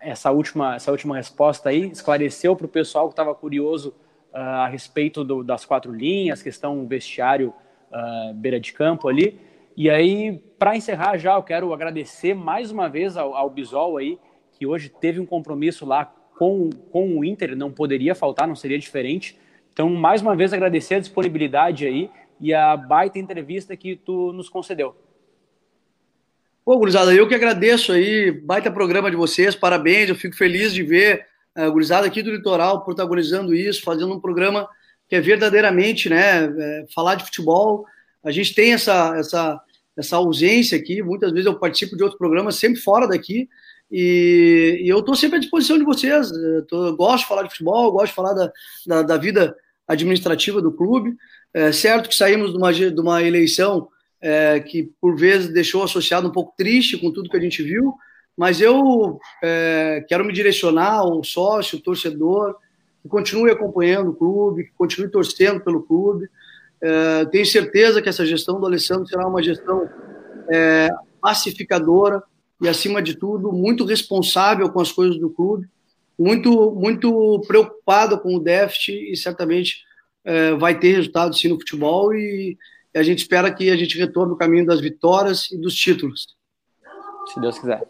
essa 0.00 0.30
última, 0.30 0.74
essa 0.74 0.90
última 0.90 1.16
resposta 1.16 1.68
aí, 1.68 1.90
esclareceu 1.90 2.56
para 2.56 2.66
o 2.66 2.68
pessoal 2.68 3.06
que 3.06 3.12
estava 3.12 3.34
curioso 3.34 3.94
uh, 4.32 4.36
a 4.36 4.66
respeito 4.66 5.22
do, 5.22 5.44
das 5.44 5.64
quatro 5.64 5.92
linhas, 5.92 6.42
questão 6.42 6.86
vestiário 6.86 7.54
uh, 7.90 8.34
beira 8.34 8.58
de 8.58 8.72
campo 8.72 9.08
ali. 9.08 9.40
E 9.76 9.88
aí, 9.88 10.42
para 10.58 10.76
encerrar 10.76 11.16
já, 11.16 11.34
eu 11.34 11.42
quero 11.42 11.72
agradecer 11.72 12.34
mais 12.34 12.70
uma 12.70 12.88
vez 12.88 13.16
ao, 13.16 13.34
ao 13.34 13.48
Bisol 13.48 13.96
aí, 13.96 14.18
que 14.52 14.66
hoje 14.66 14.88
teve 14.88 15.20
um 15.20 15.26
compromisso 15.26 15.86
lá 15.86 16.04
com, 16.38 16.70
com 16.90 17.18
o 17.18 17.24
Inter, 17.24 17.56
não 17.56 17.70
poderia 17.70 18.14
faltar, 18.14 18.48
não 18.48 18.56
seria 18.56 18.78
diferente. 18.78 19.38
Então, 19.72 19.88
mais 19.88 20.22
uma 20.22 20.34
vez, 20.34 20.52
agradecer 20.52 20.96
a 20.96 21.00
disponibilidade 21.00 21.86
aí 21.86 22.10
e 22.40 22.52
a 22.52 22.76
baita 22.76 23.18
entrevista 23.18 23.76
que 23.76 23.94
tu 23.96 24.32
nos 24.32 24.48
concedeu. 24.48 24.96
Pô, 26.70 26.78
gurizada, 26.78 27.12
eu 27.12 27.26
que 27.26 27.34
agradeço 27.34 27.90
aí, 27.90 28.30
baita 28.30 28.70
programa 28.70 29.10
de 29.10 29.16
vocês, 29.16 29.56
parabéns, 29.56 30.08
eu 30.08 30.14
fico 30.14 30.36
feliz 30.36 30.72
de 30.72 30.84
ver 30.84 31.26
a 31.52 31.68
gurizada 31.68 32.06
aqui 32.06 32.22
do 32.22 32.30
litoral 32.30 32.84
protagonizando 32.84 33.52
isso, 33.52 33.82
fazendo 33.82 34.14
um 34.14 34.20
programa 34.20 34.68
que 35.08 35.16
é 35.16 35.20
verdadeiramente, 35.20 36.08
né, 36.08 36.44
é, 36.44 36.86
falar 36.94 37.16
de 37.16 37.24
futebol. 37.24 37.84
A 38.22 38.30
gente 38.30 38.54
tem 38.54 38.72
essa, 38.72 39.16
essa, 39.16 39.60
essa 39.96 40.16
ausência 40.16 40.78
aqui, 40.78 41.02
muitas 41.02 41.32
vezes 41.32 41.46
eu 41.46 41.58
participo 41.58 41.96
de 41.96 42.04
outros 42.04 42.16
programas 42.16 42.54
sempre 42.54 42.80
fora 42.80 43.08
daqui, 43.08 43.48
e, 43.90 44.80
e 44.84 44.88
eu 44.88 45.00
estou 45.00 45.16
sempre 45.16 45.38
à 45.38 45.40
disposição 45.40 45.76
de 45.76 45.82
vocês. 45.82 46.30
Tô, 46.68 46.94
gosto 46.94 47.24
de 47.24 47.28
falar 47.28 47.42
de 47.42 47.50
futebol, 47.50 47.90
gosto 47.90 48.10
de 48.10 48.14
falar 48.14 48.32
da, 48.32 48.52
da, 48.86 49.02
da 49.02 49.16
vida 49.16 49.56
administrativa 49.88 50.62
do 50.62 50.70
clube. 50.70 51.16
É 51.52 51.72
certo 51.72 52.08
que 52.08 52.14
saímos 52.14 52.52
de 52.52 52.56
uma, 52.56 52.72
de 52.72 53.00
uma 53.00 53.20
eleição 53.24 53.88
é, 54.20 54.60
que, 54.60 54.90
por 55.00 55.16
vezes, 55.16 55.52
deixou 55.52 55.82
associado 55.82 56.28
um 56.28 56.32
pouco 56.32 56.52
triste 56.56 56.98
com 56.98 57.10
tudo 57.10 57.30
que 57.30 57.36
a 57.36 57.40
gente 57.40 57.62
viu, 57.62 57.94
mas 58.36 58.60
eu 58.60 59.18
é, 59.42 60.04
quero 60.08 60.24
me 60.24 60.32
direcionar 60.32 60.94
ao 60.94 61.22
sócio, 61.24 61.76
ao 61.76 61.82
torcedor, 61.82 62.56
que 63.02 63.08
continue 63.08 63.50
acompanhando 63.50 64.10
o 64.10 64.14
clube, 64.14 64.64
que 64.64 64.72
continue 64.76 65.10
torcendo 65.10 65.60
pelo 65.60 65.82
clube. 65.82 66.28
É, 66.80 67.24
tenho 67.26 67.46
certeza 67.46 68.00
que 68.00 68.08
essa 68.08 68.24
gestão 68.24 68.60
do 68.60 68.66
Alessandro 68.66 69.06
será 69.06 69.26
uma 69.26 69.42
gestão 69.42 69.88
é, 70.50 70.88
pacificadora 71.20 72.22
e, 72.60 72.68
acima 72.68 73.02
de 73.02 73.14
tudo, 73.14 73.52
muito 73.52 73.84
responsável 73.84 74.70
com 74.70 74.80
as 74.80 74.92
coisas 74.92 75.18
do 75.18 75.30
clube, 75.30 75.66
muito, 76.18 76.72
muito 76.72 77.40
preocupada 77.46 78.18
com 78.18 78.36
o 78.36 78.40
déficit 78.40 79.10
e 79.10 79.16
certamente 79.16 79.84
é, 80.24 80.52
vai 80.52 80.78
ter 80.78 80.96
resultado 80.96 81.34
sim 81.34 81.48
no 81.48 81.58
futebol 81.58 82.14
e 82.14 82.58
a 82.94 83.02
gente 83.02 83.18
espera 83.18 83.52
que 83.52 83.70
a 83.70 83.76
gente 83.76 83.98
retorne 83.98 84.32
o 84.32 84.36
caminho 84.36 84.66
das 84.66 84.80
vitórias 84.80 85.50
e 85.50 85.56
dos 85.56 85.74
títulos. 85.74 86.26
Se 87.32 87.40
Deus 87.40 87.58
quiser. 87.58 87.82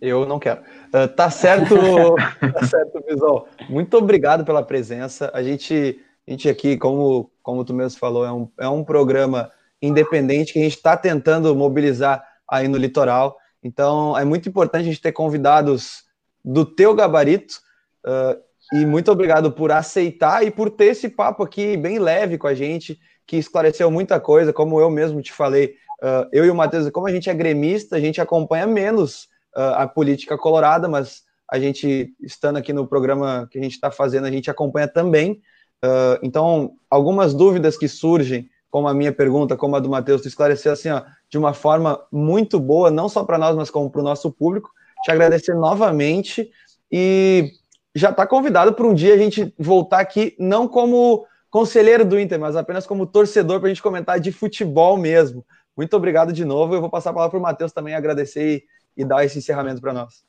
Eu 0.00 0.26
não 0.26 0.38
quero. 0.38 0.60
Uh, 0.88 1.08
tá 1.14 1.30
certo, 1.30 1.74
tá 2.52 2.66
certo, 2.66 3.02
Bisol. 3.06 3.48
Muito 3.68 3.96
obrigado 3.96 4.44
pela 4.44 4.62
presença. 4.62 5.30
A 5.32 5.42
gente, 5.42 6.00
a 6.26 6.30
gente 6.30 6.48
aqui, 6.48 6.76
como, 6.76 7.30
como 7.42 7.64
tu 7.64 7.72
mesmo 7.72 7.98
falou, 7.98 8.24
é 8.24 8.32
um, 8.32 8.48
é 8.58 8.68
um 8.68 8.84
programa 8.84 9.50
independente 9.80 10.52
que 10.52 10.58
a 10.58 10.62
gente 10.62 10.76
está 10.76 10.96
tentando 10.96 11.54
mobilizar 11.54 12.22
aí 12.48 12.68
no 12.68 12.76
litoral. 12.76 13.38
Então, 13.62 14.16
é 14.16 14.24
muito 14.24 14.48
importante 14.48 14.82
a 14.82 14.86
gente 14.86 15.00
ter 15.00 15.12
convidados 15.12 16.04
do 16.44 16.64
teu 16.64 16.94
gabarito. 16.94 17.60
Uh, 18.04 18.46
e 18.72 18.84
muito 18.84 19.10
obrigado 19.10 19.52
por 19.52 19.70
aceitar 19.70 20.44
e 20.44 20.50
por 20.50 20.70
ter 20.70 20.86
esse 20.86 21.08
papo 21.08 21.42
aqui 21.42 21.76
bem 21.76 21.98
leve 21.98 22.36
com 22.36 22.48
a 22.48 22.54
gente, 22.54 22.98
que 23.26 23.36
esclareceu 23.36 23.90
muita 23.90 24.20
coisa, 24.20 24.52
como 24.52 24.80
eu 24.80 24.90
mesmo 24.90 25.20
te 25.20 25.32
falei. 25.32 25.74
Uh, 26.02 26.28
eu 26.32 26.44
e 26.44 26.50
o 26.50 26.54
Matheus, 26.54 26.88
como 26.90 27.06
a 27.06 27.10
gente 27.10 27.28
é 27.28 27.34
gremista, 27.34 27.96
a 27.96 28.00
gente 28.00 28.20
acompanha 28.20 28.66
menos 28.66 29.24
uh, 29.56 29.74
a 29.76 29.88
política 29.88 30.38
colorada, 30.38 30.88
mas 30.88 31.22
a 31.50 31.58
gente, 31.58 32.14
estando 32.20 32.56
aqui 32.56 32.72
no 32.72 32.86
programa 32.86 33.48
que 33.50 33.58
a 33.58 33.62
gente 33.62 33.72
está 33.72 33.90
fazendo, 33.90 34.26
a 34.26 34.30
gente 34.30 34.50
acompanha 34.50 34.86
também. 34.86 35.40
Uh, 35.84 36.18
então, 36.22 36.72
algumas 36.90 37.34
dúvidas 37.34 37.76
que 37.76 37.88
surgem, 37.88 38.48
como 38.70 38.88
a 38.88 38.94
minha 38.94 39.12
pergunta, 39.12 39.56
como 39.56 39.76
a 39.76 39.80
do 39.80 39.88
Matheus, 39.88 40.22
tu 40.22 40.28
esclareceu 40.28 40.72
assim, 40.72 40.90
ó, 40.90 41.02
de 41.30 41.38
uma 41.38 41.54
forma 41.54 42.00
muito 42.12 42.60
boa, 42.60 42.90
não 42.90 43.08
só 43.08 43.24
para 43.24 43.38
nós, 43.38 43.56
mas 43.56 43.70
como 43.70 43.90
para 43.90 44.00
o 44.00 44.04
nosso 44.04 44.30
público. 44.30 44.70
Te 45.04 45.10
agradecer 45.10 45.54
novamente 45.54 46.50
e 46.90 47.52
já 47.94 48.10
está 48.10 48.26
convidado 48.26 48.72
para 48.74 48.86
um 48.86 48.94
dia 48.94 49.14
a 49.14 49.18
gente 49.18 49.54
voltar 49.58 50.00
aqui, 50.00 50.34
não 50.38 50.68
como 50.68 51.26
conselheiro 51.56 52.04
do 52.04 52.20
Inter, 52.20 52.38
mas 52.38 52.54
apenas 52.54 52.86
como 52.86 53.06
torcedor 53.06 53.60
para 53.60 53.68
a 53.68 53.70
gente 53.70 53.82
comentar 53.82 54.20
de 54.20 54.30
futebol 54.30 54.98
mesmo. 54.98 55.42
Muito 55.74 55.96
obrigado 55.96 56.30
de 56.30 56.44
novo. 56.44 56.74
Eu 56.74 56.82
vou 56.82 56.90
passar 56.90 57.08
a 57.08 57.12
palavra 57.14 57.30
para 57.30 57.38
o 57.38 57.42
Matheus 57.42 57.72
também 57.72 57.94
agradecer 57.94 58.62
e, 58.94 59.00
e 59.00 59.04
dar 59.06 59.24
esse 59.24 59.38
encerramento 59.38 59.80
para 59.80 59.94
nós. 59.94 60.22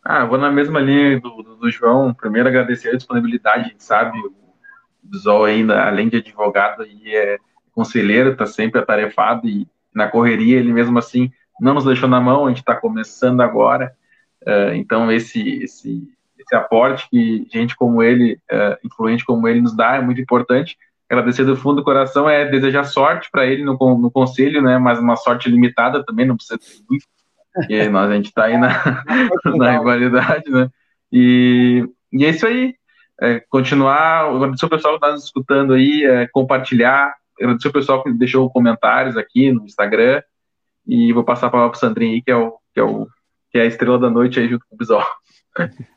Ah, 0.00 0.24
vou 0.26 0.38
na 0.38 0.48
mesma 0.48 0.78
linha 0.78 1.18
do, 1.18 1.42
do, 1.42 1.56
do, 1.56 1.70
João. 1.72 2.14
Primeiro, 2.14 2.48
agradecer 2.48 2.90
a 2.90 2.96
disponibilidade. 2.96 3.74
Sabe, 3.76 4.16
o 4.16 5.18
Zol 5.18 5.44
ainda, 5.44 5.84
além 5.84 6.08
de 6.08 6.18
advogado, 6.18 6.86
e 6.86 7.12
é 7.12 7.38
conselheiro, 7.72 8.30
está 8.30 8.46
sempre 8.46 8.80
atarefado 8.80 9.48
e 9.48 9.66
na 9.92 10.06
correria, 10.06 10.56
ele 10.56 10.72
mesmo 10.72 10.96
assim 11.00 11.32
não 11.60 11.74
nos 11.74 11.84
deixou 11.84 12.08
na 12.08 12.20
mão. 12.20 12.46
A 12.46 12.48
gente 12.50 12.60
está 12.60 12.76
começando 12.76 13.40
agora. 13.40 13.92
Uh, 14.42 14.74
então, 14.74 15.10
esse, 15.10 15.64
esse, 15.64 16.08
esse 16.44 16.54
aporte 16.54 17.08
que 17.10 17.46
gente 17.50 17.74
como 17.74 18.02
ele, 18.02 18.38
uh, 18.52 18.76
influente 18.84 19.24
como 19.24 19.48
ele, 19.48 19.60
nos 19.60 19.76
dá 19.76 19.96
é 19.96 20.00
muito 20.00 20.20
importante 20.20 20.76
agradecer 21.08 21.44
do 21.44 21.56
fundo 21.56 21.76
do 21.76 21.84
coração 21.84 22.28
é 22.28 22.44
desejar 22.44 22.84
sorte 22.84 23.28
para 23.30 23.46
ele 23.46 23.64
no, 23.64 23.76
no 23.98 24.10
conselho, 24.10 24.62
né? 24.62 24.78
Mas 24.78 24.98
uma 24.98 25.16
sorte 25.16 25.48
limitada 25.48 26.04
também, 26.04 26.26
não 26.26 26.36
precisa 26.36 26.58
ter 26.58 26.82
muito, 26.88 27.06
porque 27.52 27.88
nós, 27.88 28.10
a 28.10 28.14
gente 28.14 28.26
está 28.26 28.44
aí 28.44 28.56
na, 28.56 29.04
na 29.56 29.78
rivalidade, 29.78 30.50
né? 30.50 30.68
E, 31.12 31.86
e 32.12 32.24
é 32.24 32.30
isso 32.30 32.46
aí. 32.46 32.74
É, 33.20 33.40
continuar, 33.48 34.28
agradecer 34.28 34.66
o 34.66 34.70
pessoal 34.70 34.94
que 34.94 35.04
está 35.04 35.12
nos 35.12 35.24
escutando 35.24 35.72
aí, 35.72 36.04
é, 36.04 36.26
compartilhar, 36.32 37.14
agradecer 37.40 37.68
o 37.68 37.72
pessoal 37.72 38.02
que 38.02 38.12
deixou 38.12 38.50
comentários 38.50 39.16
aqui 39.16 39.52
no 39.52 39.64
Instagram, 39.64 40.20
e 40.86 41.12
vou 41.12 41.24
passar 41.24 41.46
a 41.46 41.50
palavra 41.50 41.70
para 41.70 41.76
o 41.76 41.80
Sandrinho 41.80 42.14
aí, 42.14 42.22
que 42.22 42.30
é, 42.30 42.36
o, 42.36 42.58
que, 42.72 42.80
é 42.80 42.82
o, 42.82 43.06
que 43.50 43.58
é 43.58 43.62
a 43.62 43.66
estrela 43.66 43.98
da 43.98 44.10
noite 44.10 44.40
aí 44.40 44.48
junto 44.48 44.66
com 44.68 44.74
o 44.74 44.78
Bisol. 44.78 45.04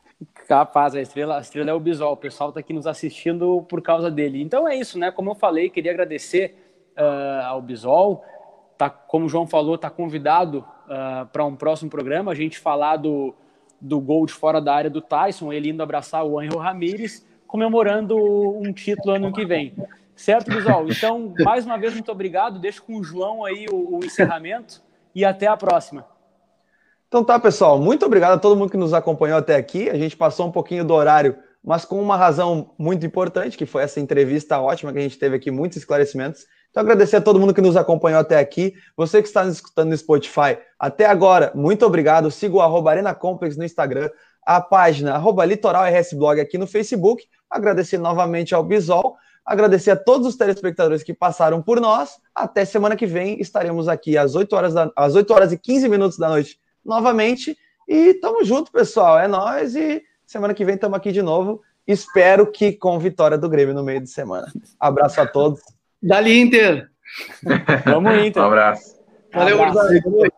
Capaz, 0.48 0.94
a 0.94 1.02
estrela, 1.02 1.36
a 1.36 1.40
estrela 1.42 1.68
é 1.68 1.74
o 1.74 1.78
Bisol. 1.78 2.14
O 2.14 2.16
pessoal 2.16 2.48
está 2.48 2.60
aqui 2.60 2.72
nos 2.72 2.86
assistindo 2.86 3.60
por 3.68 3.82
causa 3.82 4.10
dele. 4.10 4.40
Então 4.40 4.66
é 4.66 4.74
isso, 4.74 4.98
né? 4.98 5.10
Como 5.10 5.28
eu 5.28 5.34
falei, 5.34 5.68
queria 5.68 5.92
agradecer 5.92 6.56
uh, 6.96 7.44
ao 7.48 7.60
Bisol. 7.60 8.24
Tá, 8.78 8.88
como 8.88 9.26
o 9.26 9.28
João 9.28 9.46
falou, 9.46 9.74
está 9.74 9.90
convidado 9.90 10.64
uh, 10.86 11.26
para 11.26 11.44
um 11.44 11.54
próximo 11.54 11.90
programa. 11.90 12.32
A 12.32 12.34
gente 12.34 12.58
falar 12.58 12.96
do, 12.96 13.34
do 13.78 14.00
gol 14.00 14.24
de 14.24 14.32
fora 14.32 14.58
da 14.58 14.74
área 14.74 14.88
do 14.88 15.02
Tyson, 15.02 15.52
ele 15.52 15.68
indo 15.68 15.82
abraçar 15.82 16.24
o 16.24 16.38
Angel 16.38 16.58
Ramírez, 16.58 17.26
comemorando 17.46 18.16
um 18.16 18.72
título 18.72 19.16
ano 19.16 19.30
que 19.30 19.44
vem. 19.44 19.74
Certo, 20.16 20.50
Bisol? 20.50 20.88
Então, 20.88 21.34
mais 21.40 21.66
uma 21.66 21.76
vez, 21.76 21.92
muito 21.92 22.10
obrigado. 22.10 22.58
Deixo 22.58 22.82
com 22.82 22.96
o 22.96 23.04
João 23.04 23.44
aí 23.44 23.66
o, 23.70 23.98
o 23.98 24.00
encerramento 24.02 24.82
e 25.14 25.26
até 25.26 25.46
a 25.46 25.58
próxima. 25.58 26.06
Então 27.08 27.24
tá, 27.24 27.38
pessoal, 27.40 27.78
muito 27.78 28.04
obrigado 28.04 28.34
a 28.34 28.38
todo 28.38 28.54
mundo 28.54 28.70
que 28.70 28.76
nos 28.76 28.92
acompanhou 28.92 29.38
até 29.38 29.56
aqui. 29.56 29.88
A 29.88 29.96
gente 29.96 30.14
passou 30.14 30.46
um 30.46 30.52
pouquinho 30.52 30.84
do 30.84 30.92
horário, 30.92 31.38
mas 31.64 31.82
com 31.82 31.98
uma 32.02 32.18
razão 32.18 32.74
muito 32.78 33.06
importante, 33.06 33.56
que 33.56 33.64
foi 33.64 33.82
essa 33.82 33.98
entrevista 33.98 34.60
ótima 34.60 34.92
que 34.92 34.98
a 34.98 35.00
gente 35.02 35.18
teve 35.18 35.34
aqui, 35.34 35.50
muitos 35.50 35.78
esclarecimentos. 35.78 36.44
Então 36.68 36.82
agradecer 36.82 37.16
a 37.16 37.20
todo 37.22 37.40
mundo 37.40 37.54
que 37.54 37.62
nos 37.62 37.78
acompanhou 37.78 38.20
até 38.20 38.38
aqui. 38.38 38.74
Você 38.94 39.22
que 39.22 39.28
está 39.28 39.42
nos 39.42 39.54
escutando 39.54 39.88
no 39.88 39.96
Spotify, 39.96 40.58
até 40.78 41.06
agora, 41.06 41.50
muito 41.54 41.86
obrigado. 41.86 42.30
Siga 42.30 42.56
o 42.56 42.60
arroba 42.60 42.90
Arena 42.90 43.14
Complex 43.14 43.56
no 43.56 43.64
Instagram, 43.64 44.10
a 44.44 44.60
página 44.60 45.14
arroba 45.14 45.46
Litoral 45.46 45.84
RS 45.84 46.12
Blog 46.12 46.38
aqui 46.38 46.58
no 46.58 46.66
Facebook. 46.66 47.24
Agradecer 47.48 47.96
novamente 47.96 48.54
ao 48.54 48.62
Bisol. 48.62 49.16
Agradecer 49.46 49.92
a 49.92 49.96
todos 49.96 50.26
os 50.26 50.36
telespectadores 50.36 51.02
que 51.02 51.14
passaram 51.14 51.62
por 51.62 51.80
nós. 51.80 52.20
Até 52.34 52.66
semana 52.66 52.94
que 52.94 53.06
vem 53.06 53.40
estaremos 53.40 53.88
aqui 53.88 54.18
às 54.18 54.34
8 54.34 54.52
horas, 54.54 54.74
da, 54.74 54.92
às 54.94 55.14
8 55.14 55.32
horas 55.32 55.52
e 55.52 55.58
15 55.58 55.88
minutos 55.88 56.18
da 56.18 56.28
noite 56.28 56.58
novamente. 56.84 57.56
E 57.88 58.14
tamo 58.14 58.44
junto, 58.44 58.70
pessoal. 58.70 59.18
É 59.18 59.26
nós 59.26 59.74
e 59.74 60.02
semana 60.26 60.54
que 60.54 60.64
vem 60.64 60.74
estamos 60.74 60.96
aqui 60.96 61.12
de 61.12 61.22
novo. 61.22 61.62
Espero 61.86 62.50
que 62.50 62.72
com 62.72 62.98
vitória 62.98 63.38
do 63.38 63.48
Grêmio 63.48 63.74
no 63.74 63.82
meio 63.82 64.00
de 64.00 64.10
semana. 64.10 64.52
Abraço 64.78 65.20
a 65.20 65.26
todos. 65.26 65.60
Dali 66.02 66.38
Inter. 66.38 66.90
Vamos 67.86 68.12
Inter. 68.24 68.42
Um 68.42 68.46
abraço. 68.46 68.98
Valeu, 69.32 69.58
um 69.58 69.64
abraço. 69.64 70.37